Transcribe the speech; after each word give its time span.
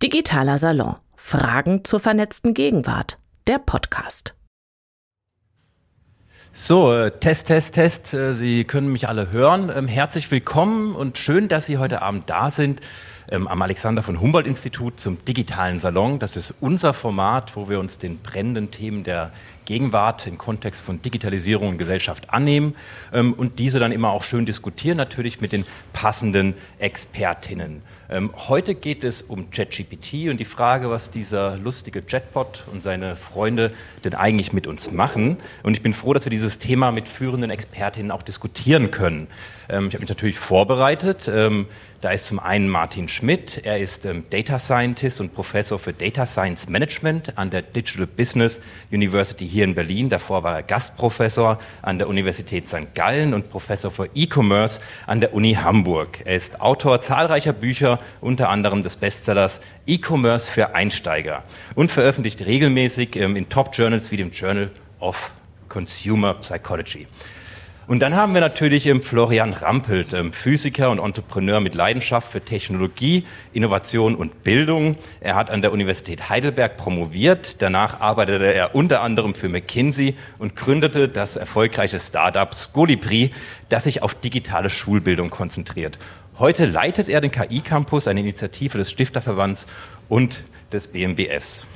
Digitaler 0.00 0.58
Salon. 0.58 0.94
Fragen 1.16 1.84
zur 1.84 1.98
vernetzten 1.98 2.54
Gegenwart. 2.54 3.18
Der 3.48 3.58
Podcast. 3.58 4.36
So, 6.52 6.94
äh, 6.94 7.10
Test, 7.10 7.48
Test, 7.48 7.74
Test. 7.74 8.14
Äh, 8.14 8.34
Sie 8.34 8.62
können 8.62 8.92
mich 8.92 9.08
alle 9.08 9.32
hören. 9.32 9.72
Ähm, 9.74 9.88
herzlich 9.88 10.30
willkommen 10.30 10.94
und 10.94 11.18
schön, 11.18 11.48
dass 11.48 11.66
Sie 11.66 11.78
heute 11.78 12.00
Abend 12.00 12.30
da 12.30 12.52
sind 12.52 12.80
ähm, 13.32 13.48
am 13.48 13.60
Alexander 13.60 14.04
von 14.04 14.20
Humboldt 14.20 14.46
Institut 14.46 15.00
zum 15.00 15.24
digitalen 15.24 15.80
Salon. 15.80 16.20
Das 16.20 16.36
ist 16.36 16.54
unser 16.60 16.94
Format, 16.94 17.56
wo 17.56 17.68
wir 17.68 17.80
uns 17.80 17.98
den 17.98 18.18
brennenden 18.18 18.70
Themen 18.70 19.02
der 19.02 19.32
Gegenwart 19.64 20.28
im 20.28 20.38
Kontext 20.38 20.80
von 20.80 21.02
Digitalisierung 21.02 21.70
und 21.70 21.78
Gesellschaft 21.78 22.30
annehmen 22.30 22.76
ähm, 23.12 23.32
und 23.32 23.58
diese 23.58 23.80
dann 23.80 23.90
immer 23.90 24.10
auch 24.10 24.22
schön 24.22 24.46
diskutieren, 24.46 24.96
natürlich 24.96 25.40
mit 25.40 25.50
den 25.50 25.66
passenden 25.92 26.54
Expertinnen. 26.78 27.82
Ähm, 28.10 28.30
heute 28.48 28.74
geht 28.74 29.04
es 29.04 29.20
um 29.20 29.50
ChatGPT 29.50 30.30
und 30.30 30.38
die 30.38 30.46
Frage, 30.46 30.88
was 30.88 31.10
dieser 31.10 31.58
lustige 31.58 32.00
Chatbot 32.00 32.64
und 32.72 32.82
seine 32.82 33.16
Freunde 33.16 33.70
denn 34.02 34.14
eigentlich 34.14 34.54
mit 34.54 34.66
uns 34.66 34.90
machen. 34.90 35.36
Und 35.62 35.74
ich 35.74 35.82
bin 35.82 35.92
froh, 35.92 36.14
dass 36.14 36.24
wir 36.24 36.30
dieses 36.30 36.56
Thema 36.56 36.90
mit 36.90 37.06
führenden 37.06 37.50
Expertinnen 37.50 38.10
auch 38.10 38.22
diskutieren 38.22 38.90
können. 38.90 39.26
Ähm, 39.68 39.88
ich 39.88 39.94
habe 39.94 40.00
mich 40.00 40.08
natürlich 40.08 40.38
vorbereitet. 40.38 41.30
Ähm, 41.32 41.66
da 42.00 42.10
ist 42.10 42.26
zum 42.26 42.38
einen 42.38 42.68
Martin 42.68 43.08
Schmidt. 43.08 43.62
Er 43.64 43.78
ist 43.78 44.06
ähm, 44.06 44.24
Data 44.30 44.60
Scientist 44.60 45.20
und 45.20 45.34
Professor 45.34 45.80
für 45.80 45.92
Data 45.92 46.26
Science 46.26 46.68
Management 46.68 47.36
an 47.36 47.50
der 47.50 47.62
Digital 47.62 48.06
Business 48.06 48.60
University 48.92 49.46
hier 49.46 49.64
in 49.64 49.74
Berlin. 49.74 50.08
Davor 50.08 50.44
war 50.44 50.54
er 50.54 50.62
Gastprofessor 50.62 51.58
an 51.82 51.98
der 51.98 52.08
Universität 52.08 52.68
St. 52.68 52.94
Gallen 52.94 53.34
und 53.34 53.50
Professor 53.50 53.90
für 53.90 54.08
E-Commerce 54.14 54.80
an 55.06 55.20
der 55.20 55.34
Uni 55.34 55.54
Hamburg. 55.54 56.20
Er 56.24 56.36
ist 56.36 56.60
Autor 56.60 57.00
zahlreicher 57.00 57.52
Bücher, 57.52 57.97
unter 58.20 58.48
anderem 58.48 58.82
des 58.82 58.96
Bestsellers 58.96 59.60
E-Commerce 59.86 60.50
für 60.50 60.74
Einsteiger 60.74 61.44
und 61.74 61.90
veröffentlicht 61.90 62.44
regelmäßig 62.44 63.16
in 63.16 63.48
Top-Journals 63.48 64.10
wie 64.10 64.16
dem 64.16 64.30
Journal 64.30 64.70
of 65.00 65.30
Consumer 65.68 66.34
Psychology. 66.34 67.06
Und 67.88 68.00
dann 68.00 68.14
haben 68.14 68.34
wir 68.34 68.42
natürlich 68.42 68.84
ähm, 68.84 69.00
Florian 69.00 69.54
Rampelt, 69.54 70.12
ähm, 70.12 70.34
Physiker 70.34 70.90
und 70.90 70.98
Entrepreneur 70.98 71.58
mit 71.60 71.74
Leidenschaft 71.74 72.30
für 72.30 72.42
Technologie, 72.42 73.24
Innovation 73.54 74.14
und 74.14 74.44
Bildung. 74.44 74.96
Er 75.20 75.36
hat 75.36 75.50
an 75.50 75.62
der 75.62 75.72
Universität 75.72 76.28
Heidelberg 76.28 76.76
promoviert. 76.76 77.62
Danach 77.62 78.02
arbeitete 78.02 78.52
er 78.52 78.74
unter 78.74 79.00
anderem 79.00 79.34
für 79.34 79.48
McKinsey 79.48 80.16
und 80.38 80.54
gründete 80.54 81.08
das 81.08 81.36
erfolgreiche 81.36 81.98
Startup 81.98 82.54
Scolibri, 82.54 83.30
das 83.70 83.84
sich 83.84 84.02
auf 84.02 84.12
digitale 84.12 84.68
Schulbildung 84.68 85.30
konzentriert. 85.30 85.98
Heute 86.38 86.66
leitet 86.66 87.08
er 87.08 87.20
den 87.20 87.32
KI-Campus, 87.32 88.06
eine 88.06 88.20
Initiative 88.20 88.78
des 88.78 88.92
Stifterverbands 88.92 89.66
und 90.08 90.44
des 90.72 90.86
BMBFs. 90.86 91.66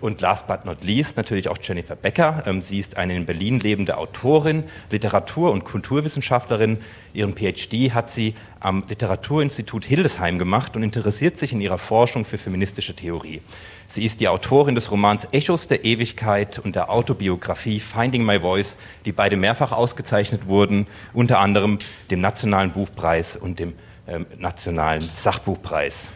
Und 0.00 0.20
last 0.20 0.48
but 0.48 0.64
not 0.64 0.82
least 0.82 1.16
natürlich 1.16 1.46
auch 1.46 1.58
Jennifer 1.62 1.94
Becker. 1.94 2.42
Ähm, 2.46 2.62
sie 2.62 2.80
ist 2.80 2.96
eine 2.96 3.14
in 3.14 3.26
Berlin 3.26 3.60
lebende 3.60 3.96
Autorin, 3.96 4.64
Literatur- 4.90 5.52
und 5.52 5.62
Kulturwissenschaftlerin. 5.62 6.78
Ihren 7.14 7.36
PhD 7.36 7.94
hat 7.94 8.10
sie 8.10 8.34
am 8.58 8.82
Literaturinstitut 8.88 9.84
Hildesheim 9.84 10.40
gemacht 10.40 10.74
und 10.74 10.82
interessiert 10.82 11.38
sich 11.38 11.52
in 11.52 11.60
ihrer 11.60 11.78
Forschung 11.78 12.24
für 12.24 12.38
feministische 12.38 12.96
Theorie. 12.96 13.40
Sie 13.86 14.04
ist 14.04 14.18
die 14.18 14.26
Autorin 14.26 14.74
des 14.74 14.90
Romans 14.90 15.28
Echos 15.30 15.68
der 15.68 15.84
Ewigkeit 15.84 16.58
und 16.58 16.74
der 16.74 16.90
Autobiografie 16.90 17.78
Finding 17.78 18.26
My 18.26 18.40
Voice, 18.40 18.76
die 19.04 19.12
beide 19.12 19.36
mehrfach 19.36 19.70
ausgezeichnet 19.70 20.48
wurden, 20.48 20.88
unter 21.12 21.38
anderem 21.38 21.78
dem 22.10 22.20
Nationalen 22.20 22.72
Buchpreis 22.72 23.36
und 23.36 23.60
dem 23.60 23.74
ähm, 24.12 24.26
Nationalen 24.38 25.08
Sachbuchpreis. 25.16 26.08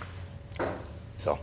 So. 1.18 1.38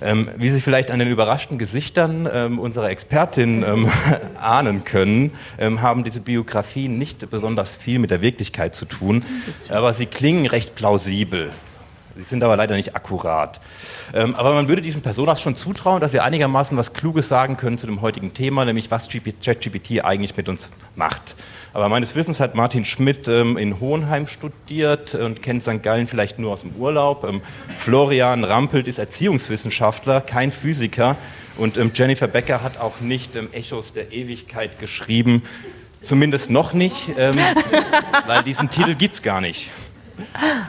Ähm, 0.00 0.28
wie 0.36 0.50
Sie 0.50 0.60
vielleicht 0.60 0.90
an 0.90 0.98
den 0.98 1.08
überraschten 1.08 1.58
Gesichtern 1.58 2.28
ähm, 2.30 2.58
unserer 2.58 2.90
Expertin 2.90 3.62
ähm, 3.62 3.88
ahnen 4.40 4.84
können, 4.84 5.30
ähm, 5.58 5.80
haben 5.80 6.02
diese 6.02 6.20
Biografien 6.20 6.98
nicht 6.98 7.30
besonders 7.30 7.70
viel 7.70 8.00
mit 8.00 8.10
der 8.10 8.20
Wirklichkeit 8.20 8.74
zu 8.74 8.84
tun, 8.84 9.24
aber 9.68 9.94
sie 9.94 10.06
klingen 10.06 10.46
recht 10.46 10.74
plausibel. 10.74 11.50
Sie 12.16 12.24
sind 12.24 12.42
aber 12.42 12.56
leider 12.56 12.74
nicht 12.74 12.96
akkurat. 12.96 13.60
Ähm, 14.12 14.34
aber 14.34 14.52
man 14.52 14.68
würde 14.68 14.82
diesen 14.82 15.02
Personas 15.02 15.40
schon 15.40 15.56
zutrauen, 15.56 16.00
dass 16.00 16.12
sie 16.12 16.20
einigermaßen 16.20 16.76
was 16.76 16.92
Kluges 16.92 17.28
sagen 17.28 17.56
können 17.56 17.78
zu 17.78 17.86
dem 17.86 18.00
heutigen 18.02 18.34
Thema, 18.34 18.64
nämlich 18.64 18.90
was 18.90 19.08
ChatGPT 19.08 20.04
eigentlich 20.04 20.36
mit 20.36 20.48
uns 20.48 20.68
macht. 20.96 21.36
Aber 21.74 21.88
meines 21.88 22.14
Wissens 22.14 22.38
hat 22.38 22.54
Martin 22.54 22.84
Schmidt 22.84 23.28
ähm, 23.28 23.56
in 23.56 23.80
Hohenheim 23.80 24.26
studiert 24.26 25.14
und 25.14 25.42
kennt 25.42 25.62
St. 25.62 25.82
Gallen 25.82 26.06
vielleicht 26.06 26.38
nur 26.38 26.52
aus 26.52 26.60
dem 26.60 26.72
Urlaub. 26.76 27.24
Ähm, 27.24 27.40
Florian 27.78 28.44
Rampelt 28.44 28.86
ist 28.88 28.98
Erziehungswissenschaftler, 28.98 30.20
kein 30.20 30.52
Physiker. 30.52 31.16
Und 31.56 31.78
ähm, 31.78 31.90
Jennifer 31.94 32.26
Becker 32.28 32.62
hat 32.62 32.78
auch 32.78 33.00
nicht 33.00 33.36
ähm, 33.36 33.48
Echos 33.52 33.94
der 33.94 34.12
Ewigkeit 34.12 34.78
geschrieben. 34.78 35.42
Zumindest 36.02 36.50
noch 36.50 36.74
nicht, 36.74 37.10
ähm, 37.16 37.34
weil 38.26 38.42
diesen 38.42 38.68
Titel 38.68 38.94
gibt's 38.94 39.22
gar 39.22 39.40
nicht. 39.40 39.70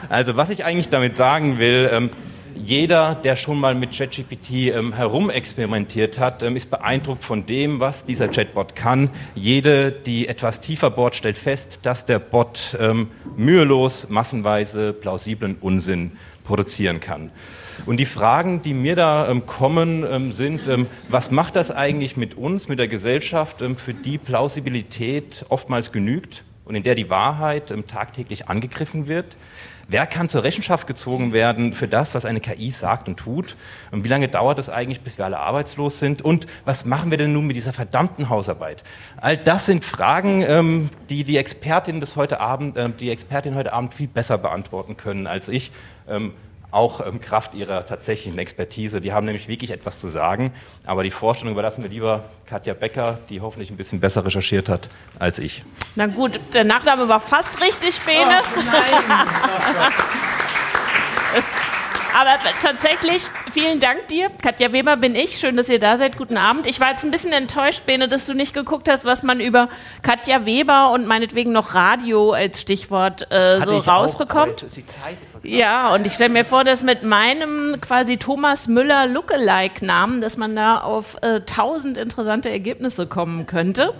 Also 0.08 0.36
was 0.36 0.48
ich 0.48 0.64
eigentlich 0.64 0.88
damit 0.88 1.16
sagen 1.16 1.58
will, 1.58 1.90
ähm, 1.92 2.10
jeder, 2.56 3.14
der 3.14 3.36
schon 3.36 3.58
mal 3.58 3.74
mit 3.74 3.96
ChatGPT 3.96 4.50
ähm, 4.50 4.92
herumexperimentiert 4.92 6.18
hat, 6.18 6.42
ähm, 6.42 6.56
ist 6.56 6.70
beeindruckt 6.70 7.24
von 7.24 7.46
dem, 7.46 7.80
was 7.80 8.04
dieser 8.04 8.28
Chatbot 8.28 8.74
kann. 8.74 9.10
Jede, 9.34 9.92
die 9.92 10.28
etwas 10.28 10.60
tiefer 10.60 10.90
bohrt, 10.90 11.16
stellt 11.16 11.38
fest, 11.38 11.80
dass 11.82 12.06
der 12.06 12.18
Bot 12.18 12.76
ähm, 12.80 13.08
mühelos, 13.36 14.08
massenweise 14.08 14.92
plausiblen 14.92 15.56
Unsinn 15.60 16.12
produzieren 16.44 17.00
kann. 17.00 17.30
Und 17.86 17.98
die 17.98 18.06
Fragen, 18.06 18.62
die 18.62 18.74
mir 18.74 18.96
da 18.96 19.28
ähm, 19.28 19.46
kommen, 19.46 20.06
ähm, 20.08 20.32
sind, 20.32 20.66
ähm, 20.68 20.86
was 21.08 21.30
macht 21.30 21.56
das 21.56 21.70
eigentlich 21.70 22.16
mit 22.16 22.36
uns, 22.36 22.68
mit 22.68 22.78
der 22.78 22.88
Gesellschaft, 22.88 23.62
für 23.76 23.94
die 23.94 24.18
Plausibilität 24.18 25.44
oftmals 25.48 25.92
genügt 25.92 26.44
und 26.64 26.74
in 26.74 26.82
der 26.82 26.94
die 26.94 27.10
Wahrheit 27.10 27.74
tagtäglich 27.88 28.48
angegriffen 28.48 29.06
wird? 29.06 29.36
Wer 29.88 30.06
kann 30.06 30.28
zur 30.28 30.44
Rechenschaft 30.44 30.86
gezogen 30.86 31.32
werden 31.32 31.74
für 31.74 31.88
das, 31.88 32.14
was 32.14 32.24
eine 32.24 32.40
KI 32.40 32.70
sagt 32.70 33.08
und 33.08 33.18
tut? 33.18 33.56
Und 33.90 34.04
wie 34.04 34.08
lange 34.08 34.28
dauert 34.28 34.58
es 34.58 34.68
eigentlich, 34.68 35.02
bis 35.02 35.18
wir 35.18 35.24
alle 35.24 35.38
arbeitslos 35.38 35.98
sind? 35.98 36.22
Und 36.22 36.46
was 36.64 36.84
machen 36.84 37.10
wir 37.10 37.18
denn 37.18 37.32
nun 37.32 37.46
mit 37.46 37.56
dieser 37.56 37.72
verdammten 37.72 38.28
Hausarbeit? 38.28 38.82
All 39.18 39.36
das 39.36 39.66
sind 39.66 39.84
Fragen, 39.84 40.42
ähm, 40.42 40.90
die 41.10 41.24
die 41.24 41.36
Expertin 41.36 42.00
des 42.00 42.16
heute 42.16 42.40
Abend, 42.40 42.76
äh, 42.76 42.88
die 42.90 43.10
Expertin 43.10 43.54
heute 43.54 43.72
Abend 43.72 43.94
viel 43.94 44.08
besser 44.08 44.38
beantworten 44.38 44.96
können 44.96 45.26
als 45.26 45.48
ich. 45.48 45.70
Ähm, 46.08 46.32
auch 46.74 47.06
ähm, 47.06 47.20
Kraft 47.20 47.54
ihrer 47.54 47.86
tatsächlichen 47.86 48.38
Expertise. 48.38 49.00
Die 49.00 49.12
haben 49.12 49.26
nämlich 49.26 49.48
wirklich 49.48 49.70
etwas 49.70 50.00
zu 50.00 50.08
sagen. 50.08 50.52
Aber 50.84 51.02
die 51.02 51.10
Vorstellung 51.10 51.52
überlassen 51.52 51.82
wir 51.82 51.90
lieber 51.90 52.24
Katja 52.46 52.74
Becker, 52.74 53.18
die 53.30 53.40
hoffentlich 53.40 53.70
ein 53.70 53.76
bisschen 53.76 54.00
besser 54.00 54.24
recherchiert 54.24 54.68
hat 54.68 54.88
als 55.18 55.38
ich. 55.38 55.62
Na 55.94 56.06
gut, 56.06 56.38
der 56.52 56.64
Nachname 56.64 57.08
war 57.08 57.20
fast 57.20 57.60
richtig, 57.60 58.00
Bene. 58.00 58.40
Oh, 58.56 58.60
nein. 58.66 59.92
es, 61.36 61.44
aber 62.14 62.38
tatsächlich, 62.62 63.24
vielen 63.50 63.80
Dank 63.80 64.06
dir. 64.06 64.30
Katja 64.40 64.72
Weber 64.72 64.96
bin 64.96 65.16
ich. 65.16 65.38
Schön, 65.38 65.56
dass 65.56 65.68
ihr 65.68 65.80
da 65.80 65.96
seid. 65.96 66.16
Guten 66.16 66.36
Abend. 66.36 66.68
Ich 66.68 66.78
war 66.78 66.90
jetzt 66.90 67.04
ein 67.04 67.10
bisschen 67.10 67.32
enttäuscht, 67.32 67.86
Bene, 67.86 68.08
dass 68.08 68.26
du 68.26 68.34
nicht 68.34 68.54
geguckt 68.54 68.88
hast, 68.88 69.04
was 69.04 69.24
man 69.24 69.40
über 69.40 69.68
Katja 70.02 70.46
Weber 70.46 70.92
und 70.92 71.08
meinetwegen 71.08 71.50
noch 71.50 71.74
Radio 71.74 72.30
als 72.30 72.60
Stichwort 72.60 73.32
äh, 73.32 73.60
so 73.64 73.78
rausbekommt. 73.78 74.64
Auch, 74.64 75.33
ja, 75.44 75.94
und 75.94 76.06
ich 76.06 76.14
stelle 76.14 76.30
mir 76.30 76.44
vor, 76.44 76.64
dass 76.64 76.82
mit 76.82 77.02
meinem 77.02 77.76
quasi 77.80 78.16
Thomas 78.16 78.66
Müller 78.66 79.06
Lookalike-Namen, 79.06 80.20
dass 80.20 80.36
man 80.36 80.56
da 80.56 80.78
auf 80.78 81.16
äh, 81.22 81.42
tausend 81.42 81.98
interessante 81.98 82.50
Ergebnisse 82.50 83.06
kommen 83.06 83.46
könnte. 83.46 83.92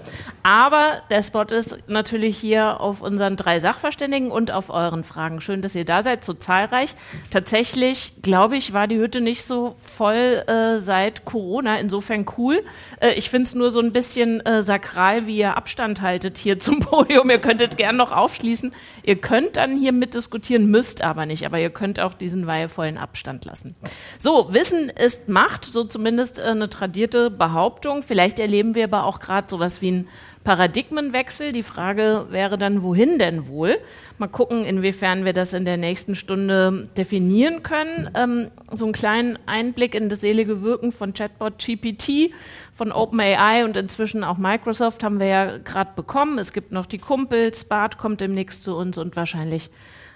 Aber 0.43 1.03
der 1.10 1.22
Spot 1.22 1.43
ist 1.43 1.77
natürlich 1.87 2.38
hier 2.38 2.81
auf 2.81 3.00
unseren 3.03 3.37
drei 3.37 3.60
Sachverständigen 3.60 4.31
und 4.31 4.50
auf 4.50 4.71
euren 4.71 5.04
Fragen. 5.04 5.41
Schön, 5.41 5.62
dass 5.62 5.75
ihr 5.75 5.84
da 5.84 6.03
seid, 6.03 6.25
so 6.25 6.33
zahlreich. 6.33 6.97
Tatsächlich 7.31 8.22
glaube 8.22 8.56
ich, 8.56 8.72
war 8.72 8.87
die 8.87 8.99
Hütte 8.99 9.21
nicht 9.21 9.44
so 9.44 9.77
voll 9.83 10.43
äh, 10.47 10.78
seit 10.78 11.24
Corona. 11.24 11.78
Insofern 11.78 12.27
cool. 12.39 12.63
Äh, 13.01 13.13
ich 13.15 13.30
finde 13.30 13.48
es 13.48 13.54
nur 13.54 13.71
so 13.71 13.80
ein 13.80 13.92
bisschen 13.92 14.41
äh, 14.41 14.63
sakral, 14.63 15.27
wie 15.27 15.36
ihr 15.36 15.57
Abstand 15.57 16.01
haltet 16.01 16.39
hier 16.39 16.59
zum 16.59 16.80
Podium. 16.80 17.28
Ihr 17.28 17.39
könntet 17.39 17.77
gern 17.77 17.97
noch 17.97 18.13
aufschließen. 18.13 18.72
Ihr 19.03 19.16
könnt 19.16 19.57
dann 19.57 19.77
hier 19.77 19.92
mitdiskutieren, 19.92 20.66
müsst 20.66 21.03
aber 21.03 21.27
nicht. 21.27 21.34
Aber 21.42 21.59
ihr 21.59 21.71
könnt 21.71 22.01
auch 22.01 22.15
diesen 22.15 22.47
weihevollen 22.47 22.98
Abstand 22.98 23.45
lassen. 23.45 23.75
So, 24.19 24.53
Wissen 24.53 24.89
ist 24.89 25.28
Macht, 25.28 25.65
so 25.65 25.84
zumindest 25.84 26.39
äh, 26.39 26.42
eine 26.42 26.69
tradierte 26.69 27.31
Behauptung. 27.31 28.03
Vielleicht 28.03 28.39
erleben 28.39 28.75
wir 28.75 28.84
aber 28.84 29.04
auch 29.04 29.21
gerade 29.21 29.48
sowas 29.51 29.83
wie 29.83 29.91
ein 29.91 30.09
Paradigmenwechsel. 30.45 31.53
Die 31.53 31.63
Frage 31.63 32.27
wäre 32.31 32.59
dann, 32.59 32.83
wohin 32.83 33.19
denn 33.19 33.48
wohl? 33.48 33.78
Mal 34.19 34.28
gucken, 34.28 34.65
inwiefern 34.65 35.25
wir 35.25 35.33
das 35.33 35.54
in 35.54 35.65
der 35.65 35.78
nächsten 35.78 36.15
Stunde 36.15 36.89
definieren 36.97 37.63
können. 37.63 38.10
Ähm, 38.15 38.51
so 38.71 38.84
einen 38.84 38.92
kleinen 38.92 39.39
Einblick 39.47 39.95
in 39.95 40.09
das 40.09 40.21
selige 40.21 40.63
Wirken 40.63 40.92
von 40.92 41.15
Chatbot 41.15 41.59
GPT, 41.59 42.31
von 42.75 42.92
OpenAI 42.92 43.65
und 43.65 43.77
inzwischen 43.77 44.22
auch 44.22 44.36
Microsoft 44.36 45.03
haben 45.03 45.19
wir 45.19 45.27
ja 45.27 45.59
gerade 45.59 45.92
bekommen. 45.97 46.39
Es 46.39 46.53
gibt 46.53 46.72
noch 46.72 46.86
die 46.86 46.98
Kumpels, 46.98 47.65
Bart 47.65 47.98
kommt 47.98 48.21
demnächst 48.21 48.63
zu 48.63 48.77
uns 48.77 48.98
und 48.98 49.16
wahrscheinlich 49.16 49.71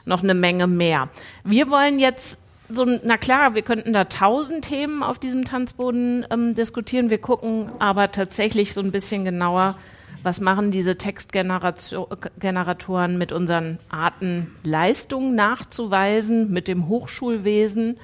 noch 0.09 0.23
eine 0.23 0.35
Menge 0.35 0.67
mehr. 0.67 1.09
Wir 1.45 1.71
wollen 1.71 1.99
jetzt 1.99 2.41
so, 2.71 2.85
na 2.85 3.17
klar, 3.17 3.55
wir 3.55 3.63
könnten 3.63 3.95
da 3.95 4.05
tausend 4.05 4.67
Themen 4.67 5.03
auf 5.03 5.19
diesem 5.19 5.45
Tanzboden 5.45 6.25
ähm, 6.31 6.55
diskutieren. 6.55 7.11
Wir 7.11 7.19
gucken 7.19 7.71
aber 7.79 8.13
tatsächlich 8.13 8.75
so 8.75 8.83
ein 8.83 8.93
bisschen 8.93 9.25
genauer, 9.25 9.79
was 10.23 10.41
machen 10.41 10.71
diese 10.71 10.99
Textgeneratoren 10.99 13.19
mit 13.19 13.33
unseren 13.33 13.79
Arten 13.89 14.55
Leistungen 14.65 15.35
nachzuweisen, 15.35 16.51
mit 16.51 16.69
dem 16.69 16.89
Hochschulwesen. 16.89 17.99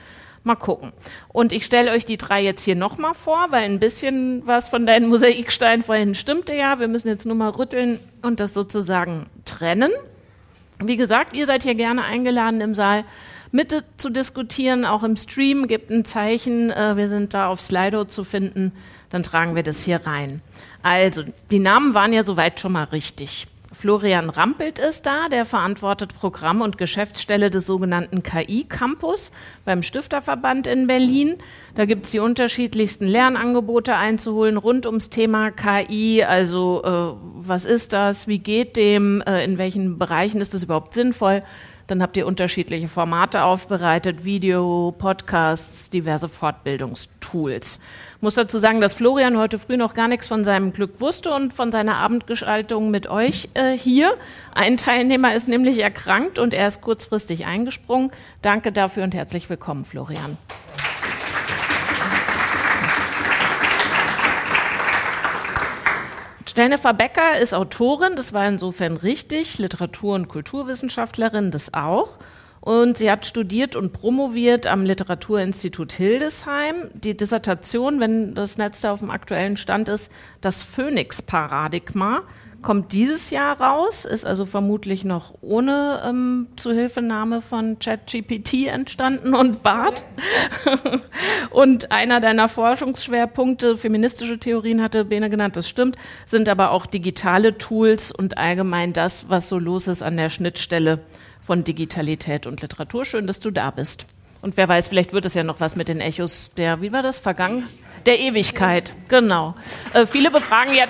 Mal 0.45 0.57
gucken. 0.57 0.93
Und 1.29 1.53
ich 1.53 1.65
stelle 1.65 1.91
euch 1.91 2.05
die 2.05 2.19
drei 2.19 2.43
jetzt 2.43 2.65
hier 2.65 2.77
nochmal 2.77 3.15
vor, 3.15 3.47
weil 3.51 3.65
ein 3.65 3.81
bisschen 3.81 4.47
was 4.47 4.69
von 4.69 4.87
deinen 4.87 5.09
Mosaiksteinen 5.09 5.83
vorhin 5.83 6.15
stimmte 6.15 6.57
ja. 6.57 6.79
Wir 6.79 6.89
müssen 6.89 7.09
jetzt 7.09 7.27
nur 7.27 7.35
mal 7.35 7.51
rütteln 7.51 7.99
und 8.23 8.41
das 8.41 8.55
sozusagen 8.55 9.27
trennen. 9.47 9.91
Wie 10.87 10.97
gesagt, 10.97 11.35
ihr 11.35 11.47
seid 11.47 11.63
hier 11.63 11.75
gerne 11.75 12.05
eingeladen 12.05 12.61
im 12.61 12.75
Saal 12.75 13.05
mit 13.53 13.85
zu 13.99 14.11
diskutieren, 14.11 14.85
auch 14.85 15.05
im 15.05 15.17
Stream. 15.17 15.69
Gebt 15.69 15.91
ein 15.91 16.05
Zeichen, 16.05 16.71
äh, 16.71 16.97
wir 16.97 17.09
sind 17.09 17.35
da 17.35 17.49
auf 17.49 17.61
Slido 17.61 18.05
zu 18.05 18.25
finden, 18.25 18.73
dann 19.11 19.23
tragen 19.23 19.55
wir 19.55 19.63
das 19.63 19.83
hier 19.83 20.05
rein. 20.07 20.43
Also, 20.83 21.23
die 21.51 21.61
Namen 21.61 21.95
waren 21.95 22.13
ja 22.13 22.25
soweit 22.25 22.61
schon 22.61 22.73
mal 22.73 22.85
richtig. 22.85 23.47
Florian 23.75 24.31
Rampelt 24.31 24.79
ist 24.79 25.05
da, 25.07 25.29
der 25.29 25.45
verantwortet 25.45 26.15
Programm 26.15 26.61
und 26.61 26.79
Geschäftsstelle 26.79 27.51
des 27.51 27.67
sogenannten 27.67 28.23
KI-Campus 28.23 29.33
beim 29.65 29.83
Stifterverband 29.83 30.67
in 30.67 30.87
Berlin. 30.87 31.37
Da 31.75 31.85
gibt 31.85 32.07
es 32.07 32.13
die 32.13 32.21
unterschiedlichsten 32.21 33.07
Lernangebote 33.07 33.97
einzuholen 33.97 34.57
rund 34.57 34.87
ums 34.87 35.11
Thema 35.11 35.51
KI. 35.51 36.25
Also 36.25 36.83
äh, 36.85 37.21
was 37.35 37.65
ist 37.65 37.93
das, 37.93 38.29
wie 38.29 38.39
geht 38.39 38.77
dem, 38.77 39.23
äh, 39.23 39.45
in 39.45 39.59
welchen 39.59 39.99
Bereichen 39.99 40.41
ist 40.41 40.55
das 40.55 40.63
überhaupt 40.63 40.95
sinnvoll? 40.95 41.43
Dann 41.87 42.01
habt 42.01 42.17
ihr 42.17 42.27
unterschiedliche 42.27 42.89
Formate 42.89 43.43
aufbereitet, 43.43 44.25
Video, 44.25 44.95
Podcasts, 44.97 45.91
diverse 45.91 46.31
Fortbildungstools. 46.31 47.79
Muss 48.25 48.37
dazu 48.37 48.59
sagen, 48.59 48.81
dass 48.81 48.95
Florian 48.95 49.37
heute 49.37 49.59
früh 49.59 49.77
noch 49.77 49.93
gar 49.93 50.09
nichts 50.09 50.27
von 50.27 50.45
seinem 50.45 50.73
Glück 50.73 50.99
wusste 50.99 51.31
und 51.31 51.53
von 51.53 51.71
seiner 51.71 51.99
Abendgestaltung 51.99 52.91
mit 52.91 53.07
euch 53.07 53.51
äh, 53.53 53.77
hier. 53.77 54.17
Ein 54.55 54.79
Teilnehmer 54.79 55.35
ist 55.35 55.47
nämlich 55.47 55.79
erkrankt 55.79 56.39
und 56.39 56.55
er 56.55 56.67
ist 56.67 56.81
kurzfristig 56.81 57.45
eingesprungen. 57.45 58.11
Danke 58.41 58.73
dafür 58.73 59.05
und 59.05 59.15
herzlich 59.15 59.51
willkommen, 59.51 59.85
Florian. 59.85 60.39
Jennifer 66.57 66.95
Becker 66.95 67.39
ist 67.39 67.53
Autorin, 67.53 68.17
das 68.17 68.33
war 68.33 68.49
insofern 68.49 68.97
richtig, 68.97 69.59
Literatur- 69.59 70.15
und 70.15 70.29
Kulturwissenschaftlerin, 70.29 71.51
das 71.51 71.75
auch. 71.75 72.17
Und 72.65 72.97
sie 72.97 73.11
hat 73.11 73.27
studiert 73.27 73.77
und 73.77 73.93
promoviert 73.93 74.67
am 74.67 74.87
Literaturinstitut 74.87 75.93
Hildesheim. 75.93 76.89
Die 76.95 77.15
Dissertation, 77.15 78.01
wenn 78.01 78.35
das 78.35 78.57
Netz 78.57 78.81
da 78.81 78.93
auf 78.93 79.01
dem 79.01 79.11
aktuellen 79.11 79.59
Stand 79.59 79.91
ist, 79.91 80.11
das 80.41 80.63
Phoenix-Paradigma 80.63 82.23
kommt 82.63 82.95
dieses 82.95 83.29
Jahr 83.29 83.61
raus, 83.61 84.07
ist 84.07 84.25
also 84.25 84.47
vermutlich 84.47 85.05
noch 85.05 85.35
ohne 85.43 86.01
ähm, 86.07 86.47
Zuhilfenahme 86.57 87.43
von 87.43 87.79
ChatGPT 87.79 88.69
entstanden 88.69 89.35
und 89.35 89.63
BART. 89.63 90.03
und 91.51 91.93
einer 91.93 92.21
deiner 92.21 92.49
Forschungsschwerpunkte, 92.49 93.77
feministische 93.77 94.39
Theorien 94.39 94.81
hatte 94.81 95.05
Bene 95.05 95.29
genannt, 95.29 95.59
das 95.59 95.69
stimmt, 95.69 95.97
sind 96.25 96.49
aber 96.49 96.71
auch 96.71 96.87
digitale 96.87 97.59
Tools 97.59 98.11
und 98.11 98.39
allgemein 98.39 98.95
das, 98.95 99.29
was 99.29 99.51
so 99.51 99.59
los 99.59 99.87
ist 99.87 100.03
an 100.03 100.17
der 100.17 100.31
Schnittstelle 100.31 101.01
von 101.45 101.63
Digitalität 101.63 102.47
und 102.47 102.63
Literatur. 102.63 103.05
Schön, 103.05 103.27
dass 103.27 103.39
du 103.39 103.51
da 103.51 103.71
bist. 103.71 104.07
Und 104.41 104.57
wer 104.57 104.69
weiß, 104.69 104.89
vielleicht 104.89 105.13
wird 105.13 105.27
es 105.27 105.35
ja 105.35 105.43
noch 105.43 105.61
was 105.61 105.77
mit 105.77 105.89
den 105.89 106.01
Echos 106.01 106.51
der, 106.57 106.81
wie 106.81 106.93
war 106.93 107.03
das, 107.03 107.19
vergangen? 107.19 107.69
Der 108.07 108.19
Ewigkeit, 108.19 108.95
genau. 109.09 109.55
Äh, 109.93 110.07
viele 110.07 110.31
befragen 110.31 110.75
ja 110.75 110.85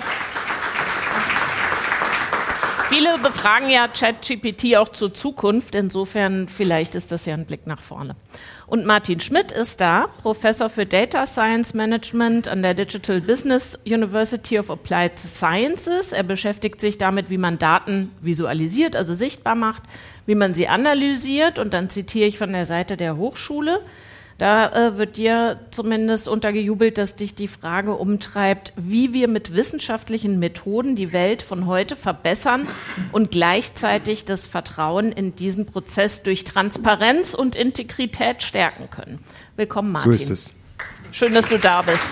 Viele 2.87 3.17
befragen 3.17 3.69
ja 3.71 3.87
ChatGPT 3.87 4.77
auch 4.77 4.89
zur 4.89 5.11
Zukunft. 5.11 5.73
Insofern 5.73 6.47
vielleicht 6.47 6.93
ist 6.93 7.11
das 7.11 7.25
ja 7.25 7.33
ein 7.33 7.45
Blick 7.45 7.65
nach 7.65 7.81
vorne. 7.81 8.15
Und 8.67 8.85
Martin 8.85 9.19
Schmidt 9.19 9.51
ist 9.51 9.81
da, 9.81 10.05
Professor 10.21 10.69
für 10.69 10.85
Data 10.85 11.25
Science 11.25 11.73
Management 11.73 12.47
an 12.47 12.61
der 12.61 12.75
Digital 12.75 13.21
Business 13.21 13.77
University 13.85 14.59
of 14.59 14.69
Applied 14.69 15.17
Sciences. 15.17 16.11
Er 16.11 16.23
beschäftigt 16.23 16.79
sich 16.79 16.99
damit, 16.99 17.31
wie 17.31 17.39
man 17.39 17.57
Daten 17.57 18.11
visualisiert, 18.21 18.95
also 18.95 19.15
sichtbar 19.15 19.55
macht, 19.55 19.81
wie 20.25 20.35
man 20.35 20.53
sie 20.53 20.67
analysiert. 20.67 21.59
Und 21.59 21.73
dann 21.73 21.89
zitiere 21.89 22.27
ich 22.27 22.37
von 22.37 22.51
der 22.51 22.65
Seite 22.65 22.97
der 22.97 23.17
Hochschule. 23.17 23.81
Da 24.37 24.67
äh, 24.89 24.97
wird 24.97 25.15
dir 25.15 25.61
zumindest 25.71 26.27
untergejubelt, 26.27 26.97
dass 26.97 27.15
dich 27.15 27.35
die 27.35 27.47
Frage 27.47 27.95
umtreibt, 27.95 28.73
wie 28.75 29.13
wir 29.13 29.29
mit 29.29 29.53
wissenschaftlichen 29.53 30.39
Methoden 30.39 30.97
die 30.97 31.13
Welt 31.13 31.41
von 31.41 31.67
heute 31.67 31.95
verbessern 31.95 32.67
und 33.13 33.31
gleichzeitig 33.31 34.25
das 34.25 34.45
Vertrauen 34.45 35.13
in 35.13 35.35
diesen 35.35 35.65
Prozess 35.65 36.21
durch 36.21 36.43
Transparenz 36.43 37.33
und 37.33 37.55
Integrität 37.55 38.43
stärken 38.43 38.89
können. 38.89 39.19
Willkommen, 39.55 39.93
Martin. 39.93 40.11
So 40.11 40.17
ist 40.17 40.29
es. 40.29 40.53
Schön, 41.13 41.33
dass 41.33 41.47
du 41.47 41.57
da 41.57 41.81
bist. 41.81 42.11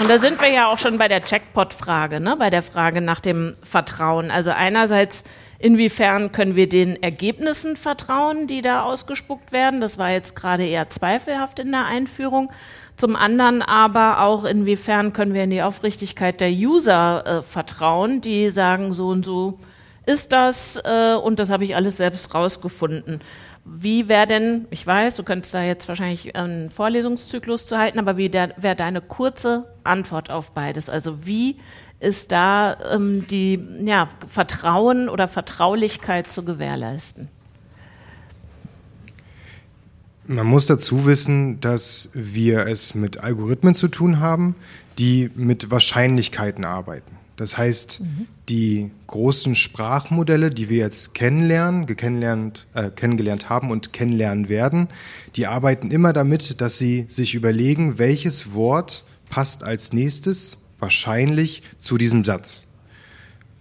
Und 0.00 0.08
da 0.08 0.16
sind 0.16 0.40
wir 0.40 0.48
ja 0.48 0.68
auch 0.68 0.78
schon 0.78 0.96
bei 0.96 1.08
der 1.08 1.20
Jackpot-Frage, 1.24 2.20
ne? 2.20 2.34
bei 2.38 2.48
der 2.48 2.62
Frage 2.62 3.02
nach 3.02 3.20
dem 3.20 3.54
Vertrauen. 3.62 4.30
Also 4.30 4.50
einerseits 4.50 5.24
Inwiefern 5.62 6.32
können 6.32 6.56
wir 6.56 6.70
den 6.70 7.02
Ergebnissen 7.02 7.76
vertrauen, 7.76 8.46
die 8.46 8.62
da 8.62 8.82
ausgespuckt 8.82 9.52
werden? 9.52 9.82
Das 9.82 9.98
war 9.98 10.10
jetzt 10.10 10.34
gerade 10.34 10.64
eher 10.64 10.88
zweifelhaft 10.88 11.58
in 11.58 11.70
der 11.70 11.84
Einführung. 11.84 12.50
Zum 12.96 13.14
anderen 13.14 13.60
aber 13.60 14.22
auch, 14.22 14.44
inwiefern 14.44 15.12
können 15.12 15.34
wir 15.34 15.44
in 15.44 15.50
die 15.50 15.62
Aufrichtigkeit 15.62 16.40
der 16.40 16.50
User 16.50 17.26
äh, 17.26 17.42
vertrauen, 17.42 18.22
die 18.22 18.48
sagen, 18.48 18.94
so 18.94 19.08
und 19.08 19.26
so 19.26 19.58
ist 20.06 20.32
das 20.32 20.80
äh, 20.82 21.14
und 21.14 21.38
das 21.38 21.50
habe 21.50 21.64
ich 21.64 21.76
alles 21.76 21.98
selbst 21.98 22.34
rausgefunden. 22.34 23.20
Wie 23.72 24.08
wäre 24.08 24.26
denn, 24.26 24.66
ich 24.70 24.84
weiß, 24.84 25.14
du 25.14 25.22
könntest 25.22 25.54
da 25.54 25.62
jetzt 25.62 25.86
wahrscheinlich 25.86 26.34
einen 26.34 26.70
Vorlesungszyklus 26.70 27.66
zu 27.66 27.78
halten, 27.78 28.00
aber 28.00 28.16
wie 28.16 28.32
wäre 28.32 28.74
deine 28.76 29.00
kurze 29.00 29.64
Antwort 29.84 30.28
auf 30.28 30.50
beides? 30.50 30.90
Also 30.90 31.24
wie 31.24 31.56
ist 32.00 32.32
da 32.32 32.76
ähm, 32.92 33.28
die 33.28 33.64
ja, 33.84 34.08
Vertrauen 34.26 35.08
oder 35.08 35.28
Vertraulichkeit 35.28 36.32
zu 36.32 36.44
gewährleisten? 36.44 37.28
Man 40.26 40.48
muss 40.48 40.66
dazu 40.66 41.06
wissen, 41.06 41.60
dass 41.60 42.10
wir 42.12 42.66
es 42.66 42.96
mit 42.96 43.18
Algorithmen 43.18 43.76
zu 43.76 43.86
tun 43.86 44.18
haben, 44.18 44.56
die 44.98 45.30
mit 45.36 45.70
Wahrscheinlichkeiten 45.70 46.64
arbeiten. 46.64 47.19
Das 47.40 47.56
heißt, 47.56 48.00
mhm. 48.00 48.26
die 48.50 48.90
großen 49.06 49.54
Sprachmodelle, 49.54 50.50
die 50.50 50.68
wir 50.68 50.76
jetzt 50.76 51.14
kennenlernen, 51.14 51.86
äh, 52.74 52.90
kennengelernt 52.90 53.48
haben 53.48 53.70
und 53.70 53.94
kennenlernen 53.94 54.50
werden, 54.50 54.88
die 55.36 55.46
arbeiten 55.46 55.90
immer 55.90 56.12
damit, 56.12 56.60
dass 56.60 56.76
sie 56.76 57.06
sich 57.08 57.34
überlegen, 57.34 57.98
welches 57.98 58.52
Wort 58.52 59.04
passt 59.30 59.64
als 59.64 59.94
nächstes 59.94 60.58
wahrscheinlich 60.78 61.62
zu 61.78 61.96
diesem 61.96 62.26
Satz. 62.26 62.66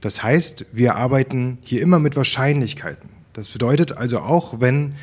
Das 0.01 0.24
heißt, 0.24 0.65
wir 0.74 0.98
arbeiten 0.98 1.59
hier 1.62 1.81
immer 1.81 2.00
mit 2.00 2.17
Wahrscheinlichkeiten. 2.17 3.09
Das 3.31 3.48
bedeutet 3.48 3.93
also 3.93 4.19
auch, 4.19 4.59
wenn 4.59 4.95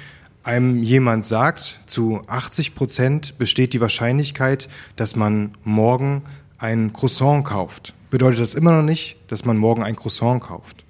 einem 0.43 0.83
jemand 0.83 1.25
sagt, 1.25 1.81
zu 1.87 2.21
80 2.27 2.75
Prozent 2.75 3.39
besteht 3.39 3.73
die 3.73 3.81
Wahrscheinlichkeit, 3.81 4.69
dass 4.97 5.17
man 5.17 5.53
morgen 5.65 6.25
ein 6.59 6.93
Croissant 6.93 7.47
kauft, 7.47 7.95
bedeutet 8.11 8.41
das 8.41 8.55
immer 8.55 8.73
noch 8.73 8.83
nicht, 8.83 9.17
dass 9.29 9.45
man 9.45 9.57
morgen 9.57 9.83
ein 9.83 9.97
Croissant 9.97 10.43
kauft. 10.43 10.85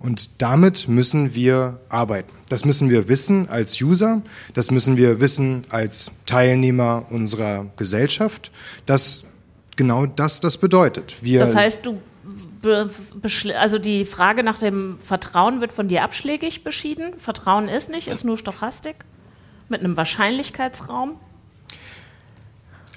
Und 0.00 0.42
damit 0.42 0.86
müssen 0.86 1.34
wir 1.34 1.80
arbeiten. 1.88 2.32
Das 2.50 2.66
müssen 2.66 2.90
wir 2.90 3.08
wissen 3.08 3.48
als 3.48 3.80
User, 3.80 4.20
das 4.52 4.70
müssen 4.70 4.98
wir 4.98 5.18
wissen 5.18 5.64
als 5.70 6.12
Teilnehmer 6.26 7.06
unserer 7.08 7.66
Gesellschaft, 7.76 8.50
dass 8.84 9.24
genau 9.76 10.04
das 10.04 10.40
das 10.40 10.58
bedeutet. 10.58 11.16
Wir 11.22 11.40
das 11.40 11.56
heißt, 11.56 11.86
du 11.86 12.00
also 13.54 13.78
die 13.78 14.04
Frage 14.04 14.42
nach 14.42 14.58
dem 14.58 14.98
Vertrauen 14.98 15.60
wird 15.60 15.72
von 15.72 15.88
dir 15.88 16.02
abschlägig 16.02 16.64
beschieden. 16.64 17.18
Vertrauen 17.18 17.68
ist 17.68 17.90
nicht, 17.90 18.08
ist 18.08 18.24
nur 18.24 18.38
Stochastik 18.38 18.96
mit 19.68 19.80
einem 19.80 19.96
Wahrscheinlichkeitsraum. 19.96 21.16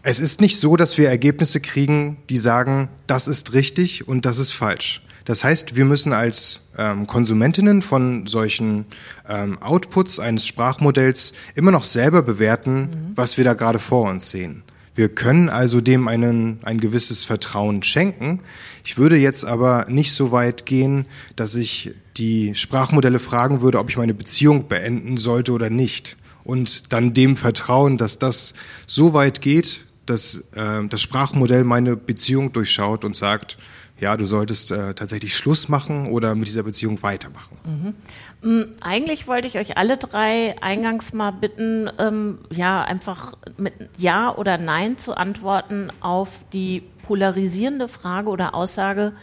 Es 0.10 0.22
ist 0.22 0.40
nicht 0.40 0.58
so, 0.58 0.78
dass 0.78 0.98
wir 0.98 1.10
Ergebnisse 1.10 1.60
kriegen, 1.60 2.16
die 2.30 2.38
sagen, 2.38 2.88
das 3.08 3.28
ist 3.28 3.52
richtig 3.52 4.08
und 4.08 4.26
das 4.26 4.38
ist 4.38 4.54
falsch. 4.54 5.02
Das 5.26 5.44
heißt, 5.44 5.76
wir 5.76 5.84
müssen 5.84 6.14
als 6.14 6.62
ähm, 6.78 7.08
Konsumentinnen 7.08 7.82
von 7.82 8.26
solchen 8.26 8.86
ähm, 9.28 9.62
Outputs 9.62 10.22
eines 10.22 10.48
Sprachmodells 10.48 11.34
immer 11.56 11.72
noch 11.72 11.84
selber 11.84 12.22
bewerten, 12.22 12.80
mhm. 12.80 13.12
was 13.16 13.38
wir 13.38 13.44
da 13.44 13.54
gerade 13.54 13.80
vor 13.80 14.10
uns 14.10 14.30
sehen. 14.30 14.64
Wir 14.96 15.10
können 15.10 15.50
also 15.50 15.82
dem 15.82 16.08
einen, 16.08 16.60
ein 16.64 16.80
gewisses 16.80 17.26
Vertrauen 17.26 17.84
schenken. 17.84 18.40
Ich 18.86 18.98
würde 18.98 19.18
jetzt 19.18 19.44
aber 19.44 19.88
nicht 19.90 20.14
so 20.14 20.32
weit 20.32 20.66
gehen, 20.66 21.06
dass 21.36 21.54
ich 21.54 21.92
die 22.16 22.56
Sprachmodelle 22.56 23.20
fragen 23.20 23.60
würde, 23.60 23.78
ob 23.78 23.90
ich 23.90 23.98
meine 23.98 24.14
Beziehung 24.14 24.70
beenden 24.70 25.18
sollte 25.18 25.52
oder 25.52 25.70
nicht. 25.70 26.16
Und 26.46 26.94
dann 26.94 27.14
dem 27.14 27.36
vertrauen, 27.36 27.98
dass 27.98 28.20
das 28.20 28.54
so 28.86 29.12
weit 29.12 29.42
geht, 29.42 29.87
dass 30.10 30.44
äh, 30.56 30.88
das 30.88 31.02
Sprachmodell 31.02 31.64
meine 31.64 31.96
Beziehung 31.96 32.54
durchschaut 32.54 33.06
und 33.06 33.16
sagt, 33.16 33.58
ja, 34.00 34.16
du 34.16 34.26
solltest 34.26 34.72
äh, 34.72 34.94
tatsächlich 34.94 35.36
Schluss 35.36 35.70
machen 35.70 36.08
oder 36.08 36.36
mit 36.36 36.48
dieser 36.48 36.64
Beziehung 36.64 37.02
weitermachen. 37.02 37.58
Mhm. 37.66 38.50
Mm, 38.50 38.76
eigentlich 38.82 39.28
wollte 39.28 39.48
ich 39.48 39.58
euch 39.58 39.78
alle 39.78 39.98
drei 39.98 40.56
eingangs 40.62 41.14
mal 41.14 41.32
bitten, 41.32 41.90
ähm, 41.98 42.40
ja, 42.52 42.84
einfach 42.84 43.36
mit 43.58 43.74
Ja 43.98 44.36
oder 44.36 44.58
Nein 44.58 44.98
zu 44.98 45.16
antworten 45.16 45.92
auf 46.00 46.30
die 46.54 46.84
polarisierende 47.04 47.88
Frage 47.88 48.30
oder 48.30 48.54
Aussage, 48.54 49.14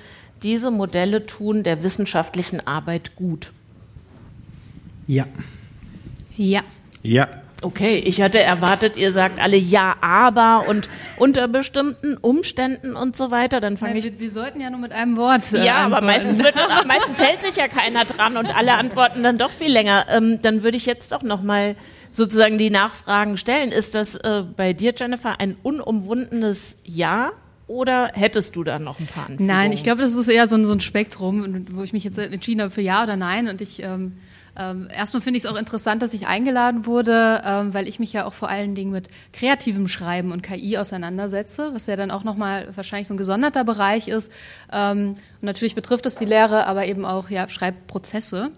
diese 0.42 0.70
Modelle 0.70 1.26
tun 1.26 1.62
der 1.62 1.82
wissenschaftlichen 1.82 2.66
Arbeit 2.66 3.14
gut. 3.14 3.52
Ja. 5.06 5.26
Ja. 6.36 6.62
Ja. 7.02 7.28
Okay, 7.64 7.96
ich 7.96 8.20
hatte 8.20 8.38
erwartet, 8.40 8.98
ihr 8.98 9.10
sagt 9.10 9.40
alle 9.40 9.56
ja, 9.56 9.96
aber 10.02 10.68
und 10.68 10.90
unter 11.16 11.48
bestimmten 11.48 12.18
Umständen 12.18 12.94
und 12.94 13.16
so 13.16 13.30
weiter. 13.30 13.60
Dann 13.60 13.78
fange 13.78 13.96
ich. 13.98 14.04
Wir, 14.04 14.20
wir, 14.20 14.30
sollten 14.30 14.60
ja 14.60 14.68
nur 14.68 14.80
mit 14.80 14.92
einem 14.92 15.16
Wort. 15.16 15.52
Äh, 15.52 15.64
ja, 15.64 15.84
antworten. 15.84 15.94
aber 15.94 16.06
meistens, 16.06 16.44
wird, 16.44 16.54
meistens 16.86 17.22
hält 17.22 17.40
sich 17.40 17.56
ja 17.56 17.68
keiner 17.68 18.04
dran 18.04 18.36
und 18.36 18.54
alle 18.54 18.74
antworten 18.74 19.22
dann 19.22 19.38
doch 19.38 19.50
viel 19.50 19.72
länger. 19.72 20.04
Ähm, 20.10 20.40
dann 20.42 20.62
würde 20.62 20.76
ich 20.76 20.84
jetzt 20.84 21.12
doch 21.12 21.22
noch 21.22 21.42
mal 21.42 21.74
sozusagen 22.10 22.58
die 22.58 22.68
Nachfragen 22.68 23.38
stellen. 23.38 23.72
Ist 23.72 23.94
das 23.94 24.14
äh, 24.16 24.44
bei 24.56 24.74
dir, 24.74 24.92
Jennifer, 24.94 25.40
ein 25.40 25.56
unumwundenes 25.62 26.78
Ja? 26.84 27.32
Oder 27.66 28.10
hättest 28.12 28.56
du 28.56 28.64
da 28.64 28.78
noch 28.78 29.00
ein 29.00 29.06
paar 29.06 29.24
Anführungen? 29.24 29.46
Nein, 29.46 29.72
ich 29.72 29.82
glaube, 29.82 30.02
das 30.02 30.14
ist 30.14 30.28
eher 30.28 30.48
so 30.48 30.56
ein, 30.56 30.66
so 30.66 30.74
ein 30.74 30.80
Spektrum, 30.80 31.66
wo 31.70 31.82
ich 31.82 31.94
mich 31.94 32.04
jetzt 32.04 32.18
entschieden 32.18 32.60
habe 32.60 32.70
für 32.70 32.82
Ja 32.82 33.02
oder 33.04 33.16
Nein. 33.16 33.48
Und 33.48 33.62
ich 33.62 33.82
ähm, 33.82 34.18
ähm, 34.56 34.88
erstmal 34.94 35.20
finde 35.20 35.38
ich 35.38 35.44
es 35.44 35.50
auch 35.50 35.56
interessant, 35.56 36.02
dass 36.02 36.14
ich 36.14 36.26
eingeladen 36.26 36.86
wurde, 36.86 37.42
ähm, 37.44 37.74
weil 37.74 37.88
ich 37.88 37.98
mich 37.98 38.12
ja 38.12 38.24
auch 38.24 38.32
vor 38.32 38.48
allen 38.48 38.74
Dingen 38.74 38.92
mit 38.92 39.08
kreativem 39.32 39.88
Schreiben 39.88 40.30
und 40.30 40.42
KI 40.42 40.78
auseinandersetze, 40.78 41.70
was 41.74 41.86
ja 41.86 41.96
dann 41.96 42.10
auch 42.10 42.24
nochmal 42.24 42.68
wahrscheinlich 42.74 43.08
so 43.08 43.14
ein 43.14 43.18
gesonderter 43.18 43.64
Bereich 43.64 44.08
ist. 44.08 44.30
Ähm, 44.72 45.16
und 45.40 45.42
natürlich 45.42 45.74
betrifft 45.74 46.06
es 46.06 46.16
die 46.16 46.24
Lehre, 46.24 46.66
aber 46.66 46.86
eben 46.86 47.04
auch 47.04 47.30
ja, 47.30 47.48
Schreibprozesse. 47.48 48.50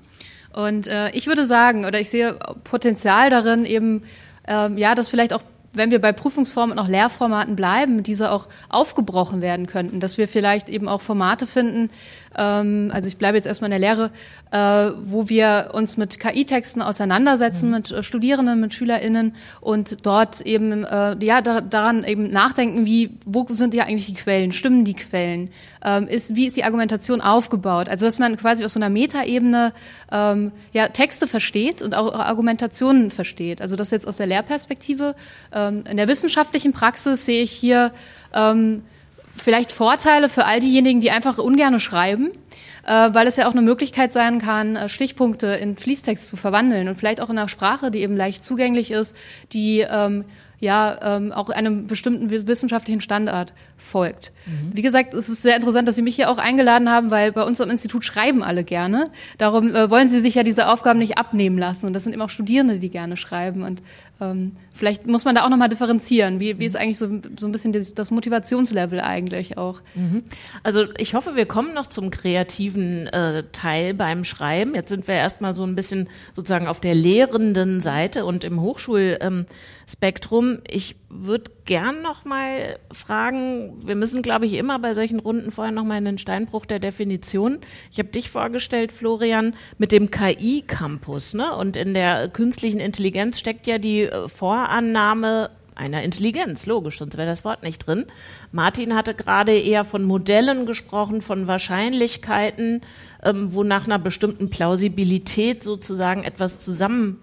Und 0.53 0.87
äh, 0.87 1.11
ich 1.11 1.26
würde 1.26 1.45
sagen, 1.45 1.85
oder 1.85 2.00
ich 2.00 2.11
sehe 2.11 2.38
Potenzial 2.65 3.31
darin, 3.31 3.65
eben 3.65 4.03
ähm, 4.47 4.79
ja, 4.79 4.95
dass 4.95 5.09
vielleicht 5.09 5.33
auch 5.33 5.43
wenn 5.76 5.91
wir 5.91 6.00
bei 6.00 6.12
Prüfungsformen 6.12 6.76
und 6.76 6.83
auch 6.83 6.88
Lehrformaten 6.88 7.57
bleiben, 7.57 8.03
diese 8.03 8.31
auch 8.31 8.49
aufgebrochen 8.69 9.41
werden 9.41 9.67
könnten, 9.67 10.00
dass 10.00 10.19
wir 10.19 10.29
vielleicht 10.29 10.69
eben 10.69 10.88
auch 10.88 11.00
Formate 11.00 11.47
finden, 11.47 11.91
ähm, 12.37 12.90
also 12.93 13.09
ich 13.09 13.16
bleibe 13.16 13.37
jetzt 13.37 13.47
erstmal 13.47 13.73
in 13.73 13.81
der 13.81 13.97
Lehre, 13.97 14.11
äh, 14.50 14.93
wo 15.05 15.28
wir 15.28 15.71
uns 15.73 15.97
mit 15.97 16.21
KI-Texten 16.21 16.83
auseinandersetzen, 16.83 17.69
mhm. 17.69 17.75
mit 17.75 17.93
äh, 17.93 18.02
Studierenden, 18.02 18.61
mit 18.61 18.75
SchülerInnen 18.75 19.35
und 19.61 20.05
dort 20.05 20.40
eben 20.43 20.85
äh, 20.85 21.16
ja 21.25 21.40
da, 21.40 21.61
daran 21.61 22.05
eben 22.05 22.31
nachdenken, 22.31 22.87
wie 22.87 23.11
wo 23.25 23.47
sind 23.50 23.75
ja 23.75 23.85
eigentlich 23.85 24.07
die 24.07 24.14
Quellen, 24.14 24.52
stimmen 24.52 24.85
die 24.85 24.95
Quellen, 24.95 25.50
ähm, 25.85 26.07
ist 26.09 26.35
wie 26.35 26.47
ist 26.47 26.57
die 26.57 26.64
Argumentation 26.64 27.21
aufgebaut, 27.21 27.88
also 27.88 28.07
dass 28.07 28.19
man 28.19 28.37
quasi 28.37 28.64
auf 28.64 28.71
so 28.71 28.78
einer 28.78 28.90
Metaebene 28.90 29.73
ähm, 30.12 30.52
ja 30.73 30.88
Texte 30.88 31.26
versteht 31.26 31.83
und 31.83 31.95
auch 31.95 32.14
Argumentationen 32.14 33.11
versteht, 33.11 33.61
also 33.61 33.76
das 33.76 33.90
jetzt 33.90 34.07
aus 34.07 34.19
der 34.19 34.26
Lehrperspektive. 34.26 35.14
Ähm, 35.52 35.85
in 35.90 35.97
der 35.97 36.09
wissenschaftlichen 36.09 36.73
Praxis 36.73 37.25
sehe 37.25 37.43
ich 37.43 37.50
hier 37.50 37.93
ähm, 38.35 38.83
vielleicht 39.37 39.73
Vorteile 39.73 40.28
für 40.28 40.45
all 40.45 40.61
diejenigen, 40.61 41.00
die 41.00 41.11
einfach 41.11 41.38
ungerne 41.38 41.81
schreiben, 41.81 42.31
äh, 42.85 43.09
weil 43.12 43.26
es 43.26 43.37
ja 43.37 43.49
auch 43.49 43.52
eine 43.52 43.62
Möglichkeit 43.62 44.12
sein 44.12 44.40
kann, 44.40 44.76
äh, 44.76 44.88
Stichpunkte 44.88 45.49
in 45.49 45.76
Fließtext 45.76 46.28
zu 46.28 46.37
verwandeln 46.37 46.88
und 46.88 46.97
vielleicht 46.97 47.21
auch 47.21 47.31
in 47.31 47.38
einer 47.38 47.49
Sprache, 47.49 47.90
die 47.90 48.00
eben 48.00 48.16
leicht 48.16 48.45
zugänglich 48.45 48.90
ist, 48.90 49.16
die 49.52 49.81
ähm, 49.81 50.25
ja 50.59 51.16
ähm, 51.16 51.33
auch 51.33 51.50
einem 51.50 51.87
bestimmten 51.87 52.31
wissenschaftlichen 52.31 53.00
Standard 53.00 53.52
folgt. 53.76 54.33
Mhm. 54.47 54.71
Wie 54.75 54.83
gesagt, 54.83 55.14
es 55.14 55.28
ist 55.28 55.43
sehr 55.43 55.57
interessant, 55.57 55.87
dass 55.87 55.97
Sie 55.97 56.02
mich 56.02 56.16
hier 56.16 56.31
auch 56.31 56.38
eingeladen 56.38 56.90
haben, 56.90 57.11
weil 57.11 57.33
bei 57.33 57.43
uns 57.43 57.61
am 57.61 57.71
Institut 57.71 58.05
schreiben 58.05 58.43
alle 58.43 58.64
gerne. 58.64 59.05
Darum 59.38 59.75
äh, 59.75 59.90
wollen 59.90 60.09
Sie 60.09 60.21
sich 60.21 60.35
ja 60.35 60.43
diese 60.43 60.69
Aufgaben 60.69 60.99
nicht 60.99 61.19
abnehmen 61.19 61.59
lassen. 61.59 61.87
Und 61.87 61.93
das 61.93 62.05
sind 62.05 62.12
eben 62.12 62.23
auch 62.23 62.31
Studierende, 62.31 62.78
die 62.78 62.88
gerne 62.88 63.16
schreiben. 63.16 63.62
Und 63.62 63.83
ähm, 64.21 64.57
vielleicht 64.76 65.06
muss 65.06 65.25
man 65.25 65.35
da 65.35 65.45
auch 65.45 65.49
nochmal 65.49 65.68
differenzieren. 65.68 66.40
Wie, 66.40 66.59
wie 66.59 66.66
ist 66.66 66.76
eigentlich 66.76 66.99
so, 66.99 67.09
so 67.37 67.47
ein 67.47 67.52
bisschen 67.52 67.73
das, 67.73 67.95
das 67.95 68.11
Motivationslevel 68.11 69.00
eigentlich 69.00 69.59
auch? 69.59 69.80
Mhm. 69.95 70.25
Also 70.62 70.85
ich 70.99 71.14
hoffe, 71.14 71.35
wir 71.35 71.47
kommen 71.47 71.75
noch 71.75 71.87
zum 71.87 72.11
kreativen 72.11 73.06
äh, 73.09 73.45
Teil 73.52 73.95
beim 73.95 74.25
Schreiben. 74.25 74.75
Jetzt 74.75 74.90
sind 74.90 75.09
wir 75.09 75.14
erstmal 75.14 75.54
so 75.54 75.64
ein 75.64 75.75
bisschen 75.75 76.09
sozusagen 76.33 76.66
auf 76.66 76.80
der 76.80 76.95
lehrenden 76.95 77.80
Seite 77.80 78.25
und 78.25 78.45
im 78.45 78.61
Hochschulspektrum. 78.61 80.49
Ähm, 80.50 80.62
ich 80.68 80.97
würde 81.09 81.50
gern 81.64 82.02
noch 82.02 82.25
mal 82.25 82.78
fragen, 82.92 83.87
wir 83.87 83.95
müssen, 83.95 84.23
glaube 84.23 84.47
ich, 84.47 84.54
immer 84.54 84.78
bei 84.78 84.95
solchen 84.95 85.21
Runden 85.21 85.50
vorher 85.50 85.73
noch 85.73 85.85
mal 85.85 85.99
in 85.99 86.04
den 86.04 86.18
Steinbruch 86.18 86.66
der 86.66 86.78
Definition. 86.78 87.59
Ich 87.90 87.99
habe 87.99 88.09
dich 88.09 88.30
vorgestellt, 88.30 88.92
Florian, 88.92 89.54
mit 89.78 89.92
dem 89.92 90.11
KI-Campus. 90.11 91.35
Ne? 91.35 91.54
Und 91.54 91.76
in 91.76 91.95
der 91.95 92.28
künstlichen 92.28 92.80
Intelligenz 92.80 93.38
steckt 93.38 93.66
ja 93.66 93.78
die 93.78 94.02
äh, 94.02 94.28
Vorannahme 94.66 95.50
einer 95.76 96.02
Intelligenz, 96.02 96.66
logisch, 96.66 96.99
sonst 96.99 97.16
wäre 97.16 97.28
das 97.28 97.44
Wort 97.44 97.62
nicht 97.62 97.87
drin. 97.87 98.06
Martin 98.50 98.94
hatte 98.94 99.14
gerade 99.14 99.56
eher 99.56 99.85
von 99.85 100.02
Modellen 100.02 100.66
gesprochen, 100.66 101.20
von 101.20 101.46
Wahrscheinlichkeiten, 101.46 102.80
ähm, 103.23 103.54
wo 103.54 103.62
nach 103.62 103.85
einer 103.85 103.99
bestimmten 103.99 104.49
Plausibilität 104.50 105.62
sozusagen 105.62 106.25
etwas 106.25 106.64
zusammen 106.64 107.20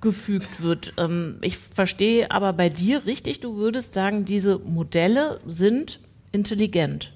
gefügt 0.00 0.62
wird. 0.62 0.94
Ähm, 0.96 1.36
ich 1.42 1.58
verstehe 1.58 2.30
aber 2.30 2.54
bei 2.54 2.70
dir 2.70 3.04
richtig, 3.04 3.40
du 3.40 3.56
würdest 3.56 3.92
sagen, 3.94 4.24
diese 4.24 4.58
Modelle 4.58 5.38
sind 5.46 6.00
intelligent. 6.32 7.12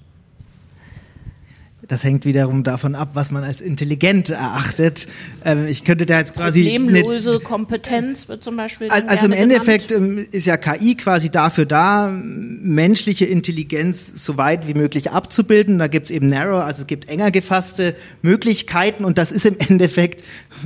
Das 1.87 2.03
hängt 2.03 2.25
wiederum 2.25 2.63
davon 2.63 2.95
ab, 2.95 3.11
was 3.13 3.31
man 3.31 3.43
als 3.43 3.61
intelligent 3.61 4.29
erachtet. 4.31 5.07
Ähm, 5.43 5.67
ich 5.67 5.83
könnte 5.83 6.05
da 6.05 6.19
jetzt 6.19 6.35
quasi. 6.35 6.63
Problemlose 6.63 7.39
Kompetenz 7.39 8.27
wird 8.27 8.43
zum 8.43 8.55
Beispiel. 8.55 8.89
Also, 8.89 9.07
also 9.07 9.25
im 9.27 9.33
Endeffekt 9.33 9.89
genannt. 9.89 10.27
ist 10.31 10.45
ja 10.45 10.57
KI 10.57 10.95
quasi 10.95 11.29
dafür 11.29 11.65
da, 11.65 12.09
menschliche 12.11 13.25
Intelligenz 13.25 14.23
so 14.23 14.37
weit 14.37 14.67
wie 14.67 14.73
möglich 14.73 15.11
abzubilden. 15.11 15.77
Da 15.77 15.87
gibt 15.87 16.05
es 16.05 16.11
eben 16.11 16.27
narrow, 16.27 16.63
also 16.63 16.81
es 16.81 16.87
gibt 16.87 17.09
enger 17.09 17.31
gefasste 17.31 17.95
Möglichkeiten 18.21 19.05
und 19.05 19.17
das 19.17 19.31
ist 19.31 19.45
im 19.45 19.57
Endeffekt 19.57 20.23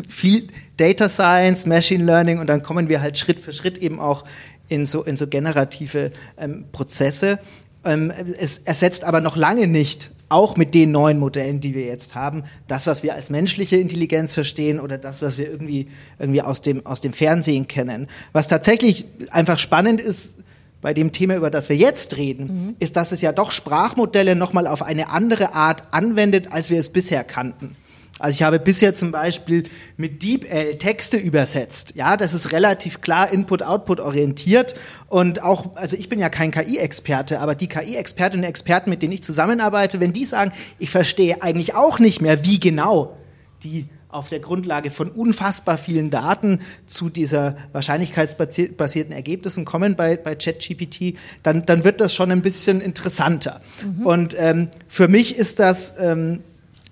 viel 0.08 0.48
Data 0.78 1.10
Science, 1.10 1.66
Machine 1.66 2.06
Learning 2.06 2.40
und 2.40 2.48
dann 2.48 2.64
kommen 2.64 2.88
wir 2.88 3.02
halt 3.02 3.18
Schritt 3.18 3.40
für 3.40 3.52
Schritt 3.52 3.78
eben 3.80 4.00
auch 4.00 4.24
in 4.70 4.86
so, 4.86 5.04
in 5.04 5.18
so 5.18 5.28
generative 5.28 6.12
ähm, 6.38 6.66
Prozesse. 6.72 7.40
Ähm, 7.84 8.12
es 8.40 8.60
ersetzt 8.60 9.04
aber 9.04 9.20
noch 9.20 9.36
lange 9.36 9.68
nicht, 9.68 10.12
auch 10.30 10.56
mit 10.56 10.74
den 10.74 10.92
neuen 10.92 11.20
Modellen, 11.20 11.60
die 11.60 11.74
wir 11.76 11.86
jetzt 11.86 12.16
haben, 12.16 12.44
das, 12.68 12.88
was 12.88 13.04
wir 13.04 13.16
als 13.16 13.30
menschliche 13.30 13.78
Intelligenz 13.78 14.34
verstehen 14.34 14.80
oder 14.80 14.98
das, 14.98 15.22
was 15.22 15.38
wir 15.38 15.50
irgendwie, 15.50 15.88
irgendwie 16.20 16.42
aus, 16.42 16.62
dem, 16.62 16.86
aus 16.86 17.02
dem 17.02 17.14
Fernsehen 17.14 17.68
kennen. 17.68 18.08
Was 18.32 18.48
tatsächlich 18.48 19.06
einfach 19.32 19.60
spannend 19.60 20.00
ist, 20.00 20.38
bei 20.82 20.94
dem 20.94 21.12
Thema, 21.12 21.36
über 21.36 21.50
das 21.50 21.68
wir 21.68 21.76
jetzt 21.76 22.16
reden, 22.16 22.46
mhm. 22.46 22.76
ist, 22.80 22.96
dass 22.96 23.12
es 23.12 23.22
ja 23.22 23.34
doch 23.34 23.52
Sprachmodelle 23.52 24.36
nochmal 24.36 24.66
auf 24.66 24.82
eine 24.82 25.10
andere 25.10 25.54
Art 25.54 25.84
anwendet, 25.92 26.54
als 26.54 26.70
wir 26.70 26.80
es 26.80 26.90
bisher 26.90 27.24
kannten. 27.24 27.76
Also 28.20 28.36
ich 28.36 28.44
habe 28.44 28.60
bisher 28.60 28.94
zum 28.94 29.12
Beispiel 29.12 29.64
mit 29.98 30.22
DeepL 30.22 30.78
Texte 30.78 31.18
übersetzt. 31.18 31.94
Ja, 31.96 32.18
das 32.18 32.34
ist 32.34 32.52
relativ 32.52 33.02
klar 33.02 33.32
Input-Output 33.32 34.00
orientiert 34.02 34.76
und 35.08 35.42
auch, 35.42 35.76
also 35.76 35.96
ich 35.98 36.10
bin 36.10 36.20
ja 36.20 36.30
kein 36.30 36.52
KI-Experte, 36.52 37.40
aber 37.40 37.56
die 37.56 37.68
KI-Expertinnen 37.68 38.44
und 38.44 38.50
Experten, 38.50 38.90
mit 38.90 39.02
denen 39.02 39.14
ich 39.14 39.24
zusammenarbeite, 39.24 40.00
wenn 40.00 40.14
die 40.14 40.26
sagen, 40.26 40.52
ich 40.78 40.90
verstehe 40.90 41.42
eigentlich 41.42 41.74
auch 41.74 42.00
nicht 42.00 42.22
mehr, 42.22 42.46
wie 42.46 42.60
genau 42.60 43.18
die 43.64 43.88
auf 44.10 44.28
der 44.28 44.40
Grundlage 44.40 44.90
von 44.90 45.10
unfassbar 45.10 45.78
vielen 45.78 46.10
Daten 46.10 46.60
zu 46.88 47.10
dieser 47.10 47.56
wahrscheinlichkeitsbasierten 47.74 49.12
Ergebnissen 49.14 49.66
kommen 49.66 49.96
bei, 49.96 50.18
bei 50.18 50.36
ChatGPT, 50.36 51.16
dann, 51.44 51.66
dann 51.66 51.84
wird 51.84 52.02
das 52.02 52.16
schon 52.16 52.32
ein 52.32 52.42
bisschen 52.42 52.82
interessanter. 52.82 53.62
Mhm. 53.84 54.06
Und 54.06 54.36
ähm, 54.40 54.70
für 54.88 55.08
mich 55.08 55.38
ist 55.38 55.60
das 55.60 55.94
ähm, 56.00 56.42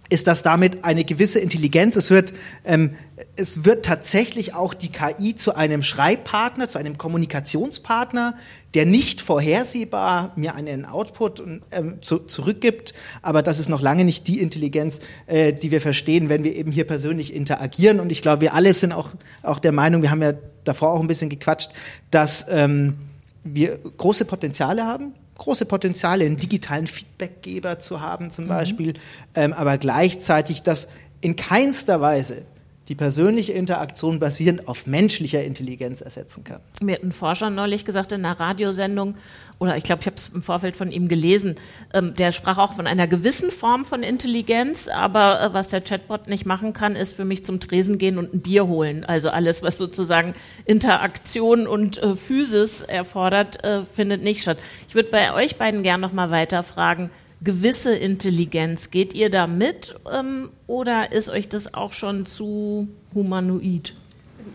ist 0.10 0.28
das 0.28 0.44
damit 0.44 0.84
eine 0.84 1.04
gewisse 1.04 1.40
Intelligenz. 1.40 1.96
Es 1.96 2.12
wird, 2.12 2.34
ähm, 2.66 2.96
es 3.36 3.66
wird 3.66 3.86
tatsächlich 3.86 4.54
auch 4.54 4.74
die 4.74 4.90
KI 4.90 5.36
zu 5.36 5.56
einem 5.56 5.84
Schreibpartner, 5.84 6.70
zu 6.70 6.80
einem 6.80 6.98
Kommunikationspartner, 6.98 8.36
der 8.74 8.86
nicht 8.86 9.22
vorhersehbar 9.22 10.34
mir 10.36 10.56
einen 10.56 10.86
Output 10.86 11.44
ähm, 11.72 12.02
zu, 12.02 12.20
zurückgibt. 12.20 12.94
Aber 13.22 13.42
das 13.42 13.60
ist 13.60 13.70
noch 13.70 13.82
lange 13.82 14.06
nicht 14.06 14.28
die 14.28 14.40
Intelligenz, 14.40 15.00
äh, 15.26 15.54
die 15.54 15.72
wir 15.72 15.82
verstehen, 15.82 16.30
wenn 16.30 16.44
wir 16.44 16.56
eben 16.56 16.72
hier 16.72 16.86
persönlich 16.86 17.34
interagieren. 17.34 18.00
Und 18.00 18.12
ich 18.12 18.22
glaube, 18.22 18.42
wir 18.42 18.54
alle 18.54 18.74
sind 18.74 18.94
auch, 18.94 19.10
auch 19.44 19.60
der 19.60 19.72
Meinung, 19.72 20.02
wir 20.02 20.12
haben 20.12 20.22
ja 20.22 20.34
davor 20.64 20.92
auch 20.92 21.00
ein 21.00 21.08
bisschen 21.08 21.30
gequatscht, 21.30 21.72
dass 22.12 22.46
ähm, 22.50 22.98
wir 23.44 23.78
große 23.78 24.26
Potenziale 24.26 24.86
haben 24.86 25.14
große 25.38 25.66
Potenziale, 25.66 26.26
einen 26.26 26.38
digitalen 26.38 26.88
Feedbackgeber 26.88 27.80
zu 27.80 28.02
haben 28.02 28.30
zum 28.30 28.46
mhm. 28.46 28.50
Beispiel, 28.50 28.94
ähm, 29.36 29.54
aber 29.54 29.78
gleichzeitig 29.78 30.64
das 30.64 30.88
in 31.22 31.36
keinster 31.36 32.02
Weise 32.02 32.46
die 32.88 32.96
persönliche 32.96 33.52
Interaktion 33.52 34.20
basierend 34.20 34.68
auf 34.68 34.88
menschlicher 34.88 35.44
Intelligenz 35.44 36.00
ersetzen 36.02 36.44
kann. 36.44 36.62
Mir 36.82 36.96
hat 36.96 37.04
ein 37.04 37.12
Forscher 37.12 37.50
neulich 37.50 37.84
gesagt 37.84 38.14
in 38.14 38.24
einer 38.24 38.40
Radiosendung, 38.40 39.16
oder 39.60 39.76
ich 39.78 39.84
glaube, 39.84 40.02
ich 40.02 40.08
habe 40.08 40.18
es 40.18 40.28
im 40.28 40.42
Vorfeld 40.42 40.76
von 40.76 40.92
ihm 40.92 41.08
gelesen, 41.08 41.56
ähm, 41.94 42.14
der 42.14 42.32
sprach 42.32 42.58
auch 42.58 42.74
von 42.74 42.88
einer 42.88 43.08
gewissen 43.08 43.50
Form 43.50 43.86
von 43.86 44.04
Intelligenz, 44.04 44.88
aber 44.88 45.42
äh, 45.42 45.54
was 45.54 45.70
der 45.70 45.82
Chatbot 45.82 46.28
nicht 46.28 46.46
machen 46.46 46.74
kann, 46.74 46.96
ist 46.96 47.14
für 47.16 47.26
mich 47.26 47.44
zum 47.44 47.60
Tresen 47.60 47.98
gehen 47.98 48.18
und 48.18 48.34
ein 48.34 48.42
Bier 48.42 48.68
holen. 48.68 49.04
Also 49.04 49.30
alles, 49.30 49.64
was 49.64 49.78
sozusagen 49.78 50.34
Interaktion 50.66 51.66
und 51.68 51.98
äh, 51.98 52.16
Physis 52.16 52.82
erfordert, 52.84 53.64
äh, 53.64 53.84
findet 53.84 54.24
nicht 54.24 54.42
statt. 54.42 54.60
Ich 54.88 54.96
würde 54.96 55.10
bei 55.10 55.34
euch 55.34 55.58
beiden 55.58 55.84
gern 55.84 56.02
noch 56.02 56.14
mal 56.14 56.30
weiter 56.30 56.62
fragen, 56.64 57.10
gewisse 57.42 57.96
Intelligenz. 57.96 58.92
Geht 58.92 59.14
ihr 59.14 59.30
da 59.30 59.48
mit 59.48 59.96
ähm, 60.12 60.50
oder 60.68 61.12
ist 61.12 61.30
euch 61.30 61.50
das 61.50 61.74
auch 61.74 61.94
schon 61.94 62.26
zu 62.26 62.88
humanoid? 63.14 63.96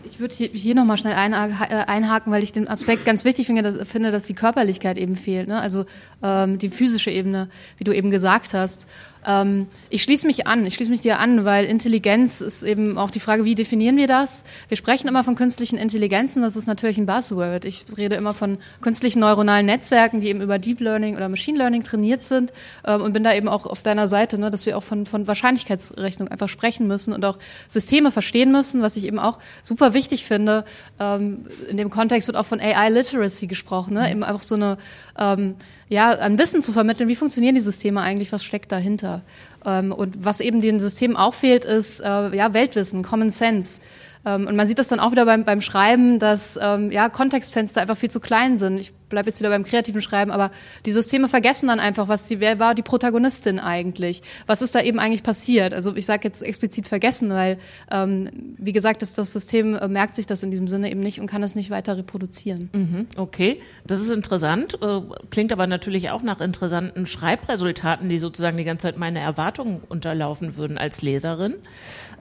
Ich 0.05 0.19
würde 0.19 0.33
hier, 0.33 0.49
hier 0.49 0.75
nochmal 0.75 0.97
schnell 0.97 1.13
äh, 1.13 1.15
einhaken, 1.15 2.31
weil 2.31 2.43
ich 2.43 2.51
den 2.51 2.67
Aspekt 2.67 3.05
ganz 3.05 3.23
wichtig 3.25 3.47
finde, 3.47 3.61
dass, 3.61 3.87
finde, 3.87 4.11
dass 4.11 4.25
die 4.25 4.33
Körperlichkeit 4.33 4.97
eben 4.97 5.15
fehlt, 5.15 5.47
ne? 5.47 5.59
also 5.59 5.85
ähm, 6.21 6.59
die 6.59 6.69
physische 6.69 7.11
Ebene, 7.11 7.49
wie 7.77 7.83
du 7.83 7.93
eben 7.93 8.11
gesagt 8.11 8.53
hast. 8.53 8.87
Ähm, 9.25 9.67
ich 9.89 10.03
schließe 10.03 10.27
mich 10.27 10.47
an, 10.47 10.65
ich 10.65 10.75
schließe 10.75 10.91
mich 10.91 11.01
dir 11.01 11.19
an, 11.19 11.45
weil 11.45 11.65
Intelligenz 11.65 12.41
ist 12.41 12.63
eben 12.63 12.97
auch 12.97 13.11
die 13.11 13.19
Frage, 13.19 13.45
wie 13.45 13.55
definieren 13.55 13.97
wir 13.97 14.07
das? 14.07 14.43
Wir 14.67 14.77
sprechen 14.77 15.07
immer 15.07 15.23
von 15.23 15.35
künstlichen 15.35 15.77
Intelligenzen, 15.77 16.41
das 16.41 16.55
ist 16.55 16.67
natürlich 16.67 16.97
ein 16.97 17.05
Buzzword. 17.05 17.65
Ich 17.65 17.85
rede 17.97 18.15
immer 18.15 18.33
von 18.33 18.57
künstlichen 18.81 19.19
neuronalen 19.19 19.65
Netzwerken, 19.65 20.21
die 20.21 20.27
eben 20.27 20.41
über 20.41 20.59
Deep 20.59 20.79
Learning 20.79 21.15
oder 21.15 21.29
Machine 21.29 21.57
Learning 21.57 21.83
trainiert 21.83 22.23
sind 22.23 22.51
ähm, 22.85 23.01
und 23.01 23.13
bin 23.13 23.23
da 23.23 23.33
eben 23.33 23.47
auch 23.47 23.65
auf 23.65 23.81
deiner 23.81 24.07
Seite, 24.07 24.37
ne, 24.37 24.49
dass 24.49 24.65
wir 24.65 24.77
auch 24.77 24.83
von, 24.83 25.05
von 25.05 25.27
Wahrscheinlichkeitsrechnung 25.27 26.27
einfach 26.27 26.49
sprechen 26.49 26.87
müssen 26.87 27.13
und 27.13 27.23
auch 27.25 27.37
Systeme 27.67 28.11
verstehen 28.11 28.51
müssen, 28.51 28.81
was 28.81 28.97
ich 28.97 29.05
eben 29.05 29.19
auch 29.19 29.39
super 29.61 29.92
wichtig 29.93 30.25
finde. 30.25 30.65
Ähm, 30.99 31.45
in 31.69 31.77
dem 31.77 31.89
Kontext 31.89 32.27
wird 32.27 32.37
auch 32.37 32.45
von 32.45 32.59
AI 32.59 32.89
Literacy 32.89 33.47
gesprochen, 33.47 33.93
ne? 33.93 34.09
eben 34.09 34.23
einfach 34.23 34.43
so 34.43 34.55
eine 34.55 34.77
ähm, 35.17 35.55
ja, 35.89 36.11
an 36.11 36.37
Wissen 36.37 36.61
zu 36.61 36.73
vermitteln, 36.73 37.07
wie 37.07 37.15
funktionieren 37.15 37.55
die 37.55 37.61
Systeme 37.61 38.01
eigentlich, 38.01 38.31
was 38.31 38.43
steckt 38.43 38.71
dahinter. 38.71 39.21
Ähm, 39.65 39.91
und 39.91 40.23
was 40.23 40.41
eben 40.41 40.61
den 40.61 40.79
Systemen 40.79 41.15
auch 41.15 41.33
fehlt, 41.33 41.65
ist 41.65 42.01
äh, 42.01 42.35
ja, 42.35 42.53
Weltwissen, 42.53 43.03
Common 43.03 43.31
Sense. 43.31 43.81
Ähm, 44.25 44.47
und 44.47 44.55
man 44.55 44.67
sieht 44.67 44.79
das 44.79 44.87
dann 44.87 44.99
auch 44.99 45.11
wieder 45.11 45.25
beim, 45.25 45.43
beim 45.43 45.61
Schreiben, 45.61 46.19
dass 46.19 46.57
ähm, 46.61 46.91
ja, 46.91 47.09
Kontextfenster 47.09 47.81
einfach 47.81 47.97
viel 47.97 48.11
zu 48.11 48.19
klein 48.19 48.57
sind. 48.57 48.77
Ich 48.77 48.93
bleibe 49.13 49.29
jetzt 49.29 49.39
wieder 49.39 49.49
beim 49.49 49.63
kreativen 49.63 50.01
Schreiben, 50.01 50.31
aber 50.31 50.51
die 50.85 50.91
Systeme 50.91 51.29
vergessen 51.29 51.67
dann 51.67 51.79
einfach, 51.79 52.07
was 52.07 52.27
die, 52.27 52.39
wer 52.39 52.59
war 52.59 52.75
die 52.75 52.81
Protagonistin 52.81 53.59
eigentlich? 53.59 54.21
Was 54.47 54.61
ist 54.61 54.75
da 54.75 54.81
eben 54.81 54.99
eigentlich 54.99 55.23
passiert? 55.23 55.73
Also 55.73 55.95
ich 55.95 56.05
sage 56.05 56.27
jetzt 56.27 56.41
explizit 56.41 56.87
vergessen, 56.87 57.29
weil 57.29 57.57
ähm, 57.91 58.29
wie 58.57 58.73
gesagt, 58.73 59.01
das, 59.01 59.13
das 59.13 59.31
System 59.31 59.75
äh, 59.75 59.87
merkt 59.87 60.15
sich 60.15 60.25
das 60.25 60.43
in 60.43 60.51
diesem 60.51 60.67
Sinne 60.67 60.91
eben 60.91 60.99
nicht 60.99 61.19
und 61.21 61.27
kann 61.27 61.41
das 61.41 61.55
nicht 61.55 61.69
weiter 61.69 61.97
reproduzieren. 61.97 62.69
Mhm, 62.73 63.07
okay, 63.15 63.61
das 63.85 64.01
ist 64.01 64.11
interessant, 64.11 64.79
äh, 64.81 65.01
klingt 65.29 65.53
aber 65.53 65.67
natürlich 65.67 66.09
auch 66.09 66.23
nach 66.23 66.41
interessanten 66.41 67.05
Schreibresultaten, 67.05 68.09
die 68.09 68.19
sozusagen 68.19 68.57
die 68.57 68.63
ganze 68.63 68.83
Zeit 68.83 68.97
meine 68.97 69.19
Erwartungen 69.19 69.81
unterlaufen 69.87 70.57
würden 70.57 70.77
als 70.77 71.01
Leserin. 71.01 71.55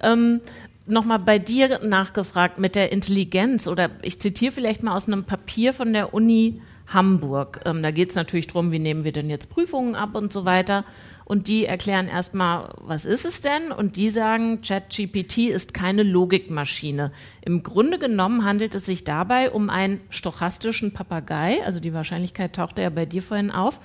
Ähm, 0.03 0.41
nochmal 0.87 1.21
bei 1.21 1.39
dir 1.39 1.81
nachgefragt 1.83 2.59
mit 2.59 2.75
der 2.75 2.93
Intelligenz 2.93 3.69
oder 3.69 3.91
ich 4.03 4.21
zitiere 4.21 4.53
vielleicht 4.53 4.83
mal 4.83 4.95
aus 4.95 5.07
einem 5.07 5.25
Papier 5.25 5.73
von 5.73 5.93
der 5.93 6.13
Uni 6.13 6.61
Hamburg. 6.95 7.61
Ähm, 7.65 7.83
da 7.83 7.91
geht 7.91 8.11
es 8.11 8.17
natürlich 8.17 8.47
darum, 8.47 8.73
wie 8.73 8.79
nehmen 8.79 9.05
wir 9.05 9.13
denn 9.13 9.31
jetzt 9.31 9.51
Prüfungen 9.51 9.95
ab 9.95 10.15
und 10.15 10.33
so 10.33 10.45
weiter. 10.45 10.85
Und 11.25 11.49
die 11.49 11.65
erklären 11.65 12.09
erstmal, 12.09 12.75
was 12.79 13.05
ist 13.05 13.25
es 13.25 13.41
denn? 13.41 13.73
Und 13.73 13.97
die 13.97 14.09
sagen, 14.09 14.61
ChatGPT 14.63 15.39
ist 15.49 15.73
keine 15.73 16.03
Logikmaschine. 16.03 17.13
Im 17.43 17.63
Grunde 17.63 17.99
genommen 17.99 18.45
handelt 18.45 18.75
es 18.75 18.87
sich 18.87 19.05
dabei 19.05 19.51
um 19.51 19.71
einen 19.71 20.01
stochastischen 20.11 20.93
Papagei. 20.93 21.65
Also 21.65 21.81
die 21.81 21.95
Wahrscheinlichkeit 21.95 22.55
tauchte 22.55 22.83
ja 22.83 22.91
bei 22.91 23.07
dir 23.07 23.23
vorhin 23.23 23.51
auf. 23.51 23.81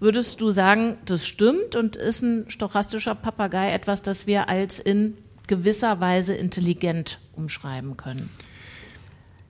Würdest 0.00 0.40
du 0.40 0.50
sagen, 0.50 0.96
das 1.04 1.26
stimmt 1.26 1.76
und 1.76 1.96
ist 1.96 2.22
ein 2.22 2.50
stochastischer 2.50 3.14
Papagei 3.14 3.72
etwas, 3.72 4.02
das 4.02 4.26
wir 4.26 4.48
als 4.48 4.80
in 4.80 5.18
gewisser 5.46 6.00
Weise 6.00 6.34
intelligent 6.34 7.18
umschreiben 7.34 7.96
können? 7.96 8.30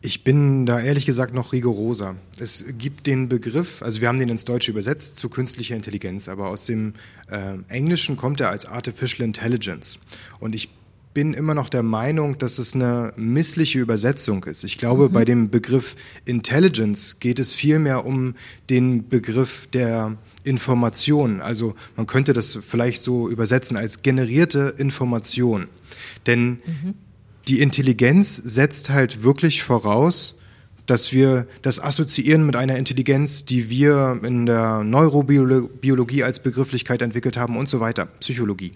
Ich 0.03 0.25
bin 0.25 0.65
da 0.65 0.81
ehrlich 0.81 1.05
gesagt 1.05 1.35
noch 1.35 1.53
rigoroser. 1.53 2.17
Es 2.39 2.65
gibt 2.79 3.07
den 3.07 3.29
Begriff, 3.29 3.83
also 3.83 4.01
wir 4.01 4.09
haben 4.09 4.19
den 4.19 4.31
ins 4.31 4.47
Deutsche 4.47 4.71
übersetzt 4.71 5.17
zu 5.17 5.29
künstlicher 5.29 5.77
Intelligenz, 5.77 6.29
aber 6.29 6.49
aus 6.49 6.65
dem 6.65 6.95
äh, 7.31 7.59
Englischen 7.69 8.17
kommt 8.17 8.41
er 8.41 8.49
als 8.49 8.65
Artificial 8.65 9.27
Intelligence. 9.27 9.99
Und 10.39 10.55
ich 10.55 10.71
bin 11.13 11.35
immer 11.35 11.55
noch 11.55 11.69
der 11.69 11.83
Meinung, 11.83 12.39
dass 12.39 12.59
es 12.59 12.75
eine 12.75 13.13
missliche 13.17 13.79
Übersetzung 13.79 14.45
ist. 14.45 14.65
Ich 14.65 14.79
glaube, 14.79 15.09
mhm. 15.09 15.13
bei 15.13 15.25
dem 15.27 15.51
Begriff 15.51 15.97
Intelligence 16.25 17.19
geht 17.19 17.39
es 17.39 17.53
vielmehr 17.53 18.07
um 18.07 18.35
den 18.71 19.09
Begriff 19.09 19.67
der 19.67 20.17
Information. 20.45 21.43
Also 21.43 21.75
man 21.97 22.07
könnte 22.07 22.33
das 22.33 22.59
vielleicht 22.63 23.03
so 23.03 23.29
übersetzen 23.29 23.77
als 23.77 24.01
generierte 24.03 24.75
Information. 24.79 25.69
Denn 26.27 26.61
mhm. 26.65 26.95
Die 27.51 27.61
Intelligenz 27.61 28.37
setzt 28.37 28.91
halt 28.91 29.25
wirklich 29.25 29.65
voraus, 29.65 30.39
dass 30.87 31.13
wir 31.13 31.49
das 31.63 31.83
assoziieren 31.83 32.47
mit 32.47 32.55
einer 32.55 32.77
Intelligenz, 32.77 33.45
die 33.45 33.69
wir 33.69 34.21
in 34.23 34.47
der 34.47 34.85
Neurobiologie 34.85 36.23
als 36.23 36.39
Begrifflichkeit 36.39 37.03
entwickelt 37.03 37.37
haben 37.37 37.57
und 37.57 37.69
so 37.69 37.81
weiter, 37.81 38.07
Psychologie. 38.21 38.75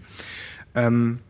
Ähm, 0.74 1.20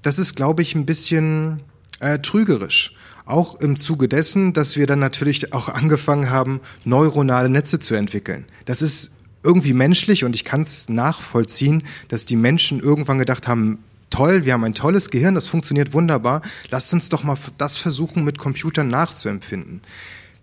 das 0.00 0.18
ist, 0.18 0.34
glaube 0.34 0.62
ich, 0.62 0.74
ein 0.74 0.86
bisschen 0.86 1.62
äh, 2.00 2.20
trügerisch. 2.20 2.96
Auch 3.26 3.60
im 3.60 3.78
Zuge 3.78 4.08
dessen, 4.08 4.54
dass 4.54 4.78
wir 4.78 4.86
dann 4.86 4.98
natürlich 4.98 5.52
auch 5.52 5.68
angefangen 5.74 6.30
haben, 6.30 6.62
neuronale 6.86 7.50
Netze 7.50 7.80
zu 7.80 7.94
entwickeln. 7.96 8.46
Das 8.64 8.80
ist 8.80 9.12
irgendwie 9.42 9.74
menschlich 9.74 10.24
und 10.24 10.34
ich 10.34 10.46
kann 10.46 10.62
es 10.62 10.88
nachvollziehen, 10.88 11.82
dass 12.08 12.24
die 12.24 12.36
Menschen 12.36 12.80
irgendwann 12.80 13.18
gedacht 13.18 13.46
haben, 13.46 13.84
toll, 14.12 14.44
wir 14.44 14.52
haben 14.52 14.62
ein 14.62 14.74
tolles 14.74 15.10
Gehirn, 15.10 15.34
das 15.34 15.48
funktioniert 15.48 15.92
wunderbar, 15.92 16.42
lasst 16.70 16.92
uns 16.92 17.08
doch 17.08 17.24
mal 17.24 17.36
das 17.58 17.76
versuchen 17.76 18.22
mit 18.22 18.38
Computern 18.38 18.88
nachzuempfinden. 18.88 19.80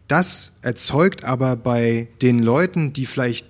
Das 0.10 0.54
erzeugt 0.62 1.24
aber 1.24 1.56
bei 1.56 2.08
den 2.22 2.40
Leuten, 2.40 2.92
die 2.92 3.06
vielleicht 3.06 3.46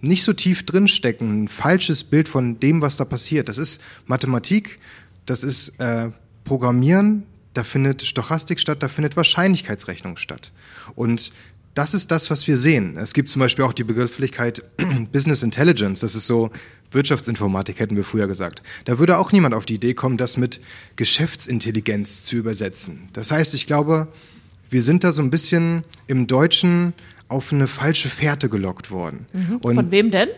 nicht 0.00 0.24
so 0.24 0.32
tief 0.32 0.66
drinstecken, 0.66 1.44
ein 1.44 1.48
falsches 1.48 2.04
Bild 2.04 2.28
von 2.28 2.60
dem, 2.60 2.82
was 2.82 2.96
da 2.96 3.04
passiert. 3.04 3.48
Das 3.48 3.56
ist 3.56 3.80
Mathematik, 4.06 4.78
das 5.26 5.44
ist 5.44 5.80
äh, 5.80 6.10
Programmieren, 6.44 7.22
da 7.54 7.64
findet 7.64 8.02
Stochastik 8.02 8.60
statt, 8.60 8.82
da 8.82 8.88
findet 8.88 9.16
Wahrscheinlichkeitsrechnung 9.16 10.16
statt. 10.16 10.52
Und 10.94 11.32
das 11.74 11.94
ist 11.94 12.10
das, 12.10 12.30
was 12.30 12.46
wir 12.46 12.56
sehen. 12.56 12.96
Es 12.96 13.14
gibt 13.14 13.28
zum 13.28 13.40
Beispiel 13.40 13.64
auch 13.64 13.72
die 13.72 13.84
Begrifflichkeit 13.84 14.62
Business 15.12 15.42
Intelligence. 15.42 16.00
Das 16.00 16.14
ist 16.14 16.26
so 16.26 16.50
Wirtschaftsinformatik, 16.90 17.80
hätten 17.80 17.96
wir 17.96 18.04
früher 18.04 18.26
gesagt. 18.26 18.62
Da 18.84 18.98
würde 18.98 19.18
auch 19.18 19.32
niemand 19.32 19.54
auf 19.54 19.64
die 19.64 19.74
Idee 19.74 19.94
kommen, 19.94 20.18
das 20.18 20.36
mit 20.36 20.60
Geschäftsintelligenz 20.96 22.22
zu 22.22 22.36
übersetzen. 22.36 23.08
Das 23.12 23.30
heißt, 23.30 23.54
ich 23.54 23.66
glaube, 23.66 24.08
wir 24.68 24.82
sind 24.82 25.04
da 25.04 25.12
so 25.12 25.22
ein 25.22 25.30
bisschen 25.30 25.84
im 26.06 26.26
Deutschen 26.26 26.92
auf 27.28 27.52
eine 27.52 27.66
falsche 27.66 28.08
Fährte 28.08 28.48
gelockt 28.50 28.90
worden. 28.90 29.26
Mhm. 29.32 29.60
Von 29.60 29.90
wem 29.90 30.10
denn? 30.10 30.28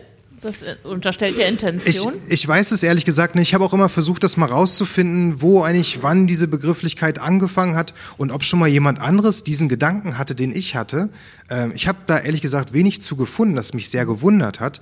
Das 0.45 0.61
äh, 0.61 0.75
unterstellt 0.83 1.39
ja 1.39 1.47
Intention. 1.47 2.13
Ich, 2.27 2.33
ich 2.33 2.47
weiß 2.47 2.71
es 2.71 2.83
ehrlich 2.83 3.03
gesagt 3.03 3.33
nicht. 3.33 3.47
Ich 3.47 3.53
habe 3.55 3.65
auch 3.65 3.73
immer 3.73 3.89
versucht, 3.89 4.23
das 4.23 4.37
mal 4.37 4.45
rauszufinden, 4.45 5.41
wo 5.41 5.63
eigentlich 5.63 6.03
wann 6.03 6.27
diese 6.27 6.47
Begrifflichkeit 6.47 7.17
angefangen 7.17 7.75
hat 7.75 7.95
und 8.17 8.31
ob 8.31 8.43
schon 8.43 8.59
mal 8.59 8.67
jemand 8.67 9.01
anderes 9.01 9.43
diesen 9.43 9.69
Gedanken 9.69 10.19
hatte, 10.19 10.35
den 10.35 10.55
ich 10.55 10.75
hatte. 10.75 11.09
Ähm, 11.49 11.71
ich 11.73 11.87
habe 11.87 11.97
da 12.05 12.19
ehrlich 12.19 12.41
gesagt 12.41 12.73
wenig 12.73 13.01
zu 13.01 13.15
gefunden, 13.15 13.55
das 13.55 13.73
mich 13.73 13.89
sehr 13.89 14.05
gewundert 14.05 14.59
hat, 14.59 14.81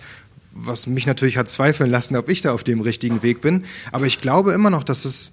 was 0.51 0.85
mich 0.85 1.07
natürlich 1.07 1.37
hat 1.37 1.47
zweifeln 1.47 1.89
lassen, 1.89 2.17
ob 2.17 2.27
ich 2.27 2.41
da 2.41 2.51
auf 2.51 2.65
dem 2.65 2.81
richtigen 2.81 3.23
Weg 3.23 3.39
bin. 3.39 3.63
Aber 3.93 4.05
ich 4.05 4.19
glaube 4.19 4.51
immer 4.51 4.69
noch, 4.69 4.83
dass 4.83 5.05
es 5.05 5.31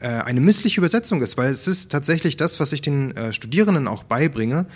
äh, 0.00 0.08
eine 0.08 0.42
missliche 0.42 0.78
Übersetzung 0.78 1.22
ist, 1.22 1.38
weil 1.38 1.50
es 1.50 1.66
ist 1.66 1.90
tatsächlich 1.90 2.36
das, 2.36 2.60
was 2.60 2.74
ich 2.74 2.82
den 2.82 3.16
äh, 3.16 3.32
Studierenden 3.32 3.88
auch 3.88 4.02
beibringe, 4.02 4.66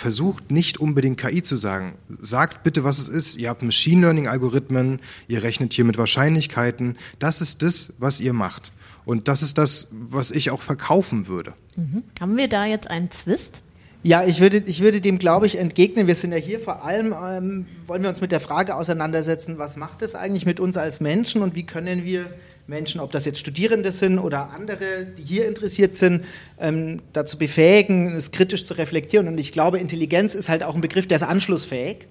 versucht 0.00 0.50
nicht 0.50 0.78
unbedingt 0.78 1.20
KI 1.20 1.42
zu 1.42 1.56
sagen. 1.56 1.94
Sagt 2.08 2.64
bitte, 2.64 2.84
was 2.84 2.98
es 2.98 3.08
ist. 3.08 3.36
Ihr 3.36 3.50
habt 3.50 3.62
Machine 3.62 4.00
Learning 4.00 4.26
Algorithmen, 4.28 5.00
ihr 5.28 5.42
rechnet 5.42 5.74
hier 5.74 5.84
mit 5.84 5.98
Wahrscheinlichkeiten. 5.98 6.96
Das 7.18 7.42
ist 7.42 7.62
das, 7.62 7.92
was 7.98 8.18
ihr 8.18 8.32
macht. 8.32 8.72
Und 9.04 9.28
das 9.28 9.42
ist 9.42 9.58
das, 9.58 9.88
was 9.90 10.30
ich 10.30 10.50
auch 10.50 10.62
verkaufen 10.62 11.26
würde. 11.26 11.52
Mhm. 11.76 12.02
Haben 12.18 12.36
wir 12.38 12.48
da 12.48 12.64
jetzt 12.64 12.90
einen 12.90 13.10
Zwist? 13.10 13.62
Ja, 14.02 14.24
ich 14.24 14.40
würde, 14.40 14.62
ich 14.64 14.80
würde 14.80 15.02
dem, 15.02 15.18
glaube 15.18 15.46
ich, 15.46 15.58
entgegnen. 15.58 16.06
Wir 16.06 16.14
sind 16.14 16.32
ja 16.32 16.38
hier 16.38 16.58
vor 16.58 16.82
allem, 16.82 17.12
ähm, 17.12 17.66
wollen 17.86 18.02
wir 18.02 18.08
uns 18.08 18.22
mit 18.22 18.32
der 18.32 18.40
Frage 18.40 18.76
auseinandersetzen, 18.76 19.58
was 19.58 19.76
macht 19.76 20.00
es 20.00 20.14
eigentlich 20.14 20.46
mit 20.46 20.60
uns 20.60 20.78
als 20.78 21.00
Menschen 21.00 21.42
und 21.42 21.54
wie 21.54 21.64
können 21.64 22.04
wir 22.04 22.32
Menschen, 22.66 23.00
ob 23.00 23.10
das 23.10 23.24
jetzt 23.24 23.38
Studierende 23.38 23.92
sind 23.92 24.18
oder 24.18 24.50
andere, 24.50 25.06
die 25.18 25.24
hier 25.24 25.48
interessiert 25.48 25.96
sind, 25.96 26.24
ähm, 26.60 27.02
dazu 27.12 27.38
befähigen, 27.38 28.14
es 28.14 28.30
kritisch 28.30 28.64
zu 28.64 28.74
reflektieren. 28.74 29.28
Und 29.28 29.38
ich 29.38 29.52
glaube, 29.52 29.78
Intelligenz 29.78 30.34
ist 30.34 30.48
halt 30.48 30.62
auch 30.62 30.74
ein 30.74 30.80
Begriff, 30.80 31.06
der 31.06 31.16
ist 31.16 31.22
anschlussfähig. 31.22 32.08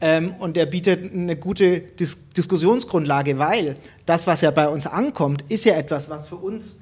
Ähm, 0.00 0.34
und 0.38 0.56
der 0.56 0.66
bietet 0.66 1.12
eine 1.12 1.36
gute 1.36 1.80
Dis 1.80 2.28
Diskussionsgrundlage, 2.30 3.38
weil 3.38 3.76
das, 4.06 4.26
was 4.26 4.40
ja 4.40 4.50
bei 4.50 4.68
uns 4.68 4.86
ankommt, 4.86 5.44
ist 5.48 5.64
ja 5.64 5.74
etwas, 5.74 6.10
was 6.10 6.28
für 6.28 6.36
uns 6.36 6.78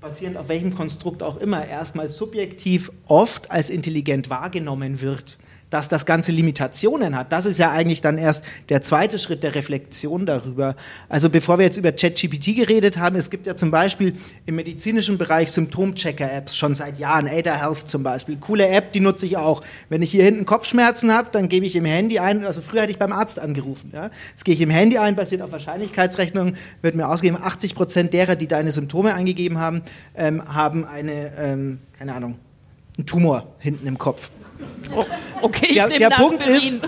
basierend 0.00 0.36
auf 0.36 0.48
welchem 0.48 0.74
Konstrukt 0.74 1.22
auch 1.22 1.36
immer 1.36 1.66
erstmal 1.66 2.08
subjektiv 2.08 2.90
oft 3.06 3.50
als 3.50 3.70
intelligent 3.70 4.30
wahrgenommen 4.30 5.00
wird 5.00 5.38
dass 5.70 5.88
das 5.88 6.04
Ganze 6.04 6.32
Limitationen 6.32 7.16
hat. 7.16 7.32
Das 7.32 7.46
ist 7.46 7.58
ja 7.58 7.70
eigentlich 7.70 8.00
dann 8.00 8.18
erst 8.18 8.44
der 8.68 8.82
zweite 8.82 9.18
Schritt 9.18 9.42
der 9.42 9.54
Reflexion 9.54 10.26
darüber. 10.26 10.74
Also 11.08 11.30
bevor 11.30 11.58
wir 11.58 11.64
jetzt 11.64 11.76
über 11.76 11.92
ChatGPT 11.92 12.56
geredet 12.56 12.98
haben, 12.98 13.16
es 13.16 13.30
gibt 13.30 13.46
ja 13.46 13.56
zum 13.56 13.70
Beispiel 13.70 14.14
im 14.46 14.56
medizinischen 14.56 15.16
Bereich 15.16 15.52
Symptomchecker-Apps 15.52 16.56
schon 16.56 16.74
seit 16.74 16.98
Jahren, 16.98 17.28
Ada 17.28 17.54
Health 17.54 17.88
zum 17.88 18.02
Beispiel. 18.02 18.36
Coole 18.36 18.68
App, 18.68 18.92
die 18.92 19.00
nutze 19.00 19.26
ich 19.26 19.36
auch. 19.36 19.62
Wenn 19.88 20.02
ich 20.02 20.10
hier 20.10 20.24
hinten 20.24 20.44
Kopfschmerzen 20.44 21.14
habe, 21.14 21.28
dann 21.32 21.48
gebe 21.48 21.64
ich 21.64 21.76
im 21.76 21.84
Handy 21.84 22.18
ein, 22.18 22.44
also 22.44 22.60
früher 22.60 22.82
hätte 22.82 22.92
ich 22.92 22.98
beim 22.98 23.12
Arzt 23.12 23.38
angerufen. 23.38 23.90
Ja? 23.94 24.10
Jetzt 24.30 24.44
gehe 24.44 24.54
ich 24.54 24.60
im 24.60 24.70
Handy 24.70 24.98
ein, 24.98 25.14
basiert 25.14 25.42
auf 25.42 25.52
Wahrscheinlichkeitsrechnung, 25.52 26.54
wird 26.82 26.96
mir 26.96 27.08
ausgegeben, 27.08 27.40
80 27.40 27.74
Prozent 27.74 28.12
derer, 28.12 28.34
die 28.34 28.48
deine 28.48 28.72
Symptome 28.72 29.14
eingegeben 29.14 29.58
haben, 29.58 29.82
ähm, 30.16 30.42
haben 30.52 30.84
eine, 30.84 31.32
ähm, 31.38 31.78
keine 31.98 32.14
Ahnung, 32.14 32.36
einen 32.98 33.06
Tumor 33.06 33.54
hinten 33.58 33.86
im 33.86 33.98
Kopf. 33.98 34.30
Oh, 34.94 35.04
okay, 35.42 35.66
ich 35.70 35.74
der, 35.74 35.88
der 35.88 36.10
Punkt 36.10 36.44
ist, 36.46 36.80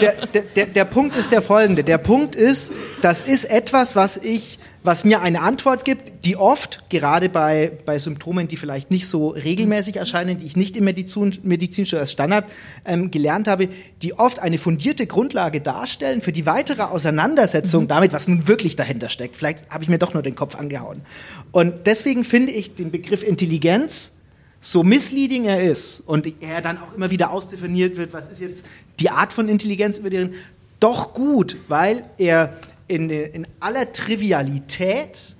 der, 0.00 0.26
der, 0.26 0.66
der 0.66 0.84
Punkt 0.84 1.16
ist 1.16 1.30
der 1.30 1.42
folgende. 1.42 1.84
Der 1.84 1.98
Punkt 1.98 2.34
ist, 2.34 2.72
das 3.00 3.22
ist 3.22 3.44
etwas, 3.44 3.94
was 3.94 4.16
ich, 4.16 4.58
was 4.82 5.04
mir 5.04 5.22
eine 5.22 5.40
Antwort 5.40 5.84
gibt, 5.84 6.24
die 6.24 6.36
oft, 6.36 6.90
gerade 6.90 7.28
bei, 7.28 7.70
bei 7.84 7.98
Symptomen, 7.98 8.48
die 8.48 8.56
vielleicht 8.56 8.90
nicht 8.90 9.06
so 9.06 9.28
regelmäßig 9.28 9.96
erscheinen, 9.96 10.38
die 10.38 10.46
ich 10.46 10.56
nicht 10.56 10.76
im 10.76 10.84
Medizin, 10.84 11.38
medizinischen 11.42 11.98
als 11.98 12.10
Standard 12.10 12.46
ähm, 12.84 13.10
gelernt 13.10 13.46
habe, 13.46 13.68
die 14.02 14.14
oft 14.14 14.40
eine 14.40 14.58
fundierte 14.58 15.06
Grundlage 15.06 15.60
darstellen 15.60 16.22
für 16.22 16.32
die 16.32 16.46
weitere 16.46 16.82
Auseinandersetzung 16.82 17.84
mhm. 17.84 17.88
damit, 17.88 18.12
was 18.12 18.26
nun 18.26 18.48
wirklich 18.48 18.74
dahinter 18.74 19.10
steckt. 19.10 19.36
Vielleicht 19.36 19.70
habe 19.70 19.84
ich 19.84 19.88
mir 19.88 19.98
doch 19.98 20.12
nur 20.12 20.22
den 20.22 20.34
Kopf 20.34 20.56
angehauen. 20.56 21.02
Und 21.52 21.86
deswegen 21.86 22.24
finde 22.24 22.52
ich 22.52 22.74
den 22.74 22.90
Begriff 22.90 23.22
Intelligenz 23.22 24.12
so 24.64 24.82
misleading 24.82 25.44
er 25.44 25.62
ist 25.62 26.00
und 26.00 26.42
er 26.42 26.62
dann 26.62 26.78
auch 26.78 26.94
immer 26.94 27.10
wieder 27.10 27.30
ausdefiniert 27.30 27.96
wird, 27.96 28.12
was 28.12 28.28
ist 28.28 28.40
jetzt 28.40 28.66
die 28.98 29.10
Art 29.10 29.32
von 29.32 29.48
Intelligenz 29.48 29.98
über 29.98 30.10
deren, 30.10 30.34
doch 30.80 31.12
gut, 31.12 31.58
weil 31.68 32.04
er 32.18 32.56
in, 32.88 33.10
in 33.10 33.46
aller 33.60 33.92
Trivialität 33.92 35.36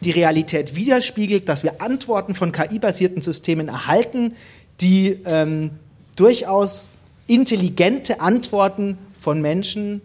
die 0.00 0.10
Realität 0.10 0.74
widerspiegelt, 0.74 1.48
dass 1.48 1.64
wir 1.64 1.80
Antworten 1.80 2.34
von 2.34 2.52
KI-basierten 2.52 3.22
Systemen 3.22 3.68
erhalten, 3.68 4.34
die 4.80 5.18
ähm, 5.24 5.70
durchaus 6.16 6.90
intelligente 7.26 8.20
Antworten 8.20 8.98
von 9.18 9.40
Menschen 9.40 10.00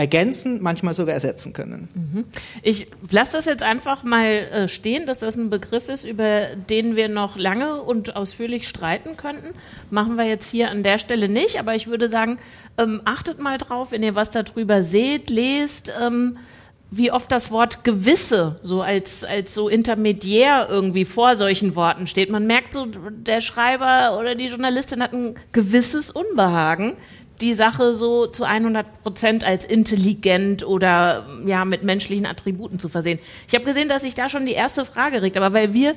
ergänzen, 0.00 0.62
manchmal 0.62 0.94
sogar 0.94 1.12
ersetzen 1.12 1.52
können. 1.52 1.88
Mhm. 1.94 2.24
Ich 2.62 2.86
lasse 3.10 3.34
das 3.34 3.44
jetzt 3.44 3.62
einfach 3.62 4.02
mal 4.02 4.24
äh, 4.24 4.68
stehen, 4.68 5.04
dass 5.04 5.18
das 5.18 5.36
ein 5.36 5.50
Begriff 5.50 5.90
ist, 5.90 6.04
über 6.04 6.56
den 6.56 6.96
wir 6.96 7.10
noch 7.10 7.36
lange 7.36 7.82
und 7.82 8.16
ausführlich 8.16 8.66
streiten 8.66 9.18
könnten. 9.18 9.54
Machen 9.90 10.16
wir 10.16 10.24
jetzt 10.24 10.50
hier 10.50 10.70
an 10.70 10.82
der 10.82 10.98
Stelle 10.98 11.28
nicht, 11.28 11.58
aber 11.58 11.74
ich 11.74 11.86
würde 11.86 12.08
sagen, 12.08 12.38
ähm, 12.78 13.02
achtet 13.04 13.38
mal 13.40 13.58
drauf, 13.58 13.92
wenn 13.92 14.02
ihr 14.02 14.14
was 14.14 14.30
darüber 14.30 14.82
seht, 14.82 15.28
lest. 15.28 15.92
Ähm, 16.02 16.38
wie 16.90 17.12
oft 17.12 17.30
das 17.30 17.50
Wort 17.50 17.84
gewisse 17.84 18.56
so 18.62 18.82
als, 18.82 19.24
als 19.24 19.54
so 19.54 19.68
intermediär 19.68 20.66
irgendwie 20.68 21.04
vor 21.04 21.36
solchen 21.36 21.76
Worten 21.76 22.06
steht. 22.08 22.30
Man 22.30 22.46
merkt 22.46 22.74
so, 22.74 22.86
der 22.86 23.40
Schreiber 23.40 24.18
oder 24.18 24.34
die 24.34 24.46
Journalistin 24.46 25.02
hat 25.02 25.12
ein 25.12 25.34
gewisses 25.52 26.10
Unbehagen, 26.10 26.96
die 27.40 27.54
Sache 27.54 27.94
so 27.94 28.26
zu 28.26 28.44
100 28.44 29.02
Prozent 29.02 29.44
als 29.44 29.64
intelligent 29.64 30.66
oder 30.66 31.26
ja 31.46 31.64
mit 31.64 31.82
menschlichen 31.82 32.26
Attributen 32.26 32.78
zu 32.78 32.88
versehen. 32.88 33.18
Ich 33.48 33.54
habe 33.54 33.64
gesehen, 33.64 33.88
dass 33.88 34.02
sich 34.02 34.14
da 34.14 34.28
schon 34.28 34.46
die 34.46 34.52
erste 34.52 34.84
Frage 34.84 35.22
regt, 35.22 35.36
aber 35.36 35.54
weil 35.54 35.72
wir 35.72 35.94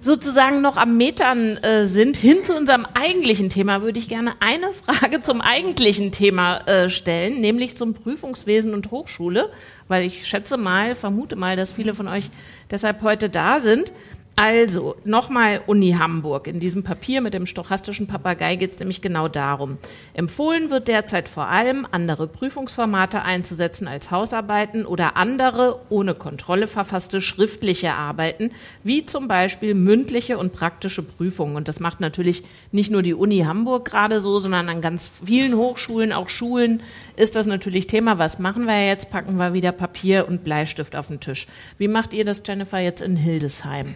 sozusagen 0.00 0.60
noch 0.60 0.76
am 0.76 0.96
Metern 0.96 1.56
äh, 1.58 1.86
sind, 1.86 2.16
hin 2.16 2.36
zu 2.44 2.54
unserem 2.56 2.86
eigentlichen 2.94 3.48
Thema, 3.48 3.82
würde 3.82 3.98
ich 3.98 4.08
gerne 4.08 4.32
eine 4.40 4.72
Frage 4.72 5.22
zum 5.22 5.40
eigentlichen 5.40 6.12
Thema 6.12 6.58
äh, 6.66 6.90
stellen, 6.90 7.40
nämlich 7.40 7.76
zum 7.76 7.94
Prüfungswesen 7.94 8.74
und 8.74 8.90
Hochschule, 8.90 9.50
weil 9.88 10.04
ich 10.04 10.26
schätze 10.26 10.56
mal, 10.56 10.94
vermute 10.94 11.36
mal, 11.36 11.56
dass 11.56 11.72
viele 11.72 11.94
von 11.94 12.08
euch 12.08 12.30
deshalb 12.70 13.02
heute 13.02 13.28
da 13.30 13.60
sind. 13.60 13.92
Also, 14.38 14.96
nochmal 15.04 15.62
Uni 15.66 15.92
Hamburg. 15.92 16.46
In 16.46 16.60
diesem 16.60 16.82
Papier 16.82 17.22
mit 17.22 17.32
dem 17.32 17.46
stochastischen 17.46 18.06
Papagei 18.06 18.56
geht 18.56 18.72
es 18.72 18.78
nämlich 18.78 19.00
genau 19.00 19.28
darum. 19.28 19.78
Empfohlen 20.12 20.68
wird 20.68 20.88
derzeit 20.88 21.26
vor 21.26 21.48
allem, 21.48 21.86
andere 21.90 22.28
Prüfungsformate 22.28 23.22
einzusetzen 23.22 23.88
als 23.88 24.10
Hausarbeiten 24.10 24.84
oder 24.84 25.16
andere 25.16 25.80
ohne 25.88 26.14
Kontrolle 26.14 26.66
verfasste 26.66 27.22
schriftliche 27.22 27.94
Arbeiten, 27.94 28.50
wie 28.84 29.06
zum 29.06 29.26
Beispiel 29.26 29.72
mündliche 29.72 30.36
und 30.36 30.52
praktische 30.52 31.02
Prüfungen. 31.02 31.56
Und 31.56 31.66
das 31.66 31.80
macht 31.80 32.00
natürlich 32.00 32.44
nicht 32.72 32.90
nur 32.90 33.00
die 33.00 33.14
Uni 33.14 33.38
Hamburg 33.38 33.86
gerade 33.86 34.20
so, 34.20 34.38
sondern 34.38 34.68
an 34.68 34.82
ganz 34.82 35.10
vielen 35.24 35.56
Hochschulen, 35.56 36.12
auch 36.12 36.28
Schulen, 36.28 36.82
ist 37.16 37.36
das 37.36 37.46
natürlich 37.46 37.86
Thema. 37.86 38.18
Was 38.18 38.38
machen 38.38 38.66
wir 38.66 38.86
jetzt? 38.86 39.10
Packen 39.10 39.38
wir 39.38 39.54
wieder 39.54 39.72
Papier 39.72 40.28
und 40.28 40.44
Bleistift 40.44 40.94
auf 40.94 41.06
den 41.06 41.20
Tisch. 41.20 41.46
Wie 41.78 41.88
macht 41.88 42.12
ihr 42.12 42.26
das, 42.26 42.42
Jennifer, 42.44 42.80
jetzt 42.80 43.00
in 43.00 43.16
Hildesheim? 43.16 43.94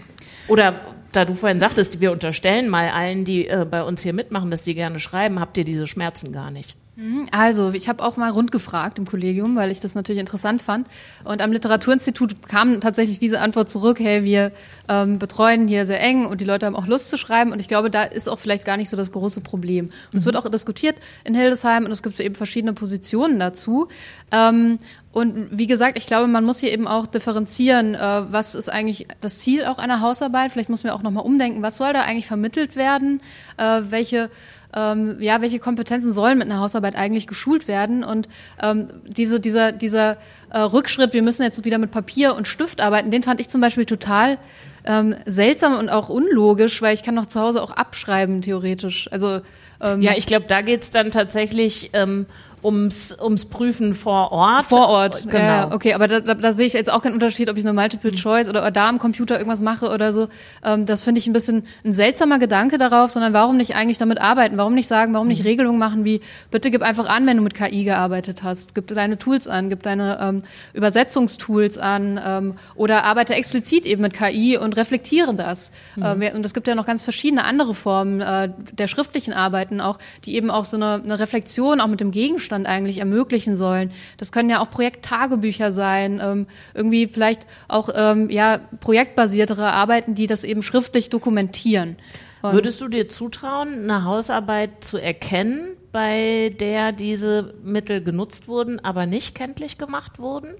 Oder 0.49 0.81
da 1.13 1.25
du 1.25 1.35
vorhin 1.35 1.61
sagtest, 1.61 2.01
wir 2.01 2.13
unterstellen 2.13 2.69
mal 2.69 2.91
allen, 2.91 3.25
die 3.25 3.49
äh, 3.49 3.67
bei 3.69 3.83
uns 3.83 4.03
hier 4.03 4.13
mitmachen, 4.13 4.51
dass 4.51 4.65
die 4.65 4.75
gerne 4.75 5.01
schreiben, 5.01 5.41
habt 5.41 5.59
ihr 5.59 5.65
diese 5.65 5.87
Schmerzen 5.87 6.33
gar 6.33 6.51
nicht. 6.51 6.77
Mhm. 6.97 7.27
Also, 7.31 7.73
ich 7.73 7.89
habe 7.89 8.03
auch 8.03 8.17
mal 8.17 8.31
rund 8.31 8.53
gefragt 8.53 8.99
im 8.99 9.07
Kollegium, 9.07 9.57
weil 9.57 9.71
ich 9.71 9.81
das 9.81 9.95
natürlich 9.95 10.21
interessant 10.21 10.61
fand. 10.61 10.89
Und 11.25 11.41
am 11.41 11.53
Literaturinstitut 11.53 12.47
kam 12.49 12.81
tatsächlich 12.81 13.19
diese 13.19 13.41
Antwort 13.41 13.71
zurück, 13.71 14.01
hey, 14.01 14.25
wir 14.25 14.53
ähm, 14.89 15.19
betreuen 15.19 15.69
hier 15.69 15.87
sehr 15.87 16.01
eng 16.01 16.27
und 16.27 16.41
die 16.41 16.45
Leute 16.45 16.67
haben 16.67 16.77
auch 16.77 16.87
Lust 16.87 17.09
zu 17.09 17.17
schreiben. 17.17 17.53
Und 17.53 17.61
ich 17.61 17.69
glaube, 17.69 17.91
da 17.91 18.03
ist 18.03 18.29
auch 18.29 18.39
vielleicht 18.39 18.65
gar 18.65 18.77
nicht 18.77 18.91
so 18.91 18.97
das 18.97 19.13
große 19.13 19.41
Problem. 19.41 19.87
Und 19.87 20.13
mhm. 20.13 20.19
es 20.19 20.25
wird 20.25 20.37
auch 20.37 20.49
diskutiert 20.51 20.97
in 21.25 21.35
Hildesheim 21.35 21.85
und 21.85 21.91
es 21.93 22.03
gibt 22.03 22.19
eben 22.21 22.35
verschiedene 22.35 22.73
Positionen 22.73 23.39
dazu. 23.39 23.89
Ähm, 24.33 24.79
und 25.13 25.49
wie 25.51 25.67
gesagt, 25.67 25.97
ich 25.97 26.07
glaube, 26.07 26.29
man 26.29 26.45
muss 26.45 26.61
hier 26.61 26.73
eben 26.73 26.87
auch 26.87 27.07
differenzieren, 27.07 27.95
äh, 27.95 27.99
was 27.99 28.55
ist 28.55 28.69
eigentlich 28.69 29.09
das 29.21 29.39
Ziel 29.41 29.65
auch 29.65 29.79
einer 29.79 30.01
Hausarbeit. 30.01 30.53
Vielleicht 30.53 30.69
muss 30.69 30.85
man 30.85 30.93
auch 30.93 31.03
nochmal 31.03 31.25
umdenken, 31.25 31.63
was 31.63 31.79
soll 31.79 31.93
da 31.93 32.03
eigentlich 32.03 32.27
vermittelt 32.27 32.77
werden, 32.77 33.21
äh, 33.57 33.81
welche 33.89 34.31
ähm, 34.75 35.17
ja, 35.21 35.41
welche 35.41 35.59
Kompetenzen 35.59 36.13
sollen 36.13 36.39
mit 36.39 36.49
einer 36.49 36.61
Hausarbeit 36.61 36.97
eigentlich 36.97 37.27
geschult 37.27 37.69
werden? 37.69 38.05
Und 38.05 38.29
ähm, 38.63 38.89
diese, 39.07 39.41
dieser, 39.41 39.73
dieser 39.73 40.17
äh, 40.51 40.59
Rückschritt, 40.59 41.13
wir 41.13 41.23
müssen 41.23 41.43
jetzt 41.43 41.65
wieder 41.65 41.79
mit 41.79 41.91
Papier 41.91 42.35
und 42.35 42.49
Stift 42.49 42.81
arbeiten, 42.81 43.11
den 43.11 43.23
fand 43.23 43.41
ich 43.41 43.49
zum 43.49 43.61
Beispiel 43.61 43.87
total 43.87 44.39
ähm, 44.85 45.15
seltsam 45.27 45.79
und 45.79 45.89
auch 45.89 46.09
unlogisch, 46.09 46.81
weil 46.83 46.95
ich 46.95 47.03
kann 47.03 47.15
noch 47.15 47.27
zu 47.27 47.41
Hause 47.41 47.63
auch 47.63 47.71
abschreiben, 47.71 48.43
theoretisch. 48.43 49.09
Also 49.13 49.41
ähm, 49.83 50.03
ja, 50.03 50.13
ich 50.17 50.27
glaube, 50.27 50.47
da 50.47 50.63
geht's 50.63 50.91
dann 50.91 51.11
tatsächlich 51.11 51.91
ähm, 51.93 52.27
ums, 52.63 53.17
ums 53.21 53.47
Prüfen 53.47 53.95
vor 53.95 54.33
Ort. 54.33 54.65
Vor 54.67 54.89
Ort, 54.89 55.23
genau. 55.25 55.39
Ja, 55.39 55.73
okay, 55.73 55.95
aber 55.95 56.09
da, 56.09 56.21
da, 56.21 56.35
da 56.35 56.53
sehe 56.53 56.67
ich 56.67 56.73
jetzt 56.75 56.93
auch 56.93 57.03
keinen 57.03 57.15
Unterschied, 57.15 57.49
ob 57.49 57.57
ich 57.57 57.65
nur 57.65 57.73
Multiple 57.73 58.11
mhm. 58.11 58.17
Choice 58.17 58.49
oder, 58.49 58.61
oder 58.61 58.71
da 58.71 58.89
am 58.89 58.99
Computer 58.99 59.39
irgendwas 59.39 59.63
mache 59.63 59.89
oder 59.89 60.13
so. 60.13 60.29
Ähm, 60.65 60.87
das 60.87 61.05
finde 61.05 61.19
ich 61.19 61.27
ein 61.27 61.33
bisschen 61.33 61.65
ein 61.85 61.95
seltsamer 61.95 62.39
Gedanke 62.39 62.79
darauf, 62.79 63.11
sondern 63.11 63.33
warum 63.33 63.57
nicht 63.57 63.75
eigentlich 63.75 63.99
damit 63.99 64.21
arbeiten? 64.21 64.57
Warum 64.59 64.75
nicht 64.75 64.89
sagen, 64.89 65.15
warum 65.15 65.29
nicht 65.29 65.41
mhm. 65.41 65.47
Regelungen 65.47 65.79
machen 65.79 66.05
wie, 66.05 66.21
bitte 66.51 66.71
gib 66.71 66.83
einfach 66.83 67.09
an, 67.09 67.27
wenn 67.27 67.37
du 67.37 67.43
mit 67.43 67.55
KI 67.55 67.85
gearbeitet 67.85 68.43
hast, 68.43 68.75
gib 68.75 68.89
deine 68.89 69.19
Tools 69.19 69.49
an, 69.49 69.71
gib 69.71 69.83
deine 69.83 70.19
ähm, 70.21 70.43
Übersetzungstools 70.75 71.79
an 71.79 72.21
ähm, 72.25 72.55
oder 72.75 73.05
arbeite 73.05 73.35
explizit 73.35 73.87
eben 73.87 74.03
mit 74.03 74.13
KI 74.13 74.59
und 74.59 74.77
reflektiere 74.77 75.35
das. 75.35 75.73
Mhm. 75.97 76.23
Ähm, 76.23 76.35
und 76.35 76.47
es 76.47 76.55
gibt 76.55 76.69
ja 76.69 76.75
noch 76.75 76.87
ganz 76.87 77.03
verschiedene 77.03 77.45
andere 77.45 77.75
Formen 77.75 78.21
äh, 78.21 78.51
der 78.73 78.87
schriftlichen 78.87 79.33
Arbeiten 79.33 79.81
auch, 79.81 79.99
die 80.25 80.35
eben 80.35 80.51
auch 80.51 80.65
so 80.65 80.77
eine, 80.77 81.03
eine 81.03 81.19
Reflexion 81.19 81.81
auch 81.81 81.87
mit 81.87 82.01
dem 82.01 82.11
Gegenstand 82.11 82.50
Wissensstand 82.51 82.67
eigentlich 82.67 82.99
ermöglichen 82.99 83.57
sollen. 83.57 83.93
Das 84.17 84.33
können 84.33 84.51
ja 84.51 84.61
auch 84.61 84.71
Projekttagebücher 84.71 85.73
sein, 85.73 86.21
ähm, 86.23 86.47
irgendwie 86.75 87.07
vielleicht 87.07 87.47
auch 87.69 87.89
ähm, 87.95 88.31
ja, 88.31 88.61
projektbasiertere 88.81 89.73
Arbeiten, 89.73 90.15
die 90.15 90.27
das 90.27 90.45
eben 90.45 90.63
schriftlich 90.63 91.09
dokumentieren. 91.11 91.97
Und 92.43 92.55
Würdest 92.55 92.81
du 92.81 92.89
dir 92.89 93.09
zutrauen, 93.09 93.85
eine 93.85 94.05
Hausarbeit 94.05 94.83
zu 94.83 94.97
erkennen, 94.97 95.77
bei 95.93 96.55
der 96.59 96.93
diese 96.93 97.55
Mittel 97.63 98.03
genutzt 98.03 98.49
wurden, 98.49 98.81
aber 98.83 99.07
nicht 99.07 99.35
kenntlich 99.35 99.77
gemacht 99.77 100.19
wurden? 100.19 100.55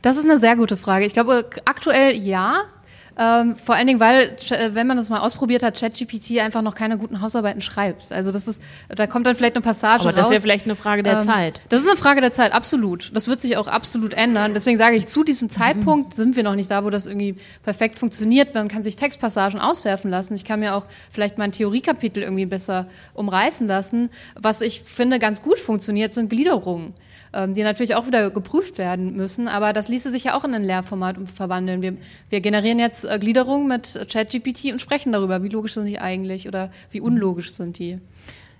Das 0.00 0.16
ist 0.16 0.24
eine 0.24 0.38
sehr 0.38 0.56
gute 0.56 0.76
Frage. 0.76 1.04
Ich 1.04 1.12
glaube, 1.12 1.48
aktuell 1.64 2.16
ja. 2.16 2.62
Ähm, 3.18 3.56
vor 3.56 3.74
allen 3.74 3.86
Dingen, 3.86 4.00
weil, 4.00 4.36
äh, 4.50 4.70
wenn 4.74 4.86
man 4.86 4.96
das 4.96 5.08
mal 5.10 5.18
ausprobiert 5.18 5.62
hat, 5.62 5.78
ChatGPT 5.78 6.38
einfach 6.38 6.62
noch 6.62 6.74
keine 6.74 6.96
guten 6.96 7.20
Hausarbeiten 7.20 7.60
schreibt. 7.60 8.10
Also 8.10 8.32
das 8.32 8.48
ist, 8.48 8.60
da 8.88 9.06
kommt 9.06 9.26
dann 9.26 9.36
vielleicht 9.36 9.54
eine 9.54 9.62
Passage 9.62 10.00
Aber 10.00 10.10
raus. 10.10 10.16
das 10.16 10.26
ist 10.26 10.32
ja 10.32 10.40
vielleicht 10.40 10.64
eine 10.64 10.76
Frage 10.76 11.02
der 11.02 11.18
Ähm, 11.18 11.20
Zeit. 11.20 11.60
Das 11.68 11.82
ist 11.82 11.88
eine 11.88 11.96
Frage 11.96 12.20
der 12.20 12.32
Zeit, 12.32 12.52
absolut. 12.52 13.14
Das 13.14 13.28
wird 13.28 13.42
sich 13.42 13.56
auch 13.56 13.68
absolut 13.68 14.14
ändern. 14.14 14.54
Deswegen 14.54 14.78
sage 14.78 14.96
ich, 14.96 15.06
zu 15.06 15.24
diesem 15.24 15.50
Zeitpunkt 15.50 16.14
sind 16.14 16.36
wir 16.36 16.42
noch 16.42 16.54
nicht 16.54 16.70
da, 16.70 16.84
wo 16.84 16.90
das 16.90 17.06
irgendwie 17.06 17.36
perfekt 17.62 17.98
funktioniert. 17.98 18.54
Man 18.54 18.68
kann 18.68 18.82
sich 18.82 18.96
Textpassagen 18.96 19.60
auswerfen 19.60 20.10
lassen. 20.10 20.34
Ich 20.34 20.44
kann 20.44 20.60
mir 20.60 20.74
auch 20.74 20.86
vielleicht 21.10 21.36
mein 21.38 21.52
Theoriekapitel 21.52 22.22
irgendwie 22.22 22.46
besser 22.46 22.86
umreißen 23.14 23.66
lassen. 23.66 24.10
Was 24.34 24.60
ich 24.62 24.82
finde 24.82 25.18
ganz 25.18 25.42
gut 25.42 25.58
funktioniert, 25.58 26.14
sind 26.14 26.30
Gliederungen 26.30 26.94
die 27.48 27.62
natürlich 27.62 27.94
auch 27.94 28.06
wieder 28.06 28.30
geprüft 28.30 28.78
werden 28.78 29.16
müssen. 29.16 29.48
Aber 29.48 29.72
das 29.72 29.88
ließe 29.88 30.10
sich 30.10 30.24
ja 30.24 30.36
auch 30.36 30.44
in 30.44 30.54
ein 30.54 30.62
Lehrformat 30.62 31.16
verwandeln. 31.34 31.82
Wir, 31.82 31.96
wir 32.28 32.40
generieren 32.40 32.78
jetzt 32.78 33.04
äh, 33.04 33.18
Gliederungen 33.18 33.68
mit 33.68 34.06
ChatGPT 34.10 34.72
und 34.72 34.80
sprechen 34.80 35.12
darüber, 35.12 35.42
wie 35.42 35.48
logisch 35.48 35.74
sind 35.74 35.86
die 35.86 35.98
eigentlich 35.98 36.48
oder 36.48 36.70
wie 36.90 37.00
unlogisch 37.00 37.50
sind 37.50 37.78
die. 37.78 37.98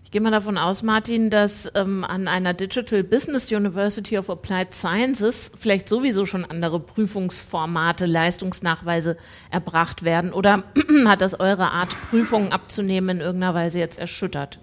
Ich 0.05 0.11
gehe 0.11 0.21
mal 0.21 0.31
davon 0.31 0.59
aus, 0.59 0.83
Martin, 0.83 1.31
dass 1.31 1.73
ähm, 1.75 2.05
an 2.05 2.29
einer 2.29 2.53
Digital 2.53 3.03
Business 3.03 3.51
University 3.51 4.19
of 4.19 4.29
Applied 4.29 4.75
Sciences 4.75 5.53
vielleicht 5.59 5.89
sowieso 5.89 6.27
schon 6.27 6.45
andere 6.45 6.81
Prüfungsformate, 6.81 8.05
Leistungsnachweise 8.05 9.17
erbracht 9.51 10.03
werden. 10.03 10.35
Oder 10.35 10.65
hat 11.07 11.23
das 11.23 11.41
eure 11.41 11.71
Art, 11.71 11.97
Prüfungen 12.11 12.53
abzunehmen, 12.53 13.17
in 13.17 13.23
irgendeiner 13.23 13.55
Weise 13.55 13.79
jetzt 13.79 13.99
erschüttert? 13.99 14.59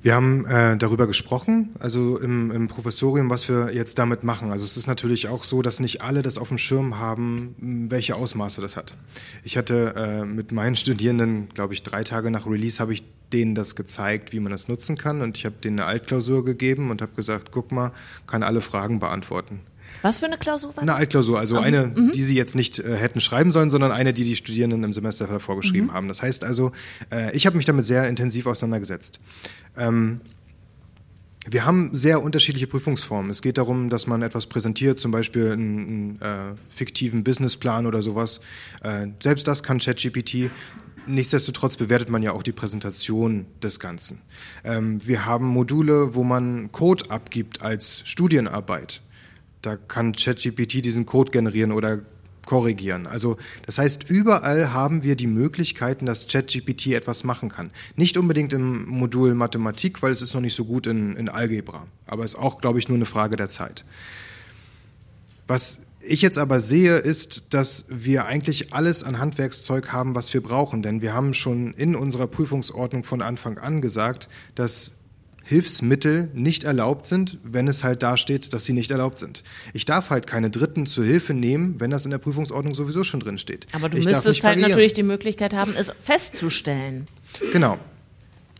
Wir 0.00 0.14
haben 0.14 0.46
äh, 0.46 0.76
darüber 0.76 1.08
gesprochen, 1.08 1.70
also 1.80 2.18
im, 2.18 2.52
im 2.52 2.68
Professorium, 2.68 3.30
was 3.30 3.48
wir 3.48 3.74
jetzt 3.74 3.98
damit 3.98 4.22
machen. 4.22 4.52
Also 4.52 4.64
es 4.64 4.76
ist 4.76 4.86
natürlich 4.86 5.26
auch 5.26 5.42
so, 5.42 5.60
dass 5.60 5.80
nicht 5.80 6.02
alle 6.02 6.22
das 6.22 6.38
auf 6.38 6.48
dem 6.48 6.58
Schirm 6.58 6.98
haben, 6.98 7.56
welche 7.90 8.14
Ausmaße 8.14 8.60
das 8.60 8.76
hat. 8.76 8.96
Ich 9.42 9.56
hatte 9.56 9.94
äh, 9.96 10.24
mit 10.24 10.52
meinen 10.52 10.76
Studierenden, 10.76 11.48
glaube 11.52 11.74
ich, 11.74 11.82
drei 11.82 12.04
Tage 12.04 12.30
nach 12.30 12.46
Release 12.46 12.78
habe 12.78 12.92
ich 12.92 13.02
denen 13.32 13.54
das 13.54 13.74
gezeigt, 13.74 14.32
wie 14.32 14.40
man 14.40 14.52
das 14.52 14.68
nutzen 14.68 14.96
kann. 14.96 15.20
Und 15.20 15.36
ich 15.36 15.44
habe 15.44 15.56
denen 15.62 15.80
eine 15.80 15.88
Altklausur 15.88 16.44
gegeben 16.44 16.90
und 16.90 17.02
habe 17.02 17.12
gesagt, 17.16 17.50
guck 17.50 17.72
mal, 17.72 17.92
kann 18.26 18.44
alle 18.44 18.60
Fragen 18.60 19.00
beantworten. 19.00 19.60
Was 20.02 20.18
für 20.18 20.26
eine 20.26 20.38
Klausur 20.38 20.76
war 20.76 20.82
Eine 20.82 20.92
das? 20.92 21.00
Altklausur, 21.00 21.38
also 21.38 21.58
eine, 21.58 22.10
die 22.14 22.22
sie 22.22 22.36
jetzt 22.36 22.54
nicht 22.54 22.78
äh, 22.78 22.96
hätten 22.96 23.20
schreiben 23.20 23.50
sollen, 23.50 23.70
sondern 23.70 23.92
eine, 23.92 24.12
die 24.12 24.24
die 24.24 24.36
Studierenden 24.36 24.84
im 24.84 24.92
Semester 24.92 25.26
davor 25.26 25.56
geschrieben 25.56 25.92
haben. 25.92 26.08
Das 26.08 26.22
heißt 26.22 26.44
also, 26.44 26.72
äh, 27.12 27.34
ich 27.34 27.46
habe 27.46 27.56
mich 27.56 27.66
damit 27.66 27.86
sehr 27.86 28.08
intensiv 28.08 28.46
auseinandergesetzt. 28.46 29.20
Ähm, 29.76 30.20
wir 31.50 31.64
haben 31.64 31.94
sehr 31.94 32.22
unterschiedliche 32.22 32.66
Prüfungsformen. 32.66 33.30
Es 33.30 33.42
geht 33.42 33.58
darum, 33.58 33.88
dass 33.88 34.06
man 34.06 34.22
etwas 34.22 34.46
präsentiert, 34.46 34.98
zum 34.98 35.10
Beispiel 35.12 35.52
einen, 35.52 36.18
einen 36.20 36.52
äh, 36.52 36.54
fiktiven 36.68 37.24
Businessplan 37.24 37.86
oder 37.86 38.02
sowas. 38.02 38.40
Äh, 38.82 39.08
selbst 39.22 39.48
das 39.48 39.62
kann 39.62 39.78
ChatGPT. 39.78 40.50
Nichtsdestotrotz 41.06 41.76
bewertet 41.76 42.10
man 42.10 42.22
ja 42.22 42.32
auch 42.32 42.42
die 42.42 42.52
Präsentation 42.52 43.46
des 43.62 43.80
Ganzen. 43.80 44.20
Ähm, 44.62 45.06
wir 45.06 45.24
haben 45.24 45.46
Module, 45.46 46.14
wo 46.14 46.22
man 46.22 46.70
Code 46.70 47.10
abgibt 47.10 47.62
als 47.62 48.02
Studienarbeit. 48.04 49.00
Da 49.62 49.76
kann 49.76 50.12
ChatGPT 50.12 50.84
diesen 50.84 51.06
Code 51.06 51.30
generieren 51.30 51.72
oder 51.72 52.00
korrigieren. 52.48 53.06
Also 53.06 53.36
das 53.66 53.76
heißt, 53.76 54.08
überall 54.08 54.72
haben 54.72 55.02
wir 55.02 55.16
die 55.16 55.26
Möglichkeiten, 55.26 56.06
dass 56.06 56.28
ChatGPT 56.28 56.88
etwas 56.88 57.22
machen 57.22 57.50
kann. 57.50 57.70
Nicht 57.94 58.16
unbedingt 58.16 58.54
im 58.54 58.86
Modul 58.86 59.34
Mathematik, 59.34 60.00
weil 60.02 60.12
es 60.12 60.22
ist 60.22 60.32
noch 60.32 60.40
nicht 60.40 60.54
so 60.54 60.64
gut 60.64 60.86
in, 60.86 61.14
in 61.16 61.28
Algebra. 61.28 61.86
Aber 62.06 62.24
es 62.24 62.32
ist 62.32 62.40
auch, 62.40 62.60
glaube 62.60 62.78
ich, 62.78 62.88
nur 62.88 62.96
eine 62.96 63.04
Frage 63.04 63.36
der 63.36 63.50
Zeit. 63.50 63.84
Was 65.46 65.80
ich 66.00 66.22
jetzt 66.22 66.38
aber 66.38 66.60
sehe, 66.60 66.96
ist, 66.96 67.46
dass 67.50 67.86
wir 67.90 68.24
eigentlich 68.24 68.72
alles 68.72 69.04
an 69.04 69.18
Handwerkszeug 69.18 69.92
haben, 69.92 70.14
was 70.14 70.32
wir 70.32 70.42
brauchen. 70.42 70.82
Denn 70.82 71.02
wir 71.02 71.12
haben 71.12 71.34
schon 71.34 71.74
in 71.74 71.96
unserer 71.96 72.28
Prüfungsordnung 72.28 73.04
von 73.04 73.20
Anfang 73.20 73.58
an 73.58 73.82
gesagt, 73.82 74.28
dass 74.54 74.97
Hilfsmittel 75.48 76.28
nicht 76.34 76.64
erlaubt 76.64 77.06
sind, 77.06 77.38
wenn 77.42 77.68
es 77.68 77.82
halt 77.82 78.02
da 78.02 78.18
steht, 78.18 78.52
dass 78.52 78.66
sie 78.66 78.74
nicht 78.74 78.90
erlaubt 78.90 79.18
sind. 79.18 79.42
Ich 79.72 79.86
darf 79.86 80.10
halt 80.10 80.26
keine 80.26 80.50
Dritten 80.50 80.84
zur 80.84 81.06
Hilfe 81.06 81.32
nehmen, 81.32 81.80
wenn 81.80 81.90
das 81.90 82.04
in 82.04 82.10
der 82.10 82.18
Prüfungsordnung 82.18 82.74
sowieso 82.74 83.02
schon 83.02 83.20
drin 83.20 83.38
steht. 83.38 83.66
Aber 83.72 83.88
du 83.88 83.96
ich 83.96 84.04
müsstest 84.04 84.26
halt 84.26 84.42
variieren. 84.42 84.70
natürlich 84.70 84.92
die 84.92 85.02
Möglichkeit 85.02 85.54
haben, 85.54 85.74
es 85.74 85.90
festzustellen. 86.02 87.06
Genau. 87.50 87.78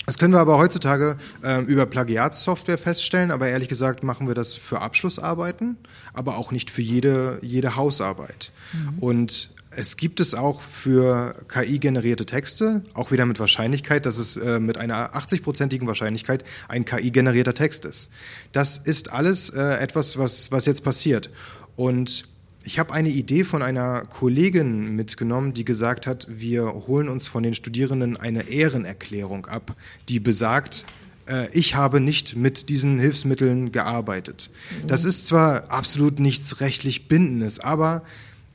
Das 0.07 0.17
können 0.17 0.33
wir 0.33 0.41
aber 0.41 0.57
heutzutage 0.57 1.19
ähm, 1.45 1.67
über 1.67 1.85
Plagiatssoftware 1.85 2.79
feststellen, 2.79 3.31
aber 3.31 3.49
ehrlich 3.49 3.69
gesagt 3.69 4.03
machen 4.03 4.27
wir 4.27 4.35
das 4.35 4.55
für 4.55 4.81
Abschlussarbeiten, 4.81 5.77
aber 6.15 6.39
auch 6.39 6.53
nicht 6.53 6.71
für 6.71 6.81
jede, 6.81 7.39
jede 7.43 7.77
Hausarbeit. 7.77 8.51
Und 8.99 9.51
es 9.71 9.97
gibt 9.97 10.21
es 10.21 10.35
auch 10.35 10.63
für 10.63 11.35
KI-generierte 11.49 12.27
Texte, 12.27 12.83
auch 12.95 13.11
wieder 13.11 13.27
mit 13.27 13.39
Wahrscheinlichkeit, 13.39 14.07
dass 14.07 14.19
es 14.19 14.37
äh, 14.37 14.61
mit 14.61 14.79
einer 14.79 15.15
80-prozentigen 15.15 15.87
Wahrscheinlichkeit 15.87 16.45
ein 16.69 16.85
KI-generierter 16.85 17.55
Text 17.55 17.85
ist. 17.85 18.11
Das 18.53 18.79
ist 18.79 19.13
alles 19.13 19.51
äh, 19.51 19.61
etwas, 19.79 20.19
was, 20.19 20.51
was 20.51 20.67
jetzt 20.67 20.85
passiert. 20.85 21.31
Und 21.77 22.25
ich 22.65 22.79
habe 22.79 22.93
eine 22.93 23.09
Idee 23.09 23.45
von 23.45 23.63
einer 23.63 24.03
Kollegin 24.03 24.95
mitgenommen, 24.97 25.55
die 25.55 25.65
gesagt 25.65 26.07
hat, 26.07 26.27
wir 26.29 26.87
holen 26.87 27.09
uns 27.09 27.27
von 27.27 27.43
den 27.43 27.55
Studierenden 27.55 28.17
eine 28.17 28.49
Ehrenerklärung 28.49 29.47
ab, 29.47 29.77
die 30.09 30.21
besagt, 30.21 30.87
äh, 31.29 31.49
ich 31.53 31.75
habe 31.75 32.01
nicht 32.01 32.37
mit 32.37 32.69
diesen 32.69 32.99
Hilfsmitteln 32.99 33.73
gearbeitet. 33.73 34.51
Das 34.87 35.05
ist 35.05 35.27
zwar 35.27 35.71
absolut 35.71 36.21
nichts 36.21 36.61
rechtlich 36.61 37.09
Bindendes, 37.09 37.61
aber 37.61 38.03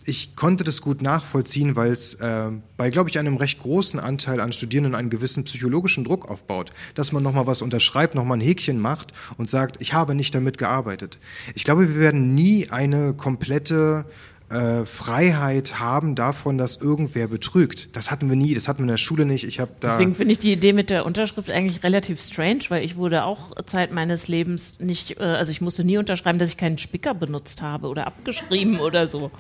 ich 0.06 0.36
konnte 0.36 0.64
das 0.64 0.82
gut 0.82 1.02
nachvollziehen, 1.02 1.76
weil 1.76 1.92
es 1.92 2.16
äh, 2.16 2.50
bei, 2.78 2.90
glaube 2.90 3.10
ich, 3.10 3.20
einem 3.20 3.38
recht 3.38 3.60
großen 3.60 4.00
Anteil 4.00 4.40
an 4.40 4.52
Studierenden 4.52 4.96
einen 4.96 5.10
gewissen 5.10 5.44
psychologischen 5.44 6.04
Druck 6.04 6.30
aufbaut, 6.30 6.72
dass 6.96 7.12
man 7.12 7.24
nochmal 7.24 7.48
was 7.48 7.62
unterschreibt, 7.62 8.16
nochmal 8.16 8.38
ein 8.38 8.42
Häkchen 8.42 8.80
macht 8.80 9.14
und 9.38 9.50
sagt, 9.50 9.78
ich 9.80 9.94
habe 9.94 10.16
nicht 10.16 10.36
damit 10.36 10.58
gearbeitet. 10.58 11.20
Ich 11.56 11.64
glaube, 11.64 11.88
wir 11.90 12.00
werden 12.00 12.36
nie 12.36 12.70
eine 12.70 13.14
komplette 13.14 14.06
äh, 14.50 14.86
Freiheit 14.86 15.80
haben 15.80 16.16
davon, 16.16 16.58
dass 16.58 16.78
irgendwer 16.78 17.28
betrügt. 17.28 17.96
Das 17.96 18.12
hatten 18.12 18.30
wir 18.30 18.36
nie, 18.36 18.54
das 18.54 18.68
hatten 18.68 18.80
wir 18.80 18.84
in 18.84 18.90
der 18.90 18.98
Schule 18.98 19.26
nicht. 19.26 19.46
Ich 19.46 19.60
habe 19.60 19.72
da 19.80 19.90
Deswegen 19.90 20.14
finde 20.14 20.34
ich 20.34 20.40
die 20.40 20.52
Idee 20.52 20.74
mit 20.74 20.90
der 20.90 21.06
Unterschrift 21.06 21.50
eigentlich 21.50 21.84
relativ 21.84 22.22
strange, 22.22 22.60
weil 22.70 22.84
ich 22.84 22.96
wurde 22.96 23.24
auch 23.24 23.64
Zeit 23.66 23.92
meines 23.92 24.28
Lebens 24.28 24.80
nicht, 24.80 25.20
äh, 25.20 25.24
also 25.24 25.52
ich 25.52 25.62
musste 25.62 25.84
nie 25.84 25.98
unterschreiben, 25.98 26.40
dass 26.40 26.50
ich 26.50 26.58
keinen 26.58 26.78
Spicker 26.78 27.14
benutzt 27.14 27.62
habe 27.62 27.88
oder 27.88 28.06
abgeschrieben 28.06 28.80
oder 28.80 29.08
so. 29.08 29.32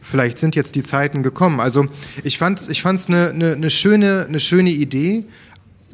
Vielleicht 0.00 0.38
sind 0.38 0.56
jetzt 0.56 0.74
die 0.74 0.82
Zeiten 0.82 1.22
gekommen. 1.22 1.60
Also 1.60 1.86
ich 2.24 2.38
fand's, 2.38 2.68
ich 2.68 2.82
fand's 2.82 3.08
eine, 3.08 3.30
eine, 3.30 3.52
eine 3.52 3.70
schöne, 3.70 4.24
eine 4.26 4.40
schöne 4.40 4.70
Idee, 4.70 5.24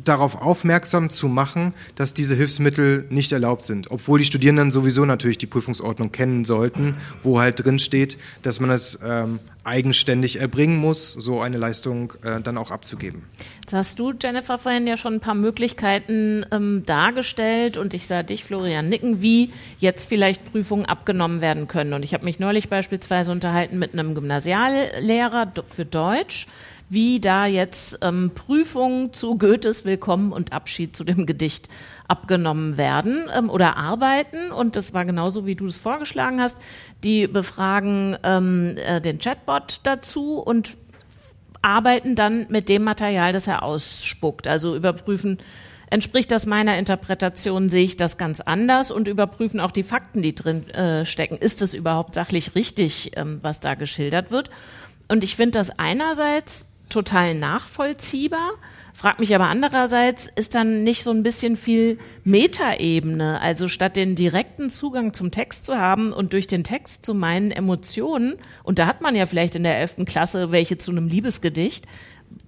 darauf 0.08 0.40
aufmerksam 0.40 1.10
zu 1.10 1.28
machen, 1.28 1.74
dass 1.94 2.14
diese 2.14 2.34
Hilfsmittel 2.34 3.06
nicht 3.10 3.32
erlaubt 3.32 3.64
sind, 3.64 3.90
obwohl 3.90 4.18
die 4.18 4.24
Studierenden 4.24 4.70
sowieso 4.70 5.04
natürlich 5.04 5.38
die 5.38 5.46
Prüfungsordnung 5.46 6.12
kennen 6.12 6.44
sollten, 6.44 6.96
wo 7.22 7.40
halt 7.40 7.64
drin 7.64 7.78
steht, 7.78 8.18
dass 8.42 8.60
man 8.60 8.70
es 8.70 8.98
ähm, 9.04 9.40
eigenständig 9.66 10.40
erbringen 10.40 10.78
muss, 10.78 11.12
so 11.12 11.40
eine 11.40 11.56
Leistung 11.56 12.12
äh, 12.22 12.40
dann 12.40 12.56
auch 12.56 12.70
abzugeben. 12.70 13.24
Jetzt 13.60 13.72
hast 13.72 13.98
du, 13.98 14.12
Jennifer, 14.12 14.58
vorhin 14.58 14.86
ja 14.86 14.96
schon 14.96 15.14
ein 15.14 15.20
paar 15.20 15.34
Möglichkeiten 15.34 16.46
ähm, 16.52 16.84
dargestellt 16.86 17.76
und 17.76 17.92
ich 17.92 18.06
sah 18.06 18.22
dich, 18.22 18.44
Florian, 18.44 18.88
nicken, 18.88 19.22
wie 19.22 19.52
jetzt 19.78 20.08
vielleicht 20.08 20.52
Prüfungen 20.52 20.86
abgenommen 20.86 21.40
werden 21.40 21.66
können. 21.66 21.92
Und 21.94 22.04
ich 22.04 22.14
habe 22.14 22.24
mich 22.24 22.38
neulich 22.38 22.68
beispielsweise 22.68 23.32
unterhalten 23.32 23.78
mit 23.78 23.92
einem 23.92 24.14
Gymnasiallehrer 24.14 25.52
für 25.66 25.84
Deutsch, 25.84 26.46
wie 26.88 27.20
da 27.20 27.46
jetzt 27.46 27.98
ähm, 28.02 28.30
Prüfungen 28.34 29.12
zu 29.12 29.38
Goethes 29.38 29.84
Willkommen 29.84 30.32
und 30.32 30.52
Abschied 30.52 30.96
zu 30.96 31.04
dem 31.04 31.26
Gedicht 31.26 31.68
abgenommen 32.06 32.76
werden 32.76 33.28
ähm, 33.34 33.50
oder 33.50 33.76
arbeiten. 33.76 34.52
Und 34.52 34.76
das 34.76 34.94
war 34.94 35.04
genauso, 35.04 35.46
wie 35.46 35.56
du 35.56 35.66
es 35.66 35.76
vorgeschlagen 35.76 36.40
hast. 36.40 36.58
Die 37.02 37.26
befragen 37.26 38.16
ähm, 38.22 38.76
äh, 38.76 39.00
den 39.00 39.18
Chatbot 39.18 39.80
dazu 39.82 40.38
und 40.38 40.76
arbeiten 41.60 42.14
dann 42.14 42.46
mit 42.50 42.68
dem 42.68 42.84
Material, 42.84 43.32
das 43.32 43.48
er 43.48 43.64
ausspuckt. 43.64 44.46
Also 44.46 44.76
überprüfen, 44.76 45.38
entspricht 45.90 46.30
das 46.30 46.46
meiner 46.46 46.78
Interpretation, 46.78 47.68
sehe 47.68 47.84
ich 47.84 47.96
das 47.96 48.18
ganz 48.18 48.40
anders 48.40 48.92
und 48.92 49.08
überprüfen 49.08 49.58
auch 49.58 49.72
die 49.72 49.82
Fakten, 49.82 50.22
die 50.22 50.36
drin 50.36 50.68
äh, 50.70 51.04
stecken. 51.04 51.36
Ist 51.36 51.62
es 51.62 51.74
überhaupt 51.74 52.14
sachlich 52.14 52.54
richtig, 52.54 53.16
ähm, 53.16 53.40
was 53.42 53.58
da 53.58 53.74
geschildert 53.74 54.30
wird? 54.30 54.50
Und 55.08 55.24
ich 55.24 55.34
finde 55.34 55.58
das 55.58 55.76
einerseits 55.78 56.68
total 56.88 57.34
nachvollziehbar, 57.34 58.52
frag 58.94 59.20
mich 59.20 59.34
aber 59.34 59.48
andererseits, 59.48 60.30
ist 60.36 60.54
dann 60.54 60.84
nicht 60.84 61.02
so 61.02 61.10
ein 61.10 61.22
bisschen 61.22 61.56
viel 61.56 61.98
Metaebene, 62.24 63.40
also 63.40 63.68
statt 63.68 63.96
den 63.96 64.14
direkten 64.14 64.70
Zugang 64.70 65.12
zum 65.12 65.30
Text 65.30 65.66
zu 65.66 65.76
haben 65.76 66.12
und 66.12 66.32
durch 66.32 66.46
den 66.46 66.64
Text 66.64 67.04
zu 67.04 67.14
meinen 67.14 67.50
Emotionen, 67.50 68.36
und 68.62 68.78
da 68.78 68.86
hat 68.86 69.00
man 69.00 69.16
ja 69.16 69.26
vielleicht 69.26 69.56
in 69.56 69.64
der 69.64 69.78
elften 69.78 70.04
Klasse 70.04 70.50
welche 70.52 70.78
zu 70.78 70.90
einem 70.90 71.08
Liebesgedicht, 71.08 71.86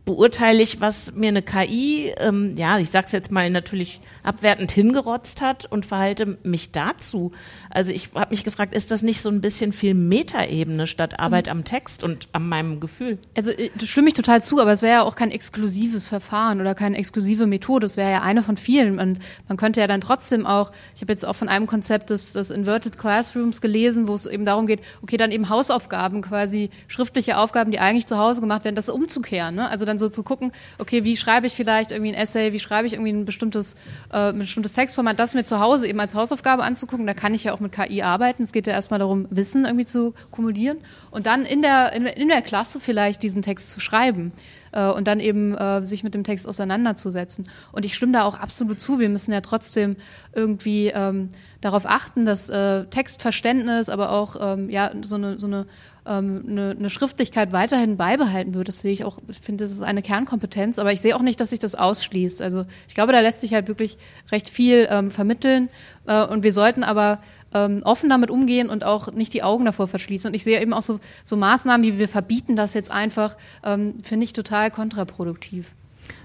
beurteile 0.09 0.63
ich, 0.63 0.81
was 0.81 1.13
mir 1.13 1.29
eine 1.29 1.43
KI, 1.43 2.15
ähm, 2.19 2.57
ja, 2.57 2.79
ich 2.79 2.89
sag's 2.89 3.13
jetzt 3.13 3.31
mal 3.31 3.51
natürlich 3.51 4.01
abwertend 4.23 4.73
hingerotzt 4.73 5.43
hat 5.43 5.71
und 5.71 5.85
verhalte 5.85 6.39
mich 6.43 6.73
dazu. 6.73 7.33
Also 7.69 7.91
ich 7.91 8.11
habe 8.15 8.31
mich 8.31 8.43
gefragt, 8.43 8.75
ist 8.75 8.91
das 8.91 9.03
nicht 9.03 9.21
so 9.21 9.29
ein 9.29 9.43
bisschen 9.43 9.71
viel 9.73 9.93
Metaebene 9.93 10.87
statt 10.87 11.21
Arbeit 11.21 11.49
am 11.49 11.65
Text 11.65 12.03
und 12.03 12.29
an 12.33 12.49
meinem 12.49 12.81
Gefühl? 12.81 13.19
Also 13.37 13.51
äh, 13.51 13.69
das 13.75 13.91
stimme 13.91 14.09
ich 14.09 14.15
total 14.15 14.43
zu, 14.43 14.61
aber 14.61 14.73
es 14.73 14.81
wäre 14.81 14.95
ja 14.95 15.03
auch 15.03 15.15
kein 15.15 15.31
exklusives 15.31 16.09
Verfahren 16.09 16.63
oder 16.63 16.75
keine 16.75 16.97
exklusive 16.97 17.47
Methode. 17.47 17.85
Es 17.85 17.99
wäre 17.99 18.11
ja 18.11 18.23
eine 18.23 18.43
von 18.43 18.57
vielen. 18.57 18.99
Und 18.99 19.19
man 19.47 19.59
könnte 19.59 19.81
ja 19.81 19.87
dann 19.87 20.01
trotzdem 20.01 20.47
auch, 20.47 20.73
ich 20.95 21.03
habe 21.03 21.13
jetzt 21.13 21.27
auch 21.27 21.37
von 21.37 21.49
einem 21.49 21.67
Konzept 21.67 22.09
des, 22.09 22.33
des 22.33 22.51
Inverted 22.51 22.97
Classrooms 22.97 23.61
gelesen, 23.61 24.09
wo 24.09 24.15
es 24.15 24.25
eben 24.25 24.47
darum 24.47 24.67
geht, 24.67 24.81
okay, 25.03 25.19
dann 25.19 25.33
eben 25.33 25.51
Hausaufgaben 25.51 26.23
quasi, 26.23 26.71
schriftliche 26.87 27.37
Aufgaben, 27.37 27.71
die 27.71 27.79
eigentlich 27.79 28.07
zu 28.07 28.17
Hause 28.17 28.41
gemacht 28.41 28.65
werden, 28.65 28.75
das 28.75 28.89
umzukehren. 28.89 29.55
Ne? 29.55 29.69
Also 29.69 29.85
dann 29.85 29.98
so 29.99 30.09
zu 30.09 30.23
gucken, 30.23 30.53
okay, 30.79 31.05
wie 31.05 31.17
schreibe 31.17 31.47
ich 31.47 31.55
vielleicht 31.55 31.93
irgendwie 31.93 32.13
ein 32.13 32.21
Essay, 32.21 32.53
wie 32.53 32.59
schreibe 32.59 32.87
ich 32.87 32.95
irgendwie 32.95 33.13
ein 33.13 33.25
bestimmtes, 33.25 33.75
äh, 34.13 34.31
ein 34.31 34.39
bestimmtes 34.39 34.73
Textformat, 34.73 35.19
das 35.19 35.35
mir 35.35 35.45
zu 35.45 35.61
Hause 35.61 35.89
eben 35.89 36.01
als 36.01 36.15
Hausaufgabe 36.15 36.63
anzugucken. 36.63 37.07
Da 37.07 37.15
kann 37.15 37.35
ich 37.35 37.45
ja 37.45 37.53
auch 37.53 37.61
mit 37.61 37.73
KI 37.73 38.03
arbeiten. 38.03 38.43
Es 38.43 38.53
geht 38.53 38.67
ja 38.67 38.73
erstmal 38.73 38.99
darum, 38.99 39.27
Wissen 39.31 39.65
irgendwie 39.65 39.87
zu 39.87 40.15
kumulieren 40.31 40.79
und 41.11 41.27
dann 41.27 41.45
in 41.45 41.63
der, 41.63 41.93
in, 41.93 42.07
in 42.07 42.29
der 42.29 42.43
Klasse 42.43 42.81
vielleicht 42.81 43.23
diesen 43.23 43.43
Text 43.43 43.71
zu 43.71 43.81
schreiben 43.81 44.33
äh, 44.73 44.89
und 44.89 45.07
dann 45.07 45.21
eben 45.21 45.55
äh, 45.57 45.85
sich 45.85 46.05
mit 46.05 46.15
dem 46.15 46.25
Text 46.25 46.47
auseinanderzusetzen. 46.47 47.49
Und 47.73 47.85
ich 47.85 47.95
stimme 47.95 48.13
da 48.13 48.25
auch 48.25 48.39
absolut 48.39 48.81
zu. 48.81 48.99
Wir 48.99 49.09
müssen 49.09 49.33
ja 49.33 49.41
trotzdem 49.41 49.97
irgendwie 50.33 50.89
ähm, 50.89 51.31
darauf 51.61 51.87
achten, 51.87 52.25
dass 52.25 52.49
äh, 52.49 52.85
Textverständnis, 52.87 53.89
aber 53.89 54.13
auch 54.13 54.37
ähm, 54.41 54.71
ja 54.71 54.91
so 55.03 55.17
eine, 55.17 55.39
so 55.39 55.47
eine 55.47 55.67
ähm, 56.09 56.45
eine, 56.49 56.71
eine 56.71 56.91
Schriftlichkeit 56.91 57.53
weiterhin 57.53 57.97
beibehalten 57.97 58.55
wird. 58.55 58.69
Das 58.69 58.81
sehe 58.81 58.93
ich 58.93 59.05
auch, 59.05 59.19
ich 59.29 59.39
finde, 59.39 59.65
das 59.65 59.71
ist 59.71 59.83
eine 59.83 60.03
Kernkompetenz, 60.03 60.79
aber 60.79 60.93
ich 60.93 61.01
sehe 61.01 61.15
auch 61.15 61.23
nicht, 61.23 61.41
dass 61.41 61.51
sich 61.51 61.61
das 61.61 61.75
ausschließt. 61.75 62.43
Also 62.43 62.65
ich 62.89 62.95
glaube, 62.95 63.13
da 63.13 63.21
lässt 63.21 63.41
sich 63.41 63.55
halt 63.55 63.69
wirklich 63.69 63.99
recht 64.33 64.49
viel 64.49 64.89
ähm, 64.91 65.11
vermitteln 65.11 65.69
äh, 66.07 66.25
und 66.25 66.43
wir 66.43 66.53
sollten 66.53 66.83
aber 66.83 67.21
ähm, 67.55 67.83
offen 67.85 68.11
damit 68.11 68.31
umgehen 68.31 68.69
und 68.69 68.85
auch 68.85 69.13
nicht 69.13 69.33
die 69.35 69.43
Augen 69.43 69.65
davor 69.65 69.89
verschließen. 69.89 70.29
Und 70.29 70.35
ich 70.35 70.45
sehe 70.45 70.61
eben 70.61 70.73
auch 70.73 70.83
so, 70.83 71.01
so 71.25 71.37
Maßnahmen, 71.37 71.87
wie 71.87 71.99
wir 71.99 72.09
verbieten 72.09 72.57
das 72.57 72.75
jetzt 72.75 72.91
einfach, 72.91 73.37
ähm, 73.65 73.95
finde 74.03 74.25
ich 74.25 74.33
total 74.33 74.71
kontraproduktiv. 74.71 75.73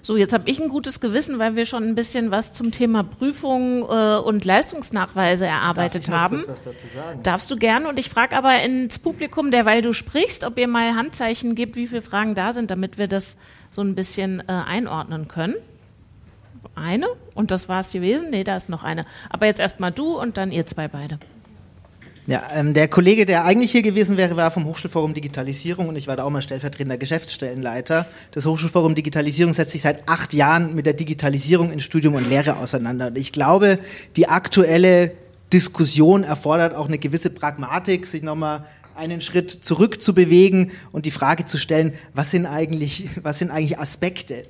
So, 0.01 0.17
jetzt 0.17 0.33
habe 0.33 0.49
ich 0.49 0.61
ein 0.61 0.69
gutes 0.69 0.99
Gewissen, 0.99 1.39
weil 1.39 1.55
wir 1.55 1.65
schon 1.65 1.83
ein 1.83 1.95
bisschen 1.95 2.31
was 2.31 2.53
zum 2.53 2.71
Thema 2.71 3.03
Prüfung 3.03 3.83
äh, 3.83 4.17
und 4.17 4.45
Leistungsnachweise 4.45 5.45
erarbeitet 5.45 6.07
Darf 6.07 6.15
haben. 6.15 6.43
Darfst 7.23 7.49
du 7.49 7.55
gerne. 7.55 7.87
Und 7.87 7.97
ich 7.99 8.09
frage 8.09 8.35
aber 8.35 8.61
ins 8.61 8.99
Publikum, 8.99 9.51
derweil 9.51 9.81
du 9.81 9.93
sprichst, 9.93 10.43
ob 10.43 10.57
ihr 10.57 10.67
mal 10.67 10.95
Handzeichen 10.95 11.55
gibt, 11.55 11.75
wie 11.75 11.87
viele 11.87 12.01
Fragen 12.01 12.35
da 12.35 12.51
sind, 12.51 12.71
damit 12.71 12.97
wir 12.97 13.07
das 13.07 13.37
so 13.71 13.81
ein 13.81 13.95
bisschen 13.95 14.41
äh, 14.41 14.51
einordnen 14.51 15.27
können. 15.27 15.55
Eine 16.75 17.07
und 17.35 17.51
das 17.51 17.69
war 17.69 17.81
es 17.81 17.91
gewesen. 17.91 18.29
Nee, 18.31 18.43
da 18.43 18.55
ist 18.55 18.69
noch 18.69 18.83
eine. 18.83 19.05
Aber 19.29 19.45
jetzt 19.45 19.59
erstmal 19.59 19.91
du 19.91 20.19
und 20.19 20.37
dann 20.37 20.51
ihr 20.51 20.65
zwei 20.65 20.87
beide. 20.87 21.19
Ja, 22.25 22.41
ähm, 22.53 22.73
der 22.73 22.87
Kollege, 22.87 23.25
der 23.25 23.43
eigentlich 23.43 23.71
hier 23.73 23.81
gewesen 23.81 24.15
wäre, 24.15 24.37
war 24.37 24.49
vom 24.49 24.63
Hochschulforum 24.65 25.13
Digitalisierung 25.13 25.89
und 25.89 25.97
ich 25.97 26.07
war 26.07 26.15
da 26.15 26.23
auch 26.23 26.29
mal 26.29 26.41
stellvertretender 26.41 26.97
Geschäftsstellenleiter. 26.97 28.05
Das 28.31 28.45
Hochschulforum 28.45 28.95
Digitalisierung 28.95 29.53
setzt 29.53 29.71
sich 29.71 29.81
seit 29.81 30.07
acht 30.07 30.33
Jahren 30.33 30.73
mit 30.73 30.85
der 30.85 30.93
Digitalisierung 30.93 31.71
in 31.71 31.81
Studium 31.81 32.15
und 32.15 32.29
Lehre 32.29 32.57
auseinander. 32.57 33.07
Und 33.07 33.17
ich 33.17 33.33
glaube, 33.33 33.77
die 34.15 34.29
aktuelle 34.29 35.11
Diskussion 35.51 36.23
erfordert 36.23 36.73
auch 36.75 36.87
eine 36.87 36.97
gewisse 36.97 37.29
Pragmatik, 37.29 38.07
sich 38.07 38.23
nochmal 38.23 38.63
einen 38.95 39.19
Schritt 39.19 39.51
zurück 39.51 40.01
zu 40.01 40.13
bewegen 40.13 40.71
und 40.93 41.05
die 41.05 41.11
Frage 41.11 41.45
zu 41.45 41.57
stellen, 41.57 41.93
was 42.13 42.31
sind 42.31 42.45
eigentlich, 42.45 43.09
was 43.21 43.39
sind 43.39 43.51
eigentlich 43.51 43.79
Aspekte 43.79 44.45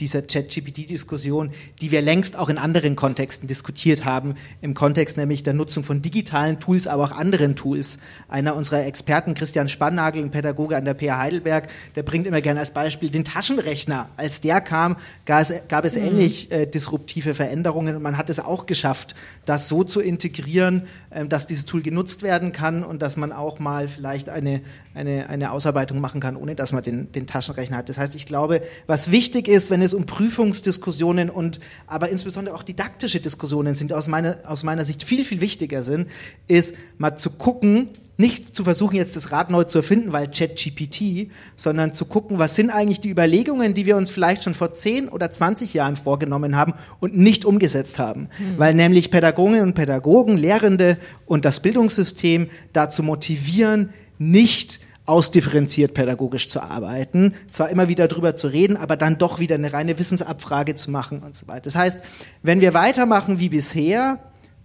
dieser 0.00 0.22
ChatGPT-Diskussion, 0.22 1.50
die 1.80 1.90
wir 1.90 2.02
längst 2.02 2.36
auch 2.36 2.48
in 2.48 2.58
anderen 2.58 2.96
Kontexten 2.96 3.46
diskutiert 3.46 4.04
haben, 4.04 4.34
im 4.60 4.74
Kontext 4.74 5.16
nämlich 5.16 5.42
der 5.42 5.54
Nutzung 5.54 5.84
von 5.84 6.02
digitalen 6.02 6.60
Tools, 6.60 6.86
aber 6.86 7.04
auch 7.04 7.12
anderen 7.12 7.56
Tools. 7.56 7.98
Einer 8.28 8.56
unserer 8.56 8.84
Experten, 8.84 9.34
Christian 9.34 9.68
Spannagel, 9.68 10.22
ein 10.22 10.30
Pädagoge 10.30 10.76
an 10.76 10.84
der 10.84 10.94
PH 10.94 11.18
Heidelberg, 11.18 11.68
der 11.94 12.02
bringt 12.02 12.26
immer 12.26 12.40
gerne 12.40 12.60
als 12.60 12.72
Beispiel 12.72 13.10
den 13.10 13.24
Taschenrechner. 13.24 14.08
Als 14.16 14.40
der 14.40 14.60
kam, 14.60 14.96
gab 15.24 15.84
es, 15.84 15.94
mhm. 15.94 16.04
ähnlich 16.04 16.50
äh, 16.50 16.66
disruptive 16.66 17.34
Veränderungen 17.34 17.96
und 17.96 18.02
man 18.02 18.16
hat 18.16 18.30
es 18.30 18.40
auch 18.40 18.66
geschafft, 18.66 19.14
das 19.44 19.68
so 19.68 19.84
zu 19.84 20.00
integrieren, 20.00 20.82
dass 21.28 21.46
dieses 21.46 21.64
Tool 21.64 21.82
genutzt 21.82 22.22
werden 22.22 22.52
kann 22.52 22.82
und 22.82 23.02
dass 23.02 23.16
man 23.16 23.32
auch 23.32 23.58
mal 23.58 23.88
vielleicht 23.88 24.28
eine, 24.28 24.60
eine, 24.94 25.28
eine 25.28 25.52
Ausarbeitung 25.52 26.00
machen 26.00 26.20
kann, 26.20 26.36
ohne 26.36 26.54
dass 26.54 26.72
man 26.72 26.82
den, 26.82 27.12
den 27.12 27.26
Taschenrechner 27.26 27.76
hat. 27.76 27.88
Das 27.88 27.98
heißt, 27.98 28.14
ich 28.14 28.26
glaube, 28.26 28.60
was 28.86 29.10
wichtig 29.10 29.48
ist, 29.48 29.70
wenn 29.70 29.82
es 29.82 29.94
um 29.94 30.06
Prüfungsdiskussionen 30.06 31.30
und 31.30 31.60
aber 31.86 32.08
insbesondere 32.08 32.54
auch 32.54 32.62
didaktische 32.62 33.20
Diskussionen 33.20 33.74
sind, 33.74 33.92
aus 33.92 34.08
meiner, 34.08 34.38
aus 34.44 34.64
meiner 34.64 34.84
Sicht 34.84 35.04
viel, 35.04 35.24
viel 35.24 35.40
wichtiger 35.40 35.82
sind, 35.82 36.08
ist 36.48 36.74
mal 36.98 37.16
zu 37.16 37.30
gucken, 37.30 37.90
nicht 38.16 38.54
zu 38.54 38.62
versuchen, 38.62 38.96
jetzt 38.96 39.16
das 39.16 39.32
Rad 39.32 39.50
neu 39.50 39.64
zu 39.64 39.78
erfinden, 39.78 40.12
weil 40.12 40.28
ChatGPT, 40.28 41.30
sondern 41.56 41.92
zu 41.92 42.04
gucken, 42.04 42.38
was 42.38 42.54
sind 42.54 42.70
eigentlich 42.70 43.00
die 43.00 43.10
Überlegungen, 43.10 43.74
die 43.74 43.86
wir 43.86 43.96
uns 43.96 44.10
vielleicht 44.10 44.44
schon 44.44 44.54
vor 44.54 44.72
10 44.72 45.08
oder 45.08 45.30
20 45.30 45.74
Jahren 45.74 45.96
vorgenommen 45.96 46.56
haben 46.56 46.74
und 47.00 47.16
nicht 47.16 47.44
umgesetzt 47.44 47.98
haben. 47.98 48.28
Mhm. 48.38 48.58
Weil 48.58 48.74
nämlich 48.74 49.10
Pädagoginnen 49.10 49.62
und 49.62 49.74
Pädagogen, 49.74 50.36
Lehrende 50.36 50.96
und 51.26 51.44
das 51.44 51.60
Bildungssystem 51.60 52.48
dazu 52.72 53.02
motivieren, 53.02 53.90
nicht 54.18 54.80
ausdifferenziert 55.06 55.92
pädagogisch 55.92 56.48
zu 56.48 56.62
arbeiten, 56.62 57.34
zwar 57.50 57.68
immer 57.68 57.88
wieder 57.88 58.08
drüber 58.08 58.34
zu 58.36 58.48
reden, 58.48 58.76
aber 58.76 58.96
dann 58.96 59.18
doch 59.18 59.38
wieder 59.38 59.54
eine 59.54 59.72
reine 59.72 59.98
Wissensabfrage 59.98 60.74
zu 60.74 60.90
machen 60.90 61.20
und 61.20 61.36
so 61.36 61.46
weiter. 61.46 61.62
Das 61.62 61.76
heißt, 61.76 62.00
wenn 62.42 62.60
wir 62.60 62.72
weitermachen 62.72 63.38
wie 63.38 63.50
bisher, 63.50 64.18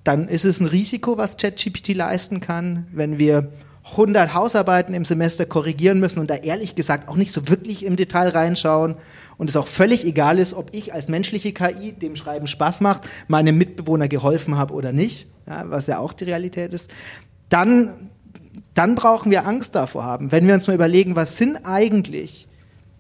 dann 0.04 0.30
ist 0.30 0.46
es 0.46 0.62
ein 0.62 0.68
Risiko, 0.68 1.18
was 1.18 1.36
ChatGPT 1.36 1.90
leisten 1.90 2.40
kann. 2.40 2.88
Wenn 2.94 3.20
wir 3.20 3.52
100 3.92 4.34
Hausarbeiten 4.34 4.94
im 4.94 5.04
Semester 5.04 5.46
korrigieren 5.46 6.00
müssen 6.00 6.20
und 6.20 6.30
da 6.30 6.36
ehrlich 6.36 6.76
gesagt 6.76 7.10
auch 7.10 7.16
nicht 7.16 7.32
so 7.32 7.50
wirklich 7.50 7.86
im 7.86 7.96
Detail 7.96 8.30
reinschauen 8.30 8.96
und 9.38 9.50
es 9.50 9.58
auch 9.58 9.68
völlig 9.68 10.06
egal 10.06 10.40
ist, 10.40 10.54
ob 10.54 10.74
ich 10.74 10.94
als 10.94 11.10
menschliche 11.10 11.54
KI 11.54 11.94
dem 11.94 12.16
Schreiben 12.16 12.48
Spaß 12.48 12.82
macht, 12.82 13.04
meinem 13.28 13.58
Mitbewohner 13.58 14.08
geholfen 14.08 14.58
habe 14.58 14.74
oder 14.74 14.92
nicht, 14.92 15.28
ja, 15.50 15.70
was 15.70 15.88
ja 15.88 15.98
auch 16.00 16.14
die 16.14 16.26
Realität 16.26 16.74
ist, 16.74 16.90
dann 17.50 18.10
dann 18.74 18.96
brauchen 18.96 19.32
wir 19.32 19.46
Angst 19.46 19.76
davor 19.76 20.06
haben. 20.06 20.32
Wenn 20.32 20.48
wir 20.48 20.54
uns 20.54 20.68
mal 20.68 20.74
überlegen, 20.74 21.16
was 21.16 21.36
sind 21.36 21.66
eigentlich 21.66 22.48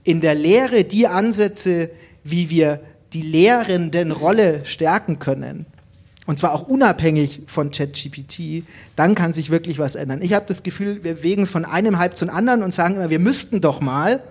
in 0.03 0.19
der 0.19 0.35
Lehre 0.35 0.83
die 0.83 1.07
Ansätze, 1.07 1.89
wie 2.23 2.49
wir 2.49 2.81
die 3.13 3.21
lehrenden 3.21 4.11
Rolle 4.11 4.65
stärken 4.65 5.19
können, 5.19 5.65
und 6.25 6.37
zwar 6.37 6.53
auch 6.53 6.67
unabhängig 6.67 7.43
von 7.47 7.71
ChatGPT, 7.71 8.63
dann 8.95 9.15
kann 9.15 9.33
sich 9.33 9.49
wirklich 9.49 9.79
was 9.79 9.95
ändern. 9.95 10.21
Ich 10.21 10.33
habe 10.33 10.45
das 10.47 10.63
Gefühl, 10.63 11.03
wir 11.03 11.15
bewegen 11.15 11.43
es 11.43 11.49
von 11.49 11.65
einem 11.65 11.97
Hype 11.97 12.17
zum 12.17 12.29
anderen 12.29 12.61
und 12.61 12.73
sagen 12.73 12.95
immer, 12.95 13.09
wir 13.09 13.19
müssten 13.19 13.61
doch 13.61 13.81
mal, 13.81 14.21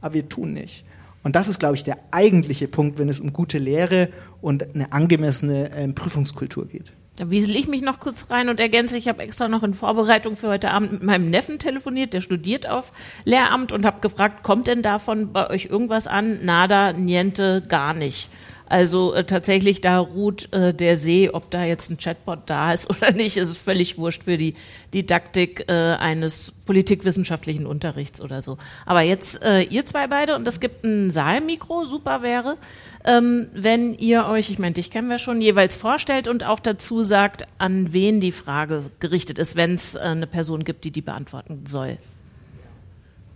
aber 0.00 0.14
wir 0.14 0.28
tun 0.28 0.52
nicht. 0.52 0.84
Und 1.22 1.34
das 1.34 1.48
ist, 1.48 1.58
glaube 1.58 1.76
ich, 1.76 1.82
der 1.82 1.98
eigentliche 2.10 2.68
Punkt, 2.68 2.98
wenn 2.98 3.08
es 3.08 3.20
um 3.20 3.32
gute 3.32 3.58
Lehre 3.58 4.10
und 4.42 4.74
eine 4.74 4.92
angemessene 4.92 5.70
äh, 5.70 5.88
Prüfungskultur 5.88 6.66
geht. 6.66 6.92
Da 7.16 7.30
wiesel 7.30 7.56
ich 7.56 7.66
mich 7.66 7.80
noch 7.80 7.98
kurz 7.98 8.30
rein 8.30 8.50
und 8.50 8.60
ergänze, 8.60 8.98
ich 8.98 9.08
habe 9.08 9.22
extra 9.22 9.48
noch 9.48 9.62
in 9.62 9.72
Vorbereitung 9.72 10.36
für 10.36 10.48
heute 10.48 10.70
Abend 10.70 10.92
mit 10.92 11.02
meinem 11.02 11.30
Neffen 11.30 11.58
telefoniert, 11.58 12.12
der 12.12 12.20
studiert 12.20 12.68
auf 12.68 12.92
Lehramt 13.24 13.72
und 13.72 13.86
habe 13.86 14.00
gefragt, 14.00 14.42
kommt 14.42 14.66
denn 14.66 14.82
davon 14.82 15.32
bei 15.32 15.48
euch 15.48 15.66
irgendwas 15.66 16.06
an? 16.06 16.44
Nada, 16.44 16.92
niente, 16.92 17.62
gar 17.66 17.94
nicht. 17.94 18.28
Also 18.68 19.14
äh, 19.14 19.24
tatsächlich, 19.24 19.80
da 19.80 19.98
ruht 19.98 20.52
äh, 20.52 20.74
der 20.74 20.96
See, 20.96 21.30
ob 21.30 21.50
da 21.50 21.64
jetzt 21.64 21.90
ein 21.90 21.98
Chatbot 21.98 22.40
da 22.46 22.72
ist 22.72 22.90
oder 22.96 23.12
nicht, 23.12 23.36
ist 23.36 23.56
völlig 23.56 23.96
wurscht 23.96 24.24
für 24.24 24.36
die 24.36 24.54
Didaktik 24.92 25.64
äh, 25.68 25.72
eines 25.72 26.52
politikwissenschaftlichen 26.66 27.66
Unterrichts 27.66 28.20
oder 28.20 28.42
so. 28.42 28.58
Aber 28.84 29.02
jetzt 29.02 29.42
äh, 29.42 29.62
ihr 29.62 29.86
zwei 29.86 30.08
beide 30.08 30.34
und 30.34 30.46
es 30.48 30.58
gibt 30.58 30.84
ein 30.84 31.10
Saalmikro, 31.10 31.84
super 31.84 32.22
wäre, 32.22 32.56
ähm, 33.04 33.48
wenn 33.52 33.94
ihr 33.94 34.26
euch, 34.26 34.50
ich 34.50 34.58
meine, 34.58 34.74
dich 34.74 34.90
kennen 34.90 35.08
wir 35.08 35.18
schon, 35.18 35.40
jeweils 35.40 35.76
vorstellt 35.76 36.26
und 36.26 36.44
auch 36.44 36.58
dazu 36.58 37.02
sagt, 37.02 37.46
an 37.58 37.92
wen 37.92 38.20
die 38.20 38.32
Frage 38.32 38.90
gerichtet 38.98 39.38
ist, 39.38 39.54
wenn 39.54 39.74
es 39.76 39.94
äh, 39.94 40.00
eine 40.00 40.26
Person 40.26 40.64
gibt, 40.64 40.84
die 40.84 40.90
die 40.90 41.02
beantworten 41.02 41.64
soll. 41.66 41.98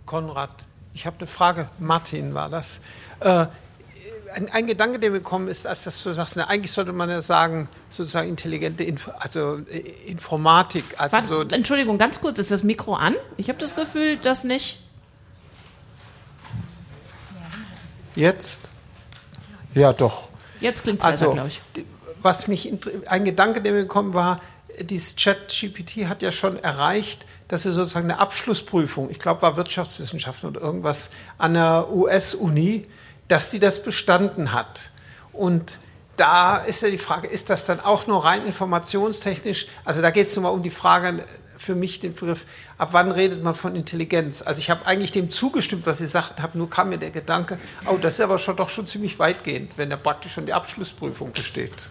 Konrad, 0.05 0.67
ich 0.93 1.05
habe 1.05 1.15
eine 1.19 1.27
Frage. 1.27 1.69
Martin 1.79 2.33
war 2.33 2.49
das. 2.49 2.81
Ein, 4.33 4.49
ein, 4.51 4.67
Gedanke, 4.67 4.99
der 4.99 5.11
mir 5.11 5.19
gekommen 5.19 5.47
ist, 5.47 5.67
als 5.67 5.83
dass 5.83 6.01
du 6.03 6.13
sagst, 6.13 6.35
na, 6.35 6.47
eigentlich 6.47 6.71
sollte 6.71 6.93
man 6.93 7.09
ja 7.09 7.21
sagen, 7.21 7.67
sozusagen 7.89 8.29
intelligente, 8.29 8.83
Inf 8.83 9.09
also 9.19 9.59
äh, 9.69 9.79
Informatik. 10.07 10.83
Also 10.97 11.17
Warte, 11.17 11.27
so 11.27 11.41
Entschuldigung, 11.41 11.97
ganz 11.97 12.21
kurz, 12.21 12.39
ist 12.39 12.51
das 12.51 12.63
Mikro 12.63 12.93
an? 12.93 13.15
Ich 13.37 13.49
habe 13.49 13.59
das 13.59 13.75
Gefühl, 13.75 14.17
dass 14.17 14.43
nicht. 14.43 14.81
Jetzt? 18.15 18.61
Ja, 19.73 19.93
doch. 19.93 20.27
Jetzt 20.59 20.83
klingt 20.83 20.99
es 20.99 21.05
also, 21.05 21.31
glaube 21.31 21.49
ich. 21.49 21.61
Was 22.21 22.47
mich, 22.47 22.71
ein 23.07 23.25
Gedanke, 23.25 23.61
der 23.61 23.73
mir 23.73 23.81
gekommen 23.81 24.13
war, 24.13 24.41
dieses 24.79 25.15
Chat-GPT 25.15 26.07
hat 26.07 26.21
ja 26.21 26.31
schon 26.31 26.57
erreicht, 26.57 27.25
dass 27.47 27.65
er 27.65 27.73
sozusagen 27.73 28.09
eine 28.09 28.19
Abschlussprüfung, 28.19 29.09
ich 29.09 29.19
glaube, 29.19 29.41
war 29.41 29.57
Wirtschaftswissenschaften 29.57 30.49
oder 30.49 30.61
irgendwas 30.61 31.09
an 31.37 31.53
der 31.53 31.91
US-Uni, 31.91 32.87
dass 33.31 33.49
die 33.49 33.59
das 33.59 33.81
bestanden 33.81 34.51
hat. 34.51 34.89
Und 35.31 35.79
da 36.17 36.57
ist 36.57 36.83
ja 36.83 36.89
die 36.89 36.97
Frage, 36.97 37.29
ist 37.29 37.49
das 37.49 37.63
dann 37.63 37.79
auch 37.79 38.05
nur 38.05 38.25
rein 38.25 38.45
informationstechnisch? 38.45 39.67
Also 39.85 40.01
da 40.01 40.11
geht 40.11 40.27
es 40.27 40.35
nochmal 40.35 40.51
um 40.51 40.61
die 40.61 40.69
Frage, 40.69 41.23
für 41.57 41.73
mich 41.73 42.01
den 42.01 42.13
Begriff, 42.13 42.45
ab 42.77 42.89
wann 42.91 43.09
redet 43.09 43.41
man 43.41 43.55
von 43.55 43.73
Intelligenz? 43.77 44.41
Also 44.41 44.59
ich 44.59 44.69
habe 44.69 44.85
eigentlich 44.85 45.13
dem 45.13 45.29
zugestimmt, 45.29 45.85
was 45.85 45.99
Sie 45.99 46.07
sagten, 46.07 46.43
habe 46.43 46.57
nur 46.57 46.69
kam 46.69 46.89
mir 46.89 46.97
der 46.97 47.11
Gedanke, 47.11 47.57
oh, 47.85 47.95
das 47.95 48.15
ist 48.15 48.21
aber 48.21 48.37
schon 48.37 48.57
doch 48.57 48.67
schon 48.67 48.85
ziemlich 48.85 49.17
weitgehend, 49.17 49.77
wenn 49.77 49.89
da 49.89 49.95
praktisch 49.95 50.33
schon 50.33 50.45
die 50.45 50.53
Abschlussprüfung 50.53 51.31
besteht. 51.31 51.89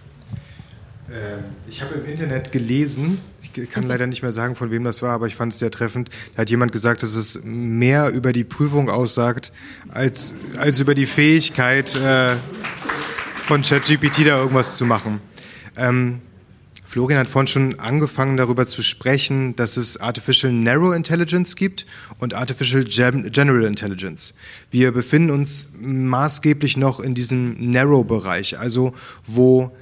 Ähm, 1.12 1.44
ich 1.68 1.82
habe 1.82 1.94
im 1.94 2.06
Internet 2.06 2.52
gelesen, 2.52 3.20
ich 3.42 3.70
kann 3.70 3.86
leider 3.86 4.06
nicht 4.06 4.22
mehr 4.22 4.30
sagen, 4.32 4.54
von 4.54 4.70
wem 4.70 4.84
das 4.84 5.02
war, 5.02 5.10
aber 5.10 5.26
ich 5.26 5.34
fand 5.34 5.52
es 5.52 5.58
sehr 5.58 5.70
treffend. 5.70 6.08
Da 6.34 6.42
hat 6.42 6.50
jemand 6.50 6.70
gesagt, 6.70 7.02
dass 7.02 7.16
es 7.16 7.40
mehr 7.42 8.10
über 8.10 8.32
die 8.32 8.44
Prüfung 8.44 8.88
aussagt, 8.90 9.52
als, 9.88 10.34
als 10.56 10.78
über 10.78 10.94
die 10.94 11.06
Fähigkeit 11.06 11.96
äh, 11.96 12.36
von 13.34 13.62
ChatGPT 13.62 14.26
da 14.26 14.38
irgendwas 14.38 14.76
zu 14.76 14.86
machen. 14.86 15.20
Ähm, 15.76 16.20
Florian 16.86 17.20
hat 17.20 17.28
vorhin 17.28 17.46
schon 17.46 17.78
angefangen 17.80 18.36
darüber 18.36 18.66
zu 18.66 18.82
sprechen, 18.82 19.54
dass 19.56 19.76
es 19.76 19.96
Artificial 19.96 20.52
Narrow 20.52 20.94
Intelligence 20.94 21.54
gibt 21.56 21.86
und 22.18 22.34
Artificial 22.34 22.84
General 22.84 23.64
Intelligence. 23.64 24.34
Wir 24.70 24.92
befinden 24.92 25.30
uns 25.30 25.70
maßgeblich 25.80 26.76
noch 26.76 26.98
in 27.00 27.14
diesem 27.14 27.70
Narrow-Bereich, 27.70 28.58
also 28.58 28.92
wo 29.24 29.72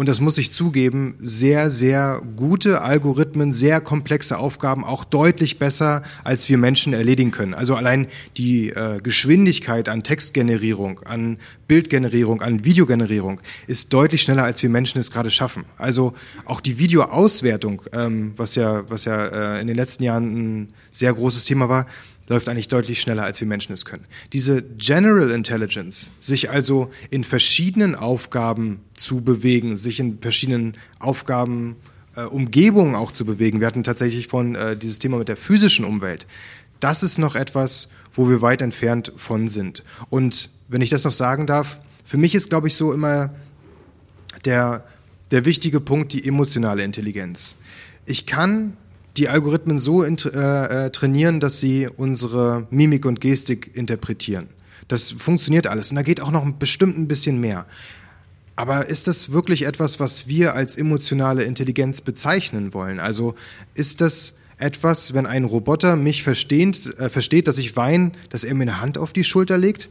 und 0.00 0.08
das 0.08 0.18
muss 0.18 0.38
ich 0.38 0.50
zugeben, 0.50 1.14
sehr, 1.18 1.70
sehr 1.70 2.22
gute 2.34 2.80
Algorithmen, 2.80 3.52
sehr 3.52 3.82
komplexe 3.82 4.38
Aufgaben 4.38 4.82
auch 4.82 5.04
deutlich 5.04 5.58
besser, 5.58 6.00
als 6.24 6.48
wir 6.48 6.56
Menschen 6.56 6.94
erledigen 6.94 7.32
können. 7.32 7.52
Also 7.52 7.74
allein 7.74 8.06
die 8.38 8.70
äh, 8.70 9.00
Geschwindigkeit 9.02 9.90
an 9.90 10.02
Textgenerierung, 10.02 11.00
an 11.00 11.36
Bildgenerierung, 11.68 12.40
an 12.40 12.64
Videogenerierung 12.64 13.42
ist 13.66 13.92
deutlich 13.92 14.22
schneller, 14.22 14.44
als 14.44 14.62
wir 14.62 14.70
Menschen 14.70 14.98
es 15.02 15.10
gerade 15.10 15.30
schaffen. 15.30 15.66
Also 15.76 16.14
auch 16.46 16.62
die 16.62 16.78
Videoauswertung, 16.78 17.82
ähm, 17.92 18.32
was 18.36 18.54
ja, 18.54 18.88
was 18.88 19.04
ja 19.04 19.26
äh, 19.26 19.60
in 19.60 19.66
den 19.66 19.76
letzten 19.76 20.04
Jahren 20.04 20.32
ein 20.62 20.68
sehr 20.90 21.12
großes 21.12 21.44
Thema 21.44 21.68
war, 21.68 21.84
läuft 22.30 22.48
eigentlich 22.48 22.68
deutlich 22.68 23.00
schneller, 23.00 23.24
als 23.24 23.40
wir 23.40 23.48
Menschen 23.48 23.72
es 23.72 23.84
können. 23.84 24.06
Diese 24.32 24.62
General 24.62 25.32
Intelligence, 25.32 26.10
sich 26.20 26.48
also 26.48 26.90
in 27.10 27.24
verschiedenen 27.24 27.96
Aufgaben 27.96 28.80
zu 28.94 29.20
bewegen, 29.20 29.76
sich 29.76 29.98
in 29.98 30.20
verschiedenen 30.20 30.76
Aufgaben, 31.00 31.76
äh, 32.14 32.22
Umgebungen 32.22 32.94
auch 32.94 33.10
zu 33.10 33.24
bewegen. 33.24 33.58
Wir 33.58 33.66
hatten 33.66 33.82
tatsächlich 33.82 34.28
von 34.28 34.54
äh, 34.54 34.76
dieses 34.76 35.00
Thema 35.00 35.18
mit 35.18 35.26
der 35.26 35.36
physischen 35.36 35.84
Umwelt. 35.84 36.28
Das 36.78 37.02
ist 37.02 37.18
noch 37.18 37.34
etwas, 37.34 37.90
wo 38.12 38.28
wir 38.28 38.40
weit 38.40 38.62
entfernt 38.62 39.12
von 39.16 39.48
sind. 39.48 39.82
Und 40.08 40.50
wenn 40.68 40.82
ich 40.82 40.90
das 40.90 41.02
noch 41.02 41.12
sagen 41.12 41.48
darf, 41.48 41.78
für 42.04 42.16
mich 42.16 42.36
ist, 42.36 42.48
glaube 42.48 42.68
ich, 42.68 42.76
so 42.76 42.92
immer 42.92 43.34
der, 44.44 44.84
der 45.32 45.44
wichtige 45.44 45.80
Punkt 45.80 46.12
die 46.12 46.26
emotionale 46.26 46.84
Intelligenz. 46.84 47.56
Ich 48.06 48.24
kann 48.26 48.76
die 49.16 49.28
Algorithmen 49.28 49.78
so 49.78 50.04
äh, 50.04 50.08
äh, 50.08 50.90
trainieren, 50.90 51.40
dass 51.40 51.60
sie 51.60 51.88
unsere 51.88 52.66
Mimik 52.70 53.04
und 53.06 53.20
Gestik 53.20 53.70
interpretieren. 53.74 54.48
Das 54.88 55.10
funktioniert 55.10 55.66
alles 55.66 55.90
und 55.90 55.96
da 55.96 56.02
geht 56.02 56.20
auch 56.20 56.30
noch 56.30 56.48
bestimmt 56.52 56.98
ein 56.98 57.08
bisschen 57.08 57.40
mehr. 57.40 57.66
Aber 58.56 58.86
ist 58.88 59.06
das 59.06 59.32
wirklich 59.32 59.64
etwas, 59.64 60.00
was 60.00 60.28
wir 60.28 60.54
als 60.54 60.76
emotionale 60.76 61.44
Intelligenz 61.44 62.00
bezeichnen 62.00 62.74
wollen? 62.74 63.00
Also 63.00 63.34
ist 63.74 64.00
das 64.00 64.34
etwas, 64.58 65.14
wenn 65.14 65.26
ein 65.26 65.44
Roboter 65.44 65.96
mich 65.96 66.22
versteht, 66.22 66.86
äh, 66.98 67.08
versteht, 67.08 67.48
dass 67.48 67.58
ich 67.58 67.76
weine, 67.76 68.12
dass 68.28 68.44
er 68.44 68.54
mir 68.54 68.62
eine 68.62 68.80
Hand 68.80 68.98
auf 68.98 69.12
die 69.12 69.24
Schulter 69.24 69.56
legt? 69.56 69.88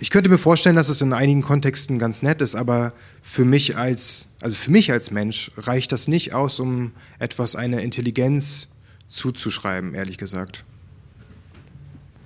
Ich 0.00 0.10
könnte 0.10 0.30
mir 0.30 0.38
vorstellen, 0.38 0.76
dass 0.76 0.88
es 0.88 1.00
in 1.00 1.12
einigen 1.12 1.42
Kontexten 1.42 1.98
ganz 1.98 2.22
nett 2.22 2.40
ist, 2.40 2.54
aber 2.54 2.92
für 3.22 3.44
mich 3.44 3.76
als, 3.76 4.27
also 4.40 4.56
für 4.56 4.70
mich 4.70 4.92
als 4.92 5.10
Mensch 5.10 5.50
reicht 5.56 5.92
das 5.92 6.08
nicht 6.08 6.34
aus, 6.34 6.60
um 6.60 6.92
etwas 7.18 7.56
einer 7.56 7.80
Intelligenz 7.80 8.68
zuzuschreiben, 9.08 9.94
ehrlich 9.94 10.18
gesagt. 10.18 10.64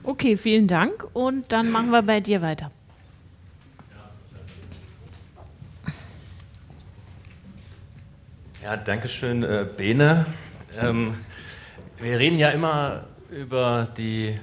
Okay, 0.05 0.37
vielen 0.37 0.67
Dank 0.67 1.07
und 1.13 1.53
dann 1.53 1.71
machen 1.71 1.91
wir 1.91 2.03
bei 2.03 2.21
dir 2.21 2.43
weiter. 2.43 2.71
Ja, 8.63 8.77
danke 8.77 9.09
schön, 9.09 9.43
äh, 9.43 9.67
Bene. 9.77 10.27
Ähm, 10.81 11.15
wir 11.99 12.19
reden 12.19 12.39
ja 12.39 12.51
immer 12.51 13.07
über 13.31 13.89
die 13.97 14.39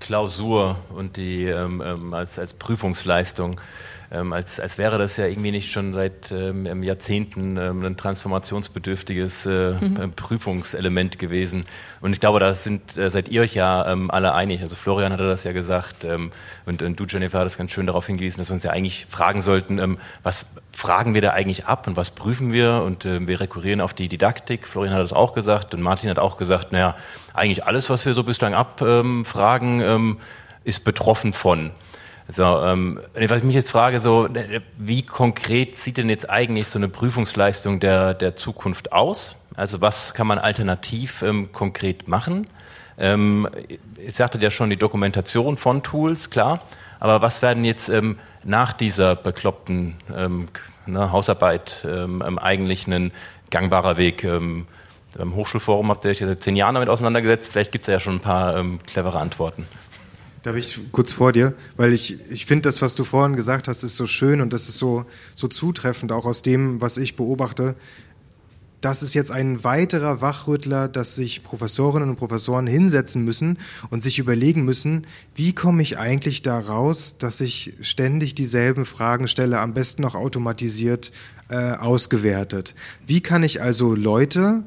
Klausur 0.00 0.78
und 0.90 1.16
die 1.16 1.46
ähm, 1.46 1.80
ähm, 1.84 2.14
als, 2.14 2.38
als 2.38 2.52
Prüfungsleistung, 2.54 3.60
ähm, 4.10 4.32
als, 4.32 4.60
als 4.60 4.78
wäre 4.78 4.98
das 4.98 5.16
ja 5.16 5.26
irgendwie 5.26 5.50
nicht 5.50 5.72
schon 5.72 5.94
seit 5.94 6.32
ähm, 6.32 6.82
Jahrzehnten 6.82 7.56
ähm, 7.56 7.84
ein 7.84 7.96
transformationsbedürftiges 7.96 9.46
äh, 9.46 9.72
mhm. 9.72 10.12
Prüfungselement 10.12 11.18
gewesen. 11.18 11.64
Und 12.00 12.12
ich 12.12 12.20
glaube, 12.20 12.40
da 12.40 12.54
sind, 12.54 12.96
äh, 12.96 13.10
seid 13.10 13.28
ihr 13.28 13.42
euch 13.42 13.54
ja 13.54 13.90
ähm, 13.90 14.10
alle 14.10 14.34
einig. 14.34 14.62
Also 14.62 14.76
Florian 14.76 15.12
hatte 15.12 15.26
das 15.26 15.44
ja 15.44 15.52
gesagt 15.52 16.06
und, 16.66 16.82
und 16.82 17.00
du, 17.00 17.04
Jennifer, 17.06 17.38
hat 17.38 17.46
das 17.46 17.58
ganz 17.58 17.70
schön 17.70 17.86
darauf 17.86 18.06
hingewiesen, 18.06 18.38
dass 18.38 18.50
wir 18.50 18.54
uns 18.54 18.62
ja 18.62 18.70
eigentlich 18.70 19.06
fragen 19.08 19.42
sollten, 19.42 19.98
was 20.22 20.46
fragen 20.72 21.14
wir 21.14 21.22
da 21.22 21.30
eigentlich 21.30 21.66
ab 21.66 21.86
und 21.86 21.96
was 21.96 22.10
prüfen 22.10 22.52
wir? 22.52 22.82
Und 22.84 23.04
äh, 23.04 23.26
wir 23.26 23.40
rekurrieren 23.40 23.80
auf 23.80 23.94
die 23.94 24.08
Didaktik. 24.08 24.66
Florian 24.66 24.94
hat 24.94 25.02
das 25.02 25.12
auch 25.12 25.32
gesagt 25.32 25.74
und 25.74 25.82
Martin 25.82 26.10
hat 26.10 26.18
auch 26.18 26.36
gesagt, 26.36 26.72
naja, 26.72 26.96
eigentlich 27.32 27.64
alles, 27.64 27.88
was 27.90 28.04
wir 28.04 28.14
so 28.14 28.24
bislang 28.24 28.54
abfragen, 28.54 29.80
ähm, 29.80 30.18
ist 30.64 30.84
betroffen 30.84 31.32
von. 31.32 31.70
So, 32.28 32.42
ähm, 32.42 33.00
was 33.14 33.38
ich 33.38 33.44
mich 33.44 33.54
jetzt 33.54 33.70
frage, 33.70 34.00
so, 34.00 34.28
wie 34.78 35.02
konkret 35.02 35.76
sieht 35.76 35.98
denn 35.98 36.08
jetzt 36.08 36.30
eigentlich 36.30 36.68
so 36.68 36.78
eine 36.78 36.88
Prüfungsleistung 36.88 37.80
der, 37.80 38.14
der 38.14 38.34
Zukunft 38.34 38.92
aus? 38.92 39.36
Also 39.56 39.80
was 39.80 40.14
kann 40.14 40.26
man 40.26 40.38
alternativ 40.38 41.22
ähm, 41.22 41.52
konkret 41.52 42.08
machen? 42.08 42.48
Ähm, 42.98 43.48
ich 43.96 44.16
sagte 44.16 44.38
ja 44.38 44.50
schon 44.50 44.70
die 44.70 44.76
Dokumentation 44.76 45.56
von 45.56 45.82
Tools, 45.82 46.30
klar. 46.30 46.62
Aber 46.98 47.20
was 47.20 47.42
werden 47.42 47.64
jetzt 47.64 47.88
ähm, 47.90 48.18
nach 48.42 48.72
dieser 48.72 49.16
bekloppten 49.16 49.96
ähm, 50.16 50.48
ne, 50.86 51.12
Hausarbeit 51.12 51.86
ähm, 51.86 52.22
eigentlich 52.38 52.86
ein 52.86 53.12
gangbarer 53.50 53.98
Weg? 53.98 54.24
Ähm, 54.24 54.66
im 55.18 55.36
Hochschulforum 55.36 55.90
habt 55.90 56.04
ihr 56.04 56.10
euch 56.10 56.18
seit 56.18 56.42
zehn 56.42 56.56
Jahren 56.56 56.74
damit 56.74 56.88
auseinandergesetzt. 56.88 57.52
Vielleicht 57.52 57.70
gibt 57.70 57.86
es 57.86 57.92
ja 57.92 58.00
schon 58.00 58.16
ein 58.16 58.20
paar 58.20 58.56
ähm, 58.56 58.80
clevere 58.84 59.18
Antworten. 59.18 59.66
Darf 60.44 60.56
ich 60.56 60.78
kurz 60.92 61.10
vor 61.10 61.32
dir? 61.32 61.54
Weil 61.78 61.94
ich, 61.94 62.18
ich 62.30 62.44
finde, 62.44 62.68
das, 62.68 62.82
was 62.82 62.94
du 62.94 63.04
vorhin 63.04 63.34
gesagt 63.34 63.66
hast, 63.66 63.82
ist 63.82 63.96
so 63.96 64.06
schön 64.06 64.42
und 64.42 64.52
das 64.52 64.68
ist 64.68 64.76
so, 64.76 65.06
so 65.34 65.48
zutreffend, 65.48 66.12
auch 66.12 66.26
aus 66.26 66.42
dem, 66.42 66.82
was 66.82 66.98
ich 66.98 67.16
beobachte. 67.16 67.76
Das 68.82 69.02
ist 69.02 69.14
jetzt 69.14 69.30
ein 69.30 69.64
weiterer 69.64 70.20
Wachrüttler, 70.20 70.88
dass 70.88 71.14
sich 71.14 71.42
Professorinnen 71.42 72.10
und 72.10 72.16
Professoren 72.16 72.66
hinsetzen 72.66 73.24
müssen 73.24 73.56
und 73.88 74.02
sich 74.02 74.18
überlegen 74.18 74.66
müssen, 74.66 75.06
wie 75.34 75.54
komme 75.54 75.80
ich 75.80 75.98
eigentlich 75.98 76.42
da 76.42 76.58
raus, 76.58 77.16
dass 77.18 77.40
ich 77.40 77.72
ständig 77.80 78.34
dieselben 78.34 78.84
Fragen 78.84 79.28
stelle, 79.28 79.60
am 79.60 79.72
besten 79.72 80.02
noch 80.02 80.14
automatisiert 80.14 81.10
äh, 81.48 81.72
ausgewertet. 81.72 82.74
Wie 83.06 83.22
kann 83.22 83.44
ich 83.44 83.62
also 83.62 83.94
Leute 83.94 84.64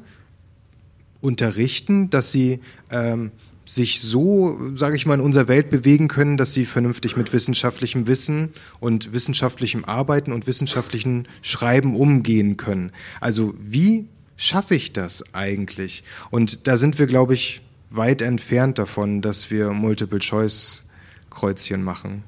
unterrichten, 1.20 2.10
dass 2.10 2.32
sie 2.32 2.58
ähm, 2.90 3.30
sich 3.68 4.00
so, 4.00 4.58
sage 4.74 4.96
ich 4.96 5.04
mal, 5.04 5.12
in 5.14 5.20
unserer 5.20 5.48
Welt 5.48 5.68
bewegen 5.68 6.08
können, 6.08 6.38
dass 6.38 6.54
sie 6.54 6.64
vernünftig 6.64 7.18
mit 7.18 7.34
wissenschaftlichem 7.34 8.06
Wissen 8.06 8.54
und 8.80 9.12
wissenschaftlichem 9.12 9.84
Arbeiten 9.84 10.32
und 10.32 10.46
wissenschaftlichen 10.46 11.28
Schreiben 11.42 11.94
umgehen 11.94 12.56
können. 12.56 12.92
Also 13.20 13.52
wie 13.60 14.06
schaffe 14.36 14.74
ich 14.74 14.94
das 14.94 15.34
eigentlich? 15.34 16.02
Und 16.30 16.66
da 16.66 16.78
sind 16.78 16.98
wir, 16.98 17.06
glaube 17.06 17.34
ich, 17.34 17.60
weit 17.90 18.22
entfernt 18.22 18.78
davon, 18.78 19.20
dass 19.20 19.50
wir 19.50 19.72
Multiple-Choice-Kreuzchen 19.72 21.82
machen. 21.82 22.24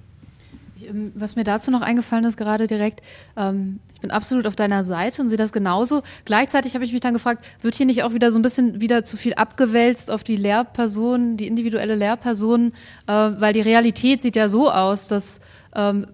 Ähm, 0.88 1.12
was 1.14 1.36
mir 1.36 1.44
dazu 1.44 1.70
noch 1.70 1.82
eingefallen 1.82 2.24
ist, 2.24 2.36
gerade 2.36 2.66
direkt, 2.66 3.00
ähm, 3.36 3.80
ich 3.94 4.00
bin 4.00 4.10
absolut 4.10 4.46
auf 4.46 4.56
deiner 4.56 4.84
Seite 4.84 5.22
und 5.22 5.28
sehe 5.28 5.38
das 5.38 5.52
genauso. 5.52 6.02
Gleichzeitig 6.24 6.74
habe 6.74 6.84
ich 6.84 6.92
mich 6.92 7.00
dann 7.00 7.14
gefragt, 7.14 7.44
wird 7.62 7.74
hier 7.74 7.86
nicht 7.86 8.02
auch 8.02 8.14
wieder 8.14 8.30
so 8.30 8.38
ein 8.38 8.42
bisschen 8.42 8.80
wieder 8.80 9.04
zu 9.04 9.16
viel 9.16 9.34
abgewälzt 9.34 10.10
auf 10.10 10.24
die 10.24 10.36
Lehrpersonen, 10.36 11.36
die 11.36 11.46
individuelle 11.46 11.94
Lehrperson, 11.94 12.72
äh, 13.06 13.12
weil 13.12 13.52
die 13.52 13.60
Realität 13.60 14.22
sieht 14.22 14.36
ja 14.36 14.48
so 14.48 14.70
aus, 14.70 15.08
dass 15.08 15.40
ähm, 15.74 16.06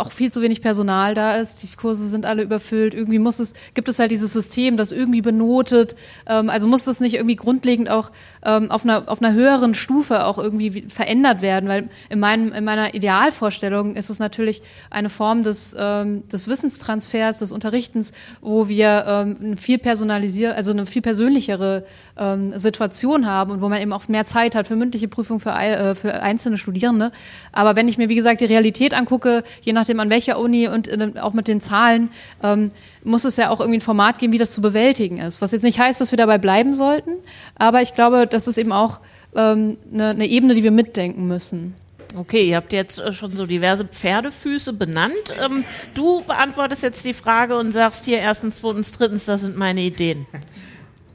auch 0.00 0.12
viel 0.12 0.32
zu 0.32 0.42
wenig 0.42 0.62
Personal 0.62 1.14
da 1.14 1.36
ist. 1.36 1.62
Die 1.62 1.68
Kurse 1.68 2.06
sind 2.06 2.26
alle 2.26 2.42
überfüllt. 2.42 2.94
Irgendwie 2.94 3.18
muss 3.18 3.38
es, 3.38 3.54
gibt 3.74 3.88
es 3.88 3.98
halt 3.98 4.10
dieses 4.10 4.32
System, 4.32 4.76
das 4.76 4.92
irgendwie 4.92 5.22
benotet. 5.22 5.96
Ähm, 6.26 6.50
also 6.50 6.68
muss 6.68 6.84
das 6.84 7.00
nicht 7.00 7.14
irgendwie 7.14 7.36
grundlegend 7.36 7.90
auch 7.90 8.10
ähm, 8.44 8.70
auf, 8.70 8.84
einer, 8.84 9.08
auf 9.08 9.20
einer 9.20 9.32
höheren 9.32 9.74
Stufe 9.74 10.24
auch 10.24 10.38
irgendwie 10.38 10.82
verändert 10.88 11.42
werden, 11.42 11.68
weil 11.68 11.88
in, 12.08 12.20
meinem, 12.20 12.52
in 12.52 12.64
meiner 12.64 12.94
Idealvorstellung 12.94 13.96
ist 13.96 14.10
es 14.10 14.18
natürlich 14.18 14.62
eine 14.90 15.10
Form 15.10 15.42
des, 15.42 15.74
ähm, 15.78 16.26
des 16.28 16.48
Wissenstransfers, 16.48 17.38
des 17.38 17.52
Unterrichtens, 17.52 18.12
wo 18.40 18.68
wir 18.68 19.04
ähm, 19.06 19.36
eine 19.42 19.56
viel 19.56 19.78
personalisier, 19.78 20.54
also 20.54 20.72
eine 20.72 20.86
viel 20.86 21.02
persönlichere 21.02 21.84
ähm, 22.16 22.58
Situation 22.58 23.26
haben 23.26 23.50
und 23.50 23.60
wo 23.60 23.68
man 23.68 23.80
eben 23.80 23.92
auch 23.92 24.08
mehr 24.08 24.26
Zeit 24.26 24.54
hat 24.54 24.68
für 24.68 24.76
mündliche 24.76 25.08
Prüfung 25.08 25.40
für, 25.40 25.50
äh, 25.50 25.94
für 25.94 26.22
einzelne 26.22 26.58
Studierende. 26.58 27.12
Aber 27.52 27.76
wenn 27.76 27.88
ich 27.88 27.98
mir, 27.98 28.08
wie 28.08 28.14
gesagt, 28.14 28.40
die 28.40 28.46
Realität 28.46 28.94
angucke, 28.94 29.44
je 29.62 29.72
nachdem 29.84 30.00
an 30.00 30.08
welcher 30.08 30.38
Uni 30.38 30.66
und 30.66 30.88
äh, 30.88 31.12
auch 31.20 31.34
mit 31.34 31.46
den 31.46 31.60
Zahlen, 31.60 32.08
ähm, 32.42 32.70
muss 33.02 33.24
es 33.24 33.36
ja 33.36 33.50
auch 33.50 33.60
irgendwie 33.60 33.78
ein 33.78 33.82
Format 33.82 34.18
geben, 34.18 34.32
wie 34.32 34.38
das 34.38 34.52
zu 34.52 34.62
bewältigen 34.62 35.18
ist. 35.18 35.42
Was 35.42 35.52
jetzt 35.52 35.62
nicht 35.62 35.78
heißt, 35.78 36.00
dass 36.00 36.10
wir 36.10 36.16
dabei 36.16 36.38
bleiben 36.38 36.72
sollten, 36.72 37.12
aber 37.54 37.82
ich 37.82 37.92
glaube, 37.92 38.26
das 38.26 38.46
ist 38.46 38.56
eben 38.56 38.72
auch 38.72 39.00
ähm, 39.36 39.76
eine, 39.92 40.08
eine 40.08 40.26
Ebene, 40.26 40.54
die 40.54 40.62
wir 40.62 40.70
mitdenken 40.70 41.28
müssen. 41.28 41.74
Okay, 42.16 42.48
ihr 42.48 42.56
habt 42.56 42.72
jetzt 42.72 42.98
äh, 42.98 43.12
schon 43.12 43.36
so 43.36 43.44
diverse 43.44 43.84
Pferdefüße 43.84 44.72
benannt. 44.72 45.34
Ähm, 45.44 45.64
du 45.94 46.22
beantwortest 46.22 46.82
jetzt 46.82 47.04
die 47.04 47.12
Frage 47.12 47.58
und 47.58 47.72
sagst 47.72 48.06
hier 48.06 48.18
erstens, 48.18 48.58
zweitens, 48.58 48.92
drittens, 48.92 49.26
das 49.26 49.42
sind 49.42 49.58
meine 49.58 49.82
Ideen. 49.82 50.26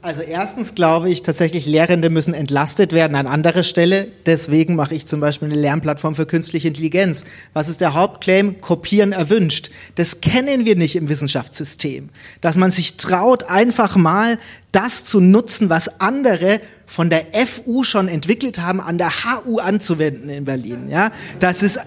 Also 0.02 0.22
erstens 0.22 0.74
glaube 0.74 1.10
ich 1.10 1.20
tatsächlich, 1.22 1.66
Lehrende 1.66 2.08
müssen 2.08 2.32
entlastet 2.32 2.94
werden 2.94 3.14
an 3.14 3.26
anderer 3.26 3.64
Stelle. 3.64 4.08
Deswegen 4.24 4.74
mache 4.74 4.94
ich 4.94 5.06
zum 5.06 5.20
Beispiel 5.20 5.50
eine 5.50 5.60
Lernplattform 5.60 6.14
für 6.14 6.24
künstliche 6.24 6.68
Intelligenz. 6.68 7.24
Was 7.52 7.68
ist 7.68 7.82
der 7.82 7.92
Hauptclaim? 7.92 8.62
Kopieren 8.62 9.12
erwünscht. 9.12 9.70
Das 9.96 10.22
kennen 10.22 10.64
wir 10.64 10.74
nicht 10.74 10.96
im 10.96 11.10
Wissenschaftssystem. 11.10 12.08
Dass 12.40 12.56
man 12.56 12.70
sich 12.70 12.96
traut, 12.96 13.50
einfach 13.50 13.96
mal 13.96 14.38
das 14.72 15.04
zu 15.04 15.20
nutzen, 15.20 15.68
was 15.68 16.00
andere 16.00 16.60
von 16.86 17.10
der 17.10 17.26
FU 17.46 17.84
schon 17.84 18.08
entwickelt 18.08 18.58
haben, 18.60 18.80
an 18.80 18.98
der 18.98 19.10
HU 19.24 19.58
anzuwenden 19.58 20.28
in 20.28 20.44
Berlin. 20.44 20.88
Ja, 20.88 21.10
das 21.38 21.62
ist 21.62 21.78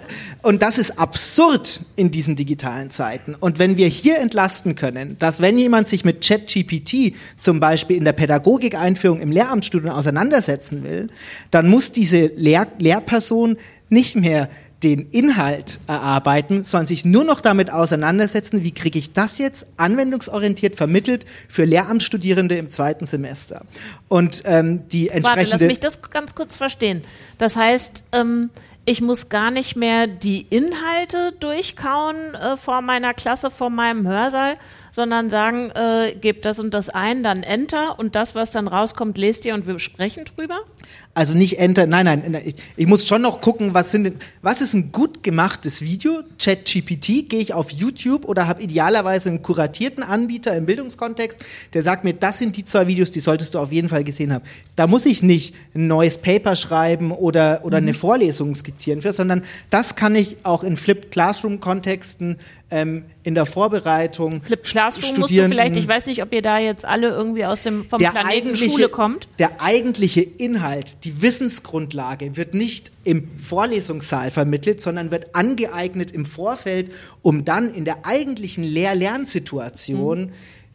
und 0.41 0.61
das 0.61 0.77
ist 0.77 0.99
absurd 0.99 1.81
in 1.95 2.11
diesen 2.11 2.35
digitalen 2.35 2.89
Zeiten. 2.89 3.35
Und 3.35 3.59
wenn 3.59 3.77
wir 3.77 3.87
hier 3.87 4.19
entlasten 4.19 4.75
können, 4.75 5.17
dass 5.19 5.41
wenn 5.41 5.57
jemand 5.57 5.87
sich 5.87 6.03
mit 6.03 6.25
ChatGPT 6.25 7.15
zum 7.37 7.59
Beispiel 7.59 7.95
in 7.97 8.03
der 8.03 8.13
Pädagogik-Einführung 8.13 9.21
im 9.21 9.31
Lehramtsstudium 9.31 9.91
auseinandersetzen 9.91 10.83
will, 10.83 11.07
dann 11.51 11.69
muss 11.69 11.91
diese 11.91 12.27
Lehr 12.35 12.67
Lehrperson 12.79 13.57
nicht 13.89 14.15
mehr 14.15 14.49
den 14.83 15.09
Inhalt 15.09 15.79
erarbeiten, 15.87 16.63
sondern 16.63 16.87
sich 16.87 17.05
nur 17.05 17.23
noch 17.23 17.41
damit 17.41 17.71
auseinandersetzen, 17.71 18.63
wie 18.63 18.73
kriege 18.73 18.99
ich 18.99 19.13
das 19.13 19.37
jetzt 19.37 19.65
anwendungsorientiert 19.77 20.75
vermittelt 20.75 21.25
für 21.47 21.65
Lehramtsstudierende 21.65 22.55
im 22.55 22.69
zweiten 22.69 23.05
Semester. 23.05 23.65
Und 24.09 24.43
ähm, 24.45 24.87
die 24.89 25.09
entsprechende... 25.09 25.51
Warte, 25.51 25.63
lass 25.63 25.69
mich 25.69 25.79
das 25.79 26.01
ganz 26.01 26.35
kurz 26.35 26.57
verstehen. 26.57 27.03
Das 27.37 27.55
heißt, 27.55 28.03
ähm, 28.11 28.49
ich 28.85 28.99
muss 29.01 29.29
gar 29.29 29.49
nicht 29.49 29.75
mehr 29.75 30.07
die 30.07 30.41
Inhalte 30.41 31.33
durchkauen 31.39 32.35
äh, 32.35 32.57
vor 32.57 32.81
meiner 32.81 33.13
Klasse, 33.13 33.49
vor 33.49 33.69
meinem 33.69 34.05
Hörsaal, 34.05 34.57
sondern 34.93 35.31
sagen, 35.31 35.71
äh, 35.71 36.15
gebt 36.21 36.45
das 36.45 36.59
und 36.59 36.71
das 36.71 36.89
ein, 36.89 37.23
dann 37.23 37.41
Enter 37.41 37.97
und 37.97 38.13
das, 38.13 38.35
was 38.35 38.51
dann 38.51 38.67
rauskommt, 38.67 39.17
lest 39.17 39.43
ihr 39.43 39.55
und 39.55 39.65
wir 39.65 39.79
sprechen 39.79 40.25
drüber? 40.25 40.59
Also 41.15 41.33
nicht 41.33 41.57
Enter, 41.57 41.87
nein, 41.87 42.05
nein, 42.05 42.41
ich, 42.45 42.55
ich 42.75 42.85
muss 42.85 43.07
schon 43.07 43.23
noch 43.23 43.41
gucken, 43.41 43.73
was 43.73 43.91
sind 43.91 44.03
denn, 44.03 44.15
was 44.43 44.61
ist 44.61 44.75
ein 44.75 44.91
gut 44.91 45.23
gemachtes 45.23 45.81
Video? 45.81 46.21
ChatGPT, 46.37 47.27
gehe 47.27 47.39
ich 47.39 47.55
auf 47.55 47.71
YouTube 47.71 48.25
oder 48.25 48.47
habe 48.47 48.61
idealerweise 48.61 49.29
einen 49.29 49.41
kuratierten 49.41 50.03
Anbieter 50.03 50.55
im 50.55 50.67
Bildungskontext, 50.67 51.39
der 51.73 51.81
sagt 51.81 52.03
mir, 52.03 52.13
das 52.13 52.37
sind 52.37 52.55
die 52.55 52.65
zwei 52.65 52.85
Videos, 52.85 53.11
die 53.11 53.19
solltest 53.19 53.55
du 53.55 53.59
auf 53.59 53.71
jeden 53.71 53.89
Fall 53.89 54.03
gesehen 54.03 54.31
haben. 54.31 54.43
Da 54.75 54.85
muss 54.85 55.07
ich 55.07 55.23
nicht 55.23 55.55
ein 55.73 55.87
neues 55.87 56.19
Paper 56.19 56.55
schreiben 56.55 57.11
oder, 57.11 57.61
oder 57.63 57.81
mhm. 57.81 57.87
eine 57.87 57.93
Vorlesung 57.95 58.53
skizzieren 58.53 59.01
für, 59.01 59.11
sondern 59.11 59.41
das 59.71 59.95
kann 59.95 60.15
ich 60.15 60.37
auch 60.43 60.63
in 60.63 60.77
Flipped 60.77 61.09
Classroom 61.09 61.59
Kontexten 61.59 62.37
ähm, 62.69 63.05
in 63.23 63.35
der 63.35 63.45
Vorbereitung. 63.45 64.41
Flipped 64.41 64.65
Classroom 64.65 65.19
musst 65.21 65.33
du 65.33 65.47
vielleicht, 65.47 65.77
ich 65.77 65.87
weiß 65.87 66.07
nicht, 66.07 66.21
ob 66.21 66.33
ihr 66.33 66.41
da 66.41 66.59
jetzt 66.59 66.85
alle 66.85 67.09
irgendwie 67.09 67.45
aus 67.45 67.63
dem 67.63 67.85
vom 67.85 67.99
Planeten 67.99 68.55
Schule 68.55 68.89
kommt. 68.89 69.27
Der 69.39 69.61
eigentliche 69.61 70.21
Inhalt, 70.21 71.03
die 71.05 71.21
Wissensgrundlage 71.21 72.35
wird 72.35 72.53
nicht 72.53 72.91
im 73.03 73.29
Vorlesungssaal 73.37 74.31
vermittelt, 74.31 74.81
sondern 74.81 75.11
wird 75.11 75.35
angeeignet 75.35 76.11
im 76.11 76.25
Vorfeld, 76.25 76.91
um 77.21 77.45
dann 77.45 77.73
in 77.73 77.85
der 77.85 78.05
eigentlichen 78.05 78.63
Lehr-Lernsituation 78.63 80.25
mhm 80.25 80.31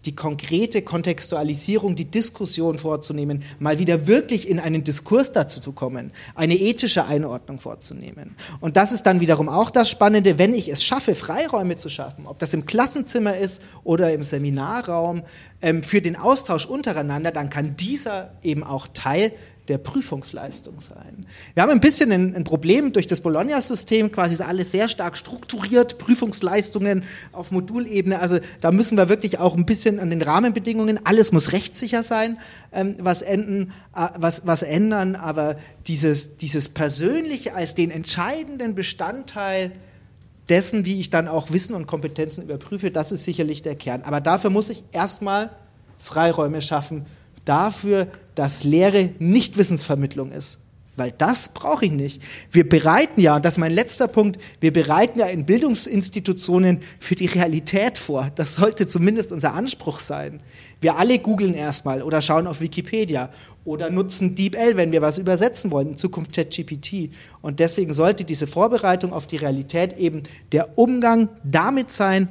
die 0.09 0.17
konkrete 0.17 0.81
Kontextualisierung, 0.81 1.95
die 1.95 2.07
Diskussion 2.07 2.79
vorzunehmen, 2.79 3.43
mal 3.59 3.79
wieder 3.79 4.07
wirklich 4.07 4.49
in 4.49 4.59
einen 4.59 4.83
Diskurs 4.83 5.33
dazu 5.33 5.61
zu 5.61 5.73
kommen, 5.73 6.13
eine 6.35 6.57
ethische 6.57 7.05
Einordnung 7.05 7.59
vorzunehmen. 7.61 8.35
Und 8.61 8.79
das 8.79 8.91
ist 8.91 9.03
dann 9.03 9.21
wiederum 9.21 9.51
auch 9.51 9.71
das 9.71 9.91
Spannende, 9.91 10.39
wenn 10.39 10.55
ich 10.55 10.71
es 10.71 10.83
schaffe, 10.83 11.15
Freiräume 11.15 11.77
zu 11.77 11.91
schaffen, 11.91 12.27
ob 12.27 12.39
das 12.39 12.55
im 12.55 12.65
Klassenzimmer 12.65 13.37
ist 13.37 13.61
oder 13.85 14.11
im 14.15 14.23
Seminarraum, 14.23 15.25
ähm, 15.61 15.83
für 15.83 16.01
den 16.01 16.17
Austausch 16.17 16.65
untereinander, 16.65 17.31
dann 17.31 17.51
kann 17.51 17.77
dieser 17.77 18.33
eben 18.43 18.65
auch 18.65 18.89
Teil 18.95 19.33
der 19.69 19.79
Prüfungsleistung 19.79 20.81
sein. 20.81 21.27
Wir 21.55 21.63
haben 21.63 21.71
ein 21.71 21.81
bisschen 21.81 22.11
ein, 22.11 22.35
ein 22.35 22.45
Problem 22.45 22.93
durch 22.93 23.07
das 23.07 23.21
Bologna-System, 23.21 24.11
quasi 24.11 24.35
ist 24.35 24.41
alles 24.41 24.73
sehr 24.73 24.89
stark 24.89 25.17
strukturiert, 25.17 25.99
Prüfungsleistungen 25.99 27.05
auf 27.33 27.51
Modulebene. 27.51 28.21
Also 28.21 28.39
da 28.61 28.73
müssen 28.73 28.97
wir 28.97 29.09
wirklich 29.09 29.39
auch 29.39 29.57
ein 29.57 29.67
bisschen 29.67 30.01
an 30.01 30.11
den 30.11 30.23
Rahmenbedingungen, 30.23 31.01
alles 31.05 31.33
muss 31.33 31.53
rechtssicher 31.53 32.03
sein, 32.03 32.39
ähm, 32.73 32.97
was, 32.99 33.23
enden, 33.23 33.73
äh, 33.95 34.09
was, 34.17 34.47
was 34.47 34.63
ändern, 34.63 35.15
aber 35.15 35.57
dieses, 35.87 36.37
dieses 36.39 36.69
Persönliche 36.71 37.55
als 37.55 37.75
den 37.75 37.91
entscheidenden 37.91 38.75
Bestandteil 38.75 39.73
dessen, 40.49 40.87
wie 40.87 41.01
ich 41.01 41.11
dann 41.11 41.29
auch 41.29 41.51
Wissen 41.53 41.75
und 41.75 41.87
Kompetenzen 41.87 42.45
überprüfe, 42.45 42.91
das 42.91 43.13
ist 43.13 43.25
sicherlich 43.25 43.61
der 43.61 43.75
Kern. 43.75 44.03
Aber 44.03 44.21
dafür 44.21 44.49
muss 44.49 44.71
ich 44.71 44.83
erstmal 44.93 45.51
Freiräume 45.99 46.63
schaffen 46.63 47.05
dafür, 47.45 48.09
dass 48.39 48.63
Lehre 48.63 49.11
nicht 49.19 49.59
Wissensvermittlung 49.59 50.31
ist. 50.31 50.61
Weil 50.95 51.13
das 51.17 51.49
brauche 51.49 51.87
ich 51.87 51.93
nicht. 51.93 52.23
Wir 52.51 52.69
bereiten 52.69 53.21
ja, 53.21 53.37
und 53.37 53.45
das 53.45 53.55
ist 53.55 53.59
mein 53.59 53.73
letzter 53.73 54.09
Punkt, 54.09 54.41
wir 54.61 54.73
bereiten 54.73 55.21
ja 55.21 55.27
in 55.27 55.45
Bildungsinstitutionen 55.45 56.81
für 56.99 57.15
die 57.15 57.27
Realität 57.27 57.99
vor. 57.99 58.31
Das 58.35 58.57
sollte 58.57 58.89
zumindest 58.89 59.31
unser 59.31 59.55
Anspruch 59.55 60.01
sein. 60.01 60.41
Wir 60.81 60.97
alle 60.97 61.19
googeln 61.19 61.55
erstmal 61.55 62.03
oder 62.03 62.21
schauen 62.21 62.49
auf 62.49 62.61
Wikipedia 62.61 63.31
oder 63.65 63.91
nutzen 63.91 64.35
DeepL, 64.35 64.77
wenn 64.77 64.91
wir 64.91 65.03
was 65.03 65.19
übersetzen 65.19 65.71
wollen, 65.71 65.91
in 65.91 65.97
Zukunft 65.97 66.33
ChatGPT. 66.35 67.11
Und 67.43 67.61
deswegen 67.61 67.95
sollte 67.95 68.25
diese 68.25 68.47
Vorbereitung 68.47 69.13
auf 69.13 69.27
die 69.27 69.37
Realität 69.37 69.99
eben 69.99 70.25
der 70.51 70.79
Umgang 70.79 71.29
damit 71.45 71.91
sein, 71.93 72.29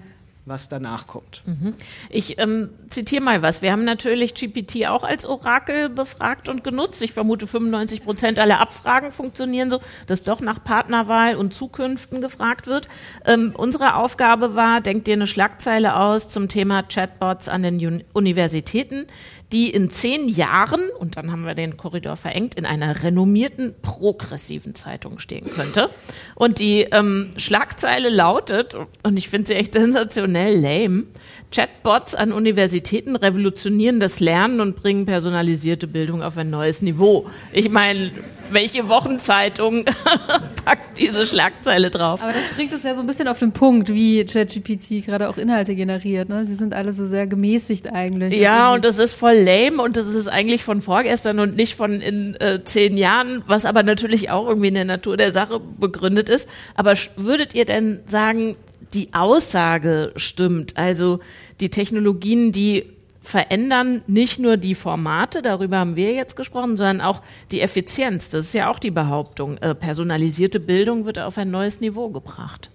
was 0.48 0.70
danach 0.70 1.08
kommt. 1.08 1.44
Mhm. 1.46 1.74
Ich 2.10 2.40
ähm, 2.40 2.70
zitiere 2.90 3.22
mal 3.22 3.42
was. 3.42 3.62
Wir 3.62 3.72
haben 3.72 3.84
natürlich 3.84 4.34
GPT 4.34 4.88
auch 4.88 5.04
als 5.04 5.26
Orakel 5.26 5.90
befragt 5.90 6.50
und 6.50 6.64
genutzt. 6.64 7.02
Ich 7.02 7.14
vermute, 7.14 7.48
95 7.48 8.04
Prozent 8.04 8.40
aller 8.40 8.60
Abfragen 8.60 9.12
funktionieren 9.12 9.70
so, 9.70 9.80
dass 10.08 10.24
doch 10.24 10.40
nach 10.40 10.64
Partnerwahl 10.64 11.36
und 11.36 11.54
Zukünften 11.54 12.22
gefragt 12.22 12.68
wird. 12.68 12.88
Ähm, 13.26 13.54
unsere 13.58 13.96
Aufgabe 13.96 14.56
war, 14.56 14.82
denkt 14.82 15.08
dir 15.08 15.14
eine 15.14 15.28
Schlagzeile 15.28 15.98
aus 15.98 16.30
zum 16.30 16.48
Thema 16.48 16.84
Chatbots 16.84 17.50
an 17.50 17.64
den 17.64 18.04
Universitäten 18.14 19.08
die 19.52 19.70
in 19.70 19.90
zehn 19.90 20.28
Jahren, 20.28 20.82
und 21.00 21.16
dann 21.16 21.32
haben 21.32 21.46
wir 21.46 21.56
den 21.56 21.78
Korridor 21.78 22.18
verengt, 22.18 22.56
in 22.56 22.66
einer 22.66 23.04
renommierten 23.04 23.76
progressiven 23.82 24.76
Zeitung 24.76 25.20
stehen 25.20 25.46
könnte. 25.56 25.90
Und 26.36 26.60
die 26.60 26.82
ähm, 26.92 27.32
Schlagzeile 27.38 28.10
lautet, 28.10 28.76
und 29.04 29.18
ich 29.18 29.30
finde 29.30 29.48
sie 29.48 29.56
echt 29.56 29.74
sensationell 29.74 30.60
lame, 30.60 31.06
Chatbots 31.52 32.14
an 32.14 32.34
Universitäten 32.34 33.16
revolutionieren 33.16 34.02
das 34.02 34.20
Lernen 34.20 34.60
und 34.60 34.76
bringen 34.76 35.06
personalisierte 35.06 35.88
Bildung 35.88 36.22
auf 36.22 36.38
ein 36.38 36.50
neues 36.50 36.82
Niveau. 36.82 37.28
Ich 37.54 37.70
meine, 37.70 38.12
welche 38.52 38.90
Wochenzeitung 38.90 39.86
packt 40.66 40.98
diese 40.98 41.26
Schlagzeile 41.26 41.90
drauf? 41.90 42.22
Aber 42.22 42.34
das 42.34 42.56
bringt 42.56 42.74
es 42.74 42.84
ja 42.84 42.96
so 42.96 43.02
ein 43.02 43.08
bisschen 43.08 43.30
auf 43.30 43.40
den 43.40 43.54
Punkt, 43.54 43.90
wie 43.94 44.26
ChatGPT 44.26 45.06
gerade 45.06 45.30
auch 45.30 45.38
Inhalte 45.38 45.74
generiert. 45.76 46.28
Ne? 46.28 46.44
Sie 46.44 46.56
sind 46.56 46.74
alle 46.74 46.92
so 46.92 47.08
sehr 47.08 47.28
gemäßigt 47.28 47.94
eigentlich. 47.94 48.38
Ja, 48.38 48.74
und 48.74 48.84
das 48.84 49.00
ist 49.00 49.14
voll 49.14 49.37
lame 49.44 49.82
und 49.82 49.98
das 49.98 50.08
ist 50.08 50.28
eigentlich 50.28 50.64
von 50.64 50.82
vorgestern 50.82 51.40
und 51.40 51.56
nicht 51.56 51.76
von 51.76 52.02
in 52.02 52.36
äh, 52.36 52.64
zehn 52.64 52.98
Jahren, 52.98 53.44
was 53.48 53.66
aber 53.66 53.84
natürlich 53.84 54.30
auch 54.30 54.48
irgendwie 54.48 54.70
in 54.70 54.74
der 54.74 54.86
Natur 54.86 55.18
der 55.18 55.32
Sache 55.32 55.60
begründet 55.60 56.30
ist. 56.30 56.50
Aber 56.76 56.94
würdet 57.16 57.56
ihr 57.56 57.66
denn 57.66 58.00
sagen, 58.06 58.56
die 58.94 59.14
Aussage 59.14 60.14
stimmt. 60.16 60.78
Also 60.78 61.20
die 61.60 61.70
Technologien, 61.70 62.52
die 62.52 62.86
verändern 63.22 64.02
nicht 64.08 64.40
nur 64.40 64.56
die 64.56 64.76
Formate, 64.76 65.42
darüber 65.42 65.80
haben 65.80 65.98
wir 65.98 66.14
jetzt 66.14 66.38
gesprochen, 66.38 66.78
sondern 66.78 67.02
auch 67.02 67.22
die 67.52 67.60
Effizienz. 67.60 68.30
Das 68.30 68.46
ist 68.46 68.54
ja 68.54 68.70
auch 68.72 68.80
die 68.80 68.92
Behauptung. 68.92 69.58
Äh, 69.58 69.76
personalisierte 69.76 70.62
Bildung 70.62 71.06
wird 71.06 71.20
auf 71.20 71.38
ein 71.38 71.52
neues 71.52 71.82
Niveau 71.82 72.10
gebracht. 72.10 72.70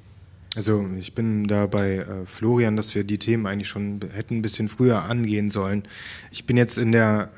Also 0.54 0.86
ich 0.98 1.14
bin 1.14 1.46
da 1.46 1.66
bei 1.66 1.96
äh, 1.96 2.26
Florian, 2.26 2.76
dass 2.76 2.94
wir 2.94 3.04
die 3.04 3.18
Themen 3.18 3.46
eigentlich 3.46 3.68
schon 3.68 4.00
hätten 4.12 4.36
ein 4.36 4.42
bisschen 4.42 4.68
früher 4.68 5.04
angehen 5.04 5.48
sollen. 5.48 5.84
Ich 6.30 6.44
bin 6.44 6.56
jetzt 6.58 6.76
in 6.76 6.92
der 6.92 7.30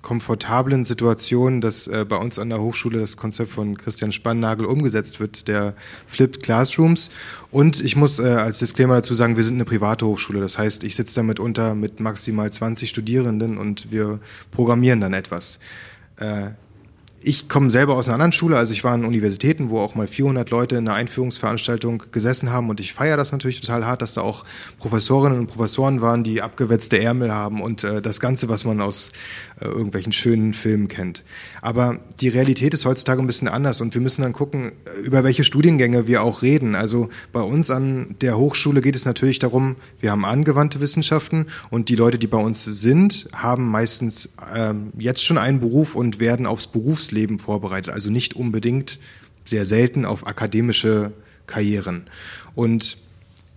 komfortablen 0.00 0.84
Situation, 0.84 1.60
dass 1.60 1.86
äh, 1.86 2.04
bei 2.08 2.16
uns 2.16 2.38
an 2.38 2.48
der 2.48 2.60
Hochschule 2.60 2.98
das 2.98 3.16
Konzept 3.16 3.50
von 3.52 3.78
Christian 3.78 4.12
Spannagel 4.12 4.66
umgesetzt 4.66 5.20
wird, 5.20 5.46
der 5.46 5.74
Flipped 6.06 6.42
Classrooms. 6.42 7.10
Und 7.50 7.82
ich 7.82 7.96
muss 7.96 8.18
äh, 8.18 8.24
als 8.24 8.58
Disclaimer 8.58 8.94
dazu 8.94 9.14
sagen, 9.14 9.36
wir 9.36 9.44
sind 9.44 9.54
eine 9.54 9.64
private 9.64 10.06
Hochschule. 10.06 10.40
Das 10.40 10.58
heißt, 10.58 10.84
ich 10.84 10.96
sitze 10.96 11.14
damit 11.14 11.38
unter 11.38 11.74
mit 11.74 12.00
maximal 12.00 12.50
20 12.52 12.90
Studierenden 12.90 13.58
und 13.58 13.92
wir 13.92 14.18
programmieren 14.50 15.00
dann 15.00 15.14
etwas. 15.14 15.60
Äh, 16.16 16.50
ich 17.24 17.48
komme 17.48 17.70
selber 17.70 17.96
aus 17.96 18.08
einer 18.08 18.14
anderen 18.14 18.32
Schule, 18.32 18.56
also 18.56 18.72
ich 18.72 18.84
war 18.84 18.92
an 18.92 19.04
Universitäten, 19.04 19.70
wo 19.70 19.80
auch 19.80 19.94
mal 19.94 20.08
400 20.08 20.50
Leute 20.50 20.76
in 20.76 20.88
einer 20.88 20.96
Einführungsveranstaltung 20.96 22.04
gesessen 22.10 22.52
haben 22.52 22.68
und 22.68 22.80
ich 22.80 22.92
feiere 22.92 23.16
das 23.16 23.32
natürlich 23.32 23.60
total 23.60 23.86
hart, 23.86 24.02
dass 24.02 24.14
da 24.14 24.22
auch 24.22 24.44
Professorinnen 24.78 25.38
und 25.38 25.46
Professoren 25.46 26.00
waren, 26.00 26.24
die 26.24 26.42
abgewetzte 26.42 27.00
Ärmel 27.00 27.32
haben 27.32 27.62
und 27.62 27.84
äh, 27.84 28.02
das 28.02 28.20
Ganze, 28.20 28.48
was 28.48 28.64
man 28.64 28.80
aus 28.80 29.12
äh, 29.60 29.66
irgendwelchen 29.66 30.12
schönen 30.12 30.52
Filmen 30.52 30.88
kennt. 30.88 31.24
Aber 31.60 32.00
die 32.20 32.28
Realität 32.28 32.74
ist 32.74 32.84
heutzutage 32.84 33.20
ein 33.20 33.26
bisschen 33.26 33.48
anders 33.48 33.80
und 33.80 33.94
wir 33.94 34.00
müssen 34.00 34.22
dann 34.22 34.32
gucken, 34.32 34.72
äh, 34.84 35.00
über 35.00 35.24
welche 35.24 35.44
Studiengänge 35.44 36.06
wir 36.08 36.22
auch 36.22 36.42
reden. 36.42 36.74
Also 36.74 37.08
bei 37.32 37.40
uns 37.40 37.70
an 37.70 38.16
der 38.20 38.36
Hochschule 38.36 38.80
geht 38.80 38.96
es 38.96 39.04
natürlich 39.04 39.38
darum, 39.38 39.76
wir 40.00 40.10
haben 40.10 40.24
angewandte 40.24 40.80
Wissenschaften 40.80 41.46
und 41.70 41.88
die 41.88 41.96
Leute, 41.96 42.18
die 42.18 42.26
bei 42.26 42.38
uns 42.38 42.64
sind, 42.64 43.28
haben 43.32 43.70
meistens 43.70 44.30
ähm, 44.54 44.92
jetzt 44.98 45.24
schon 45.24 45.38
einen 45.38 45.60
Beruf 45.60 45.94
und 45.94 46.18
werden 46.18 46.46
aufs 46.46 46.66
Berufsleben 46.66 47.11
vorbereitet. 47.38 47.92
Also 47.92 48.10
nicht 48.10 48.34
unbedingt, 48.34 48.98
sehr 49.44 49.64
selten 49.64 50.04
auf 50.04 50.26
akademische 50.26 51.12
Karrieren. 51.46 52.04
Und 52.54 52.98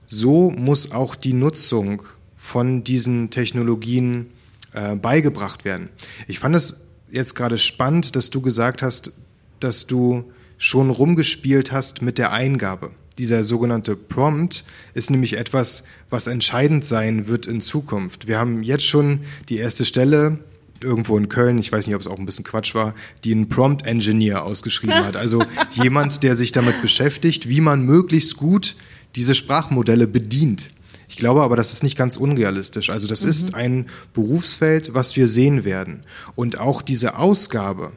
so 0.07 0.51
muss 0.51 0.91
auch 0.91 1.15
die 1.15 1.33
Nutzung 1.33 2.03
von 2.35 2.83
diesen 2.83 3.29
Technologien 3.31 4.27
äh, 4.73 4.95
beigebracht 4.95 5.65
werden. 5.65 5.89
Ich 6.27 6.39
fand 6.39 6.55
es 6.55 6.81
jetzt 7.11 7.35
gerade 7.35 7.57
spannend, 7.57 8.15
dass 8.15 8.29
du 8.29 8.41
gesagt 8.41 8.81
hast, 8.81 9.13
dass 9.59 9.87
du 9.87 10.31
schon 10.57 10.89
rumgespielt 10.89 11.71
hast 11.71 12.01
mit 12.01 12.17
der 12.17 12.31
Eingabe. 12.31 12.91
Dieser 13.17 13.43
sogenannte 13.43 13.95
Prompt 13.95 14.65
ist 14.93 15.09
nämlich 15.09 15.37
etwas, 15.37 15.83
was 16.09 16.27
entscheidend 16.27 16.83
sein 16.83 17.27
wird 17.27 17.45
in 17.45 17.61
Zukunft. 17.61 18.27
Wir 18.27 18.37
haben 18.37 18.61
jetzt 18.61 18.85
schon 18.85 19.21
die 19.47 19.57
erste 19.57 19.85
Stelle 19.85 20.39
irgendwo 20.83 21.17
in 21.17 21.29
Köln, 21.29 21.57
ich 21.57 21.71
weiß 21.71 21.87
nicht, 21.87 21.95
ob 21.95 22.01
es 22.01 22.07
auch 22.07 22.19
ein 22.19 22.25
bisschen 22.25 22.43
Quatsch 22.45 22.75
war, 22.75 22.93
die 23.23 23.31
einen 23.31 23.49
Prompt 23.49 23.85
Engineer 23.85 24.43
ausgeschrieben 24.43 25.05
hat. 25.05 25.15
Also 25.15 25.43
jemand, 25.71 26.23
der 26.23 26.35
sich 26.35 26.51
damit 26.51 26.81
beschäftigt, 26.81 27.49
wie 27.49 27.61
man 27.61 27.83
möglichst 27.83 28.37
gut 28.37 28.75
diese 29.15 29.35
Sprachmodelle 29.35 30.07
bedient. 30.07 30.69
Ich 31.07 31.17
glaube 31.17 31.43
aber, 31.43 31.55
das 31.55 31.71
ist 31.71 31.83
nicht 31.83 31.97
ganz 31.97 32.17
unrealistisch. 32.17 32.89
Also 32.89 33.07
das 33.07 33.23
mhm. 33.23 33.29
ist 33.29 33.55
ein 33.55 33.85
Berufsfeld, 34.13 34.93
was 34.93 35.15
wir 35.15 35.27
sehen 35.27 35.63
werden. 35.63 36.03
Und 36.35 36.59
auch 36.59 36.81
diese 36.81 37.17
Ausgabe, 37.17 37.91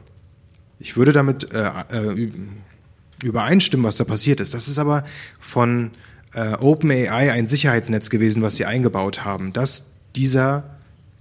ich 0.79 0.95
würde 0.95 1.11
damit 1.11 1.53
äh, 1.53 1.69
äh, 1.91 2.31
übereinstimmen, 3.23 3.85
was 3.85 3.97
da 3.97 4.05
passiert 4.05 4.39
ist. 4.39 4.53
Das 4.53 4.67
ist 4.67 4.79
aber 4.79 5.03
von 5.39 5.91
äh, 6.33 6.53
OpenAI 6.53 7.31
ein 7.31 7.47
Sicherheitsnetz 7.47 8.09
gewesen, 8.09 8.41
was 8.41 8.55
sie 8.55 8.65
eingebaut 8.65 9.25
haben, 9.25 9.51
dass 9.51 9.93
dieser 10.15 10.78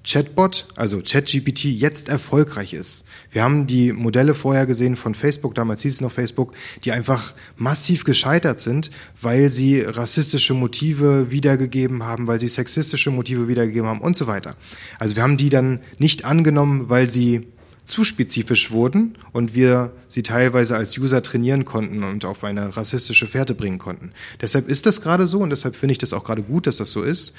Chatbot, 0.09 0.67
also 0.75 1.03
ChatGPT, 1.05 1.65
jetzt 1.65 2.09
erfolgreich 2.09 2.73
ist. 2.73 3.05
Wir 3.31 3.43
haben 3.43 3.67
die 3.67 3.93
Modelle 3.93 4.35
vorher 4.35 4.65
gesehen 4.65 4.97
von 4.97 5.15
Facebook, 5.15 5.55
damals 5.55 5.83
hieß 5.83 5.95
es 5.95 6.01
noch 6.01 6.13
Facebook, 6.13 6.55
die 6.83 6.93
einfach 6.93 7.35
massiv 7.59 8.05
gescheitert 8.05 8.59
sind, 8.59 8.91
weil 9.21 9.51
sie 9.51 9.83
rassistische 9.83 10.55
Motive 10.55 11.31
wiedergegeben 11.31 12.05
haben, 12.05 12.27
weil 12.27 12.41
sie 12.41 12.49
sexistische 12.49 13.11
Motive 13.11 13.49
wiedergegeben 13.49 13.87
haben 13.87 14.01
und 14.01 14.17
so 14.17 14.27
weiter. 14.27 14.57
Also 14.99 15.15
wir 15.15 15.23
haben 15.23 15.37
die 15.37 15.51
dann 15.51 15.81
nicht 15.99 16.25
angenommen, 16.25 16.89
weil 16.89 17.11
sie 17.11 17.47
zu 17.85 18.03
spezifisch 18.03 18.71
wurden 18.71 19.15
und 19.33 19.55
wir 19.55 19.93
sie 20.09 20.23
teilweise 20.23 20.75
als 20.75 20.97
User 20.97 21.23
trainieren 21.23 21.67
konnten 21.67 22.03
und 22.03 22.25
auf 22.25 22.45
eine 22.45 22.79
rassistische 22.79 23.27
Fährte 23.27 23.55
bringen 23.55 23.79
konnten. 23.79 24.13
Deshalb 24.41 24.71
ist 24.71 24.87
das 24.87 25.03
gerade 25.03 25.27
so 25.27 25.41
und 25.41 25.51
deshalb 25.51 25.77
finde 25.77 25.93
ich 25.93 25.99
das 25.99 26.15
auch 26.15 26.25
gerade 26.25 26.43
gut, 26.43 26.67
dass 26.67 26.79
das 26.79 26.93
so 26.93 27.03
ist. 27.03 27.35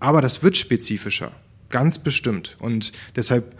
Aber 0.00 0.20
das 0.20 0.42
wird 0.42 0.58
spezifischer. 0.58 1.32
Ganz 1.70 1.98
bestimmt. 1.98 2.56
Und 2.60 2.92
deshalb 3.16 3.56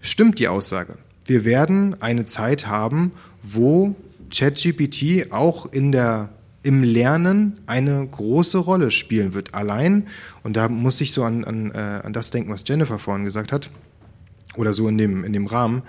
stimmt 0.00 0.38
die 0.38 0.48
Aussage. 0.48 0.96
Wir 1.26 1.44
werden 1.44 2.00
eine 2.00 2.24
Zeit 2.24 2.66
haben, 2.66 3.12
wo 3.42 3.94
ChatGPT 4.30 5.32
auch 5.32 5.70
in 5.70 5.92
der 5.92 6.30
im 6.62 6.82
Lernen 6.82 7.60
eine 7.66 8.06
große 8.06 8.58
Rolle 8.58 8.90
spielen 8.90 9.32
wird. 9.32 9.54
Allein, 9.54 10.08
und 10.42 10.56
da 10.56 10.68
muss 10.68 11.00
ich 11.00 11.12
so 11.12 11.24
an, 11.24 11.44
an, 11.44 11.70
äh, 11.70 11.78
an 11.78 12.12
das 12.12 12.30
denken, 12.30 12.50
was 12.50 12.64
Jennifer 12.66 12.98
vorhin 12.98 13.24
gesagt 13.24 13.52
hat, 13.52 13.70
oder 14.56 14.74
so 14.74 14.88
in 14.88 14.98
dem, 14.98 15.24
in 15.24 15.32
dem 15.32 15.46
Rahmen, 15.46 15.82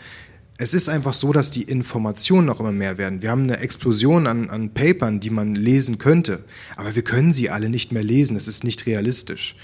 es 0.58 0.74
ist 0.74 0.90
einfach 0.90 1.14
so, 1.14 1.32
dass 1.32 1.52
die 1.52 1.64
Informationen 1.64 2.46
noch 2.46 2.60
immer 2.60 2.72
mehr 2.72 2.98
werden. 2.98 3.22
Wir 3.22 3.32
haben 3.32 3.44
eine 3.44 3.60
Explosion 3.60 4.28
an, 4.28 4.50
an 4.50 4.74
Papern, 4.74 5.20
die 5.22 5.30
man 5.30 5.56
lesen 5.56 5.98
könnte, 5.98 6.44
aber 6.76 6.96
wir 6.96 7.02
können 7.02 7.32
sie 7.32 7.50
alle 7.50 7.70
nicht 7.70 7.92
mehr 7.92 8.04
lesen. 8.04 8.36
Es 8.36 8.48
ist 8.48 8.64
nicht 8.66 8.86
realistisch. 8.86 9.56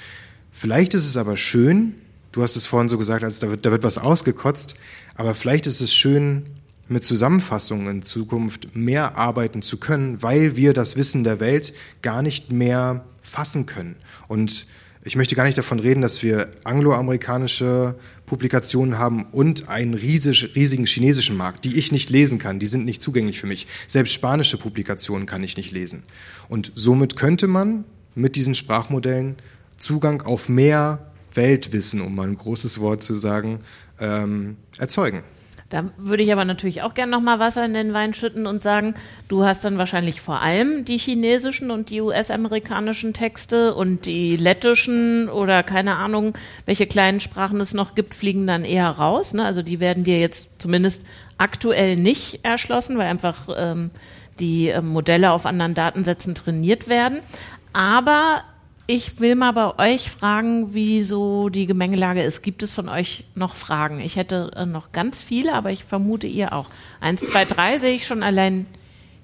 Vielleicht 0.57 0.93
ist 0.93 1.05
es 1.05 1.17
aber 1.17 1.35
schön, 1.35 1.95
du 2.31 2.41
hast 2.41 2.55
es 2.55 2.65
vorhin 2.65 2.87
so 2.87 2.97
gesagt, 2.97 3.25
als 3.25 3.39
da 3.39 3.49
wird, 3.49 3.65
da 3.65 3.71
wird 3.71 3.83
was 3.83 3.97
ausgekotzt, 3.97 4.75
aber 5.15 5.35
vielleicht 5.35 5.67
ist 5.67 5.81
es 5.81 5.93
schön, 5.93 6.43
mit 6.87 7.03
Zusammenfassungen 7.03 7.89
in 7.89 8.03
Zukunft 8.03 8.73
mehr 8.73 9.17
arbeiten 9.17 9.61
zu 9.61 9.75
können, 9.75 10.23
weil 10.23 10.55
wir 10.55 10.71
das 10.71 10.95
Wissen 10.95 11.25
der 11.25 11.41
Welt 11.41 11.73
gar 12.01 12.21
nicht 12.21 12.53
mehr 12.53 13.03
fassen 13.21 13.65
können. 13.65 13.97
Und 14.29 14.65
ich 15.03 15.17
möchte 15.17 15.35
gar 15.35 15.43
nicht 15.43 15.57
davon 15.57 15.79
reden, 15.79 15.99
dass 15.99 16.23
wir 16.23 16.49
angloamerikanische 16.63 17.95
Publikationen 18.25 18.97
haben 18.97 19.25
und 19.33 19.67
einen 19.67 19.93
riesig, 19.93 20.55
riesigen 20.55 20.85
chinesischen 20.85 21.35
Markt, 21.35 21.65
die 21.65 21.75
ich 21.75 21.91
nicht 21.91 22.09
lesen 22.09 22.39
kann. 22.39 22.59
Die 22.59 22.67
sind 22.67 22.85
nicht 22.85 23.01
zugänglich 23.01 23.41
für 23.41 23.47
mich. 23.47 23.67
Selbst 23.87 24.13
spanische 24.13 24.57
Publikationen 24.57 25.25
kann 25.25 25.43
ich 25.43 25.57
nicht 25.57 25.73
lesen. 25.73 26.03
Und 26.47 26.71
somit 26.75 27.17
könnte 27.17 27.47
man 27.47 27.83
mit 28.15 28.37
diesen 28.37 28.55
Sprachmodellen 28.55 29.35
Zugang 29.78 30.21
auf 30.21 30.49
mehr 30.49 31.11
Weltwissen, 31.34 32.01
um 32.01 32.15
mal 32.15 32.28
ein 32.28 32.36
großes 32.36 32.80
Wort 32.80 33.03
zu 33.03 33.17
sagen, 33.17 33.59
ähm, 33.99 34.57
erzeugen. 34.78 35.23
Da 35.69 35.86
würde 35.97 36.21
ich 36.21 36.32
aber 36.32 36.45
natürlich 36.45 36.84
auch 36.84 36.93
gerne 36.93 37.11
noch 37.11 37.21
mal 37.21 37.39
Wasser 37.39 37.65
in 37.65 37.73
den 37.73 37.93
Wein 37.93 38.13
schütten 38.13 38.45
und 38.45 38.61
sagen, 38.61 38.93
du 39.28 39.43
hast 39.43 39.65
dann 39.65 39.80
wahrscheinlich 39.80 40.21
vor 40.21 40.41
allem 40.41 40.86
die 40.86 40.99
chinesischen 40.99 41.71
und 41.71 41.89
die 41.89 42.01
US-amerikanischen 42.01 43.13
Texte 43.13 43.73
und 43.73 44.05
die 44.05 44.38
lettischen 44.38 45.28
oder 45.28 45.63
keine 45.63 45.95
Ahnung, 45.95 46.38
welche 46.65 46.86
kleinen 46.86 47.19
Sprachen 47.19 47.59
es 47.59 47.73
noch 47.73 47.95
gibt, 47.95 48.13
fliegen 48.13 48.45
dann 48.45 48.63
eher 48.63 48.89
raus. 48.89 49.34
Ne? 49.34 49.43
Also 49.43 49.63
die 49.63 49.80
werden 49.80 50.03
dir 50.03 50.19
jetzt 50.19 50.49
zumindest 50.59 51.03
aktuell 51.39 51.97
nicht 51.97 52.41
erschlossen, 52.43 52.99
weil 52.99 53.07
einfach 53.07 53.49
ähm, 53.57 53.89
die 54.39 54.69
äh, 54.69 54.82
Modelle 54.82 55.32
auf 55.32 55.47
anderen 55.47 55.73
Datensätzen 55.73 56.36
trainiert 56.36 56.88
werden. 56.88 57.19
Aber 57.73 58.43
ich 58.88 59.19
will 59.19 59.36
mal 59.36 59.51
bei 59.51 59.93
euch 59.93 60.11
fragen, 60.11 60.73
wie 60.73 61.01
so 61.01 61.49
die 61.49 61.65
Gemengelage 61.65 62.21
ist. 62.21 62.43
Gibt 62.43 62.61
es 62.61 62.71
von 62.71 62.88
euch 62.88 63.23
noch 63.33 63.55
Fragen? 63.55 63.99
Ich 63.99 64.15
hätte 64.15 64.51
äh, 64.55 64.65
noch 64.65 64.91
ganz 64.91 65.21
viele, 65.21 65.53
aber 65.53 65.71
ich 65.71 65.83
vermute 65.83 66.27
ihr 66.27 66.53
auch. 66.53 66.69
Eins, 66.99 67.21
zwei, 67.21 67.45
drei 67.45 67.77
sehe 67.77 67.95
ich 67.95 68.05
schon 68.05 68.21
allein 68.21 68.67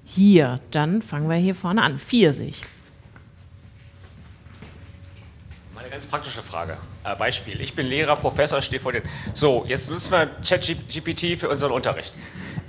hier. 0.04 0.60
Dann 0.72 1.00
fangen 1.00 1.28
wir 1.28 1.36
hier 1.36 1.54
vorne 1.54 1.82
an. 1.82 1.98
Vier 1.98 2.32
sehe 2.32 2.48
ich. 2.48 2.60
Meine 5.74 5.81
ganz 5.92 6.06
praktische 6.06 6.42
Frage. 6.42 6.78
Äh, 7.04 7.14
Beispiel. 7.16 7.60
Ich 7.60 7.74
bin 7.74 7.86
Lehrer, 7.86 8.16
Professor, 8.16 8.62
stehe 8.62 8.80
vor 8.80 8.92
den. 8.92 9.02
So, 9.34 9.66
jetzt 9.68 9.90
nutzen 9.90 10.10
wir 10.10 10.30
ChatGPT 10.42 11.38
für 11.38 11.50
unseren 11.50 11.70
Unterricht 11.70 12.14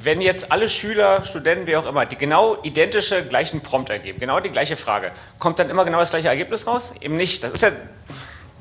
wenn 0.06 0.20
jetzt 0.20 0.52
alle 0.52 0.68
Schüler, 0.68 1.24
Studenten, 1.24 1.66
wie 1.66 1.78
auch 1.78 1.86
immer, 1.86 2.06
die 2.06 2.18
genau 2.18 2.58
identische 2.64 3.26
gleichen 3.26 3.62
Prompt 3.62 3.90
ergeben, 3.90 4.20
genau 4.20 4.42
die 4.42 4.50
gleiche 4.50 4.76
Frage, 4.76 5.12
kommt 5.40 5.60
dann 5.60 5.70
immer 5.70 5.86
genau 5.86 6.00
das 6.00 6.10
gleiche 6.10 6.28
Ergebnis 6.28 6.68
raus? 6.68 6.94
Eben 7.00 7.16
nicht. 7.16 7.42
Das 7.44 7.54
ist 7.54 7.62
ja, 7.62 7.72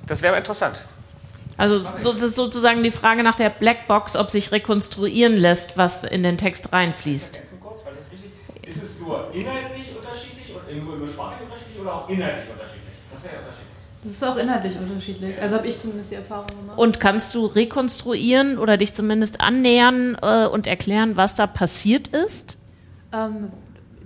das 0.07 0.23
wäre 0.23 0.37
interessant. 0.37 0.85
Also 1.57 1.79
so, 1.79 2.13
das 2.13 2.23
ist 2.23 2.37
sozusagen 2.37 2.85
die 2.85 2.93
Frage 2.93 3.23
nach 3.23 3.35
der 3.35 3.51
Blackbox, 3.51 4.15
ob 4.15 4.31
sich 4.31 4.53
rekonstruieren 4.53 5.37
lässt, 5.37 5.77
was 5.77 6.05
in 6.05 6.23
den 6.23 6.39
Text 6.39 6.73
reinfließt. 6.73 7.41
Ist 8.63 8.83
es 8.83 9.01
nur 9.01 9.29
inhaltlich 9.35 9.97
unterschiedlich 9.97 10.55
und 10.55 10.85
nur, 10.85 10.97
nur 10.97 11.09
sprachlich 11.09 11.43
unterschiedlich 11.43 11.81
oder 11.81 11.95
auch 11.95 12.09
inhaltlich 12.09 12.51
unterschiedlich? 12.51 12.95
Das 13.11 13.25
wäre 13.25 13.35
ja 13.35 13.41
unterschiedlich. 13.41 13.73
Das 14.03 14.13
ist 14.13 14.25
auch 14.25 14.37
inhaltlich 14.37 14.77
unterschiedlich. 14.77 15.41
Also 15.41 15.57
habe 15.57 15.69
ich 15.69 15.79
zumindest 15.79 16.11
die 16.11 16.17
Erfahrung 16.17 16.49
gemacht. 16.49 16.77
Und 16.79 16.99
kannst 16.99 17.35
du 17.37 17.47
rekonstruieren 17.47 18.59
oder 18.59 18.77
dich 18.77 18.95
zumindest 18.95 19.41
annähern 19.41 20.17
äh, 20.21 20.47
und 20.47 20.67
erklären, 20.67 21.17
was 21.17 21.37
da 21.37 21.47
passiert 21.47 22.09
ist? 22.09 22.59
Ähm, 23.13 23.53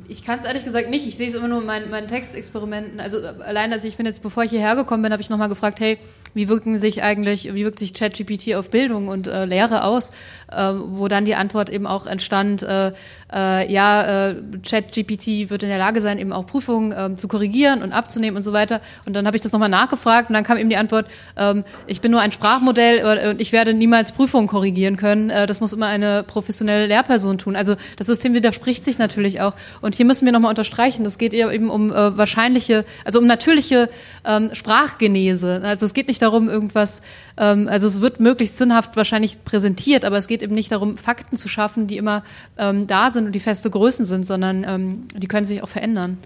ich 0.09 0.23
kann 0.23 0.39
es 0.39 0.45
ehrlich 0.45 0.65
gesagt 0.65 0.91
nicht. 0.91 1.07
Ich 1.07 1.17
sehe 1.17 1.29
es 1.29 1.35
immer 1.35 1.49
nur 1.49 1.61
in 1.61 1.67
meinen, 1.67 1.91
meinen 1.91 2.09
Textexperimenten. 2.09 3.01
Also 3.01 3.27
allein, 3.27 3.73
als 3.73 3.85
ich 3.85 3.97
bin 3.97 4.05
jetzt, 4.05 4.23
bevor 4.23 4.45
ich 4.45 4.51
hierher 4.51 4.77
gekommen 4.77 5.03
bin, 5.03 5.13
habe 5.13 5.23
ich 5.23 5.31
nochmal 5.31 5.49
gefragt, 5.49 5.81
hey, 5.81 5.99
wie 6.37 6.49
wirken 6.49 6.77
sich 6.77 7.03
eigentlich, 7.03 7.53
wie 7.55 7.65
wirkt 7.65 7.79
sich 7.79 7.95
ChatGPT 7.95 8.55
auf 8.55 8.69
Bildung 8.69 9.09
und 9.09 9.27
äh, 9.27 9.47
Lehre 9.47 9.85
aus, 9.85 10.11
äh, 10.53 10.73
wo 10.75 11.09
dann 11.09 11.25
die 11.25 11.35
Antwort 11.35 11.71
eben 11.71 11.87
auch 11.87 12.07
entstand, 12.07 12.63
äh, 12.63 12.93
äh, 13.33 13.73
ja, 13.73 14.29
äh, 14.29 14.37
ChatGPT 14.63 15.49
wird 15.49 15.63
in 15.63 15.71
der 15.71 15.79
Lage 15.79 16.03
sein, 16.03 16.19
eben 16.19 16.33
auch 16.33 16.47
Prüfungen 16.47 16.95
ähm, 16.97 17.17
zu 17.17 17.27
korrigieren 17.27 17.83
und 17.83 17.93
abzunehmen 17.93 18.37
und 18.37 18.43
so 18.43 18.53
weiter. 18.53 18.83
Und 19.07 19.17
dann 19.17 19.27
habe 19.27 19.37
ich 19.37 19.43
das 19.43 19.53
nochmal 19.53 19.71
nachgefragt 19.71 20.29
und 20.29 20.35
dann 20.35 20.45
kam 20.45 20.59
eben 20.59 20.69
die 20.69 20.77
Antwort, 20.77 21.07
ähm, 21.39 21.65
ich 21.87 22.03
bin 22.03 22.11
nur 22.11 22.21
ein 22.21 22.33
Sprachmodell 22.33 23.31
und 23.31 23.41
ich 23.41 23.53
werde 23.53 23.73
niemals 23.73 24.13
Prüfungen 24.13 24.47
korrigieren 24.47 24.99
können. 24.99 25.31
Äh, 25.31 25.47
das 25.47 25.61
muss 25.61 25.73
immer 25.73 25.87
eine 25.87 26.23
professionelle 26.23 26.87
Lehrperson 26.87 27.39
tun. 27.39 27.57
Also 27.57 27.77
das 27.97 28.09
System 28.09 28.35
widerspricht 28.35 28.85
sich 28.85 28.99
natürlich 28.99 29.41
auch. 29.41 29.55
Und 29.81 29.95
hier 29.95 30.05
müssen 30.05 30.27
wir 30.27 30.33
nochmal 30.33 30.51
unterstreichen, 30.51 31.07
es 31.07 31.17
geht 31.17 31.33
eben 31.33 31.71
um 31.71 31.91
äh, 31.91 32.17
wahrscheinliche, 32.17 32.85
also 33.07 33.21
um 33.21 33.27
natürliche 33.27 33.89
ähm, 34.27 34.51
Sprachgenese. 34.53 35.63
Also 35.65 35.87
es 35.87 35.95
geht 35.95 36.09
nicht 36.09 36.21
darum, 36.21 36.26
irgendwas, 36.33 37.03
ähm, 37.37 37.69
also 37.69 37.87
es 37.87 38.01
wird 38.01 38.21
möglichst 38.21 38.59
sinnhaft 38.59 38.97
wahrscheinlich 38.97 39.45
präsentiert, 39.45 40.05
aber 40.05 40.17
es 40.17 40.27
geht 40.27 40.43
eben 40.43 40.55
nicht 40.55 40.73
darum, 40.73 40.99
Fakten 40.99 41.37
zu 41.37 41.49
schaffen, 41.49 41.87
die 41.87 41.97
immer 41.97 42.25
ähm, 42.59 42.87
da 42.87 43.11
sind 43.11 43.27
und 43.27 43.33
die 43.33 43.41
feste 43.41 43.71
Größen 43.71 44.07
sind, 44.07 44.25
sondern 44.25 44.65
ähm, 44.65 45.09
die 45.15 45.27
können 45.27 45.47
sich 45.47 45.63
auch 45.63 45.69
verändern. 45.69 46.19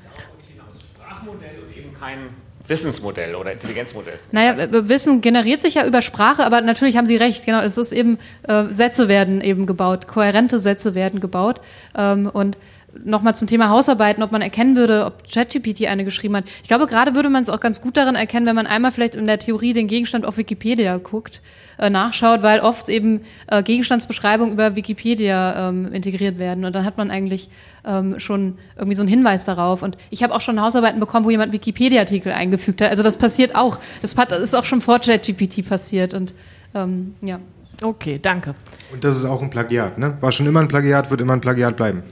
Sprachmodell 0.96 1.58
und 1.66 1.76
eben 1.76 1.94
kein 1.98 2.28
Wissensmodell 2.70 3.34
oder 3.34 3.52
Intelligenzmodell. 3.52 4.18
Naja, 4.30 4.88
Wissen 4.88 5.20
generiert 5.20 5.60
sich 5.60 5.74
ja 5.74 5.86
über 5.86 6.02
Sprache, 6.02 6.46
aber 6.46 6.60
natürlich 6.60 6.96
haben 6.96 7.06
Sie 7.06 7.16
recht, 7.16 7.44
genau, 7.44 7.60
es 7.60 7.76
ist 7.76 7.92
eben, 7.92 8.18
äh, 8.44 8.66
Sätze 8.70 9.08
werden 9.08 9.40
eben 9.40 9.66
gebaut, 9.66 10.06
kohärente 10.06 10.58
Sätze 10.58 10.94
werden 10.94 11.20
gebaut 11.20 11.60
ähm, 11.96 12.30
und 12.32 12.56
nochmal 13.04 13.34
zum 13.34 13.46
Thema 13.46 13.68
Hausarbeiten, 13.68 14.22
ob 14.22 14.32
man 14.32 14.42
erkennen 14.42 14.76
würde, 14.76 15.04
ob 15.06 15.28
ChatGPT 15.30 15.86
eine 15.86 16.04
geschrieben 16.04 16.36
hat. 16.36 16.44
Ich 16.62 16.68
glaube, 16.68 16.86
gerade 16.86 17.14
würde 17.14 17.28
man 17.28 17.42
es 17.42 17.48
auch 17.48 17.60
ganz 17.60 17.80
gut 17.80 17.96
daran 17.96 18.14
erkennen, 18.14 18.46
wenn 18.46 18.56
man 18.56 18.66
einmal 18.66 18.92
vielleicht 18.92 19.14
in 19.14 19.26
der 19.26 19.38
Theorie 19.38 19.72
den 19.72 19.86
Gegenstand 19.86 20.24
auf 20.24 20.36
Wikipedia 20.36 20.96
guckt, 20.98 21.40
äh, 21.78 21.90
nachschaut, 21.90 22.42
weil 22.42 22.60
oft 22.60 22.88
eben 22.88 23.22
äh, 23.46 23.62
Gegenstandsbeschreibungen 23.62 24.52
über 24.52 24.76
Wikipedia 24.76 25.68
ähm, 25.68 25.92
integriert 25.92 26.38
werden 26.38 26.64
und 26.64 26.74
dann 26.74 26.84
hat 26.84 26.98
man 26.98 27.10
eigentlich 27.10 27.48
ähm, 27.84 28.18
schon 28.18 28.58
irgendwie 28.76 28.94
so 28.94 29.02
einen 29.02 29.08
Hinweis 29.08 29.44
darauf. 29.44 29.82
Und 29.82 29.96
ich 30.10 30.22
habe 30.22 30.34
auch 30.34 30.40
schon 30.40 30.60
Hausarbeiten 30.60 31.00
bekommen, 31.00 31.24
wo 31.24 31.30
jemand 31.30 31.52
Wikipedia-Artikel 31.52 32.32
eingefügt 32.32 32.82
hat. 32.82 32.90
Also 32.90 33.02
das 33.02 33.16
passiert 33.16 33.54
auch. 33.54 33.78
Das, 34.02 34.14
ist 34.14 34.54
auch 34.54 34.64
schon 34.64 34.80
vor 34.80 34.98
ChatGPT 34.98 35.66
passiert 35.68 36.14
und 36.14 36.34
ähm, 36.74 37.14
ja. 37.22 37.40
Okay, 37.82 38.18
danke. 38.20 38.54
Und 38.92 39.04
das 39.04 39.16
ist 39.16 39.24
auch 39.24 39.40
ein 39.40 39.48
Plagiat, 39.48 39.96
ne? 39.96 40.18
War 40.20 40.32
schon 40.32 40.46
immer 40.46 40.60
ein 40.60 40.68
Plagiat, 40.68 41.10
wird 41.10 41.22
immer 41.22 41.32
ein 41.32 41.40
Plagiat 41.40 41.76
bleiben. 41.76 42.02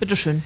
Bitte 0.00 0.16
schön. 0.16 0.42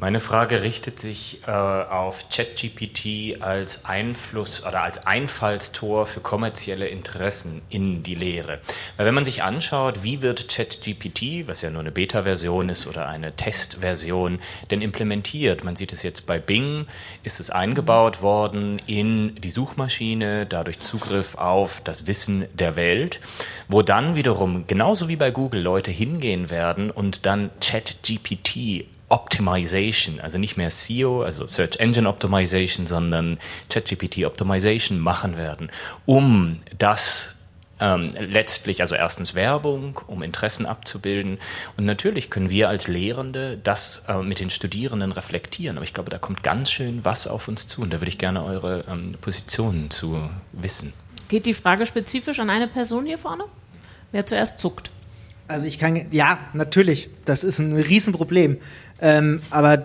Meine 0.00 0.20
Frage 0.20 0.62
richtet 0.62 0.98
sich 0.98 1.42
äh, 1.46 1.50
auf 1.50 2.30
ChatGPT 2.30 3.42
als 3.42 3.84
Einfluss 3.84 4.64
oder 4.64 4.82
als 4.82 5.06
Einfallstor 5.06 6.06
für 6.06 6.20
kommerzielle 6.20 6.88
Interessen 6.88 7.60
in 7.68 8.02
die 8.02 8.14
Lehre. 8.14 8.60
Weil 8.96 9.04
wenn 9.04 9.14
man 9.14 9.26
sich 9.26 9.42
anschaut, 9.42 10.02
wie 10.02 10.22
wird 10.22 10.48
ChatGPT, 10.48 11.46
was 11.46 11.60
ja 11.60 11.68
nur 11.68 11.80
eine 11.80 11.90
Beta-Version 11.90 12.70
ist 12.70 12.86
oder 12.86 13.08
eine 13.08 13.36
Testversion, 13.36 14.38
denn 14.70 14.80
implementiert? 14.80 15.64
Man 15.64 15.76
sieht 15.76 15.92
es 15.92 16.02
jetzt 16.02 16.24
bei 16.24 16.38
Bing, 16.38 16.86
ist 17.22 17.38
es 17.38 17.50
eingebaut 17.50 18.22
worden 18.22 18.80
in 18.86 19.34
die 19.34 19.50
Suchmaschine, 19.50 20.46
dadurch 20.46 20.80
Zugriff 20.80 21.34
auf 21.34 21.82
das 21.82 22.06
Wissen 22.06 22.46
der 22.54 22.74
Welt, 22.74 23.20
wo 23.68 23.82
dann 23.82 24.16
wiederum, 24.16 24.66
genauso 24.66 25.08
wie 25.08 25.16
bei 25.16 25.30
Google, 25.30 25.60
Leute 25.60 25.90
hingehen 25.90 26.48
werden 26.48 26.90
und 26.90 27.26
dann 27.26 27.50
ChatGPT 27.60 28.86
Optimization, 29.10 30.20
also 30.20 30.38
nicht 30.38 30.56
mehr 30.56 30.70
SEO, 30.70 31.22
also 31.22 31.46
Search 31.46 31.76
Engine 31.78 32.08
Optimization, 32.08 32.86
sondern 32.86 33.38
ChatGPT 33.68 34.24
Optimization 34.24 34.98
machen 34.98 35.36
werden, 35.36 35.70
um 36.06 36.60
das 36.78 37.34
ähm, 37.80 38.10
letztlich, 38.18 38.82
also 38.82 38.94
erstens 38.94 39.34
Werbung, 39.34 40.00
um 40.06 40.22
Interessen 40.22 40.66
abzubilden. 40.66 41.38
Und 41.76 41.86
natürlich 41.86 42.30
können 42.30 42.50
wir 42.50 42.68
als 42.68 42.86
Lehrende 42.86 43.58
das 43.62 44.02
äh, 44.06 44.18
mit 44.22 44.38
den 44.38 44.50
Studierenden 44.50 45.12
reflektieren. 45.12 45.76
Aber 45.76 45.84
ich 45.84 45.94
glaube, 45.94 46.10
da 46.10 46.18
kommt 46.18 46.42
ganz 46.42 46.70
schön 46.70 47.04
was 47.04 47.26
auf 47.26 47.48
uns 47.48 47.66
zu. 47.66 47.80
Und 47.80 47.92
da 47.92 48.00
würde 48.00 48.10
ich 48.10 48.18
gerne 48.18 48.44
eure 48.44 48.84
ähm, 48.88 49.14
Positionen 49.20 49.90
zu 49.90 50.28
wissen. 50.52 50.92
Geht 51.28 51.46
die 51.46 51.54
Frage 51.54 51.86
spezifisch 51.86 52.38
an 52.38 52.50
eine 52.50 52.68
Person 52.68 53.06
hier 53.06 53.18
vorne? 53.18 53.44
Wer 54.12 54.26
zuerst 54.26 54.60
zuckt? 54.60 54.90
Also 55.50 55.66
ich 55.66 55.78
kann, 55.78 56.06
ja, 56.12 56.38
natürlich, 56.52 57.10
das 57.24 57.42
ist 57.42 57.58
ein 57.58 57.74
Riesenproblem. 57.74 58.58
Ähm, 59.02 59.42
aber 59.50 59.78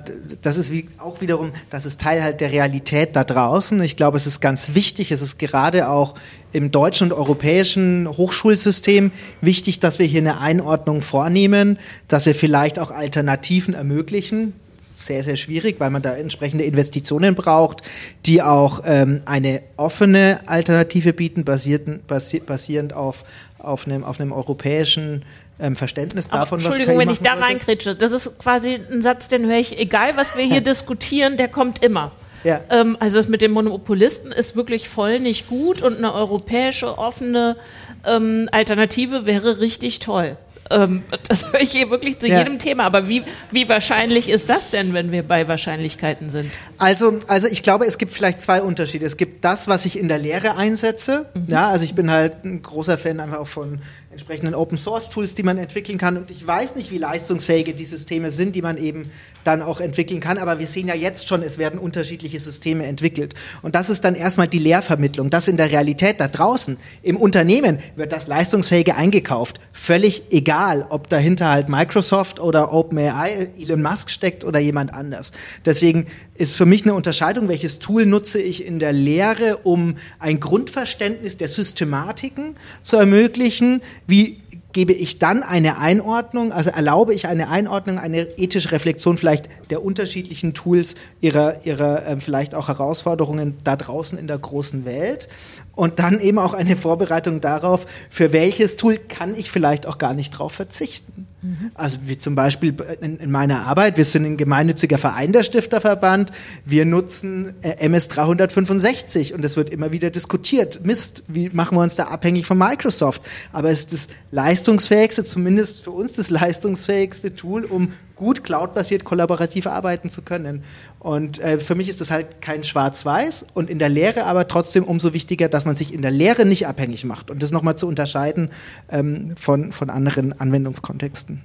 das 0.43 0.57
ist 0.57 0.71
wie, 0.71 0.87
auch 0.99 1.21
wiederum, 1.21 1.53
das 1.71 1.87
ist 1.87 1.99
Teil 1.99 2.21
halt 2.21 2.39
der 2.39 2.51
Realität 2.51 3.15
da 3.15 3.23
draußen. 3.23 3.81
Ich 3.81 3.97
glaube, 3.97 4.17
es 4.17 4.27
ist 4.27 4.41
ganz 4.41 4.75
wichtig, 4.75 5.11
es 5.11 5.23
ist 5.23 5.39
gerade 5.39 5.89
auch 5.89 6.13
im 6.53 6.69
deutschen 6.69 7.11
und 7.11 7.17
europäischen 7.17 8.07
Hochschulsystem 8.07 9.11
wichtig, 9.41 9.79
dass 9.79 9.97
wir 9.97 10.05
hier 10.05 10.21
eine 10.21 10.39
Einordnung 10.39 11.01
vornehmen, 11.01 11.79
dass 12.07 12.27
wir 12.27 12.35
vielleicht 12.35 12.77
auch 12.77 12.91
Alternativen 12.91 13.73
ermöglichen 13.73 14.53
sehr, 14.95 15.23
sehr 15.23 15.35
schwierig, 15.35 15.79
weil 15.79 15.89
man 15.89 16.01
da 16.01 16.15
entsprechende 16.15 16.63
Investitionen 16.63 17.35
braucht, 17.35 17.81
die 18.25 18.41
auch 18.41 18.81
ähm, 18.85 19.21
eine 19.25 19.61
offene 19.77 20.39
Alternative 20.45 21.13
bieten, 21.13 21.43
basierend, 21.43 22.07
basierend 22.07 22.93
auf, 22.93 23.23
auf, 23.59 23.87
einem, 23.87 24.03
auf 24.03 24.19
einem 24.19 24.31
europäischen 24.31 25.23
ähm, 25.59 25.75
Verständnis 25.75 26.29
davon, 26.29 26.59
was 26.59 26.65
Entschuldigung, 26.65 26.97
wenn 26.97 27.09
ich 27.09 27.21
da 27.21 27.33
reinkritsche. 27.33 27.95
Das 27.95 28.11
ist 28.11 28.39
quasi 28.39 28.79
ein 28.91 29.01
Satz, 29.01 29.27
den 29.27 29.45
höre 29.45 29.57
ich, 29.57 29.79
egal 29.79 30.11
was 30.15 30.37
wir 30.37 30.43
hier 30.43 30.61
diskutieren, 30.61 31.37
der 31.37 31.47
kommt 31.47 31.83
immer. 31.83 32.11
Ja. 32.43 32.61
Ähm, 32.69 32.95
also 32.99 33.17
das 33.17 33.27
mit 33.27 33.41
den 33.41 33.51
Monopolisten 33.51 34.31
ist 34.31 34.55
wirklich 34.55 34.87
voll 34.87 35.19
nicht 35.19 35.47
gut 35.47 35.81
und 35.81 35.97
eine 35.97 36.13
europäische 36.13 36.97
offene 36.97 37.57
ähm, 38.05 38.47
Alternative 38.51 39.25
wäre 39.25 39.59
richtig 39.59 39.99
toll. 39.99 40.37
Ähm, 40.71 41.03
das 41.27 41.51
höre 41.51 41.61
ich 41.61 41.71
hier 41.71 41.89
wirklich 41.89 42.19
zu 42.19 42.27
ja. 42.27 42.39
jedem 42.39 42.59
Thema. 42.59 42.83
Aber 42.85 43.07
wie, 43.07 43.23
wie 43.51 43.69
wahrscheinlich 43.69 44.29
ist 44.29 44.49
das 44.49 44.69
denn, 44.69 44.93
wenn 44.93 45.11
wir 45.11 45.23
bei 45.23 45.47
Wahrscheinlichkeiten 45.47 46.29
sind? 46.29 46.51
Also, 46.77 47.19
also 47.27 47.47
ich 47.47 47.61
glaube, 47.63 47.85
es 47.85 47.97
gibt 47.97 48.11
vielleicht 48.11 48.41
zwei 48.41 48.61
Unterschiede. 48.61 49.05
Es 49.05 49.17
gibt 49.17 49.45
das, 49.45 49.67
was 49.67 49.85
ich 49.85 49.99
in 49.99 50.07
der 50.07 50.17
Lehre 50.17 50.55
einsetze. 50.57 51.27
Mhm. 51.33 51.45
Ja, 51.47 51.67
also 51.67 51.83
ich 51.83 51.93
bin 51.95 52.09
halt 52.09 52.43
ein 52.43 52.61
großer 52.61 52.97
Fan 52.97 53.19
einfach 53.19 53.37
auch 53.37 53.47
von 53.47 53.79
entsprechenden 54.15 54.55
Open 54.55 54.77
Source 54.77 55.09
Tools, 55.09 55.35
die 55.35 55.43
man 55.43 55.57
entwickeln 55.57 55.97
kann. 55.97 56.15
Und 56.15 56.31
ich 56.31 56.47
weiß 56.47 56.75
nicht, 56.75 56.89
wie 56.89 56.97
leistungsfähig 56.97 57.75
die 57.75 57.83
Systeme 57.83 58.31
sind, 58.31 58.55
die 58.55 58.61
man 58.61 58.77
eben 58.77 59.11
dann 59.43 59.61
auch 59.61 59.81
entwickeln 59.81 60.21
kann. 60.21 60.37
Aber 60.37 60.57
wir 60.57 60.67
sehen 60.67 60.87
ja 60.87 60.95
jetzt 60.95 61.27
schon, 61.27 61.43
es 61.43 61.57
werden 61.57 61.77
unterschiedliche 61.77 62.39
Systeme 62.39 62.85
entwickelt. 62.85 63.33
Und 63.61 63.75
das 63.75 63.89
ist 63.89 64.05
dann 64.05 64.15
erstmal 64.15 64.47
die 64.47 64.59
Lehrvermittlung. 64.59 65.29
Das 65.29 65.49
in 65.49 65.57
der 65.57 65.69
Realität 65.69 66.21
da 66.21 66.29
draußen. 66.29 66.77
Im 67.03 67.17
Unternehmen 67.17 67.79
wird 67.97 68.13
das 68.13 68.27
Leistungsfähige 68.27 68.95
eingekauft. 68.95 69.59
Völlig 69.73 70.23
egal, 70.31 70.85
ob 70.89 71.09
dahinter 71.09 71.49
halt 71.49 71.67
Microsoft 71.67 72.39
oder 72.39 72.71
OpenAI, 72.71 73.49
Elon 73.59 73.81
Musk 73.81 74.09
steckt 74.09 74.45
oder 74.45 74.59
jemand 74.59 74.93
anders. 74.93 75.33
Deswegen 75.65 76.05
ist 76.35 76.55
für 76.55 76.65
mich 76.65 76.83
eine 76.83 76.93
Unterscheidung, 76.93 77.49
welches 77.49 77.79
Tool 77.79 78.05
nutze 78.05 78.41
ich 78.41 78.65
in 78.65 78.79
der 78.79 78.93
Lehre, 78.93 79.57
um 79.63 79.95
ein 80.19 80.39
Grundverständnis 80.39 81.37
der 81.37 81.49
Systematiken 81.49 82.55
zu 82.81 82.97
ermöglichen, 82.97 83.81
wie 84.07 84.41
gebe 84.75 84.91
ich 84.91 85.19
dann 85.19 85.41
eine 85.41 85.77
Einordnung, 85.77 86.51
also 86.51 86.69
erlaube 86.69 87.13
ich 87.13 87.29
eine 87.29 87.47
Einordnung, 87.47 87.97
eine 87.97 88.27
ethische 88.37 88.73
Reflexion 88.73 89.17
vielleicht 89.17 89.47
der 89.69 89.85
unterschiedlichen 89.85 90.53
Tools, 90.53 90.95
ihrer, 91.21 91.65
ihrer 91.65 92.05
äh, 92.05 92.17
vielleicht 92.17 92.53
auch 92.53 92.67
Herausforderungen 92.67 93.55
da 93.63 93.77
draußen 93.77 94.19
in 94.19 94.27
der 94.27 94.37
großen 94.37 94.83
Welt 94.83 95.29
und 95.75 95.99
dann 95.99 96.19
eben 96.19 96.39
auch 96.39 96.53
eine 96.53 96.75
Vorbereitung 96.75 97.39
darauf, 97.39 97.85
für 98.09 98.33
welches 98.33 98.75
Tool 98.75 98.97
kann 98.97 99.33
ich 99.33 99.49
vielleicht 99.49 99.87
auch 99.87 99.97
gar 99.97 100.13
nicht 100.13 100.31
drauf 100.31 100.51
verzichten. 100.51 101.24
Also 101.73 101.99
wie 102.05 102.17
zum 102.17 102.35
Beispiel 102.35 102.75
in, 103.01 103.17
in, 103.17 103.31
meiner 103.31 103.65
Arbeit, 103.65 103.97
wir 103.97 104.05
sind 104.05 104.25
ein 104.25 104.37
gemeinnütziger 104.37 104.97
Verein 104.97 105.31
der 105.31 105.43
Stifterverband, 105.43 106.31
wir 106.65 106.85
nutzen 106.85 107.53
äh, 107.61 107.77
MS 107.79 108.07
365 108.09 109.33
und 109.33 109.43
es 109.43 109.57
wird 109.57 109.69
immer 109.69 109.91
wieder 109.91 110.09
diskutiert. 110.09 110.85
Mist, 110.85 111.23
wie 111.27 111.49
machen 111.49 111.77
wir 111.77 111.81
uns 111.81 111.95
da 111.95 112.05
abhängig 112.05 112.45
von 112.45 112.57
Microsoft? 112.57 113.21
Aber 113.51 113.69
es 113.69 113.81
ist 113.81 113.93
das 113.93 114.07
leistungsfähigste, 114.31 115.23
zumindest 115.23 115.83
für 115.83 115.91
uns 115.91 116.13
das 116.13 116.29
leistungsfähigste 116.29 117.35
Tool, 117.35 117.65
um 117.65 117.93
gut 118.15 118.43
cloudbasiert 118.43 119.03
kollaborativ 119.03 119.67
arbeiten 119.67 120.09
zu 120.09 120.21
können. 120.21 120.63
Und 120.99 121.39
äh, 121.39 121.59
für 121.59 121.75
mich 121.75 121.89
ist 121.89 122.01
das 122.01 122.11
halt 122.11 122.41
kein 122.41 122.63
Schwarz-Weiß 122.63 123.45
und 123.53 123.69
in 123.69 123.79
der 123.79 123.89
Lehre 123.89 124.25
aber 124.25 124.47
trotzdem 124.47 124.83
umso 124.83 125.13
wichtiger, 125.13 125.49
dass 125.49 125.65
man 125.65 125.75
sich 125.75 125.93
in 125.93 126.01
der 126.01 126.11
Lehre 126.11 126.45
nicht 126.45 126.67
abhängig 126.67 127.03
macht 127.05 127.29
und 127.29 127.43
das 127.43 127.51
nochmal 127.51 127.77
zu 127.77 127.87
unterscheiden 127.87 128.49
ähm, 128.89 129.35
von, 129.37 129.71
von 129.71 129.89
anderen 129.89 130.33
Anwendungskontexten. 130.39 131.41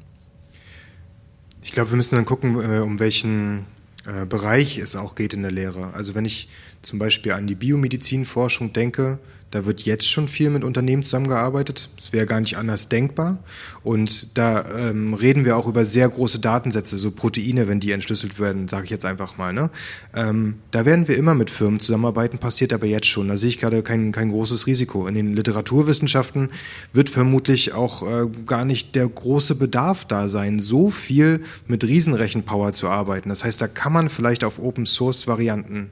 Ich 1.63 1.73
glaube, 1.73 1.91
wir 1.91 1.97
müssen 1.97 2.17
dann 2.17 2.25
gucken, 2.25 2.57
äh, 2.57 2.79
um 2.79 2.99
welchen 2.99 3.67
äh, 4.07 4.25
Bereich 4.25 4.79
es 4.79 4.97
auch 4.97 5.15
geht 5.15 5.35
in 5.35 5.43
der 5.43 5.51
Lehre. 5.51 5.93
Also 5.93 6.15
wenn 6.15 6.25
ich 6.25 6.49
zum 6.83 6.99
Beispiel 6.99 7.33
an 7.33 7.47
die 7.47 7.55
Biomedizinforschung 7.55 8.73
denke, 8.73 9.19
Da 9.51 9.67
wird 9.67 9.81
jetzt 9.81 10.09
schon 10.09 10.29
viel 10.29 10.49
mit 10.51 10.63
Unternehmen 10.63 11.03
zusammengearbeitet. 11.03 11.91
Es 11.99 12.13
wäre 12.13 12.25
gar 12.25 12.39
nicht 12.41 12.57
anders 12.57 12.89
denkbar. 12.89 13.41
Und 13.83 14.29
da 14.35 14.65
ähm, 14.79 15.13
reden 15.13 15.45
wir 15.45 15.57
auch 15.57 15.67
über 15.67 15.85
sehr 15.85 16.09
große 16.09 16.39
Datensätze, 16.39 16.99
so 16.99 17.11
Proteine, 17.11 17.67
wenn 17.67 17.81
die 17.81 17.91
entschlüsselt 17.91 18.39
werden, 18.39 18.69
sage 18.69 18.85
ich 18.85 18.91
jetzt 18.91 19.05
einfach 19.05 19.39
mal. 19.39 19.53
Ne? 19.53 19.71
Ähm, 20.15 20.57
da 20.71 20.87
werden 20.87 21.09
wir 21.09 21.17
immer 21.17 21.35
mit 21.35 21.51
Firmen 21.51 21.81
zusammenarbeiten, 21.81 22.39
passiert 22.39 22.73
aber 22.73 22.87
jetzt 22.87 23.09
schon. 23.09 23.27
Da 23.27 23.37
sehe 23.37 23.49
ich 23.49 23.59
gerade 23.59 23.83
kein, 23.83 24.13
kein 24.13 24.31
großes 24.31 24.69
Risiko. 24.69 25.09
In 25.09 25.15
den 25.15 25.35
Literaturwissenschaften 25.35 26.51
wird 26.93 27.11
vermutlich 27.11 27.73
auch 27.73 28.03
äh, 28.09 28.27
gar 28.47 28.65
nicht 28.65 28.95
der 28.95 29.09
große 29.09 29.57
Bedarf 29.57 30.05
da 30.05 30.29
sein, 30.29 30.61
so 30.61 30.91
viel 30.91 31.41
mit 31.67 31.83
Riesenrechenpower 31.83 32.73
zu 32.73 32.89
arbeiten. 32.89 33.31
Das 33.31 33.43
heißt, 33.43 33.61
da 33.61 33.67
kann 33.67 33.93
man 33.93 34.11
vielleicht 34.11 34.45
auf 34.45 34.61
Open-Source-Varianten 34.61 35.91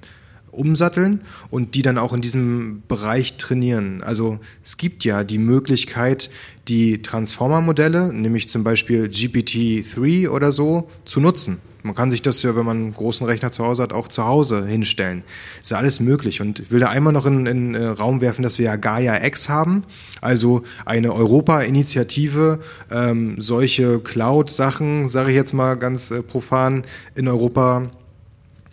umsatteln 0.59 1.23
und 1.51 1.75
die 1.75 1.83
dann 1.83 1.99
auch 1.99 2.13
in 2.13 2.21
diesem 2.21 2.83
Bereich 2.89 3.37
trainieren. 3.37 4.03
Also 4.03 4.39
es 4.63 4.77
gibt 4.77 5.05
ja 5.05 5.25
die 5.25 5.39
Möglichkeit, 5.39 6.31
die 6.69 7.01
Transformer-Modelle, 7.03 8.13
nämlich 8.13 8.49
zum 8.49 8.65
Beispiel 8.65 9.05
GPT-3 9.05 10.29
oder 10.29 10.53
so, 10.53 10.89
zu 11.05 11.21
nutzen. 11.21 11.59
Man 11.83 11.95
kann 11.95 12.11
sich 12.11 12.23
das 12.23 12.43
ja, 12.43 12.57
wenn 12.57 12.67
man 12.67 12.77
einen 12.77 12.95
großen 12.95 13.27
Rechner 13.27 13.51
zu 13.53 13.65
Hause 13.65 13.83
hat, 13.85 13.93
auch 13.93 14.09
zu 14.09 14.27
Hause 14.27 14.67
hinstellen. 14.67 15.23
Ist 15.63 15.71
ja 15.71 15.79
alles 15.79 16.01
möglich. 16.01 16.41
Und 16.41 16.59
ich 16.61 16.71
will 16.71 16.81
da 16.81 16.89
einmal 16.89 17.13
noch 17.13 17.25
in, 17.25 17.45
den 17.45 17.77
Raum 17.77 18.21
werfen, 18.21 18.43
dass 18.43 18.59
wir 18.59 18.67
ja 18.67 18.77
Gaia 18.77 19.25
X 19.25 19.49
haben, 19.49 19.85
also 20.21 20.63
eine 20.85 21.15
Europa-Initiative, 21.15 22.59
ähm, 22.91 23.37
solche 23.39 24.01
Cloud-Sachen, 24.01 25.09
sage 25.09 25.31
ich 25.31 25.37
jetzt 25.37 25.55
mal 25.55 25.77
ganz 25.77 26.11
äh, 26.11 26.23
profan, 26.23 26.85
in 27.15 27.29
Europa 27.29 27.91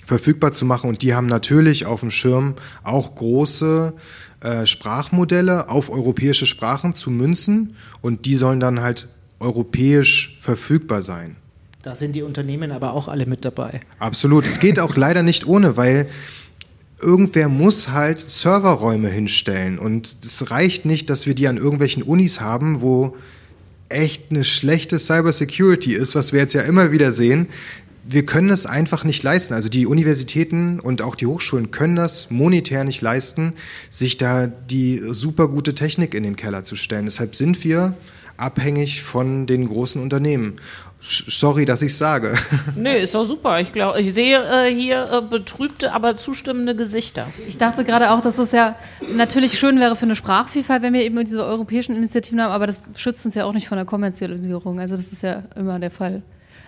verfügbar 0.06 0.52
zu 0.52 0.66
machen. 0.66 0.90
Und 0.90 1.02
die 1.02 1.14
haben 1.14 1.28
natürlich 1.28 1.86
auf 1.86 2.00
dem 2.00 2.12
Schirm 2.12 2.56
auch 2.84 3.16
große 3.16 3.94
äh, 4.42 4.66
Sprachmodelle 4.66 5.70
auf 5.70 5.90
europäische 5.90 6.46
Sprachen 6.46 6.94
zu 6.94 7.10
münzen 7.10 7.76
und 8.02 8.26
die 8.26 8.36
sollen 8.36 8.60
dann 8.60 8.82
halt 8.82 9.08
europäisch 9.40 10.38
verfügbar 10.40 11.02
sein. 11.02 11.36
Da 11.82 11.96
sind 11.96 12.14
die 12.14 12.24
Unternehmen 12.24 12.72
aber 12.72 12.94
auch 12.94 13.08
alle 13.08 13.26
mit 13.26 13.46
dabei. 13.46 13.82
Absolut. 14.00 14.48
Es 14.48 14.60
geht 14.60 14.80
auch 14.80 14.96
leider 14.96 15.24
nicht 15.24 15.46
ohne, 15.46 15.78
weil 15.78 16.08
irgendwer 17.00 17.48
muss 17.48 17.90
halt 17.90 18.20
Serverräume 18.22 19.10
hinstellen. 19.10 19.78
Und 19.78 20.18
es 20.24 20.50
reicht 20.50 20.86
nicht, 20.86 21.10
dass 21.10 21.28
wir 21.28 21.36
die 21.36 21.48
an 21.48 21.58
irgendwelchen 21.58 22.02
Unis 22.02 22.42
haben, 22.42 22.82
wo 22.82 23.16
echt 23.90 24.32
eine 24.32 24.44
schlechte 24.44 24.98
Cybersecurity 24.98 25.94
ist, 25.94 26.16
was 26.16 26.34
wir 26.34 26.40
jetzt 26.40 26.54
ja 26.54 26.62
immer 26.62 26.92
wieder 26.92 27.12
sehen 27.12 27.48
wir 28.08 28.26
können 28.26 28.50
es 28.50 28.66
einfach 28.66 29.04
nicht 29.04 29.24
leisten. 29.24 29.54
Also 29.54 29.70
die 29.70 29.88
Universitäten 29.88 30.80
und 30.80 31.02
auch 31.02 31.16
die 31.16 31.26
Hochschulen 31.26 31.72
können 31.72 31.96
das 31.96 32.30
monetär 32.30 32.84
nicht 32.84 33.02
leisten, 33.02 33.54
sich 33.90 34.18
da 34.18 34.48
die 34.48 35.02
super 35.04 35.48
gute 35.48 35.74
Technik 35.74 36.14
in 36.14 36.24
den 36.24 36.36
Keller 36.36 36.64
zu 36.64 36.76
stellen. 36.76 37.06
Deshalb 37.06 37.36
sind 37.36 37.64
wir 37.64 37.96
abhängig 38.38 39.02
von 39.02 39.48
den 39.48 39.68
großen 39.68 40.02
Unternehmen. 40.02 40.58
Sorry, 41.02 41.66
dass 41.66 41.82
ich 41.82 41.96
sage. 41.96 42.34
Nee, 42.76 43.02
ist 43.02 43.14
doch 43.14 43.26
super. 43.26 43.60
Ich 43.60 43.72
glaube, 43.72 44.02
ich 44.02 44.14
sehe 44.14 44.40
äh, 44.40 44.74
hier 44.74 45.10
äh, 45.12 45.22
betrübte, 45.22 45.94
aber 45.94 46.18
zustimmende 46.18 46.76
Gesichter. 46.76 47.28
Ich 47.48 47.58
dachte 47.58 47.84
gerade 47.84 48.12
auch, 48.12 48.22
dass 48.22 48.38
es 48.40 48.52
ja 48.52 48.76
natürlich 49.16 49.58
schön 49.58 49.80
wäre 49.80 49.96
für 49.96 50.06
eine 50.06 50.16
Sprachvielfalt, 50.16 50.82
wenn 50.82 50.94
wir 50.94 51.04
eben 51.04 51.24
diese 51.24 51.46
europäischen 51.46 51.96
Initiativen 51.96 52.42
haben, 52.42 52.52
aber 52.52 52.68
das 52.68 52.90
schützt 52.96 53.26
uns 53.26 53.36
ja 53.36 53.46
auch 53.46 53.54
nicht 53.54 53.68
von 53.68 53.78
der 53.78 53.86
Kommerzialisierung. 53.86 54.80
Also 54.80 54.98
das 54.98 55.12
ist 55.12 55.22
ja 55.22 55.44
immer 55.56 55.80
der 55.80 55.92
Fall. 55.92 56.24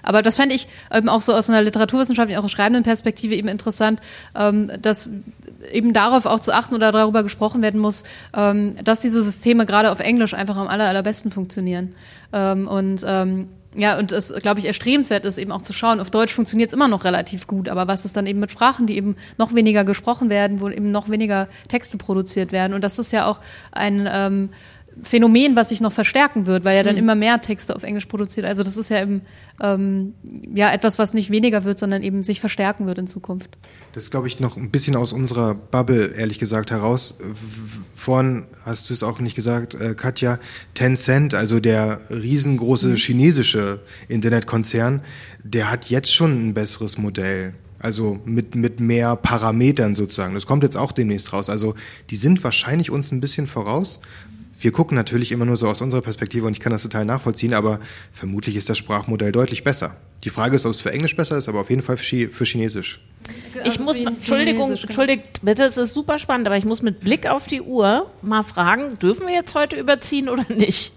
Aber 0.08 0.22
das 0.22 0.38
fände 0.38 0.56
ich 0.56 0.70
ähm, 0.90 1.10
auch 1.10 1.22
so 1.22 1.34
aus 1.34 1.50
einer 1.50 1.62
literaturwissenschaftlichen, 1.62 2.42
auch 2.42 2.50
schreibenden 2.50 2.84
Perspektive 2.84 3.36
eben 3.36 3.50
interessant, 3.50 4.00
ähm, 4.36 4.72
dass 4.82 5.10
eben 5.70 5.92
darauf 5.92 6.26
auch 6.26 6.40
zu 6.40 6.54
achten 6.54 6.76
oder 6.76 6.94
darüber 6.94 7.24
gesprochen 7.24 7.62
werden 7.62 7.82
muss, 7.82 8.04
ähm, 8.34 8.76
dass 8.82 9.02
diese 9.02 9.22
Systeme 9.22 9.66
gerade 9.66 9.92
auf 9.92 10.00
Englisch 10.00 10.34
einfach 10.34 10.56
am 10.56 10.70
aller, 10.70 10.88
allerbesten 10.88 11.30
funktionieren. 11.30 11.94
Ähm, 12.32 12.70
und 12.70 13.04
ähm, 13.06 13.50
ja, 13.76 14.00
und 14.00 14.14
es, 14.14 14.34
glaube 14.34 14.62
ich, 14.62 14.66
erstrebenswert 14.66 15.26
ist, 15.26 15.38
eben 15.38 15.52
auch 15.52 15.62
zu 15.62 15.74
schauen, 15.74 16.00
auf 16.00 16.10
Deutsch 16.10 16.34
funktioniert 16.34 16.70
es 16.70 16.74
immer 16.74 16.88
noch 16.88 17.04
relativ 17.04 17.46
gut, 17.46 17.68
aber 17.68 17.90
was 17.90 18.06
ist 18.06 18.16
dann 18.16 18.28
eben 18.28 18.40
mit 18.40 18.50
Sprachen, 18.50 18.88
die 18.88 18.96
eben 18.96 19.18
noch 19.38 19.54
weniger 19.54 19.84
gesprochen 19.84 20.30
werden, 20.30 20.62
wo 20.62 20.70
eben 20.70 20.90
noch 20.90 21.10
weniger 21.10 21.50
Texte 21.68 21.98
produziert 21.98 22.54
werden? 22.54 22.74
Und 22.74 22.82
das 22.82 22.98
ist 22.98 23.12
ja 23.12 23.26
auch 23.28 23.42
ein 23.74 24.08
ähm, 24.10 24.50
Phänomen, 25.04 25.56
was 25.56 25.70
sich 25.70 25.82
noch 25.82 25.94
verstärken 25.94 26.46
wird, 26.46 26.66
weil 26.66 26.76
ja 26.76 26.84
dann 26.84 26.96
mhm. 26.96 27.02
immer 27.02 27.16
mehr 27.16 27.42
Texte 27.42 27.76
auf 27.76 27.84
Englisch 27.84 28.06
produziert. 28.06 28.46
Also 28.46 28.64
das 28.64 28.78
ist 28.78 28.90
ja 28.90 29.02
eben 29.02 29.22
ähm, 29.62 30.14
ja 30.54 30.72
etwas, 30.72 30.98
was 31.00 31.14
nicht 31.14 31.30
weniger 31.30 31.64
wird, 31.64 31.80
sondern 31.80 32.02
eben 32.02 32.24
sich 32.24 32.40
verstärken 32.40 32.88
wird 32.88 32.98
in 32.98 33.08
Zukunft. 33.08 33.58
Das 33.94 34.04
ist, 34.04 34.12
glaube 34.12 34.28
ich, 34.28 34.40
noch 34.40 34.58
ein 34.58 34.72
bisschen 34.72 34.96
aus 34.96 35.14
unserer 35.14 35.54
Bubble, 35.54 36.14
ehrlich 36.16 36.40
gesagt, 36.40 36.72
heraus. 36.72 37.18
Vorhin 37.96 38.46
hast 38.66 38.90
du 38.90 38.94
es 38.94 39.04
auch 39.04 39.20
nicht 39.20 39.36
gesagt, 39.36 39.76
äh, 39.76 39.94
Katja, 39.96 40.40
Tencent, 40.74 41.34
also 41.34 41.60
der 41.60 42.02
riesengroße 42.10 42.90
mhm. 42.90 42.96
chinesische 42.96 43.80
Internetkonzern, 44.08 45.02
der 45.44 45.72
hat 45.72 45.90
jetzt 45.90 46.14
schon 46.14 46.50
ein 46.50 46.54
besseres 46.54 46.98
Modell. 46.98 47.54
Also 47.80 48.20
mit, 48.26 48.56
mit 48.56 48.80
mehr 48.80 49.16
Parametern 49.16 49.94
sozusagen. 49.94 50.34
Das 50.34 50.48
kommt 50.48 50.64
jetzt 50.64 50.76
auch 50.76 50.92
demnächst 50.92 51.32
raus. 51.32 51.50
Also 51.50 51.76
die 52.10 52.16
sind 52.16 52.44
wahrscheinlich 52.44 52.90
uns 52.90 53.12
ein 53.12 53.22
bisschen 53.22 53.46
voraus, 53.46 54.02
wir 54.60 54.72
gucken 54.72 54.96
natürlich 54.96 55.32
immer 55.32 55.46
nur 55.46 55.58
so 55.58 55.68
aus 55.68 55.82
unserer 55.82 56.02
Perspektive 56.02 56.46
und 56.48 56.54
ich 56.54 56.60
kann 56.60 56.72
das 56.72 56.84
total 56.84 57.06
nachvollziehen, 57.06 57.54
aber 57.54 57.80
vermutlich 58.12 58.56
ist 58.56 58.70
das 58.70 58.78
Sprachmodell 58.78 59.32
deutlich 59.32 59.64
besser. 59.64 59.98
Die 60.24 60.30
Frage 60.30 60.56
ist, 60.56 60.66
ob 60.66 60.72
es 60.72 60.82
für 60.82 60.92
Englisch 60.92 61.16
besser 61.16 61.38
ist, 61.38 61.48
aber 61.48 61.62
auf 61.62 61.70
jeden 61.70 61.82
Fall 61.82 61.98
für 61.98 62.46
Chinesisch. 62.46 63.00
Ich 63.54 63.72
also 63.72 63.84
muss, 63.84 63.96
Entschuldigung, 63.96 64.70
genau. 64.70 64.82
entschuldigt 64.82 65.42
bitte, 65.42 65.64
es 65.64 65.78
ist 65.78 65.94
super 65.94 66.18
spannend, 66.18 66.48
aber 66.48 66.58
ich 66.58 66.66
muss 66.66 66.82
mit 66.82 67.02
Blick 67.02 67.28
auf 67.28 67.48
die 67.48 67.62
Uhr 67.62 68.10
mal 68.22 68.44
fragen, 68.44 68.98
dürfen 69.00 69.28
wir 69.28 69.34
jetzt 69.34 69.54
heute 69.54 69.76
überziehen 69.76 70.30
oder 70.30 70.46
nicht? 70.50 70.94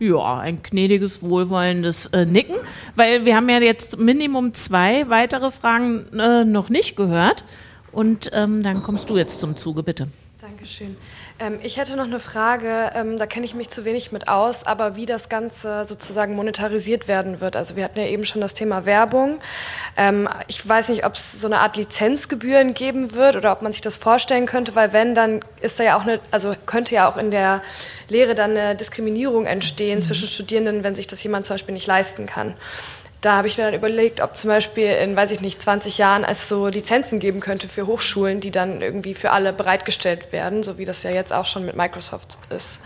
Ja, 0.00 0.38
ein 0.38 0.62
gnädiges, 0.62 1.22
wohlwollendes 1.22 2.06
äh, 2.06 2.24
Nicken, 2.24 2.56
weil 2.96 3.26
wir 3.26 3.36
haben 3.36 3.48
ja 3.50 3.60
jetzt 3.60 3.98
Minimum 3.98 4.54
zwei 4.54 5.08
weitere 5.10 5.50
Fragen 5.50 6.06
äh, 6.18 6.44
noch 6.46 6.70
nicht 6.70 6.96
gehört. 6.96 7.44
Und 7.92 8.30
ähm, 8.32 8.62
dann 8.62 8.82
kommst 8.82 9.10
du 9.10 9.18
jetzt 9.18 9.40
zum 9.40 9.56
Zuge, 9.56 9.82
bitte. 9.82 10.08
Dankeschön. 10.40 10.96
Ähm, 11.40 11.58
ich 11.62 11.78
hätte 11.78 11.96
noch 11.96 12.04
eine 12.04 12.20
Frage, 12.20 12.90
ähm, 12.94 13.16
da 13.16 13.26
kenne 13.26 13.46
ich 13.46 13.54
mich 13.54 13.70
zu 13.70 13.84
wenig 13.84 14.12
mit 14.12 14.28
aus, 14.28 14.66
aber 14.66 14.94
wie 14.96 15.06
das 15.06 15.28
Ganze 15.28 15.86
sozusagen 15.88 16.36
monetarisiert 16.36 17.08
werden 17.08 17.40
wird. 17.40 17.56
Also 17.56 17.76
wir 17.76 17.84
hatten 17.84 17.98
ja 17.98 18.06
eben 18.06 18.26
schon 18.26 18.42
das 18.42 18.52
Thema 18.52 18.84
Werbung. 18.84 19.40
Ähm, 19.96 20.28
ich 20.48 20.66
weiß 20.66 20.90
nicht, 20.90 21.04
ob 21.06 21.14
es 21.14 21.40
so 21.40 21.46
eine 21.46 21.60
Art 21.60 21.76
Lizenzgebühren 21.76 22.74
geben 22.74 23.14
wird 23.14 23.36
oder 23.36 23.52
ob 23.52 23.62
man 23.62 23.72
sich 23.72 23.80
das 23.80 23.96
vorstellen 23.96 24.44
könnte, 24.44 24.74
weil 24.74 24.92
wenn, 24.92 25.14
dann 25.14 25.40
ist 25.62 25.80
da 25.80 25.84
ja 25.84 25.96
auch 25.96 26.02
eine, 26.02 26.20
also 26.30 26.54
könnte 26.66 26.94
ja 26.94 27.10
auch 27.10 27.16
in 27.16 27.30
der 27.30 27.62
Lehre 28.08 28.34
dann 28.34 28.50
eine 28.50 28.76
Diskriminierung 28.76 29.46
entstehen 29.46 30.00
mhm. 30.00 30.02
zwischen 30.02 30.28
Studierenden, 30.28 30.84
wenn 30.84 30.94
sich 30.94 31.06
das 31.06 31.22
jemand 31.22 31.46
zum 31.46 31.54
Beispiel 31.54 31.74
nicht 31.74 31.86
leisten 31.86 32.26
kann 32.26 32.54
da 33.20 33.36
habe 33.36 33.48
ich 33.48 33.58
mir 33.58 33.64
dann 33.64 33.74
überlegt, 33.74 34.20
ob 34.20 34.36
zum 34.36 34.48
Beispiel 34.48 34.86
in, 34.86 35.14
weiß 35.14 35.32
ich 35.32 35.40
nicht, 35.40 35.62
20 35.62 35.98
Jahren 35.98 36.24
es 36.24 36.48
so 36.48 36.68
Lizenzen 36.68 37.18
geben 37.18 37.40
könnte 37.40 37.68
für 37.68 37.86
Hochschulen, 37.86 38.40
die 38.40 38.50
dann 38.50 38.80
irgendwie 38.80 39.14
für 39.14 39.30
alle 39.30 39.52
bereitgestellt 39.52 40.32
werden, 40.32 40.62
so 40.62 40.78
wie 40.78 40.84
das 40.84 41.02
ja 41.02 41.10
jetzt 41.10 41.32
auch 41.32 41.46
schon 41.46 41.66
mit 41.66 41.76
Microsoft 41.76 42.38
ist. 42.54 42.80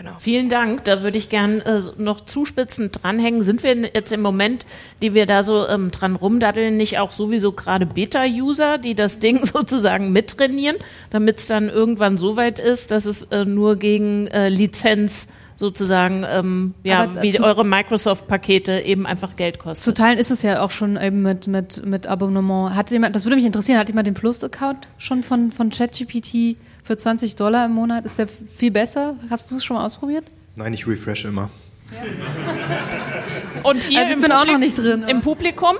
Genau. 0.00 0.12
Vielen 0.18 0.48
Dank. 0.48 0.84
Da 0.84 1.02
würde 1.02 1.18
ich 1.18 1.28
gern 1.28 1.60
äh, 1.60 1.78
noch 1.98 2.20
zuspitzend 2.20 3.02
dranhängen. 3.02 3.42
Sind 3.42 3.62
wir 3.62 3.76
jetzt 3.76 4.10
im 4.14 4.22
Moment, 4.22 4.64
die 5.02 5.12
wir 5.12 5.26
da 5.26 5.42
so 5.42 5.68
ähm, 5.68 5.90
dran 5.90 6.16
rumdaddeln, 6.16 6.78
nicht 6.78 6.98
auch 6.98 7.12
sowieso 7.12 7.52
gerade 7.52 7.84
Beta-User, 7.84 8.78
die 8.78 8.94
das 8.94 9.18
Ding 9.18 9.44
sozusagen 9.44 10.10
mittrainieren, 10.10 10.78
damit 11.10 11.36
es 11.36 11.48
dann 11.48 11.68
irgendwann 11.68 12.16
so 12.16 12.38
weit 12.38 12.58
ist, 12.58 12.92
dass 12.92 13.04
es 13.04 13.24
äh, 13.24 13.44
nur 13.44 13.76
gegen 13.76 14.26
äh, 14.28 14.48
Lizenz 14.48 15.28
sozusagen, 15.60 16.24
ähm, 16.26 16.74
ja, 16.84 17.22
wie 17.22 17.38
eure 17.38 17.66
Microsoft-Pakete 17.66 18.80
eben 18.80 19.06
einfach 19.06 19.36
Geld 19.36 19.58
kosten. 19.58 19.84
Zu 19.84 19.92
teilen 19.92 20.18
ist 20.18 20.30
es 20.30 20.40
ja 20.40 20.62
auch 20.62 20.70
schon 20.70 20.96
eben 20.96 21.20
mit, 21.20 21.46
mit, 21.48 21.84
mit 21.84 22.06
Abonnement. 22.06 22.74
Hat 22.74 22.90
jemand, 22.90 23.14
das 23.14 23.26
würde 23.26 23.36
mich 23.36 23.44
interessieren, 23.44 23.78
hat 23.78 23.88
jemand 23.88 24.06
den 24.06 24.14
Plus-Account 24.14 24.88
schon 24.96 25.22
von, 25.22 25.52
von 25.52 25.68
ChatGPT 25.68 26.56
für 26.82 26.96
20 26.96 27.36
Dollar 27.36 27.66
im 27.66 27.72
Monat? 27.72 28.06
Ist 28.06 28.18
der 28.18 28.26
viel 28.56 28.70
besser? 28.70 29.16
Hast 29.28 29.50
du 29.50 29.56
es 29.56 29.64
schon 29.64 29.76
mal 29.76 29.84
ausprobiert? 29.84 30.24
Nein, 30.56 30.72
ich 30.72 30.86
refresh 30.86 31.26
immer. 31.26 31.50
Ja. 31.92 33.60
Und 33.62 33.82
hier 33.82 34.00
also 34.00 34.14
ich 34.14 34.20
bin 34.20 34.30
Publik 34.30 34.40
auch 34.40 34.46
noch 34.46 34.58
nicht 34.58 34.78
drin. 34.78 35.02
Im 35.06 35.20
Publikum? 35.20 35.76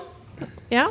Ja? 0.69 0.89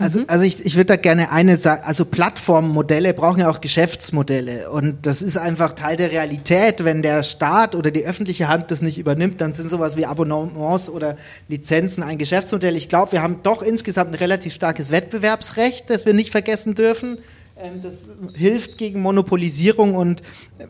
Also, 0.00 0.22
also 0.28 0.46
ich, 0.46 0.64
ich 0.64 0.76
würde 0.76 0.86
da 0.86 0.96
gerne 0.96 1.30
eine 1.30 1.56
sagen, 1.56 1.82
also 1.84 2.06
Plattformmodelle 2.06 3.12
brauchen 3.12 3.40
ja 3.40 3.50
auch 3.50 3.60
Geschäftsmodelle 3.60 4.70
und 4.70 5.04
das 5.04 5.20
ist 5.20 5.36
einfach 5.36 5.74
Teil 5.74 5.98
der 5.98 6.10
Realität. 6.10 6.84
Wenn 6.84 7.02
der 7.02 7.22
Staat 7.22 7.74
oder 7.74 7.90
die 7.90 8.06
öffentliche 8.06 8.48
Hand 8.48 8.70
das 8.70 8.80
nicht 8.80 8.96
übernimmt, 8.96 9.42
dann 9.42 9.52
sind 9.52 9.68
sowas 9.68 9.98
wie 9.98 10.06
Abonnements 10.06 10.88
oder 10.88 11.16
Lizenzen 11.48 12.02
ein 12.02 12.16
Geschäftsmodell. 12.16 12.76
Ich 12.76 12.88
glaube, 12.88 13.12
wir 13.12 13.22
haben 13.22 13.42
doch 13.42 13.60
insgesamt 13.60 14.12
ein 14.12 14.14
relativ 14.14 14.54
starkes 14.54 14.90
Wettbewerbsrecht, 14.90 15.90
das 15.90 16.06
wir 16.06 16.14
nicht 16.14 16.30
vergessen 16.30 16.74
dürfen. 16.74 17.18
Ähm, 17.62 17.82
das 17.82 17.92
hilft 18.34 18.78
gegen 18.78 19.00
Monopolisierung 19.00 19.94
und 19.94 20.22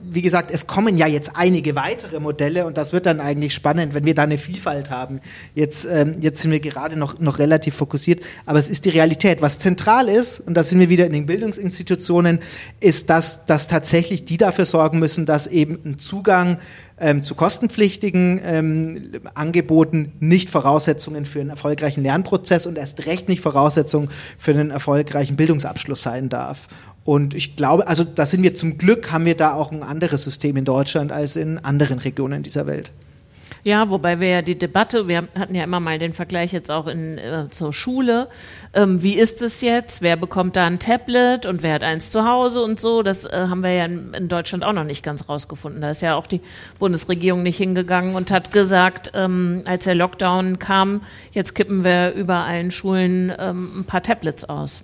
wie 0.03 0.23
gesagt, 0.23 0.51
es 0.51 0.67
kommen 0.67 0.97
ja 0.97 1.07
jetzt 1.07 1.33
einige 1.35 1.75
weitere 1.77 2.19
Modelle 2.19 2.67
und 2.67 2.77
das 2.77 2.93
wird 2.93 3.07
dann 3.07 3.21
eigentlich 3.21 3.55
spannend, 3.55 3.95
wenn 3.95 4.05
wir 4.05 4.15
da 4.15 4.23
eine 4.23 4.39
Vielfalt 4.39 4.91
haben. 4.91 5.21
Jetzt, 5.55 5.87
ähm, 5.87 6.17
jetzt 6.21 6.43
sind 6.43 6.51
wir 6.51 6.61
gerade 6.61 6.97
noch, 6.97 7.21
noch 7.21 7.39
relativ 7.39 7.77
fokussiert, 7.77 8.25
aber 8.47 8.59
es 8.59 8.69
ist 8.69 8.85
die 8.87 8.91
Realität. 8.91 9.41
Was 9.41 9.59
zentral 9.59 10.09
ist, 10.09 10.41
und 10.41 10.55
da 10.55 10.63
sind 10.63 10.81
wir 10.81 10.89
wieder 10.89 11.07
in 11.07 11.13
den 11.13 11.27
Bildungsinstitutionen, 11.27 12.41
ist, 12.81 13.09
dass, 13.09 13.47
dass 13.47 13.69
tatsächlich 13.69 14.25
die 14.25 14.37
dafür 14.37 14.65
sorgen 14.65 14.99
müssen, 14.99 15.27
dass 15.27 15.47
eben 15.47 15.79
ein 15.85 15.99
Zugang 15.99 16.59
ähm, 17.01 17.23
zu 17.23 17.35
kostenpflichtigen 17.35 18.41
ähm, 18.45 19.13
Angeboten 19.35 20.13
nicht 20.21 20.51
Voraussetzungen 20.51 21.25
für 21.25 21.41
einen 21.41 21.51
erfolgreichen 21.51 22.03
Lernprozess 22.03 22.67
und 22.67 22.79
erst 22.79 23.07
recht 23.07 23.29
nicht 23.29 23.41
Voraussetzungen 23.41 24.09
für 24.39 24.53
einen 24.53 24.71
erfolgreichen 24.71 25.37
Bildungsabschluss 25.37 26.03
sein 26.03 26.29
darf. 26.29 26.69
Und 27.05 27.35
ich 27.35 27.57
glaube, 27.57 27.89
also 27.89 28.05
da 28.05 28.27
sind 28.27 28.43
wir 28.43 28.55
zum 28.55 28.79
Glück, 28.79 29.11
haben 29.11 29.25
wir 29.25 29.37
da 29.37 29.55
auch 29.55 29.73
ein 29.73 29.83
anderes 29.83 30.25
System 30.25 30.57
in 30.57 30.65
Deutschland 30.65 31.13
als 31.13 31.37
in 31.37 31.59
anderen 31.59 31.99
Regionen 31.99 32.43
dieser 32.43 32.67
Welt. 32.67 32.93
Ja, 33.63 33.91
wobei 33.91 34.21
wir 34.21 34.29
ja 34.29 34.43
die 34.43 34.59
Debatte, 34.59 35.07
wir 35.07 35.29
hatten 35.39 35.55
ja 35.55 35.65
immer 35.65 35.81
mal 35.81 35.99
den 35.99 36.13
Vergleich 36.13 36.53
jetzt 36.53 36.71
auch 36.71 36.87
in, 36.87 37.19
äh, 37.19 37.49
zur 37.51 37.73
Schule. 37.73 38.29
Ähm, 38.73 39.03
wie 39.03 39.15
ist 39.15 39.43
es 39.43 39.61
jetzt? 39.61 40.01
Wer 40.01 40.17
bekommt 40.17 40.57
da 40.57 40.67
ein 40.67 40.79
Tablet 40.79 41.45
und 41.45 41.63
wer 41.63 41.75
hat 41.75 41.83
eins 41.83 42.11
zu 42.11 42.25
Hause 42.25 42.63
und 42.63 42.81
so? 42.81 43.03
Das 43.03 43.27
äh, 43.27 43.47
haben 43.49 43.63
wir 43.63 43.73
ja 43.73 43.85
in, 43.85 44.15
in, 44.15 44.29
Deutschland 44.29 44.65
auch 44.65 44.73
noch 44.73 44.85
nicht 44.85 45.03
ganz 45.03 45.29
rausgefunden. 45.29 45.83
Da 45.83 45.91
ist 45.91 46.01
ja 46.01 46.15
auch 46.15 46.27
die 46.27 46.41
Bundesregierung 46.79 47.43
nicht 47.43 47.59
hingegangen 47.59 48.15
und 48.15 48.31
hat 48.31 48.53
gesagt, 48.53 49.11
ähm, 49.15 49.63
als 49.67 49.85
der 49.85 49.95
Lockdown 49.95 50.59
kam, 50.59 51.03
jetzt 51.33 51.55
kippen 51.55 51.85
wir 51.85 52.13
über 52.13 52.45
allen 52.45 52.71
Schulen 52.71 53.33
ähm, 53.39 53.81
ein 53.81 53.85
paar 53.85 54.03
Tablets 54.03 54.45
aus. 54.45 54.83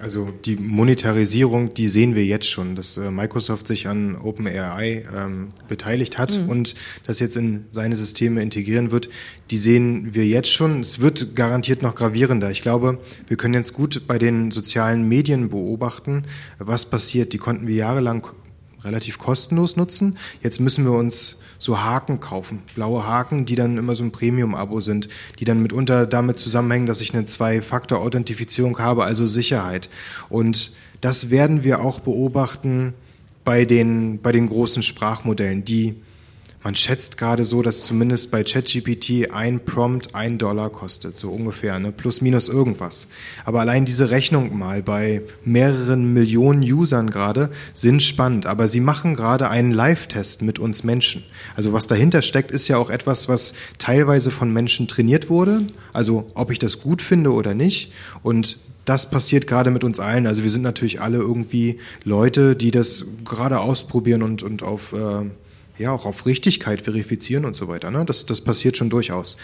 Also 0.00 0.28
die 0.44 0.56
Monetarisierung, 0.56 1.74
die 1.74 1.88
sehen 1.88 2.14
wir 2.14 2.24
jetzt 2.24 2.48
schon, 2.48 2.76
dass 2.76 2.96
äh, 2.96 3.10
Microsoft 3.10 3.66
sich 3.66 3.88
an 3.88 4.16
OpenAI 4.16 5.04
ähm, 5.12 5.48
beteiligt 5.66 6.18
hat 6.18 6.38
mhm. 6.38 6.48
und 6.48 6.74
das 7.04 7.18
jetzt 7.18 7.36
in 7.36 7.64
seine 7.70 7.96
Systeme 7.96 8.40
integrieren 8.40 8.92
wird, 8.92 9.08
die 9.50 9.56
sehen 9.58 10.14
wir 10.14 10.24
jetzt 10.24 10.52
schon. 10.52 10.80
Es 10.80 11.00
wird 11.00 11.34
garantiert 11.34 11.82
noch 11.82 11.96
gravierender. 11.96 12.50
Ich 12.50 12.62
glaube, 12.62 12.98
wir 13.26 13.36
können 13.36 13.54
jetzt 13.54 13.72
gut 13.72 14.06
bei 14.06 14.18
den 14.18 14.52
sozialen 14.52 15.08
Medien 15.08 15.48
beobachten, 15.48 16.24
was 16.58 16.88
passiert. 16.88 17.32
Die 17.32 17.38
konnten 17.38 17.66
wir 17.66 17.74
jahrelang 17.74 18.28
relativ 18.88 19.18
kostenlos 19.18 19.76
nutzen. 19.76 20.18
Jetzt 20.42 20.60
müssen 20.60 20.84
wir 20.84 20.92
uns 20.92 21.38
so 21.58 21.80
Haken 21.80 22.20
kaufen, 22.20 22.62
blaue 22.74 23.06
Haken, 23.06 23.46
die 23.46 23.54
dann 23.54 23.78
immer 23.78 23.94
so 23.94 24.04
ein 24.04 24.12
Premium-Abo 24.12 24.80
sind, 24.80 25.08
die 25.38 25.44
dann 25.44 25.62
mitunter 25.62 26.06
damit 26.06 26.38
zusammenhängen, 26.38 26.86
dass 26.86 27.00
ich 27.00 27.14
eine 27.14 27.24
Zwei-Faktor-Authentifizierung 27.24 28.78
habe, 28.78 29.04
also 29.04 29.26
Sicherheit. 29.26 29.88
Und 30.28 30.72
das 31.00 31.30
werden 31.30 31.64
wir 31.64 31.80
auch 31.80 32.00
beobachten 32.00 32.94
bei 33.44 33.64
den, 33.64 34.20
bei 34.20 34.32
den 34.32 34.48
großen 34.48 34.82
Sprachmodellen, 34.82 35.64
die 35.64 35.96
man 36.68 36.74
schätzt 36.74 37.16
gerade 37.16 37.46
so, 37.46 37.62
dass 37.62 37.84
zumindest 37.84 38.30
bei 38.30 38.44
ChatGPT 38.44 39.32
ein 39.32 39.64
Prompt 39.64 40.14
ein 40.14 40.36
Dollar 40.36 40.68
kostet, 40.68 41.16
so 41.16 41.30
ungefähr, 41.30 41.78
ne? 41.78 41.92
plus 41.92 42.20
minus 42.20 42.48
irgendwas. 42.48 43.08
Aber 43.46 43.60
allein 43.60 43.86
diese 43.86 44.10
Rechnung 44.10 44.58
mal 44.58 44.82
bei 44.82 45.22
mehreren 45.46 46.12
Millionen 46.12 46.60
Usern 46.60 47.08
gerade 47.08 47.48
sind 47.72 48.02
spannend. 48.02 48.44
Aber 48.44 48.68
sie 48.68 48.80
machen 48.80 49.16
gerade 49.16 49.48
einen 49.48 49.70
Live-Test 49.70 50.42
mit 50.42 50.58
uns 50.58 50.84
Menschen. 50.84 51.24
Also 51.56 51.72
was 51.72 51.86
dahinter 51.86 52.20
steckt, 52.20 52.50
ist 52.50 52.68
ja 52.68 52.76
auch 52.76 52.90
etwas, 52.90 53.30
was 53.30 53.54
teilweise 53.78 54.30
von 54.30 54.52
Menschen 54.52 54.88
trainiert 54.88 55.30
wurde. 55.30 55.62
Also 55.94 56.30
ob 56.34 56.50
ich 56.50 56.58
das 56.58 56.80
gut 56.80 57.00
finde 57.00 57.32
oder 57.32 57.54
nicht. 57.54 57.94
Und 58.22 58.58
das 58.84 59.08
passiert 59.08 59.46
gerade 59.46 59.70
mit 59.70 59.84
uns 59.84 60.00
allen. 60.00 60.26
Also 60.26 60.42
wir 60.42 60.50
sind 60.50 60.64
natürlich 60.64 61.00
alle 61.00 61.16
irgendwie 61.16 61.78
Leute, 62.04 62.54
die 62.56 62.72
das 62.72 63.06
gerade 63.24 63.60
ausprobieren 63.60 64.22
und, 64.22 64.42
und 64.42 64.62
auf 64.62 64.92
äh, 64.92 65.30
ja 65.78 65.92
auch 65.92 66.06
auf 66.06 66.26
Richtigkeit 66.26 66.82
verifizieren 66.82 67.44
und 67.44 67.56
so 67.56 67.68
weiter. 67.68 67.90
Ne? 67.90 68.04
Das, 68.04 68.26
das 68.26 68.40
passiert 68.40 68.76
schon 68.76 68.90
durchaus. 68.90 69.36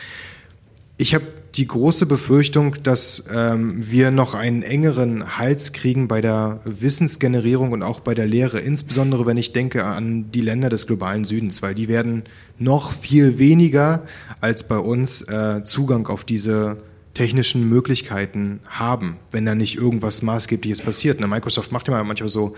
Ich 0.96 1.14
habe 1.14 1.24
die 1.56 1.66
große 1.66 2.06
Befürchtung, 2.06 2.76
dass 2.82 3.24
ähm, 3.32 3.78
wir 3.78 4.10
noch 4.10 4.34
einen 4.34 4.62
engeren 4.62 5.38
Hals 5.38 5.72
kriegen 5.72 6.06
bei 6.08 6.20
der 6.20 6.60
Wissensgenerierung 6.64 7.72
und 7.72 7.82
auch 7.82 8.00
bei 8.00 8.14
der 8.14 8.26
Lehre, 8.26 8.60
insbesondere 8.60 9.26
wenn 9.26 9.36
ich 9.36 9.52
denke 9.52 9.84
an 9.84 10.30
die 10.32 10.40
Länder 10.40 10.68
des 10.68 10.86
globalen 10.86 11.24
Südens, 11.24 11.62
weil 11.62 11.74
die 11.74 11.88
werden 11.88 12.24
noch 12.58 12.92
viel 12.92 13.38
weniger 13.38 14.04
als 14.40 14.66
bei 14.66 14.78
uns 14.78 15.22
äh, 15.22 15.62
Zugang 15.64 16.06
auf 16.06 16.24
diese 16.24 16.76
technischen 17.14 17.68
Möglichkeiten 17.68 18.60
haben, 18.68 19.16
wenn 19.30 19.46
da 19.46 19.54
nicht 19.54 19.76
irgendwas 19.76 20.22
Maßgebliches 20.22 20.82
passiert. 20.82 21.20
Ne, 21.20 21.28
Microsoft 21.28 21.72
macht 21.72 21.88
ja 21.88 22.02
manchmal 22.02 22.28
so 22.28 22.54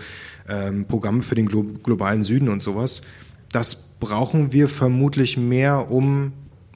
ähm, 0.49 0.85
Programme 0.85 1.21
für 1.21 1.35
den 1.35 1.47
glo 1.47 1.63
globalen 1.63 2.23
Süden 2.23 2.49
und 2.49 2.61
sowas. 2.61 3.03
Das 3.51 3.75
brauchen 3.99 4.53
wir 4.53 4.69
vermutlich 4.69 5.37
mehr, 5.37 5.89
um 5.91 6.33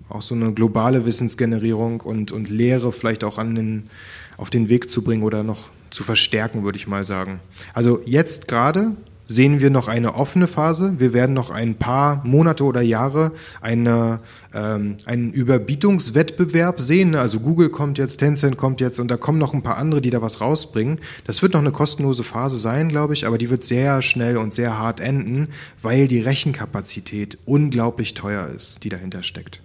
auch 0.09 0.22
so 0.22 0.36
eine 0.36 0.53
globale 0.53 1.05
Wissensgenerierung 1.05 2.01
und, 2.01 2.32
und 2.32 2.49
Lehre 2.49 2.91
vielleicht 2.91 3.24
auch 3.24 3.38
an 3.38 3.55
den, 3.55 3.89
auf 4.38 4.49
den 4.49 4.69
Weg 4.69 4.89
zu 4.89 5.01
bringen 5.01 5.24
oder 5.24 5.43
noch 5.43 5.69
zu 5.89 6.03
verstärken, 6.03 6.63
würde 6.63 6.78
ich 6.78 6.88
mal 6.88 7.03
sagen. 7.03 7.39
Also 7.74 8.01
jetzt 8.05 8.47
gerade 8.47 8.91
sehen 9.28 9.61
wir 9.61 9.69
noch 9.69 9.88
eine 9.88 10.15
offene 10.15 10.47
Phase. 10.47 10.95
Wir 10.97 11.13
werden 11.13 11.34
noch 11.34 11.51
ein 11.51 11.76
paar 11.76 12.22
Monate 12.26 12.63
oder 12.63 12.82
Jahre 12.82 13.32
eine, 13.61 14.19
ähm, 14.53 14.97
einen 15.05 15.32
Überbietungswettbewerb 15.32 16.82
sehen. 16.82 17.15
Also 17.15 17.39
Google 17.39 17.69
kommt 17.69 17.97
jetzt, 17.97 18.17
Tencent 18.17 18.57
kommt 18.57 18.82
jetzt 18.82 18.99
und 18.99 19.09
da 19.09 19.17
kommen 19.17 19.39
noch 19.39 19.53
ein 19.53 19.63
paar 19.63 19.78
andere, 19.78 20.01
die 20.01 20.09
da 20.09 20.22
was 20.22 20.41
rausbringen. 20.41 20.99
Das 21.26 21.41
wird 21.41 21.53
noch 21.53 21.61
eine 21.61 21.72
kostenlose 21.72 22.24
Phase 22.24 22.57
sein, 22.57 22.89
glaube 22.89 23.13
ich, 23.13 23.26
aber 23.26 23.38
die 23.38 23.49
wird 23.49 23.63
sehr 23.63 24.01
schnell 24.01 24.38
und 24.38 24.53
sehr 24.53 24.78
hart 24.78 24.99
enden, 24.99 25.47
weil 25.82 26.07
die 26.07 26.19
Rechenkapazität 26.19 27.38
unglaublich 27.45 28.13
teuer 28.13 28.47
ist, 28.47 28.84
die 28.84 28.89
dahinter 28.89 29.24
steckt. 29.24 29.61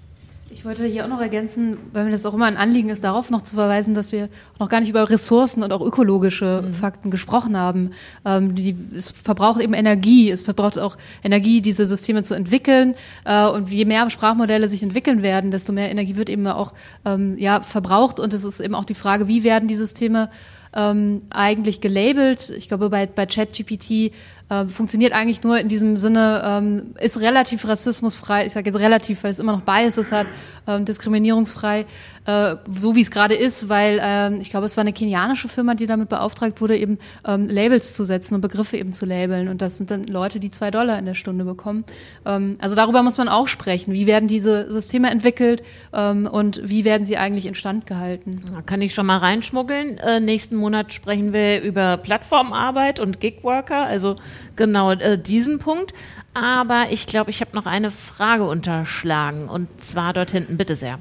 Ich 0.57 0.65
wollte 0.65 0.87
hier 0.87 1.05
auch 1.05 1.09
noch 1.11 1.21
ergänzen, 1.21 1.77
weil 1.93 2.07
mir 2.07 2.13
das 2.13 2.25
auch 2.25 2.33
immer 2.33 2.47
ein 2.47 2.57
Anliegen 2.57 2.89
ist, 2.89 3.05
darauf 3.05 3.29
noch 3.29 3.43
zu 3.43 3.57
verweisen, 3.57 3.93
dass 3.93 4.11
wir 4.11 4.31
noch 4.59 4.71
gar 4.71 4.81
nicht 4.81 4.89
über 4.89 5.11
Ressourcen 5.11 5.63
und 5.63 5.71
auch 5.71 5.83
ökologische 5.83 6.63
mhm. 6.65 6.73
Fakten 6.73 7.11
gesprochen 7.11 7.59
haben. 7.59 7.91
Ähm, 8.25 8.55
die, 8.55 8.75
es 8.97 9.11
verbraucht 9.11 9.61
eben 9.61 9.75
Energie, 9.75 10.31
es 10.31 10.45
verbraucht 10.45 10.79
auch 10.79 10.97
Energie, 11.23 11.61
diese 11.61 11.85
Systeme 11.85 12.23
zu 12.23 12.33
entwickeln. 12.33 12.95
Äh, 13.27 13.47
und 13.49 13.69
je 13.69 13.85
mehr 13.85 14.09
Sprachmodelle 14.09 14.67
sich 14.71 14.83
entwickeln 14.83 15.23
werden, 15.23 15.51
desto 15.51 15.75
mehr 15.75 15.91
Energie 15.91 16.17
wird 16.17 16.31
eben 16.31 16.47
auch 16.47 16.73
ähm, 17.05 17.37
ja, 17.37 17.61
verbraucht. 17.61 18.19
Und 18.19 18.33
es 18.33 18.43
ist 18.43 18.61
eben 18.61 18.75
auch 18.75 18.87
die 18.87 18.95
Frage, 18.95 19.29
wie 19.29 19.45
werden 19.45 19.69
die 19.69 19.77
Systeme 19.77 20.31
ähm, 20.77 21.23
eigentlich 21.31 21.81
gelabelt. 21.81 22.51
Ich 22.51 22.69
glaube, 22.69 22.91
bei, 22.91 23.07
bei 23.07 23.27
ChatGPT 23.27 24.13
äh, 24.49 24.67
funktioniert 24.67 25.13
eigentlich 25.13 25.43
nur 25.43 25.59
in 25.59 25.69
diesem 25.69 25.97
Sinne, 25.97 26.43
ähm, 26.45 26.95
ist 27.01 27.21
relativ 27.21 27.67
rassismusfrei, 27.67 28.47
ich 28.47 28.53
sage 28.53 28.71
jetzt 28.71 28.79
relativ, 28.79 29.25
weil 29.25 29.31
es 29.31 29.39
immer 29.39 29.53
noch 29.53 29.63
Biases 29.63 30.13
hat, 30.13 30.27
ähm, 30.67 30.85
diskriminierungsfrei, 30.85 31.87
äh, 32.27 32.57
so 32.71 32.95
wie 32.95 33.01
es 33.01 33.11
gerade 33.11 33.35
ist, 33.35 33.69
weil 33.69 33.99
ähm, 34.01 34.41
ich 34.41 34.51
glaube, 34.51 34.67
es 34.67 34.77
war 34.77 34.83
eine 34.83 34.93
kenianische 34.93 35.49
Firma, 35.49 35.75
die 35.75 35.87
damit 35.87 36.09
beauftragt 36.09 36.61
wurde, 36.61 36.77
eben 36.77 36.99
ähm, 37.27 37.49
Labels 37.49 37.95
zu 37.95 38.05
setzen 38.05 38.35
und 38.35 38.41
Begriffe 38.41 38.77
eben 38.77 38.93
zu 38.93 39.07
labeln. 39.07 39.49
Und 39.49 39.63
das 39.63 39.77
sind 39.77 39.91
dann 39.91 40.05
Leute, 40.05 40.41
die 40.41 40.51
zwei 40.51 40.71
Dollar 40.71 40.99
in 40.99 41.07
der 41.07 41.15
Stunde 41.15 41.45
bekommen. 41.45 41.85
Ähm, 42.25 42.57
also 42.61 42.77
darüber 42.77 43.03
muss 43.03 43.19
man 43.19 43.29
auch 43.29 43.49
sprechen. 43.49 43.95
Wie 43.95 44.07
werden 44.07 44.29
diese 44.29 44.71
Systeme 44.71 45.11
entwickelt 45.11 45.63
ähm, 45.93 46.29
und 46.31 46.61
wie 46.65 46.85
werden 46.85 47.05
sie 47.05 47.17
eigentlich 47.17 47.47
instand 47.47 47.87
gehalten? 47.87 48.43
Da 48.53 48.63
kann 48.63 48.83
ich 48.83 48.95
schon 48.95 49.07
mal 49.07 49.19
reinschmuggeln. 49.19 49.99
Äh, 49.99 50.21
nächsten 50.21 50.57
Monat 50.57 50.93
sprechen 50.93 51.33
wir 51.33 51.63
über 51.63 51.97
Plattformarbeit 51.97 53.01
und 53.01 53.21
Gigworker. 53.21 53.85
Also 53.85 54.17
genau 54.57 54.93
äh, 54.93 55.19
diesen 55.19 55.59
Punkt. 55.59 55.95
Aber 56.35 56.87
ich 56.91 57.07
glaube, 57.07 57.31
ich 57.31 57.41
habe 57.41 57.55
noch 57.55 57.67
eine 57.67 57.91
Frage 57.91 58.45
unterschlagen 58.45 59.49
und 59.49 59.69
zwar 59.83 60.13
dort 60.13 60.31
hinten, 60.31 60.57
bitte 60.57 60.75
sehr. 60.75 60.99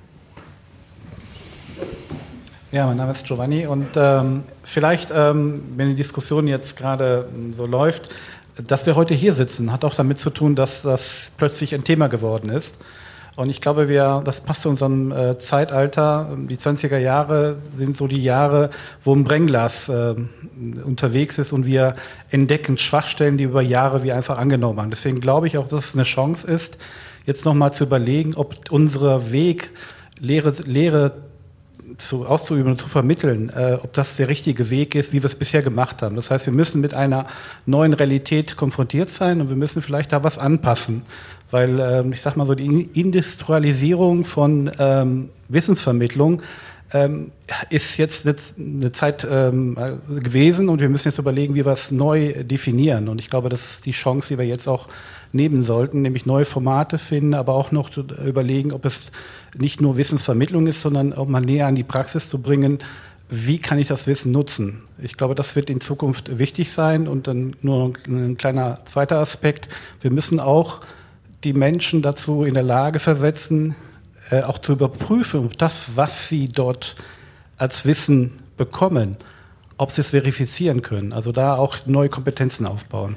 Ja, 2.71 2.87
mein 2.87 2.97
Name 2.97 3.11
ist 3.13 3.25
Giovanni 3.25 3.67
und 3.67 3.87
ähm, 3.95 4.43
vielleicht, 4.63 5.09
ähm, 5.13 5.63
wenn 5.77 5.89
die 5.89 5.95
Diskussion 5.95 6.47
jetzt 6.47 6.75
gerade 6.75 7.29
so 7.55 7.65
läuft, 7.65 8.09
dass 8.67 8.85
wir 8.85 8.95
heute 8.95 9.13
hier 9.13 9.33
sitzen, 9.33 9.71
hat 9.71 9.83
auch 9.83 9.95
damit 9.95 10.19
zu 10.19 10.29
tun, 10.29 10.55
dass 10.55 10.81
das 10.81 11.31
plötzlich 11.37 11.73
ein 11.75 11.83
Thema 11.83 12.07
geworden 12.07 12.49
ist. 12.49 12.77
Und 13.35 13.49
ich 13.49 13.59
glaube, 13.59 13.89
wir, 13.89 14.21
das 14.23 14.39
passt 14.39 14.61
zu 14.61 14.69
unserem 14.69 15.11
äh, 15.11 15.37
Zeitalter. 15.37 16.37
Die 16.49 16.55
20er 16.55 16.97
Jahre 16.97 17.57
sind 17.75 17.97
so 17.97 18.07
die 18.07 18.23
Jahre, 18.23 18.69
wo 19.03 19.13
ein 19.13 19.25
Brennglas 19.25 19.89
äh, 19.89 20.15
unterwegs 20.85 21.37
ist 21.37 21.51
und 21.51 21.65
wir 21.65 21.95
entdecken 22.29 22.77
Schwachstellen, 22.77 23.37
die 23.37 23.43
über 23.43 23.61
Jahre 23.61 24.03
wir 24.03 24.15
einfach 24.15 24.37
angenommen 24.37 24.79
haben. 24.79 24.89
Deswegen 24.89 25.19
glaube 25.19 25.47
ich 25.47 25.57
auch, 25.57 25.67
dass 25.67 25.89
es 25.89 25.95
eine 25.95 26.03
Chance 26.03 26.47
ist, 26.47 26.77
jetzt 27.25 27.43
nochmal 27.43 27.73
zu 27.73 27.83
überlegen, 27.83 28.35
ob 28.35 28.55
unser 28.71 29.31
Weg, 29.31 29.71
Lehre, 30.17 30.51
Lehre 30.63 31.11
zu, 31.97 32.25
auszuüben 32.25 32.71
und 32.71 32.81
zu 32.81 32.87
vermitteln, 32.87 33.49
äh, 33.49 33.77
ob 33.81 33.91
das 33.93 34.15
der 34.15 34.29
richtige 34.29 34.69
Weg 34.69 34.95
ist, 34.95 35.11
wie 35.11 35.21
wir 35.21 35.25
es 35.25 35.35
bisher 35.35 35.61
gemacht 35.61 36.01
haben. 36.01 36.15
Das 36.15 36.31
heißt, 36.31 36.45
wir 36.45 36.53
müssen 36.53 36.79
mit 36.79 36.93
einer 36.93 37.27
neuen 37.65 37.93
Realität 37.93 38.55
konfrontiert 38.55 39.09
sein 39.09 39.41
und 39.41 39.49
wir 39.49 39.55
müssen 39.57 39.81
vielleicht 39.81 40.13
da 40.13 40.23
was 40.23 40.37
anpassen. 40.37 41.03
Weil 41.55 41.79
ähm, 41.79 42.11
ich 42.11 42.19
sag 42.19 42.35
mal 42.35 42.45
so, 42.45 42.53
die 42.53 42.89
Industrialisierung 42.95 44.25
von 44.25 44.69
ähm, 44.77 45.29
Wissensvermittlung 45.47 46.41
ähm, 46.91 47.31
ist 47.69 47.95
jetzt 47.95 48.27
eine 48.57 48.91
Zeit 48.91 49.25
ähm, 49.31 49.77
gewesen 50.09 50.67
und 50.67 50.81
wir 50.81 50.89
müssen 50.89 51.07
jetzt 51.07 51.17
überlegen, 51.17 51.55
wie 51.55 51.65
wir 51.65 51.71
es 51.71 51.91
neu 51.91 52.43
definieren. 52.43 53.07
Und 53.07 53.19
ich 53.19 53.29
glaube, 53.29 53.47
das 53.47 53.63
ist 53.75 53.85
die 53.85 53.93
Chance, 53.93 54.33
die 54.33 54.37
wir 54.37 54.45
jetzt 54.45 54.67
auch 54.67 54.89
nehmen 55.31 55.63
sollten, 55.63 56.01
nämlich 56.01 56.25
neue 56.25 56.43
Formate 56.43 56.97
finden, 56.97 57.33
aber 57.33 57.53
auch 57.53 57.71
noch 57.71 57.89
überlegen, 57.95 58.73
ob 58.73 58.83
es 58.83 59.13
nicht 59.57 59.79
nur 59.79 59.95
Wissensvermittlung 59.95 60.67
ist, 60.67 60.81
sondern 60.81 61.13
auch 61.13 61.29
mal 61.29 61.39
näher 61.39 61.67
an 61.67 61.75
die 61.75 61.85
Praxis 61.85 62.27
zu 62.27 62.37
bringen, 62.39 62.79
wie 63.29 63.59
kann 63.59 63.79
ich 63.79 63.87
das 63.87 64.07
Wissen 64.07 64.33
nutzen? 64.33 64.83
Ich 65.01 65.15
glaube, 65.15 65.35
das 65.35 65.55
wird 65.55 65.69
in 65.69 65.79
Zukunft 65.79 66.37
wichtig 66.37 66.73
sein. 66.73 67.07
Und 67.07 67.27
dann 67.27 67.55
nur 67.61 67.93
ein 68.07 68.35
kleiner 68.35 68.79
zweiter 68.91 69.19
Aspekt. 69.19 69.69
Wir 70.01 70.11
müssen 70.11 70.41
auch 70.41 70.81
die 71.45 71.53
Menschen 71.53 72.01
dazu 72.01 72.43
in 72.43 72.55
der 72.55 72.63
Lage 72.63 72.99
versetzen, 72.99 73.75
äh, 74.31 74.41
auch 74.41 74.57
zu 74.57 74.73
überprüfen, 74.73 75.45
ob 75.45 75.57
das, 75.57 75.95
was 75.95 76.27
sie 76.27 76.47
dort 76.47 76.95
als 77.57 77.85
Wissen 77.85 78.33
bekommen, 78.57 79.17
ob 79.77 79.91
sie 79.91 80.01
es 80.01 80.07
verifizieren 80.07 80.81
können. 80.81 81.13
Also 81.13 81.31
da 81.31 81.55
auch 81.55 81.85
neue 81.85 82.09
Kompetenzen 82.09 82.65
aufbauen. 82.65 83.15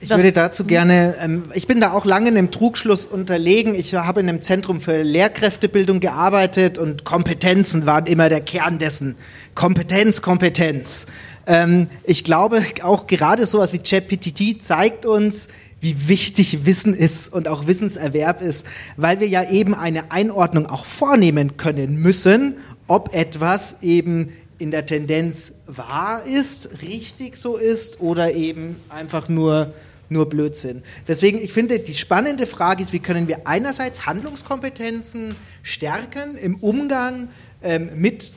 Ich 0.00 0.10
würde 0.10 0.32
dazu 0.32 0.64
gerne, 0.64 1.14
ähm, 1.22 1.44
ich 1.54 1.66
bin 1.66 1.80
da 1.80 1.92
auch 1.92 2.04
lange 2.04 2.28
in 2.28 2.36
einem 2.36 2.50
Trugschluss 2.50 3.06
unterlegen. 3.06 3.74
Ich 3.74 3.94
habe 3.94 4.20
in 4.20 4.28
einem 4.28 4.42
Zentrum 4.42 4.80
für 4.82 5.02
Lehrkräftebildung 5.02 6.00
gearbeitet 6.00 6.76
und 6.76 7.04
Kompetenzen 7.04 7.86
waren 7.86 8.04
immer 8.04 8.28
der 8.28 8.42
Kern 8.42 8.78
dessen. 8.78 9.16
Kompetenz, 9.54 10.20
Kompetenz. 10.20 11.06
Ähm, 11.46 11.88
ich 12.02 12.22
glaube, 12.22 12.62
auch 12.82 13.06
gerade 13.06 13.46
sowas 13.46 13.72
wie 13.72 13.78
ChatPTT 13.78 14.62
zeigt 14.62 15.06
uns, 15.06 15.48
wie 15.84 16.08
wichtig 16.08 16.64
Wissen 16.64 16.94
ist 16.94 17.30
und 17.30 17.46
auch 17.46 17.66
Wissenserwerb 17.66 18.40
ist, 18.40 18.66
weil 18.96 19.20
wir 19.20 19.28
ja 19.28 19.50
eben 19.50 19.74
eine 19.74 20.10
Einordnung 20.10 20.64
auch 20.66 20.86
vornehmen 20.86 21.58
können 21.58 21.96
müssen, 21.96 22.54
ob 22.86 23.14
etwas 23.14 23.76
eben 23.82 24.30
in 24.56 24.70
der 24.70 24.86
Tendenz 24.86 25.52
wahr 25.66 26.24
ist, 26.24 26.80
richtig 26.80 27.36
so 27.36 27.56
ist 27.58 28.00
oder 28.00 28.32
eben 28.34 28.76
einfach 28.88 29.28
nur 29.28 29.74
nur 30.10 30.28
Blödsinn. 30.28 30.82
Deswegen, 31.08 31.38
ich 31.38 31.52
finde, 31.52 31.80
die 31.80 31.94
spannende 31.94 32.46
Frage 32.46 32.82
ist, 32.82 32.92
wie 32.92 32.98
können 32.98 33.26
wir 33.26 33.46
einerseits 33.46 34.06
Handlungskompetenzen 34.06 35.34
stärken 35.62 36.36
im 36.36 36.56
Umgang 36.56 37.28
ähm, 37.62 37.90
mit 37.96 38.32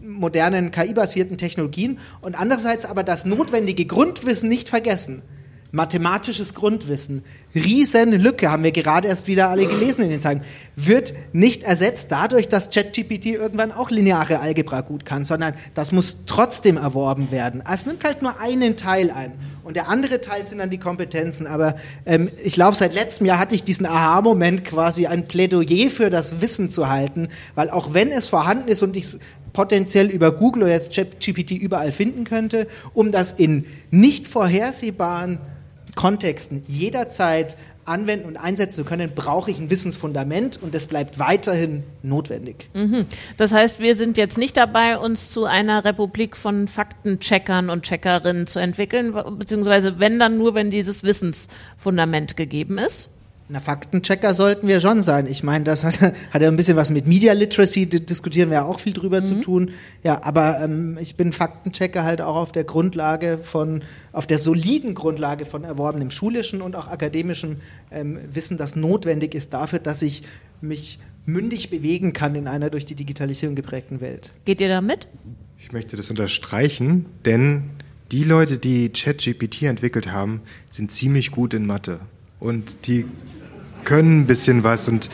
modernen 0.00 0.70
KI-basierten 0.70 1.36
Technologien 1.36 1.98
und 2.20 2.36
andererseits 2.36 2.84
aber 2.84 3.02
das 3.02 3.24
notwendige 3.24 3.86
Grundwissen 3.86 4.48
nicht 4.48 4.68
vergessen 4.68 5.22
mathematisches 5.72 6.54
Grundwissen, 6.54 7.22
Riesenlücke, 7.54 8.50
haben 8.50 8.64
wir 8.64 8.72
gerade 8.72 9.08
erst 9.08 9.26
wieder 9.26 9.48
alle 9.48 9.66
gelesen 9.66 10.04
in 10.04 10.10
den 10.10 10.20
Zeigen, 10.20 10.42
wird 10.76 11.14
nicht 11.32 11.62
ersetzt 11.62 12.06
dadurch, 12.10 12.48
dass 12.48 12.70
ChatGPT 12.70 13.26
irgendwann 13.26 13.72
auch 13.72 13.90
lineare 13.90 14.40
Algebra 14.40 14.80
gut 14.80 15.04
kann, 15.04 15.24
sondern 15.24 15.54
das 15.74 15.92
muss 15.92 16.18
trotzdem 16.26 16.76
erworben 16.76 17.30
werden. 17.30 17.62
Es 17.70 17.86
nimmt 17.86 18.04
halt 18.04 18.22
nur 18.22 18.40
einen 18.40 18.76
Teil 18.76 19.10
ein 19.10 19.32
und 19.64 19.76
der 19.76 19.88
andere 19.88 20.20
Teil 20.20 20.42
sind 20.42 20.58
dann 20.58 20.70
die 20.70 20.78
Kompetenzen. 20.78 21.46
Aber 21.46 21.74
ähm, 22.06 22.30
ich 22.42 22.54
glaube, 22.54 22.76
seit 22.76 22.94
letztem 22.94 23.26
Jahr 23.26 23.38
hatte 23.38 23.54
ich 23.54 23.62
diesen 23.62 23.86
Aha-Moment 23.86 24.64
quasi 24.64 25.06
ein 25.06 25.28
Plädoyer 25.28 25.90
für 25.90 26.10
das 26.10 26.40
Wissen 26.40 26.70
zu 26.70 26.88
halten, 26.88 27.28
weil 27.54 27.70
auch 27.70 27.94
wenn 27.94 28.10
es 28.10 28.28
vorhanden 28.28 28.68
ist 28.68 28.82
und 28.82 28.96
ich 28.96 29.04
es 29.04 29.18
potenziell 29.52 30.08
über 30.08 30.32
Google 30.32 30.64
oder 30.64 30.72
jetzt 30.72 30.94
ChatGPT 30.94 31.52
überall 31.52 31.92
finden 31.92 32.24
könnte, 32.24 32.66
um 32.94 33.12
das 33.12 33.32
in 33.32 33.66
nicht 33.90 34.26
vorhersehbaren 34.26 35.38
Kontexten 35.94 36.64
jederzeit 36.68 37.56
anwenden 37.84 38.26
und 38.26 38.36
einsetzen 38.36 38.76
zu 38.76 38.84
können, 38.84 39.12
brauche 39.14 39.50
ich 39.50 39.58
ein 39.58 39.70
Wissensfundament 39.70 40.60
und 40.62 40.74
das 40.74 40.86
bleibt 40.86 41.18
weiterhin 41.18 41.82
notwendig. 42.02 42.70
Mhm. 42.74 43.06
Das 43.36 43.52
heißt, 43.52 43.80
wir 43.80 43.94
sind 43.94 44.16
jetzt 44.16 44.38
nicht 44.38 44.56
dabei, 44.56 44.98
uns 44.98 45.30
zu 45.30 45.44
einer 45.44 45.84
Republik 45.84 46.36
von 46.36 46.68
Faktencheckern 46.68 47.70
und 47.70 47.82
Checkerinnen 47.82 48.46
zu 48.46 48.58
entwickeln, 48.58 49.14
beziehungsweise 49.38 49.98
wenn 49.98 50.18
dann 50.18 50.38
nur, 50.38 50.54
wenn 50.54 50.70
dieses 50.70 51.02
Wissensfundament 51.02 52.36
gegeben 52.36 52.78
ist? 52.78 53.08
Na, 53.52 53.58
Faktenchecker 53.58 54.32
sollten 54.32 54.68
wir 54.68 54.80
schon 54.80 55.02
sein. 55.02 55.26
Ich 55.26 55.42
meine, 55.42 55.64
das 55.64 55.82
hat, 55.82 56.00
hat 56.30 56.40
ja 56.40 56.46
ein 56.46 56.56
bisschen 56.56 56.76
was 56.76 56.90
mit 56.92 57.08
Media 57.08 57.32
Literacy, 57.32 57.86
diskutieren 57.86 58.50
wir 58.50 58.58
ja 58.58 58.64
auch 58.64 58.78
viel 58.78 58.92
drüber 58.92 59.20
mhm. 59.20 59.24
zu 59.24 59.40
tun. 59.40 59.70
Ja, 60.04 60.22
aber 60.22 60.60
ähm, 60.62 60.96
ich 61.00 61.16
bin 61.16 61.32
Faktenchecker 61.32 62.04
halt 62.04 62.20
auch 62.20 62.36
auf 62.36 62.52
der 62.52 62.62
Grundlage 62.62 63.38
von, 63.38 63.82
auf 64.12 64.28
der 64.28 64.38
soliden 64.38 64.94
Grundlage 64.94 65.46
von 65.46 65.64
erworbenem 65.64 66.12
schulischen 66.12 66.62
und 66.62 66.76
auch 66.76 66.86
akademischem 66.86 67.56
ähm, 67.90 68.20
Wissen, 68.32 68.56
das 68.56 68.76
notwendig 68.76 69.34
ist 69.34 69.52
dafür, 69.52 69.80
dass 69.80 70.00
ich 70.02 70.22
mich 70.60 71.00
mündig 71.26 71.70
bewegen 71.70 72.12
kann 72.12 72.36
in 72.36 72.46
einer 72.46 72.70
durch 72.70 72.86
die 72.86 72.94
Digitalisierung 72.94 73.56
geprägten 73.56 74.00
Welt. 74.00 74.30
Geht 74.44 74.60
ihr 74.60 74.68
da 74.68 74.80
mit? 74.80 75.08
Ich 75.58 75.72
möchte 75.72 75.96
das 75.96 76.08
unterstreichen, 76.08 77.06
denn 77.24 77.64
die 78.12 78.22
Leute, 78.22 78.58
die 78.58 78.90
ChatGPT 78.90 79.62
entwickelt 79.62 80.12
haben, 80.12 80.42
sind 80.68 80.92
ziemlich 80.92 81.32
gut 81.32 81.52
in 81.52 81.66
Mathe. 81.66 81.98
Und 82.38 82.86
die 82.86 83.04
können 83.84 84.20
ein 84.20 84.26
bisschen 84.26 84.64
was 84.64 84.88
und 84.88 85.10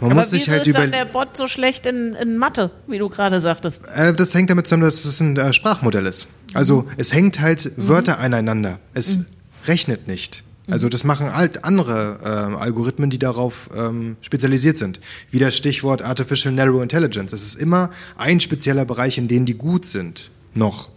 man 0.00 0.10
Aber 0.10 0.20
muss 0.20 0.30
sich 0.30 0.48
halt 0.48 0.66
über. 0.66 0.80
ist 0.80 0.84
dann 0.84 0.90
der 0.92 1.04
Bot 1.06 1.36
so 1.36 1.46
schlecht 1.46 1.86
in, 1.86 2.14
in 2.14 2.36
Mathe, 2.36 2.70
wie 2.86 2.98
du 2.98 3.08
gerade 3.08 3.40
sagtest? 3.40 3.84
Äh, 3.94 4.12
das 4.12 4.34
hängt 4.34 4.50
damit 4.50 4.66
zusammen, 4.66 4.82
dass 4.82 5.04
es 5.04 5.20
ein 5.20 5.36
äh, 5.36 5.52
Sprachmodell 5.52 6.06
ist. 6.06 6.26
Also 6.52 6.82
mhm. 6.82 6.88
es 6.96 7.12
hängt 7.14 7.40
halt 7.40 7.76
mhm. 7.76 7.88
Wörter 7.88 8.18
aneinander. 8.18 8.78
Es 8.92 9.18
mhm. 9.18 9.26
rechnet 9.66 10.06
nicht. 10.08 10.42
Also 10.66 10.88
das 10.88 11.04
machen 11.04 11.34
halt 11.34 11.64
andere 11.64 12.18
äh, 12.22 12.56
Algorithmen, 12.56 13.10
die 13.10 13.18
darauf 13.18 13.68
ähm, 13.76 14.16
spezialisiert 14.22 14.78
sind. 14.78 14.98
Wie 15.30 15.38
das 15.38 15.56
Stichwort 15.56 16.02
Artificial 16.02 16.54
Narrow 16.54 16.82
Intelligence. 16.82 17.32
Es 17.34 17.42
ist 17.42 17.54
immer 17.56 17.90
ein 18.16 18.40
spezieller 18.40 18.86
Bereich, 18.86 19.18
in 19.18 19.28
dem 19.28 19.44
die 19.44 19.54
gut 19.54 19.84
sind. 19.84 20.30
Noch. 20.54 20.90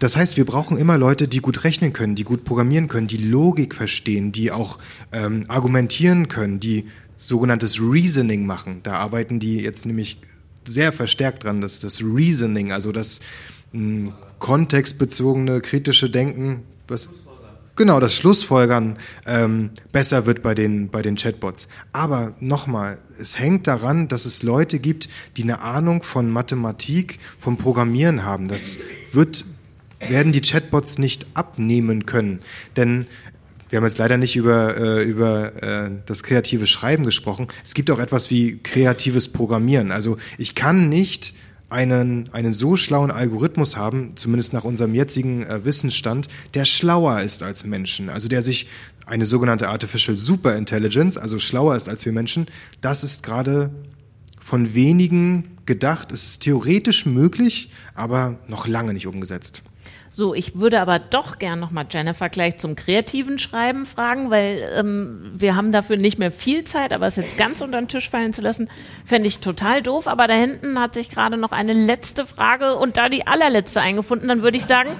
Das 0.00 0.16
heißt, 0.16 0.38
wir 0.38 0.46
brauchen 0.46 0.78
immer 0.78 0.96
Leute, 0.96 1.28
die 1.28 1.40
gut 1.40 1.62
rechnen 1.62 1.92
können, 1.92 2.14
die 2.14 2.24
gut 2.24 2.44
programmieren 2.44 2.88
können, 2.88 3.06
die 3.06 3.18
Logik 3.18 3.74
verstehen, 3.74 4.32
die 4.32 4.50
auch 4.50 4.78
ähm, 5.12 5.44
argumentieren 5.48 6.28
können, 6.28 6.58
die 6.58 6.86
sogenanntes 7.16 7.80
Reasoning 7.80 8.46
machen. 8.46 8.80
Da 8.82 8.94
arbeiten 8.94 9.40
die 9.40 9.56
jetzt 9.56 9.84
nämlich 9.84 10.18
sehr 10.64 10.92
verstärkt 10.92 11.44
dran, 11.44 11.60
dass 11.60 11.80
das 11.80 12.02
Reasoning, 12.02 12.72
also 12.72 12.92
das 12.92 13.20
mh, 13.72 14.06
hm, 14.06 14.14
kontextbezogene 14.38 15.60
kritische 15.60 16.08
Denken, 16.08 16.62
was 16.88 17.10
genau 17.76 18.00
das 18.00 18.14
Schlussfolgern 18.14 18.96
ähm, 19.26 19.68
besser 19.92 20.24
wird 20.24 20.42
bei 20.42 20.54
den 20.54 20.88
bei 20.88 21.02
den 21.02 21.16
Chatbots. 21.16 21.68
Aber 21.92 22.34
nochmal, 22.40 23.02
es 23.18 23.38
hängt 23.38 23.66
daran, 23.66 24.08
dass 24.08 24.24
es 24.24 24.42
Leute 24.42 24.78
gibt, 24.78 25.10
die 25.36 25.42
eine 25.42 25.60
Ahnung 25.60 26.02
von 26.02 26.30
Mathematik, 26.30 27.18
vom 27.36 27.58
Programmieren 27.58 28.24
haben. 28.24 28.48
Das 28.48 28.78
wird 29.12 29.44
werden 30.00 30.32
die 30.32 30.40
Chatbots 30.40 30.98
nicht 30.98 31.26
abnehmen 31.34 32.06
können. 32.06 32.40
Denn 32.76 33.06
wir 33.68 33.76
haben 33.76 33.84
jetzt 33.84 33.98
leider 33.98 34.18
nicht 34.18 34.36
über, 34.36 34.76
äh, 34.76 35.04
über 35.04 35.62
äh, 35.62 35.90
das 36.06 36.22
kreative 36.22 36.66
Schreiben 36.66 37.04
gesprochen. 37.04 37.48
Es 37.64 37.74
gibt 37.74 37.90
auch 37.90 38.00
etwas 38.00 38.30
wie 38.30 38.58
kreatives 38.58 39.28
Programmieren. 39.28 39.92
Also 39.92 40.16
ich 40.38 40.54
kann 40.56 40.88
nicht 40.88 41.34
einen, 41.68 42.28
einen 42.32 42.52
so 42.52 42.76
schlauen 42.76 43.12
Algorithmus 43.12 43.76
haben, 43.76 44.16
zumindest 44.16 44.52
nach 44.52 44.64
unserem 44.64 44.94
jetzigen 44.94 45.44
äh, 45.44 45.64
Wissensstand, 45.64 46.26
der 46.54 46.64
schlauer 46.64 47.20
ist 47.20 47.44
als 47.44 47.64
Menschen. 47.64 48.08
Also 48.08 48.28
der 48.28 48.42
sich 48.42 48.66
eine 49.06 49.24
sogenannte 49.24 49.68
Artificial 49.68 50.16
Superintelligence, 50.16 51.16
also 51.16 51.38
schlauer 51.38 51.76
ist 51.76 51.88
als 51.88 52.04
wir 52.04 52.12
Menschen, 52.12 52.46
das 52.80 53.04
ist 53.04 53.22
gerade 53.22 53.70
von 54.40 54.74
wenigen 54.74 55.58
gedacht. 55.64 56.10
Es 56.10 56.24
ist 56.24 56.42
theoretisch 56.42 57.06
möglich, 57.06 57.70
aber 57.94 58.38
noch 58.48 58.66
lange 58.66 58.92
nicht 58.94 59.06
umgesetzt. 59.06 59.62
So, 60.12 60.34
ich 60.34 60.58
würde 60.58 60.80
aber 60.80 60.98
doch 60.98 61.38
gern 61.38 61.60
nochmal 61.60 61.86
Jennifer 61.88 62.28
gleich 62.28 62.58
zum 62.58 62.74
kreativen 62.74 63.38
Schreiben 63.38 63.86
fragen, 63.86 64.28
weil 64.28 64.68
ähm, 64.76 65.30
wir 65.34 65.54
haben 65.54 65.70
dafür 65.70 65.96
nicht 65.96 66.18
mehr 66.18 66.32
viel 66.32 66.64
Zeit, 66.64 66.92
aber 66.92 67.06
es 67.06 67.14
jetzt 67.14 67.38
ganz 67.38 67.60
unter 67.60 67.80
den 67.80 67.86
Tisch 67.86 68.10
fallen 68.10 68.32
zu 68.32 68.42
lassen, 68.42 68.68
fände 69.04 69.28
ich 69.28 69.38
total 69.38 69.82
doof. 69.82 70.08
Aber 70.08 70.26
da 70.26 70.34
hinten 70.34 70.80
hat 70.80 70.94
sich 70.94 71.10
gerade 71.10 71.36
noch 71.36 71.52
eine 71.52 71.72
letzte 71.74 72.26
Frage 72.26 72.74
und 72.74 72.96
da 72.96 73.08
die 73.08 73.28
allerletzte 73.28 73.80
eingefunden, 73.80 74.26
dann 74.26 74.42
würde 74.42 74.56
ich 74.56 74.64
sagen, 74.64 74.90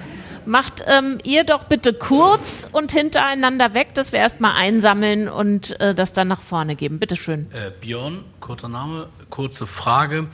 macht 0.45 0.85
ähm, 0.87 1.17
ihr 1.25 1.43
doch 1.43 1.65
bitte 1.65 1.93
kurz 1.93 2.65
und 2.71 2.93
hintereinander 2.93 3.73
weg, 3.73 3.93
dass 3.93 4.13
wir 4.13 4.19
erstmal 4.19 4.53
einsammeln 4.55 5.27
und 5.27 5.77
äh, 5.81 5.93
das 5.93 6.13
dann 6.13 6.29
nach 6.29 6.41
vorne 6.41 6.77
geben. 6.77 6.99
Bitte 6.99 7.17
schön. 7.17 7.47
Äh, 7.51 7.71
Björn, 7.81 8.23
kurzer 8.39 8.69
Name, 8.69 9.09
kurze 9.29 9.67
Frage. 9.67 10.27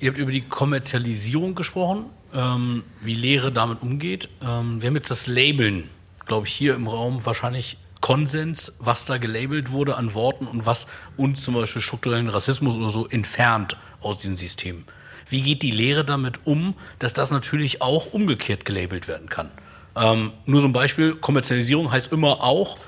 Ihr 0.00 0.10
habt 0.10 0.18
über 0.18 0.32
die 0.32 0.42
Kommerzialisierung 0.42 1.54
gesprochen 1.54 2.06
ähm, 2.34 2.84
wie 3.02 3.14
Lehre 3.14 3.52
damit 3.52 3.82
umgeht. 3.82 4.28
Ähm, 4.42 4.80
wir 4.80 4.88
haben 4.88 4.96
jetzt 4.96 5.10
das 5.10 5.26
Labeln, 5.26 5.90
glaube 6.26 6.46
ich, 6.46 6.52
hier 6.52 6.74
im 6.74 6.88
Raum 6.88 7.24
wahrscheinlich 7.24 7.78
Konsens, 8.00 8.72
was 8.78 9.06
da 9.06 9.18
gelabelt 9.18 9.72
wurde 9.72 9.96
an 9.96 10.14
Worten 10.14 10.46
und 10.46 10.66
was 10.66 10.86
uns 11.16 11.42
zum 11.42 11.54
Beispiel 11.54 11.82
strukturellen 11.82 12.28
Rassismus 12.28 12.76
oder 12.76 12.90
so 12.90 13.06
entfernt 13.08 13.76
aus 14.00 14.18
diesem 14.18 14.36
System. 14.36 14.84
Wie 15.28 15.42
geht 15.42 15.62
die 15.62 15.72
Lehre 15.72 16.04
damit 16.04 16.46
um, 16.46 16.74
dass 16.98 17.14
das 17.14 17.30
natürlich 17.30 17.82
auch 17.82 18.12
umgekehrt 18.12 18.64
gelabelt 18.64 19.08
werden 19.08 19.28
kann? 19.28 19.50
Ähm, 19.96 20.32
nur 20.44 20.60
so 20.60 20.68
ein 20.68 20.72
Beispiel, 20.72 21.16
Kommerzialisierung 21.16 21.90
heißt 21.90 22.12
immer 22.12 22.42
auch 22.42 22.78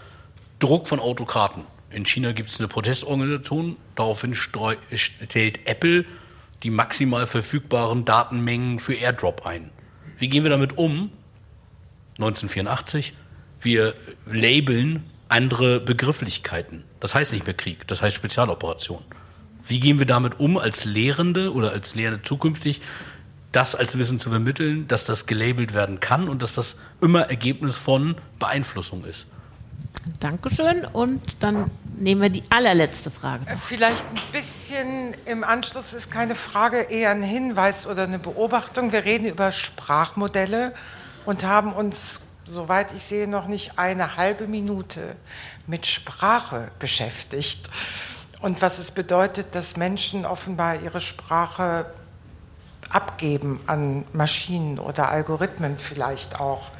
Druck 0.58 0.88
von 0.88 1.00
Autokraten. 1.00 1.64
In 1.90 2.04
China 2.04 2.32
gibt 2.32 2.50
es 2.50 2.58
eine 2.58 2.68
Protestorganisation, 2.68 3.76
daraufhin 3.96 4.34
stellt 4.34 5.66
Apple 5.66 6.04
die 6.62 6.70
maximal 6.70 7.26
verfügbaren 7.26 8.04
Datenmengen 8.04 8.80
für 8.80 8.94
AirDrop 8.94 9.46
ein. 9.46 9.70
Wie 10.18 10.28
gehen 10.28 10.42
wir 10.42 10.50
damit 10.50 10.76
um? 10.76 11.10
1984, 12.18 13.14
wir 13.60 13.94
labeln 14.26 15.04
andere 15.28 15.78
Begrifflichkeiten. 15.78 16.84
Das 17.00 17.14
heißt 17.14 17.32
nicht 17.32 17.46
mehr 17.46 17.54
Krieg, 17.54 17.86
das 17.86 18.02
heißt 18.02 18.16
Spezialoperation. 18.16 19.04
Wie 19.64 19.80
gehen 19.80 19.98
wir 19.98 20.06
damit 20.06 20.40
um 20.40 20.58
als 20.58 20.84
Lehrende 20.84 21.52
oder 21.52 21.70
als 21.70 21.94
Lehrende 21.94 22.22
zukünftig, 22.22 22.80
das 23.52 23.74
als 23.74 23.96
Wissen 23.96 24.18
zu 24.18 24.30
vermitteln, 24.30 24.88
dass 24.88 25.04
das 25.04 25.26
gelabelt 25.26 25.74
werden 25.74 26.00
kann 26.00 26.28
und 26.28 26.42
dass 26.42 26.54
das 26.54 26.76
immer 27.00 27.22
Ergebnis 27.22 27.76
von 27.76 28.16
Beeinflussung 28.38 29.04
ist? 29.04 29.26
Dankeschön. 30.20 30.84
Und 30.84 31.42
dann 31.42 31.70
nehmen 31.98 32.22
wir 32.22 32.30
die 32.30 32.44
allerletzte 32.50 33.10
Frage. 33.10 33.44
Noch. 33.44 33.58
Vielleicht 33.58 34.04
ein 34.04 34.32
bisschen 34.32 35.14
im 35.26 35.44
Anschluss 35.44 35.94
ist 35.94 36.10
keine 36.10 36.34
Frage, 36.34 36.82
eher 36.82 37.10
ein 37.10 37.22
Hinweis 37.22 37.86
oder 37.86 38.04
eine 38.04 38.18
Beobachtung. 38.18 38.92
Wir 38.92 39.04
reden 39.04 39.26
über 39.26 39.52
Sprachmodelle 39.52 40.74
und 41.24 41.44
haben 41.44 41.72
uns, 41.72 42.22
soweit 42.44 42.92
ich 42.94 43.02
sehe, 43.02 43.28
noch 43.28 43.46
nicht 43.46 43.78
eine 43.78 44.16
halbe 44.16 44.46
Minute 44.46 45.16
mit 45.66 45.86
Sprache 45.86 46.70
beschäftigt. 46.78 47.68
Und 48.40 48.62
was 48.62 48.78
es 48.78 48.92
bedeutet, 48.92 49.54
dass 49.54 49.76
Menschen 49.76 50.24
offenbar 50.24 50.80
ihre 50.80 51.00
Sprache 51.00 51.86
abgeben 52.90 53.60
an 53.66 54.04
Maschinen 54.12 54.78
oder 54.78 55.10
Algorithmen 55.10 55.76
vielleicht 55.76 56.40
auch 56.40 56.70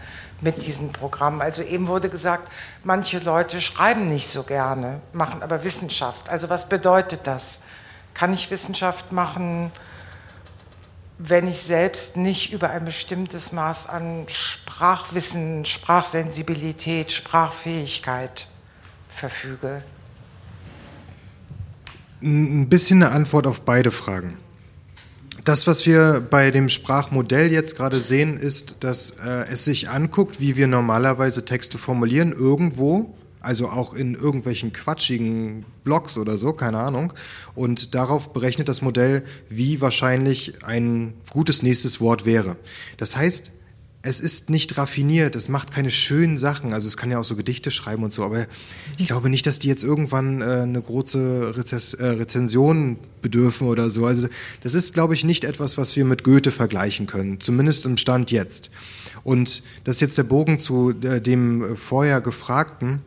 mit 0.41 0.67
diesem 0.67 0.93
Programm. 0.93 1.41
Also 1.41 1.63
eben 1.63 1.89
wurde 1.89 2.09
gesagt, 2.09 2.51
manche 2.85 3.19
Leute 3.19 3.61
schreiben 3.61 4.07
nicht 4.07 4.29
so 4.29 4.43
gerne, 4.43 5.01
machen 5.13 5.43
aber 5.43 5.65
Wissenschaft. 5.65 6.29
Also 6.29 6.49
was 6.49 6.69
bedeutet 6.69 7.21
das? 7.25 7.61
Kann 8.15 8.33
ich 8.33 8.51
Wissenschaft 8.51 9.13
machen, 9.13 9.71
wenn 11.19 11.49
ich 11.49 11.63
selbst 11.63 12.17
nicht 12.17 12.53
über 12.53 12.71
ein 12.71 12.85
bestimmtes 12.85 13.53
Maß 13.53 13.89
an 13.89 14.27
Sprachwissen, 14.29 15.65
Sprachsensibilität, 15.65 17.11
Sprachfähigkeit 17.11 18.47
verfüge? 19.09 19.83
Ein 22.23 22.69
bisschen 22.69 23.03
eine 23.03 23.13
Antwort 23.13 23.47
auf 23.47 23.61
beide 23.61 23.91
Fragen. 23.91 24.39
Das, 25.49 25.67
was 25.67 25.87
wir 25.87 26.21
bei 26.21 26.51
dem 26.51 26.69
Sprachmodell 26.69 27.51
jetzt 27.51 27.75
gerade 27.75 28.03
sehen, 28.03 28.37
ist, 28.37 28.77
dass 28.81 29.13
äh, 29.13 29.47
es 29.51 29.65
sich 29.65 29.89
anguckt, 29.89 30.41
wie 30.41 30.57
wir 30.57 30.67
normalerweise 30.67 31.47
Texte 31.47 31.79
formulieren, 31.79 32.33
irgendwo, 32.33 33.15
also 33.41 33.69
auch 33.69 33.95
in 33.95 34.15
irgendwelchen 34.15 34.75
quatschigen 34.75 35.65
Blogs 35.85 36.19
oder 36.19 36.37
so, 36.37 36.53
keine 36.53 36.81
Ahnung. 36.81 37.15
Und 37.55 37.95
darauf 37.95 38.35
berechnet 38.35 38.69
das 38.69 38.83
Modell, 38.83 39.23
wie 39.49 39.81
wahrscheinlich 39.81 40.67
ein 40.67 41.15
gutes 41.33 41.63
nächstes 41.63 41.99
Wort 41.99 42.27
wäre. 42.27 42.57
Das 42.99 43.17
heißt, 43.17 43.51
es 44.03 44.21
ist 44.21 44.49
nicht 44.49 44.79
raffiniert, 44.79 45.35
es 45.35 45.49
macht 45.49 45.73
keine 45.73 45.91
schönen 45.91 46.39
Sachen. 46.39 46.73
Also 46.73 46.87
es 46.87 46.97
kann 46.97 47.11
ja 47.11 47.19
auch 47.19 47.25
so 47.25 47.35
Gedichte 47.35 47.73
schreiben 47.73 48.05
und 48.05 48.13
so, 48.13 48.23
aber 48.25 48.47
ich 48.97 49.09
glaube 49.09 49.29
nicht, 49.29 49.45
dass 49.47 49.59
die 49.59 49.69
jetzt 49.69 49.83
irgendwann 49.83 50.41
äh, 50.41 50.45
eine 50.63 50.81
große 50.81 51.55
Rezess 51.57 51.95
äh, 51.95 52.07
Rezension 52.07 52.97
bedürfen 53.23 53.67
oder 53.67 53.91
so. 53.91 54.07
Also 54.07 54.29
das 54.63 54.75
ist, 54.75 54.95
glaube 54.95 55.15
ich, 55.15 55.25
nicht 55.25 55.45
etwas, 55.45 55.79
was 55.79 55.97
wir 55.97 56.05
mit 56.05 56.23
Goethe 56.23 56.53
vergleichen 56.53 57.07
können, 57.07 57.41
zumindest 57.41 57.87
im 57.87 57.97
Stand 57.97 58.31
jetzt. 58.31 58.71
Und 59.25 59.65
das 59.83 59.97
ist 59.97 60.01
jetzt 60.01 60.19
der 60.19 60.23
Bogen 60.23 60.61
zu 60.61 60.95
äh, 61.03 61.21
dem 61.21 61.77
vorher 61.77 62.21
Gefragten. 62.21 63.01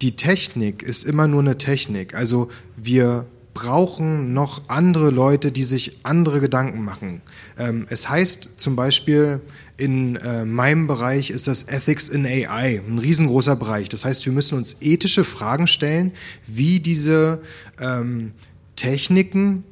Die 0.00 0.16
Technik 0.16 0.82
ist 0.82 1.04
immer 1.04 1.28
nur 1.28 1.40
eine 1.40 1.58
Technik. 1.58 2.14
Also 2.14 2.48
wir 2.76 3.26
brauchen 3.52 4.32
noch 4.32 4.62
andere 4.68 5.10
Leute, 5.10 5.50
die 5.50 5.64
sich 5.64 5.98
andere 6.04 6.40
Gedanken 6.40 6.82
machen. 6.84 7.20
Ähm, 7.58 7.86
es 7.90 8.08
heißt 8.08 8.52
zum 8.56 8.76
Beispiel, 8.76 9.40
in 9.78 10.16
äh, 10.16 10.44
meinem 10.44 10.88
Bereich 10.88 11.30
ist 11.30 11.46
das 11.46 11.62
Ethics 11.62 12.08
in 12.08 12.26
AI, 12.26 12.82
ein 12.86 12.98
riesengroßer 12.98 13.56
Bereich. 13.56 13.88
Das 13.88 14.04
heißt, 14.04 14.26
wir 14.26 14.32
müssen 14.32 14.58
uns 14.58 14.76
ethische 14.80 15.24
Fragen 15.24 15.68
stellen, 15.68 16.12
wie 16.46 16.80
diese 16.80 17.40
ähm, 17.80 18.32
Techniken 18.74 19.62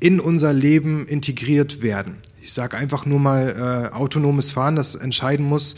in 0.00 0.20
unser 0.20 0.52
Leben 0.52 1.06
integriert 1.06 1.80
werden. 1.80 2.16
Ich 2.40 2.52
sage 2.52 2.76
einfach 2.76 3.06
nur 3.06 3.20
mal 3.20 3.88
äh, 3.92 3.94
autonomes 3.94 4.50
Fahren, 4.50 4.76
das 4.76 4.96
entscheiden 4.96 5.46
muss, 5.46 5.76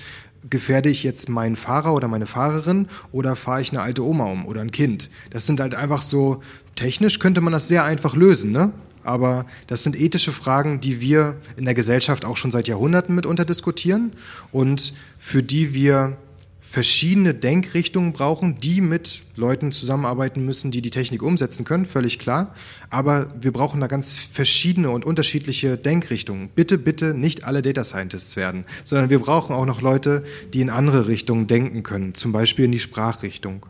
gefährde 0.48 0.88
ich 0.88 1.02
jetzt 1.02 1.28
meinen 1.28 1.56
Fahrer 1.56 1.94
oder 1.94 2.08
meine 2.08 2.26
Fahrerin 2.26 2.86
oder 3.12 3.36
fahre 3.36 3.60
ich 3.60 3.70
eine 3.70 3.82
alte 3.82 4.04
Oma 4.04 4.24
um 4.32 4.46
oder 4.46 4.62
ein 4.62 4.70
Kind. 4.70 5.10
Das 5.30 5.46
sind 5.46 5.60
halt 5.60 5.74
einfach 5.74 6.00
so, 6.00 6.42
technisch 6.74 7.18
könnte 7.18 7.40
man 7.42 7.52
das 7.52 7.68
sehr 7.68 7.84
einfach 7.84 8.16
lösen, 8.16 8.52
ne? 8.52 8.72
Aber 9.08 9.46
das 9.66 9.82
sind 9.82 9.98
ethische 9.98 10.32
Fragen, 10.32 10.80
die 10.80 11.00
wir 11.00 11.36
in 11.56 11.64
der 11.64 11.74
Gesellschaft 11.74 12.24
auch 12.24 12.36
schon 12.36 12.50
seit 12.50 12.68
Jahrhunderten 12.68 13.14
mitunter 13.14 13.44
diskutieren 13.44 14.12
und 14.52 14.92
für 15.18 15.42
die 15.42 15.74
wir 15.74 16.18
verschiedene 16.60 17.32
Denkrichtungen 17.32 18.12
brauchen, 18.12 18.58
die 18.58 18.82
mit 18.82 19.22
Leuten 19.36 19.72
zusammenarbeiten 19.72 20.44
müssen, 20.44 20.70
die 20.70 20.82
die 20.82 20.90
Technik 20.90 21.22
umsetzen 21.22 21.64
können, 21.64 21.86
völlig 21.86 22.18
klar. 22.18 22.54
Aber 22.90 23.34
wir 23.40 23.52
brauchen 23.52 23.80
da 23.80 23.86
ganz 23.86 24.18
verschiedene 24.18 24.90
und 24.90 25.06
unterschiedliche 25.06 25.78
Denkrichtungen. 25.78 26.50
Bitte, 26.54 26.76
bitte 26.76 27.14
nicht 27.14 27.44
alle 27.44 27.62
Data 27.62 27.84
Scientists 27.84 28.36
werden, 28.36 28.66
sondern 28.84 29.08
wir 29.08 29.18
brauchen 29.18 29.56
auch 29.56 29.64
noch 29.64 29.80
Leute, 29.80 30.24
die 30.52 30.60
in 30.60 30.68
andere 30.68 31.08
Richtungen 31.08 31.46
denken 31.46 31.82
können, 31.82 32.12
zum 32.12 32.32
Beispiel 32.32 32.66
in 32.66 32.72
die 32.72 32.80
Sprachrichtung. 32.80 33.64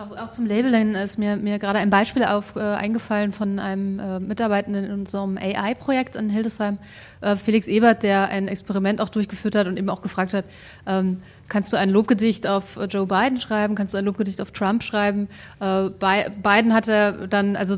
Auch, 0.00 0.16
auch, 0.16 0.30
zum 0.30 0.46
Labeling 0.46 0.94
ist 0.94 1.18
mir, 1.18 1.36
mir 1.36 1.58
gerade 1.58 1.78
ein 1.78 1.90
Beispiel 1.90 2.24
auf, 2.24 2.56
äh, 2.56 2.60
eingefallen 2.60 3.32
von 3.32 3.58
einem 3.58 3.98
äh, 3.98 4.18
Mitarbeitenden 4.18 4.84
in 4.84 4.92
unserem 4.92 5.36
AI-Projekt 5.36 6.16
in 6.16 6.30
Hildesheim, 6.30 6.78
äh, 7.20 7.36
Felix 7.36 7.66
Ebert, 7.66 8.02
der 8.02 8.28
ein 8.30 8.48
Experiment 8.48 9.00
auch 9.00 9.10
durchgeführt 9.10 9.56
hat 9.56 9.66
und 9.66 9.78
eben 9.78 9.90
auch 9.90 10.00
gefragt 10.00 10.32
hat, 10.32 10.46
ähm, 10.86 11.20
kannst 11.50 11.72
du 11.72 11.76
ein 11.76 11.90
Lobgedicht 11.90 12.46
auf 12.46 12.78
Joe 12.88 13.06
Biden 13.06 13.38
schreiben, 13.38 13.74
kannst 13.74 13.92
du 13.92 13.98
ein 13.98 14.04
Lobgedicht 14.06 14.40
auf 14.40 14.52
Trump 14.52 14.82
schreiben. 14.82 15.28
Äh, 15.60 15.90
Biden 15.90 16.72
hatte 16.72 17.26
dann, 17.28 17.56
also 17.56 17.76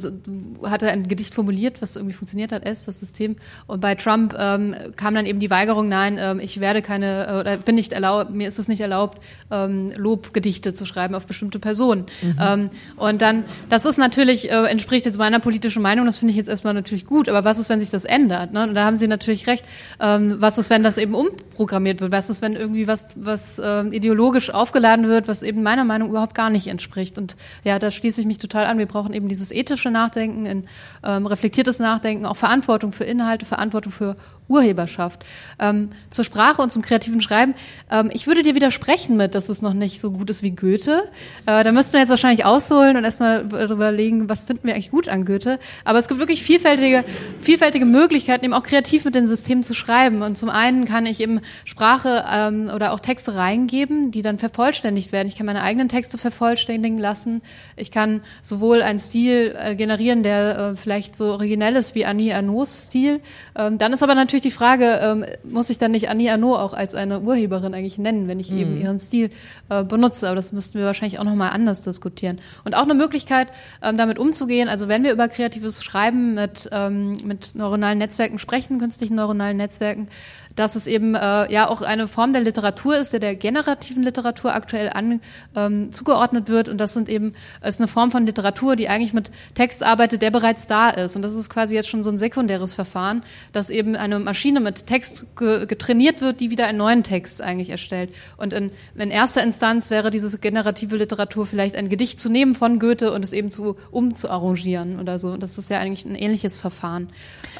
hatte 0.63 0.89
ein 0.89 1.09
Gedicht 1.09 1.35
formuliert, 1.35 1.83
was 1.83 1.97
irgendwie 1.97 2.15
funktioniert 2.15 2.53
hat, 2.53 2.65
S, 2.65 2.85
das 2.85 3.01
System. 3.01 3.37
Und 3.67 3.81
bei 3.81 3.97
Trump 3.97 4.37
ähm, 4.39 4.77
kam 4.95 5.15
dann 5.15 5.27
eben 5.27 5.41
die 5.41 5.51
Weigerung, 5.51 5.89
nein, 5.89 6.19
ähm, 6.21 6.39
ich 6.39 6.61
werde 6.61 6.83
keine, 6.83 7.27
äh, 7.27 7.41
oder 7.41 7.57
bin 7.57 7.75
nicht 7.75 7.93
erlaubt, 7.93 8.31
mir 8.31 8.47
ist 8.47 8.59
es 8.59 8.69
nicht 8.69 8.81
erlaubt, 8.81 9.23
ähm, 9.51 9.91
Lobgedichte 9.97 10.75
zu 10.75 10.87
schreiben 10.87 11.15
auf 11.15 11.27
bestimmte 11.27 11.59
Personen. 11.59 12.07
Mhm. 12.23 12.37
Ähm, 12.41 12.71
und 12.97 13.23
dann, 13.23 13.45
das 13.71 13.87
ist 13.87 13.99
natürlich, 13.99 14.51
äh, 14.51 14.67
entspricht 14.67 15.07
jetzt 15.07 15.19
meiner 15.19 15.41
politischen 15.41 15.83
Meinung, 15.83 16.05
das 16.05 16.19
finde 16.19 16.33
ich 16.33 16.37
jetzt 16.37 16.49
erstmal 16.49 16.75
natürlich 16.75 17.07
gut, 17.07 17.29
aber 17.29 17.45
was 17.45 17.59
ist, 17.59 17.71
wenn 17.71 17.81
sich 17.81 17.91
das 17.91 18.05
ändert? 18.05 18.53
Ne? 18.53 18.65
Und 18.65 18.75
da 18.75 18.85
haben 18.85 18.97
Sie 18.97 19.09
natürlich 19.09 19.47
recht. 19.47 19.65
Ähm, 19.99 20.37
was 20.39 20.59
ist, 20.59 20.69
wenn 20.69 20.83
das 20.83 20.99
eben 20.99 21.15
umprogrammiert 21.15 22.01
wird? 22.01 22.13
Was 22.13 22.29
ist, 22.29 22.43
wenn 22.43 22.55
irgendwie 22.55 22.87
was, 22.87 23.07
was 23.17 23.62
äh, 23.63 23.87
ideologisch 23.89 24.51
aufgeladen 24.51 25.09
wird, 25.09 25.29
was 25.29 25.43
eben 25.43 25.63
meiner 25.63 25.85
Meinung 25.85 26.11
überhaupt 26.11 26.35
gar 26.35 26.51
nicht 26.51 26.67
entspricht? 26.67 27.19
Und 27.19 27.37
ja, 27.65 27.79
da 27.79 27.91
schließe 27.91 28.21
ich 28.21 28.27
mich 28.27 28.39
total 28.39 28.67
an. 28.67 28.79
Wir 28.79 28.87
brauchen 28.87 29.15
eben 29.15 29.29
dieses 29.29 29.53
ethische 29.53 29.91
Nachdenken, 29.91 30.47
in, 30.47 30.65
ähm, 31.05 31.27
reflektiertes 31.27 31.79
Nachdenken, 31.79 32.27
auch 32.27 32.37
Verantwortung 32.37 32.93
für 32.93 33.05
Inhalte, 33.05 33.47
Verantwortung 33.47 33.93
für 33.93 34.17
Urheberschaft. 34.49 35.25
Ähm, 35.59 35.91
zur 36.11 36.25
Sprache 36.25 36.63
und 36.63 36.71
zum 36.71 36.83
kreativen 36.83 37.21
Schreiben. 37.21 37.55
Ähm, 37.91 38.11
ich 38.13 38.27
würde 38.27 38.43
dir 38.43 38.55
widersprechen 38.55 39.17
mit, 39.17 39.35
dass 39.35 39.49
es 39.49 39.63
noch 39.63 39.75
nicht 39.75 40.01
so 40.01 40.11
gut 40.11 40.29
ist 40.31 40.43
wie 40.43 40.51
Goethe. 40.51 41.05
Äh, 41.47 41.65
da 41.65 41.73
müssten 41.73 41.95
wir 41.95 42.01
jetzt 42.01 42.11
wahrscheinlich 42.11 42.45
ausholen 42.45 42.97
und 42.97 43.05
erstmal 43.05 43.41
überlegen, 43.41 44.29
was 44.29 44.43
finden 44.43 44.67
wir 44.67 44.75
eigentlich 44.75 44.91
gut 44.91 45.09
an 45.09 45.25
Goethe. 45.25 45.59
Aber 45.85 45.99
es 45.99 46.09
gibt 46.09 46.21
wirklich 46.21 46.43
vielfältige, 46.43 47.05
vielfältige 47.41 47.85
Möglichkeiten, 47.85 48.45
eben 48.45 48.55
auch 48.55 48.63
kreativ 48.63 49.05
mit 49.05 49.15
den 49.15 49.27
Systemen 49.27 49.63
zu 49.63 49.75
schreiben. 49.75 50.23
Und 50.23 50.37
zum 50.37 50.51
einen 50.51 50.85
kann 50.85 51.07
ich 51.07 51.21
eben 51.21 51.41
Sprache 51.65 52.25
ähm, 52.31 52.71
oder 52.75 52.93
auch 52.93 53.01
Texte 53.01 53.35
reingeben, 53.35 54.11
die 54.11 54.23
dann 54.23 54.39
vervollständigt 54.39 55.13
werden. 55.13 55.29
Ich 55.29 55.37
kann 55.37 55.47
meine 55.47 55.63
eigenen 55.63 55.89
Texte 55.89 56.19
vervollständigen 56.19 56.99
lassen. 56.99 57.43
Ich 57.77 57.91
kann 57.91 58.21
sowohl 58.43 58.83
einen 58.83 58.99
Stil 58.99 59.57
äh, 59.59 59.75
generieren, 59.75 60.23
der 60.23 60.59
äh, 60.59 60.77
vielleicht 60.77 61.17
so 61.17 61.27
originell 61.27 61.77
ist 61.77 61.95
wie 61.95 62.05
Annie 62.05 62.35
Arnaud's 62.35 62.87
Stil. 62.87 63.21
Ähm, 63.57 63.79
dann 63.79 63.93
ist 63.93 64.03
aber 64.03 64.15
natürlich 64.15 64.42
natürlich 64.43 64.55
die 64.55 64.59
Frage, 64.59 65.01
ähm, 65.03 65.25
muss 65.45 65.71
ich 65.71 65.79
dann 65.79 65.93
nicht 65.93 66.09
Annie 66.09 66.31
Arnaud 66.31 66.59
auch 66.59 66.73
als 66.73 66.95
eine 66.95 67.21
Urheberin 67.21 67.75
eigentlich 67.75 67.99
nennen, 67.99 68.29
wenn 68.29 68.41
ich 68.41 68.51
Mhm. 68.51 68.59
eben 68.59 68.81
ihren 68.81 68.99
Stil 69.01 69.31
äh, 69.69 69.85
benutze? 69.85 70.27
Aber 70.27 70.37
das 70.37 70.53
müssten 70.53 70.79
wir 70.79 70.87
wahrscheinlich 70.87 71.19
auch 71.19 71.25
nochmal 71.25 71.51
anders 71.51 71.83
diskutieren. 71.83 72.41
Und 72.65 72.77
auch 72.77 72.83
eine 72.83 72.95
Möglichkeit, 72.95 73.49
ähm, 73.83 73.97
damit 73.97 74.19
umzugehen, 74.19 74.69
also 74.69 74.89
wenn 74.89 75.05
wir 75.05 75.13
über 75.13 75.29
kreatives 75.29 75.83
Schreiben 75.83 76.35
mit, 76.35 76.69
ähm, 76.73 77.17
mit 77.25 77.55
neuronalen 77.55 77.99
Netzwerken 77.99 78.39
sprechen, 78.39 78.79
künstlichen 78.79 79.15
neuronalen 79.15 79.57
Netzwerken, 79.57 80.09
dass 80.55 80.77
es 80.77 80.87
eben 80.87 81.15
äh, 81.15 81.53
ja 81.53 81.69
auch 81.69 81.83
eine 81.83 82.09
Form 82.09 82.33
der 82.33 82.43
Literatur 82.43 82.97
ist, 82.97 83.13
der 83.13 83.21
der 83.21 83.35
generativen 83.35 84.03
Literatur 84.03 84.55
aktuell 84.55 84.91
an, 84.91 85.21
ähm, 85.57 85.93
zugeordnet 85.93 86.49
wird. 86.49 86.69
Und 86.69 86.79
das 86.79 86.95
sind 86.95 87.09
eben 87.09 87.33
ist 87.65 87.81
eine 87.81 87.89
Form 87.89 88.11
von 88.11 88.27
Literatur, 88.27 88.77
die 88.77 88.89
eigentlich 88.89 89.13
mit 89.13 89.31
Text 89.55 89.83
arbeitet, 89.83 90.23
der 90.23 90.31
bereits 90.31 90.67
da 90.67 90.91
ist. 90.91 91.17
Und 91.17 91.23
das 91.23 91.35
ist 91.35 91.51
quasi 91.51 91.75
jetzt 91.75 91.89
schon 91.89 92.03
so 92.03 92.11
ein 92.11 92.19
sekundäres 92.19 92.75
Verfahren, 92.75 93.23
dass 93.53 93.71
eben 93.71 93.97
eine 93.97 94.19
Maschine 94.19 94.61
mit 94.61 94.87
Text 94.87 95.27
ge 95.37 95.67
getrainiert 95.67 96.21
wird, 96.21 96.41
die 96.41 96.51
wieder 96.51 96.67
einen 96.67 96.79
neuen 96.79 97.03
Text 97.03 97.43
eigentlich 97.43 97.71
erstellt. 97.71 98.11
Und 98.37 98.53
in, 98.53 98.71
in 98.95 99.11
erster 99.11 99.43
Instanz 99.43 99.91
wäre 99.91 100.11
diese 100.11 100.39
generative 100.39 100.97
Literatur 100.97 101.47
vielleicht 101.47 101.77
ein 101.77 101.89
Gedicht 101.89 102.21
zu 102.21 102.29
nehmen 102.29 102.55
von 102.55 102.79
Goethe 102.79 103.13
und 103.13 103.25
es 103.25 103.33
eben 103.33 103.51
zu 103.51 103.77
umzuarrangieren 103.91 105.01
oder 105.01 105.19
so. 105.19 105.37
Das 105.37 105.59
ist 105.59 105.71
ja 105.71 105.79
eigentlich 105.79 106.05
ein 106.05 106.15
ähnliches 106.15 106.57
Verfahren. 106.57 107.09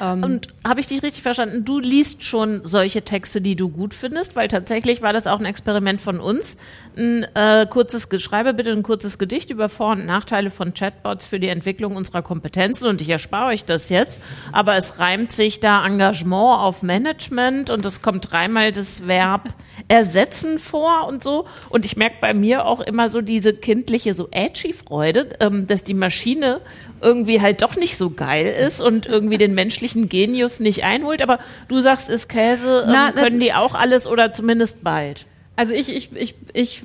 Ähm, 0.01 0.23
Und 0.23 0.47
habe 0.63 0.79
ich 0.79 0.87
dich 0.87 1.01
richtig 1.01 1.23
verstanden? 1.23 1.65
Du 1.65 1.79
liest 1.79 2.23
schon 2.23 2.61
solche 2.63 2.82
Texte, 2.89 3.41
die 3.41 3.55
du 3.55 3.69
gut 3.69 3.93
findest, 3.93 4.35
weil 4.35 4.47
tatsächlich 4.47 5.01
war 5.01 5.13
das 5.13 5.27
auch 5.27 5.39
ein 5.39 5.45
Experiment 5.45 6.01
von 6.01 6.19
uns. 6.19 6.57
Ein 6.95 7.25
äh, 7.33 7.65
kurzes, 7.69 8.07
schreibe 8.21 8.53
bitte 8.53 8.71
ein 8.71 8.83
kurzes 8.83 9.17
Gedicht 9.17 9.49
über 9.49 9.69
Vor- 9.69 9.93
und 9.93 10.05
Nachteile 10.05 10.51
von 10.51 10.73
Chatbots 10.73 11.27
für 11.27 11.39
die 11.39 11.47
Entwicklung 11.47 11.95
unserer 11.95 12.21
Kompetenzen 12.21 12.87
und 12.87 13.01
ich 13.01 13.09
erspare 13.09 13.47
euch 13.47 13.65
das 13.65 13.89
jetzt. 13.89 14.21
Aber 14.51 14.75
es 14.75 14.99
reimt 14.99 15.31
sich 15.31 15.59
da 15.59 15.85
Engagement 15.85 16.59
auf 16.59 16.83
Management 16.83 17.69
und 17.69 17.85
es 17.85 18.01
kommt 18.01 18.31
dreimal 18.31 18.71
das 18.71 19.07
Verb 19.07 19.49
ersetzen 19.87 20.59
vor 20.59 21.07
und 21.07 21.23
so. 21.23 21.45
Und 21.69 21.85
ich 21.85 21.97
merke 21.97 22.17
bei 22.21 22.33
mir 22.33 22.65
auch 22.65 22.79
immer 22.81 23.09
so 23.09 23.21
diese 23.21 23.53
kindliche, 23.53 24.13
so 24.13 24.27
edgy 24.31 24.73
Freude, 24.73 25.29
ähm, 25.39 25.67
dass 25.67 25.83
die 25.83 25.93
Maschine 25.93 26.61
irgendwie 27.03 27.41
halt 27.41 27.61
doch 27.61 27.75
nicht 27.75 27.97
so 27.97 28.09
geil 28.09 28.47
ist 28.47 28.81
und 28.81 29.05
irgendwie 29.05 29.37
den 29.37 29.53
menschlichen 29.53 30.09
Genius 30.09 30.59
nicht 30.59 30.83
einholt. 30.83 31.21
Aber 31.21 31.39
du 31.67 31.81
sagst, 31.81 32.09
ist 32.09 32.29
Käse, 32.29 32.72
ähm, 32.81 32.91
Na, 32.91 33.11
na- 33.13 33.21
können 33.21 33.39
die 33.39 33.53
auch 33.53 33.75
alles 33.75 34.07
oder 34.07 34.33
zumindest 34.33 34.83
bald. 34.83 35.25
Also 35.55 35.73
ich, 35.73 35.95
ich, 35.95 36.09
ich, 36.15 36.35
ich 36.53 36.81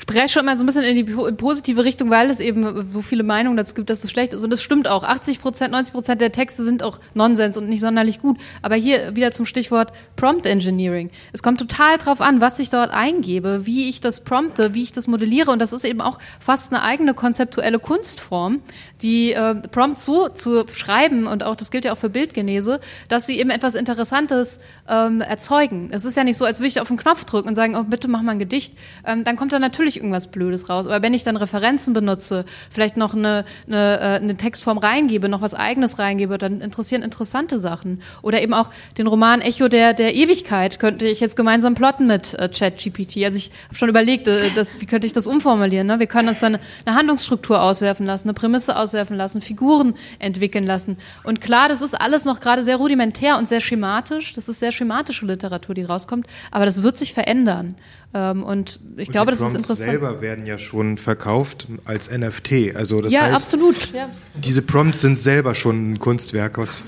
spreche 0.00 0.42
mal 0.42 0.56
so 0.56 0.64
ein 0.64 0.66
bisschen 0.66 0.84
in 0.84 0.94
die 0.96 1.04
po- 1.04 1.30
positive 1.32 1.84
Richtung, 1.84 2.10
weil 2.10 2.30
es 2.30 2.40
eben 2.40 2.88
so 2.88 3.02
viele 3.02 3.22
Meinungen 3.22 3.56
dazu 3.56 3.74
gibt, 3.74 3.90
dass 3.90 4.04
es 4.04 4.10
schlecht 4.10 4.32
ist. 4.32 4.42
Und 4.42 4.50
das 4.50 4.62
stimmt 4.62 4.88
auch. 4.88 5.02
80 5.04 5.40
Prozent, 5.40 5.72
90 5.72 5.92
Prozent 5.92 6.20
der 6.20 6.32
Texte 6.32 6.62
sind 6.62 6.82
auch 6.82 6.98
Nonsens 7.14 7.56
und 7.56 7.68
nicht 7.68 7.80
sonderlich 7.80 8.20
gut. 8.20 8.38
Aber 8.62 8.74
hier 8.76 9.16
wieder 9.16 9.30
zum 9.30 9.46
Stichwort 9.46 9.92
Prompt 10.16 10.46
Engineering. 10.46 11.10
Es 11.32 11.42
kommt 11.42 11.58
total 11.60 11.98
drauf 11.98 12.20
an, 12.20 12.40
was 12.40 12.58
ich 12.58 12.70
dort 12.70 12.90
eingebe, 12.92 13.66
wie 13.66 13.88
ich 13.88 14.00
das 14.00 14.20
prompte, 14.20 14.74
wie 14.74 14.82
ich 14.82 14.92
das 14.92 15.06
modelliere. 15.06 15.50
Und 15.50 15.58
das 15.58 15.72
ist 15.72 15.84
eben 15.84 16.00
auch 16.00 16.18
fast 16.40 16.72
eine 16.72 16.82
eigene 16.82 17.14
konzeptuelle 17.14 17.78
Kunstform, 17.78 18.60
die 19.02 19.32
äh, 19.32 19.54
Prompts 19.54 20.04
so 20.04 20.28
zu 20.28 20.64
schreiben, 20.74 21.26
und 21.26 21.42
auch 21.42 21.54
das 21.56 21.70
gilt 21.70 21.84
ja 21.84 21.92
auch 21.92 21.98
für 21.98 22.10
Bildgenese, 22.10 22.80
dass 23.08 23.26
sie 23.26 23.38
eben 23.38 23.50
etwas 23.50 23.74
Interessantes 23.74 24.60
ähm, 24.88 25.20
erzeugen. 25.20 25.88
Es 25.90 26.04
ist 26.04 26.16
ja 26.16 26.24
nicht 26.24 26.36
so, 26.36 26.44
als 26.44 26.60
würde 26.60 26.68
ich 26.68 26.80
auf 26.80 26.88
den 26.88 26.96
Knopf 26.96 27.24
drücken 27.24 27.48
und 27.48 27.54
sagen, 27.54 27.76
oh, 27.76 27.84
bitte 27.84 28.08
mach 28.08 28.22
mal 28.22 28.32
ein 28.32 28.38
Gedicht. 28.38 28.74
Ähm, 29.06 29.24
dann 29.24 29.36
kommt 29.36 29.52
da 29.52 29.58
natürlich 29.58 29.87
irgendwas 29.96 30.28
Blödes 30.28 30.68
raus. 30.68 30.86
Aber 30.86 31.02
wenn 31.02 31.14
ich 31.14 31.24
dann 31.24 31.36
Referenzen 31.36 31.94
benutze, 31.94 32.44
vielleicht 32.70 32.96
noch 32.96 33.14
eine, 33.14 33.44
eine, 33.66 33.98
äh, 33.98 34.02
eine 34.22 34.36
Textform 34.36 34.78
reingebe, 34.78 35.28
noch 35.28 35.40
was 35.40 35.54
Eigenes 35.54 35.98
reingebe, 35.98 36.38
dann 36.38 36.60
interessieren 36.60 37.02
interessante 37.02 37.58
Sachen. 37.58 38.02
Oder 38.22 38.42
eben 38.42 38.54
auch 38.54 38.70
den 38.96 39.06
Roman 39.06 39.40
Echo 39.40 39.68
der, 39.68 39.94
der 39.94 40.14
Ewigkeit 40.14 40.78
könnte 40.78 41.06
ich 41.06 41.20
jetzt 41.20 41.36
gemeinsam 41.36 41.74
plotten 41.74 42.06
mit 42.06 42.34
äh, 42.34 42.48
ChatGPT. 42.48 43.24
Also 43.24 43.38
ich 43.38 43.50
habe 43.66 43.76
schon 43.76 43.88
überlegt, 43.88 44.28
äh, 44.28 44.50
das, 44.54 44.80
wie 44.80 44.86
könnte 44.86 45.06
ich 45.06 45.12
das 45.12 45.26
umformulieren. 45.26 45.86
Ne? 45.86 45.98
Wir 45.98 46.06
können 46.06 46.28
uns 46.28 46.40
dann 46.40 46.58
eine 46.84 46.96
Handlungsstruktur 46.96 47.60
auswerfen 47.60 48.06
lassen, 48.06 48.28
eine 48.28 48.34
Prämisse 48.34 48.76
auswerfen 48.76 49.16
lassen, 49.16 49.40
Figuren 49.40 49.94
entwickeln 50.18 50.66
lassen. 50.66 50.98
Und 51.24 51.40
klar, 51.40 51.68
das 51.68 51.82
ist 51.82 51.94
alles 51.94 52.24
noch 52.24 52.40
gerade 52.40 52.62
sehr 52.62 52.76
rudimentär 52.76 53.38
und 53.38 53.48
sehr 53.48 53.60
schematisch. 53.60 54.34
Das 54.34 54.48
ist 54.48 54.60
sehr 54.60 54.72
schematische 54.72 55.26
Literatur, 55.26 55.74
die 55.74 55.82
rauskommt. 55.82 56.26
Aber 56.50 56.66
das 56.66 56.82
wird 56.82 56.98
sich 56.98 57.14
verändern. 57.14 57.76
Ähm, 58.14 58.42
und 58.42 58.80
ich 58.96 59.08
Und 59.08 59.12
glaube, 59.12 59.32
die 59.32 59.38
das 59.38 59.40
ist 59.40 59.52
Prompts 59.52 59.68
interessant. 59.70 59.90
selber 59.90 60.20
werden 60.22 60.46
ja 60.46 60.56
schon 60.58 60.96
verkauft 60.98 61.68
als 61.84 62.10
NFT. 62.10 62.74
Also 62.74 63.00
das 63.00 63.12
ja, 63.12 63.22
heißt, 63.22 63.34
absolut. 63.36 63.92
Ja. 63.92 64.08
diese 64.34 64.62
Prompts 64.62 65.00
sind 65.02 65.18
selber 65.18 65.54
schon 65.54 65.92
ein 65.92 65.98
Kunstwerk, 65.98 66.56
was 66.58 66.82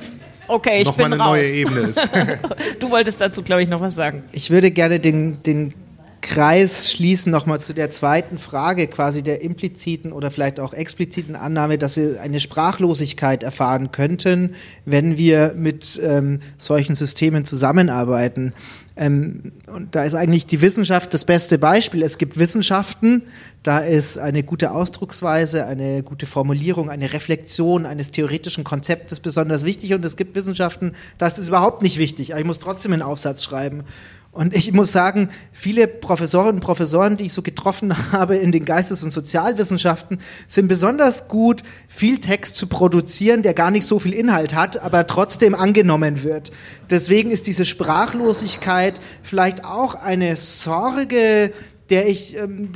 Okay, 0.48 0.80
ich 0.80 0.86
nochmal 0.86 1.10
bin 1.10 1.12
eine 1.14 1.22
raus. 1.22 1.30
neue 1.36 1.46
Ebene 1.48 1.80
ist. 1.80 2.08
Du 2.80 2.90
wolltest 2.90 3.20
dazu, 3.20 3.42
glaube 3.42 3.62
ich, 3.62 3.68
noch 3.68 3.80
was 3.80 3.94
sagen. 3.94 4.22
Ich 4.32 4.50
würde 4.50 4.70
gerne 4.72 4.98
den, 4.98 5.42
den 5.44 5.74
Kreis 6.22 6.90
schließen 6.92 7.30
nochmal 7.30 7.60
zu 7.60 7.72
der 7.72 7.90
zweiten 7.90 8.36
Frage, 8.38 8.86
quasi 8.88 9.22
der 9.22 9.42
impliziten 9.42 10.12
oder 10.12 10.30
vielleicht 10.30 10.58
auch 10.60 10.72
expliziten 10.74 11.36
Annahme, 11.36 11.78
dass 11.78 11.96
wir 11.96 12.20
eine 12.20 12.40
Sprachlosigkeit 12.40 13.42
erfahren 13.42 13.92
könnten, 13.92 14.54
wenn 14.84 15.16
wir 15.16 15.54
mit 15.56 16.00
ähm, 16.02 16.40
solchen 16.58 16.94
Systemen 16.94 17.44
zusammenarbeiten. 17.44 18.52
Ähm, 19.00 19.52
und 19.66 19.96
da 19.96 20.04
ist 20.04 20.14
eigentlich 20.14 20.46
die 20.46 20.60
Wissenschaft 20.60 21.14
das 21.14 21.24
beste 21.24 21.56
Beispiel. 21.56 22.02
Es 22.02 22.18
gibt 22.18 22.38
Wissenschaften, 22.38 23.22
da 23.62 23.78
ist 23.78 24.18
eine 24.18 24.42
gute 24.42 24.72
Ausdrucksweise, 24.72 25.66
eine 25.66 26.02
gute 26.02 26.26
Formulierung, 26.26 26.90
eine 26.90 27.10
Reflexion 27.10 27.86
eines 27.86 28.10
theoretischen 28.10 28.62
Konzeptes 28.62 29.20
besonders 29.20 29.64
wichtig. 29.64 29.94
Und 29.94 30.04
es 30.04 30.18
gibt 30.18 30.34
Wissenschaften, 30.34 30.92
da 31.16 31.26
ist 31.26 31.38
es 31.38 31.48
überhaupt 31.48 31.80
nicht 31.80 31.98
wichtig. 31.98 32.32
Aber 32.32 32.40
ich 32.40 32.46
muss 32.46 32.58
trotzdem 32.58 32.92
einen 32.92 33.00
Aufsatz 33.00 33.42
schreiben. 33.42 33.84
Und 34.32 34.54
ich 34.54 34.72
muss 34.72 34.92
sagen, 34.92 35.28
viele 35.52 35.88
Professorinnen 35.88 36.54
und 36.56 36.60
Professoren, 36.60 37.16
die 37.16 37.24
ich 37.24 37.32
so 37.32 37.42
getroffen 37.42 38.12
habe 38.12 38.36
in 38.36 38.52
den 38.52 38.64
Geistes- 38.64 39.02
und 39.02 39.10
Sozialwissenschaften, 39.10 40.18
sind 40.48 40.68
besonders 40.68 41.26
gut, 41.26 41.62
viel 41.88 42.18
Text 42.18 42.56
zu 42.56 42.68
produzieren, 42.68 43.42
der 43.42 43.54
gar 43.54 43.72
nicht 43.72 43.86
so 43.86 43.98
viel 43.98 44.14
Inhalt 44.14 44.54
hat, 44.54 44.80
aber 44.80 45.08
trotzdem 45.08 45.54
angenommen 45.54 46.22
wird. 46.22 46.52
Deswegen 46.90 47.32
ist 47.32 47.48
diese 47.48 47.64
Sprachlosigkeit 47.64 49.00
vielleicht 49.24 49.64
auch 49.64 49.96
eine 49.96 50.36
Sorge, 50.36 51.52
der 51.90 52.08
ich, 52.08 52.38
ähm, 52.38 52.70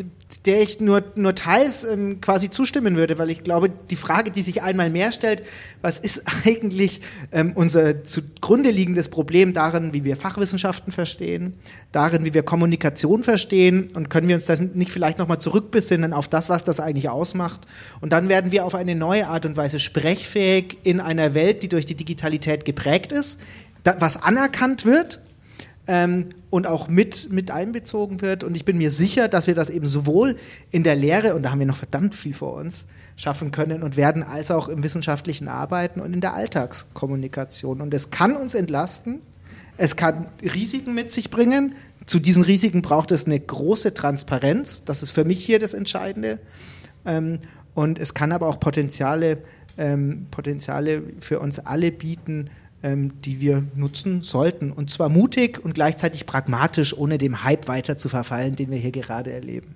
der 0.44 0.60
ich 0.60 0.80
nur, 0.80 1.04
nur 1.14 1.34
teils 1.34 1.84
ähm, 1.84 2.20
quasi 2.20 2.50
zustimmen 2.50 2.96
würde, 2.96 3.18
weil 3.18 3.30
ich 3.30 3.44
glaube, 3.44 3.70
die 3.70 3.96
Frage, 3.96 4.32
die 4.32 4.42
sich 4.42 4.62
einmal 4.62 4.90
mehr 4.90 5.12
stellt, 5.12 5.44
was 5.82 6.00
ist 6.00 6.22
eigentlich 6.44 7.00
ähm, 7.30 7.52
unser 7.54 8.02
zugrunde 8.02 8.70
liegendes 8.70 9.08
Problem 9.08 9.52
darin, 9.52 9.94
wie 9.94 10.04
wir 10.04 10.16
Fachwissenschaften 10.16 10.92
verstehen, 10.92 11.54
darin, 11.92 12.24
wie 12.24 12.34
wir 12.34 12.42
Kommunikation 12.42 13.22
verstehen? 13.22 13.86
Und 13.94 14.10
können 14.10 14.26
wir 14.26 14.34
uns 14.34 14.46
dann 14.46 14.72
nicht 14.74 14.90
vielleicht 14.90 15.18
nochmal 15.18 15.40
zurückbesinnen 15.40 16.12
auf 16.12 16.26
das, 16.26 16.48
was 16.48 16.64
das 16.64 16.80
eigentlich 16.80 17.08
ausmacht? 17.08 17.62
Und 18.00 18.12
dann 18.12 18.28
werden 18.28 18.50
wir 18.50 18.64
auf 18.64 18.74
eine 18.74 18.96
neue 18.96 19.28
Art 19.28 19.46
und 19.46 19.56
Weise 19.56 19.78
sprechfähig 19.78 20.78
in 20.82 21.00
einer 21.00 21.34
Welt, 21.34 21.62
die 21.62 21.68
durch 21.68 21.86
die 21.86 21.94
Digitalität 21.94 22.64
geprägt 22.64 23.12
ist, 23.12 23.40
da, 23.84 23.96
was 24.00 24.20
anerkannt 24.20 24.84
wird, 24.84 25.20
ähm, 25.86 26.26
und 26.50 26.66
auch 26.66 26.88
mit, 26.88 27.30
mit 27.30 27.50
einbezogen 27.50 28.20
wird. 28.20 28.44
Und 28.44 28.56
ich 28.56 28.64
bin 28.64 28.78
mir 28.78 28.90
sicher, 28.90 29.28
dass 29.28 29.46
wir 29.46 29.54
das 29.54 29.70
eben 29.70 29.86
sowohl 29.86 30.36
in 30.70 30.84
der 30.84 30.96
Lehre, 30.96 31.34
und 31.34 31.42
da 31.42 31.50
haben 31.50 31.58
wir 31.58 31.66
noch 31.66 31.76
verdammt 31.76 32.14
viel 32.14 32.34
vor 32.34 32.54
uns, 32.54 32.86
schaffen 33.16 33.50
können 33.50 33.82
und 33.82 33.96
werden, 33.96 34.22
als 34.22 34.50
auch 34.50 34.68
im 34.68 34.82
wissenschaftlichen 34.82 35.48
Arbeiten 35.48 36.00
und 36.00 36.12
in 36.12 36.20
der 36.20 36.34
Alltagskommunikation. 36.34 37.80
Und 37.80 37.92
es 37.94 38.10
kann 38.10 38.36
uns 38.36 38.54
entlasten, 38.54 39.20
es 39.76 39.96
kann 39.96 40.28
Risiken 40.42 40.94
mit 40.94 41.12
sich 41.12 41.30
bringen. 41.30 41.74
Zu 42.06 42.20
diesen 42.20 42.42
Risiken 42.42 42.82
braucht 42.82 43.10
es 43.10 43.26
eine 43.26 43.40
große 43.40 43.94
Transparenz. 43.94 44.84
Das 44.84 45.02
ist 45.02 45.10
für 45.10 45.24
mich 45.24 45.44
hier 45.44 45.58
das 45.58 45.74
Entscheidende. 45.74 46.38
Ähm, 47.04 47.40
und 47.74 47.98
es 47.98 48.14
kann 48.14 48.30
aber 48.30 48.46
auch 48.46 48.60
Potenziale, 48.60 49.38
ähm, 49.76 50.26
Potenziale 50.30 51.02
für 51.18 51.40
uns 51.40 51.58
alle 51.58 51.90
bieten, 51.90 52.50
die 52.84 53.40
wir 53.40 53.64
nutzen 53.74 54.20
sollten. 54.20 54.70
Und 54.70 54.90
zwar 54.90 55.08
mutig 55.08 55.64
und 55.64 55.74
gleichzeitig 55.74 56.26
pragmatisch, 56.26 56.96
ohne 56.96 57.16
dem 57.16 57.42
Hype 57.42 57.66
weiter 57.66 57.96
zu 57.96 58.08
verfallen, 58.08 58.56
den 58.56 58.70
wir 58.70 58.78
hier 58.78 58.92
gerade 58.92 59.32
erleben. 59.32 59.74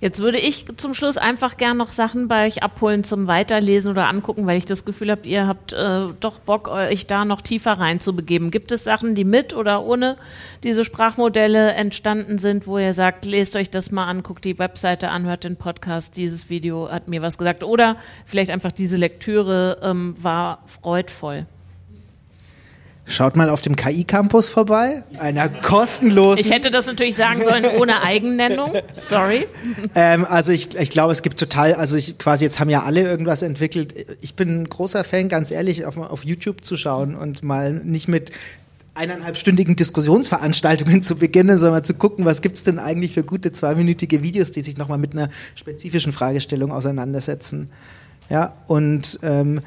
Jetzt 0.00 0.18
würde 0.18 0.38
ich 0.38 0.66
zum 0.76 0.94
Schluss 0.94 1.16
einfach 1.16 1.56
gern 1.56 1.76
noch 1.76 1.92
Sachen 1.92 2.26
bei 2.26 2.48
euch 2.48 2.62
abholen 2.62 3.04
zum 3.04 3.28
Weiterlesen 3.28 3.92
oder 3.92 4.08
angucken, 4.08 4.46
weil 4.46 4.58
ich 4.58 4.66
das 4.66 4.84
Gefühl 4.84 5.12
habe, 5.12 5.28
ihr 5.28 5.46
habt 5.46 5.72
äh, 5.72 6.08
doch 6.18 6.40
Bock, 6.40 6.66
euch 6.68 7.06
da 7.06 7.24
noch 7.24 7.40
tiefer 7.40 7.72
reinzubegeben. 7.74 8.50
Gibt 8.50 8.72
es 8.72 8.82
Sachen, 8.82 9.14
die 9.14 9.24
mit 9.24 9.54
oder 9.54 9.84
ohne 9.84 10.16
diese 10.64 10.84
Sprachmodelle 10.84 11.72
entstanden 11.74 12.38
sind, 12.38 12.66
wo 12.66 12.78
ihr 12.78 12.92
sagt, 12.92 13.24
lest 13.24 13.54
euch 13.54 13.70
das 13.70 13.92
mal 13.92 14.06
an, 14.06 14.24
guckt 14.24 14.44
die 14.44 14.58
Webseite 14.58 15.08
an, 15.08 15.24
hört 15.24 15.44
den 15.44 15.56
Podcast, 15.56 16.16
dieses 16.16 16.50
Video 16.50 16.90
hat 16.90 17.06
mir 17.06 17.22
was 17.22 17.38
gesagt. 17.38 17.62
Oder 17.62 17.96
vielleicht 18.26 18.50
einfach 18.50 18.72
diese 18.72 18.96
Lektüre 18.96 19.78
ähm, 19.82 20.16
war 20.20 20.64
freudvoll. 20.66 21.46
Schaut 23.12 23.36
mal 23.36 23.50
auf 23.50 23.60
dem 23.60 23.76
KI-Campus 23.76 24.48
vorbei, 24.48 25.04
einer 25.18 25.50
kostenlosen. 25.50 26.40
Ich 26.40 26.50
hätte 26.50 26.70
das 26.70 26.86
natürlich 26.86 27.14
sagen 27.14 27.42
sollen 27.46 27.66
ohne 27.78 28.02
Eigennennung. 28.02 28.72
Sorry. 28.98 29.46
Ähm, 29.94 30.24
also 30.24 30.50
ich, 30.50 30.74
ich 30.74 30.88
glaube, 30.88 31.12
es 31.12 31.20
gibt 31.20 31.38
total, 31.38 31.74
also 31.74 31.98
ich 31.98 32.16
quasi 32.16 32.46
jetzt 32.46 32.58
haben 32.58 32.70
ja 32.70 32.84
alle 32.84 33.02
irgendwas 33.02 33.42
entwickelt. 33.42 33.94
Ich 34.22 34.34
bin 34.34 34.62
ein 34.62 34.66
großer 34.66 35.04
Fan, 35.04 35.28
ganz 35.28 35.50
ehrlich, 35.50 35.84
auf, 35.84 35.98
auf 35.98 36.24
YouTube 36.24 36.64
zu 36.64 36.78
schauen 36.78 37.14
und 37.14 37.42
mal 37.42 37.74
nicht 37.84 38.08
mit 38.08 38.30
eineinhalbstündigen 38.94 39.76
Diskussionsveranstaltungen 39.76 41.02
zu 41.02 41.16
beginnen, 41.16 41.58
sondern 41.58 41.84
zu 41.84 41.92
gucken, 41.92 42.24
was 42.24 42.40
gibt 42.40 42.56
es 42.56 42.64
denn 42.64 42.78
eigentlich 42.78 43.12
für 43.12 43.24
gute 43.24 43.52
zweiminütige 43.52 44.22
Videos, 44.22 44.52
die 44.52 44.62
sich 44.62 44.78
nochmal 44.78 44.96
mit 44.96 45.12
einer 45.12 45.28
spezifischen 45.54 46.12
Fragestellung 46.12 46.72
auseinandersetzen. 46.72 47.68
Ja, 48.30 48.54
und 48.68 49.18
ähm, 49.22 49.60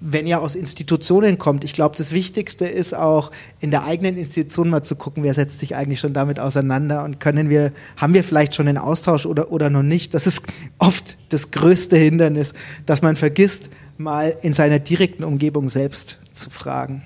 wenn 0.00 0.26
ihr 0.26 0.40
aus 0.40 0.54
Institutionen 0.54 1.38
kommt, 1.38 1.62
ich 1.62 1.74
glaube, 1.74 1.96
das 1.96 2.12
Wichtigste 2.12 2.66
ist 2.66 2.94
auch 2.94 3.30
in 3.60 3.70
der 3.70 3.84
eigenen 3.84 4.16
Institution 4.16 4.70
mal 4.70 4.82
zu 4.82 4.96
gucken, 4.96 5.22
wer 5.22 5.34
setzt 5.34 5.58
sich 5.58 5.76
eigentlich 5.76 6.00
schon 6.00 6.14
damit 6.14 6.40
auseinander 6.40 7.04
und 7.04 7.20
können 7.20 7.50
wir, 7.50 7.72
haben 7.96 8.14
wir 8.14 8.24
vielleicht 8.24 8.54
schon 8.54 8.66
einen 8.66 8.78
Austausch 8.78 9.26
oder, 9.26 9.52
oder 9.52 9.68
noch 9.68 9.82
nicht. 9.82 10.14
Das 10.14 10.26
ist 10.26 10.42
oft 10.78 11.18
das 11.28 11.50
größte 11.50 11.96
Hindernis, 11.96 12.54
dass 12.86 13.02
man 13.02 13.14
vergisst, 13.14 13.70
mal 13.98 14.34
in 14.40 14.54
seiner 14.54 14.78
direkten 14.78 15.24
Umgebung 15.24 15.68
selbst 15.68 16.18
zu 16.32 16.48
fragen. 16.48 17.02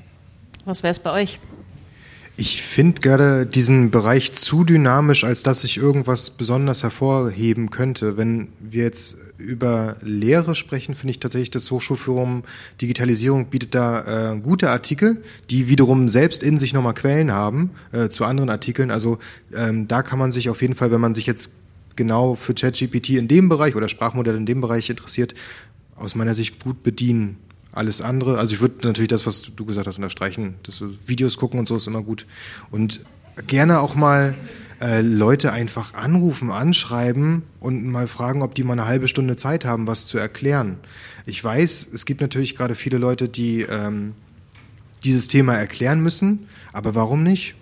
Was 0.64 0.82
wäre 0.82 0.92
es 0.92 1.00
bei 1.00 1.10
euch? 1.12 1.40
Ich 2.36 2.62
finde 2.62 3.00
gerade 3.00 3.46
diesen 3.46 3.92
Bereich 3.92 4.32
zu 4.32 4.64
dynamisch, 4.64 5.22
als 5.22 5.44
dass 5.44 5.62
ich 5.62 5.76
irgendwas 5.76 6.30
besonders 6.30 6.82
hervorheben 6.82 7.70
könnte. 7.70 8.16
Wenn 8.16 8.48
wir 8.58 8.82
jetzt 8.82 9.18
über 9.38 9.96
Lehre 10.02 10.56
sprechen, 10.56 10.96
finde 10.96 11.12
ich 11.12 11.20
tatsächlich, 11.20 11.52
das 11.52 11.70
Hochschulforum 11.70 12.42
Digitalisierung 12.80 13.46
bietet 13.46 13.76
da 13.76 14.32
äh, 14.32 14.40
gute 14.40 14.70
Artikel, 14.70 15.22
die 15.48 15.68
wiederum 15.68 16.08
selbst 16.08 16.42
in 16.42 16.58
sich 16.58 16.74
nochmal 16.74 16.94
Quellen 16.94 17.30
haben 17.30 17.70
äh, 17.92 18.08
zu 18.08 18.24
anderen 18.24 18.50
Artikeln. 18.50 18.90
Also 18.90 19.18
ähm, 19.54 19.86
da 19.86 20.02
kann 20.02 20.18
man 20.18 20.32
sich 20.32 20.50
auf 20.50 20.60
jeden 20.60 20.74
Fall, 20.74 20.90
wenn 20.90 21.00
man 21.00 21.14
sich 21.14 21.26
jetzt 21.26 21.52
genau 21.94 22.34
für 22.34 22.54
ChatGPT 22.54 23.10
in 23.10 23.28
dem 23.28 23.48
Bereich 23.48 23.76
oder 23.76 23.88
Sprachmodell 23.88 24.34
in 24.34 24.46
dem 24.46 24.60
Bereich 24.60 24.90
interessiert, 24.90 25.34
aus 25.94 26.16
meiner 26.16 26.34
Sicht 26.34 26.64
gut 26.64 26.82
bedienen. 26.82 27.36
Alles 27.74 28.00
andere, 28.00 28.38
also 28.38 28.54
ich 28.54 28.60
würde 28.60 28.86
natürlich 28.86 29.08
das, 29.08 29.26
was 29.26 29.42
du 29.42 29.64
gesagt 29.64 29.88
hast, 29.88 29.96
unterstreichen. 29.96 30.54
Das 30.62 30.82
Videos 31.06 31.36
gucken 31.36 31.58
und 31.58 31.66
so 31.66 31.76
ist 31.76 31.88
immer 31.88 32.02
gut. 32.02 32.24
Und 32.70 33.00
gerne 33.48 33.80
auch 33.80 33.96
mal 33.96 34.36
äh, 34.80 35.00
Leute 35.00 35.52
einfach 35.52 35.94
anrufen, 35.94 36.52
anschreiben 36.52 37.42
und 37.58 37.84
mal 37.90 38.06
fragen, 38.06 38.42
ob 38.42 38.54
die 38.54 38.62
mal 38.62 38.74
eine 38.74 38.86
halbe 38.86 39.08
Stunde 39.08 39.36
Zeit 39.36 39.64
haben, 39.64 39.88
was 39.88 40.06
zu 40.06 40.18
erklären. 40.18 40.78
Ich 41.26 41.42
weiß, 41.42 41.88
es 41.92 42.06
gibt 42.06 42.20
natürlich 42.20 42.56
gerade 42.56 42.76
viele 42.76 42.98
Leute, 42.98 43.28
die 43.28 43.62
ähm, 43.62 44.14
dieses 45.02 45.26
Thema 45.26 45.54
erklären 45.54 46.00
müssen, 46.00 46.46
aber 46.72 46.94
warum 46.94 47.24
nicht? 47.24 47.56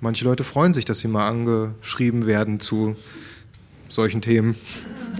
Manche 0.00 0.24
Leute 0.24 0.42
freuen 0.42 0.74
sich, 0.74 0.84
dass 0.84 0.98
sie 0.98 1.08
mal 1.08 1.28
angeschrieben 1.28 2.26
werden 2.26 2.58
zu 2.58 2.96
solchen 3.88 4.20
Themen. 4.20 4.56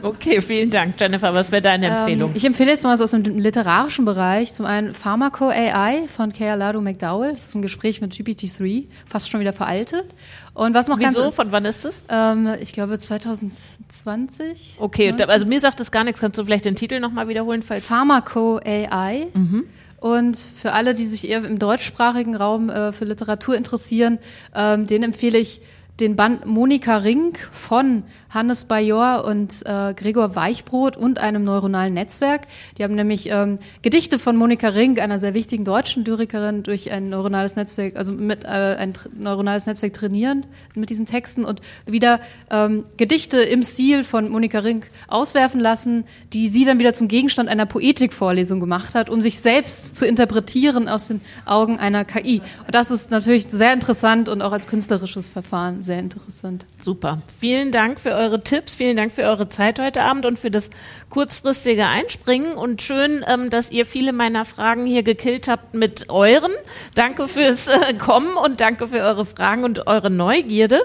Okay, 0.03 0.41
vielen 0.41 0.71
Dank. 0.71 0.95
Jennifer, 1.01 1.35
was 1.35 1.53
wäre 1.53 1.62
deine 1.62 1.87
Empfehlung? 1.87 2.31
Ähm, 2.31 2.37
ich 2.37 2.45
empfehle 2.45 2.71
jetzt 2.71 2.85
mal 2.85 2.97
so 2.99 3.05
aus 3.05 3.12
dem 3.12 3.23
literarischen 3.23 4.05
Bereich. 4.05 4.55
Zum 4.55 4.66
einen 4.66 4.95
Pharmaco 4.95 5.49
AI 5.49 6.07
von 6.09 6.33
Kea 6.33 6.55
Lado 6.55 6.81
McDowell. 6.81 7.31
Das 7.31 7.49
ist 7.49 7.55
ein 7.55 7.62
Gespräch 7.62 8.01
mit 8.01 8.12
GPT-3, 8.12 8.87
fast 9.07 9.31
schon 9.31 9.41
wieder 9.41 9.53
veraltet. 9.53 10.07
Und 10.55 10.75
was 10.75 10.89
noch 10.89 10.99
Wieso? 10.99 11.23
ganz. 11.23 11.35
Von 11.35 11.53
wann 11.53 11.65
ist 11.65 11.85
es? 11.85 12.05
Ähm, 12.09 12.49
ich 12.61 12.73
glaube 12.73 12.99
2020. 12.99 14.77
Okay, 14.79 15.11
19? 15.11 15.31
also 15.31 15.47
mir 15.47 15.61
sagt 15.61 15.81
das 15.81 15.91
gar 15.91 16.05
nichts. 16.05 16.21
Kannst 16.21 16.39
du 16.39 16.45
vielleicht 16.45 16.65
den 16.65 16.77
Titel 16.77 17.01
nochmal 17.01 17.29
wiederholen? 17.29 17.62
Falls 17.62 17.87
Pharmaco 17.87 18.61
AI. 18.65 19.27
Mhm. 19.35 19.65
Und 20.01 20.37
für 20.37 20.73
alle, 20.73 20.95
die 20.95 21.07
sich 21.07 21.29
eher 21.29 21.43
im 21.45 21.59
deutschsprachigen 21.59 22.37
Raum 22.37 22.69
äh, 22.69 22.93
für 22.93 23.07
Literatur 23.07 23.57
interessieren, 23.57 24.19
ähm, 24.55 24.87
den 24.87 25.03
empfehle 25.03 25.39
ich 25.39 25.62
den 26.01 26.16
Band 26.16 26.45
Monika 26.45 26.99
Rink 26.99 27.39
von 27.53 28.03
Hannes 28.35 28.65
Bajor 28.65 29.24
und 29.24 29.62
äh, 29.65 29.94
Gregor 29.94 30.35
Weichbrot 30.35 30.97
und 30.97 31.19
einem 31.19 31.44
neuronalen 31.44 31.94
Netzwerk. 31.94 32.43
Die 32.77 32.85
haben 32.85 32.97
nämlich 32.97 33.31
ähm, 33.31 33.59
Gedichte 33.82 34.19
von 34.19 34.36
Monika 34.36 34.69
Rink, 34.69 35.01
einer 35.01 35.19
sehr 35.19 35.35
wichtigen 35.35 35.65
deutschen 35.65 36.05
Lyrikerin, 36.05 36.65
durch 36.65 36.90
ein 36.90 37.09
neuronales 37.09 37.56
Netzwerk, 37.56 37.97
also 37.97 38.12
mit 38.12 38.44
äh, 38.44 38.48
ein 38.48 38.93
neuronales 39.16 39.66
Netzwerk 39.66 39.93
trainieren 39.93 40.47
mit 40.74 40.90
diesen 40.90 41.06
Texten 41.06 41.44
und 41.44 41.61
wieder 41.86 42.20
ähm, 42.51 42.85
Gedichte 42.97 43.39
im 43.39 43.62
Stil 43.62 44.02
von 44.02 44.28
Monika 44.28 44.59
Rink 44.59 44.90
auswerfen 45.06 45.61
lassen, 45.61 46.05
die 46.32 46.48
sie 46.48 46.65
dann 46.65 46.78
wieder 46.78 46.94
zum 46.94 47.09
Gegenstand 47.09 47.48
einer 47.48 47.66
Poetikvorlesung 47.66 48.59
gemacht 48.59 48.94
hat, 48.94 49.11
um 49.11 49.20
sich 49.20 49.39
selbst 49.39 49.97
zu 49.97 50.06
interpretieren 50.06 50.89
aus 50.89 51.06
den 51.06 51.20
Augen 51.47 51.78
einer 51.78 52.05
KI. 52.05 52.43
Und 52.66 52.74
das 52.74 52.90
ist 52.90 53.11
natürlich 53.11 53.47
sehr 53.48 53.73
interessant 53.73 54.28
und 54.28 54.43
auch 54.43 54.52
als 54.52 54.66
künstlerisches 54.66 55.28
Verfahren 55.28 55.82
sehr 55.82 56.01
interessant. 56.01 56.66
Super. 56.82 57.23
Vielen 57.39 57.70
Dank 57.70 58.01
für 58.01 58.11
eure 58.11 58.24
Tipps, 58.43 58.75
vielen 58.75 58.97
Dank 58.97 59.13
für 59.13 59.23
eure 59.23 59.49
Zeit 59.49 59.79
heute 59.79 60.03
Abend 60.03 60.27
und 60.27 60.39
für 60.39 60.51
das 60.51 60.71
kurzfristige 61.11 61.87
Einspringen 61.87 62.55
und 62.55 62.83
schön, 62.83 63.25
ähm, 63.27 63.51
dass 63.51 63.71
ihr 63.71 63.87
viele 63.87 64.13
meiner 64.13 64.45
Fragen 64.45 64.87
hier 64.87 65.03
gekillt 65.03 65.49
habt 65.49 65.75
mit 65.75 66.11
euren. 66.11 66.53
Danke 66.95 67.29
fürs 67.29 67.69
äh, 67.69 67.95
Kommen 67.95 68.37
und 68.37 68.61
danke 68.61 68.89
für 68.89 69.01
eure 69.01 69.27
Fragen 69.27 69.65
und 69.65 69.87
eure 69.87 70.11
Neugierde. 70.11 70.81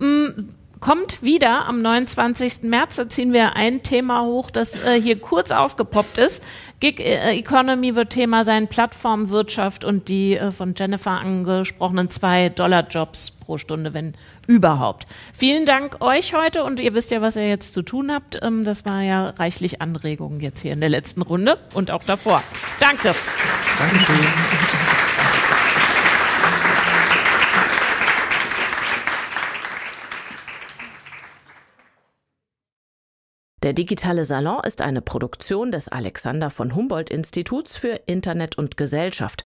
Ähm, 0.00 0.48
kommt 0.80 1.22
wieder 1.22 1.66
am 1.66 1.82
29. 1.82 2.62
März. 2.62 2.96
Da 2.96 3.08
ziehen 3.08 3.32
wir 3.32 3.56
ein 3.56 3.82
Thema 3.82 4.22
hoch, 4.22 4.50
das 4.50 4.78
äh, 4.78 5.00
hier 5.00 5.18
kurz 5.18 5.50
aufgepoppt 5.50 6.18
ist. 6.18 6.42
Gig 6.80 7.00
äh, 7.00 7.36
Economy 7.36 7.96
wird 7.96 8.10
Thema 8.10 8.44
sein, 8.44 8.68
Plattformwirtschaft 8.68 9.84
und 9.84 10.08
die 10.08 10.36
äh, 10.36 10.52
von 10.52 10.74
Jennifer 10.76 11.12
angesprochenen 11.12 12.10
zwei 12.10 12.48
Dollar 12.48 12.86
Jobs 12.88 13.30
pro 13.30 13.58
Stunde, 13.58 13.94
wenn 13.94 14.14
überhaupt. 14.46 15.06
Vielen 15.32 15.66
Dank 15.66 16.00
euch 16.00 16.34
heute 16.34 16.64
und 16.64 16.80
ihr 16.80 16.94
wisst 16.94 17.10
ja, 17.10 17.20
was 17.20 17.36
ihr 17.36 17.48
jetzt 17.48 17.74
zu 17.74 17.82
tun 17.82 18.12
habt. 18.12 18.38
Ähm, 18.42 18.64
das 18.64 18.84
war 18.84 19.02
ja 19.02 19.30
reichlich 19.30 19.80
Anregungen 19.80 20.40
jetzt 20.40 20.60
hier 20.60 20.72
in 20.72 20.80
der 20.80 20.90
letzten 20.90 21.22
Runde 21.22 21.58
und 21.74 21.90
auch 21.90 22.04
davor. 22.04 22.42
Danke. 22.78 23.14
Dankeschön. 23.78 24.77
Der 33.64 33.72
digitale 33.72 34.22
Salon 34.22 34.62
ist 34.64 34.82
eine 34.82 35.02
Produktion 35.02 35.72
des 35.72 35.88
Alexander 35.88 36.48
von 36.48 36.76
Humboldt 36.76 37.10
Instituts 37.10 37.76
für 37.76 38.02
Internet 38.06 38.56
und 38.56 38.76
Gesellschaft. 38.76 39.42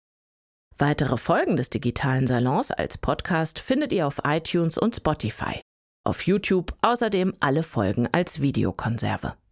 Weitere 0.76 1.16
Folgen 1.16 1.56
des 1.56 1.70
digitalen 1.70 2.26
Salons 2.26 2.72
als 2.72 2.98
Podcast 2.98 3.59
findet 3.59 3.90
ihr 3.90 4.06
auf 4.06 4.20
iTunes 4.24 4.76
und 4.76 4.97
Spotify. 4.97 5.62
Auf 6.05 6.26
YouTube 6.26 6.74
außerdem 6.82 7.34
alle 7.40 7.62
Folgen 7.62 8.06
als 8.12 8.43
Videokonserve. 8.43 9.34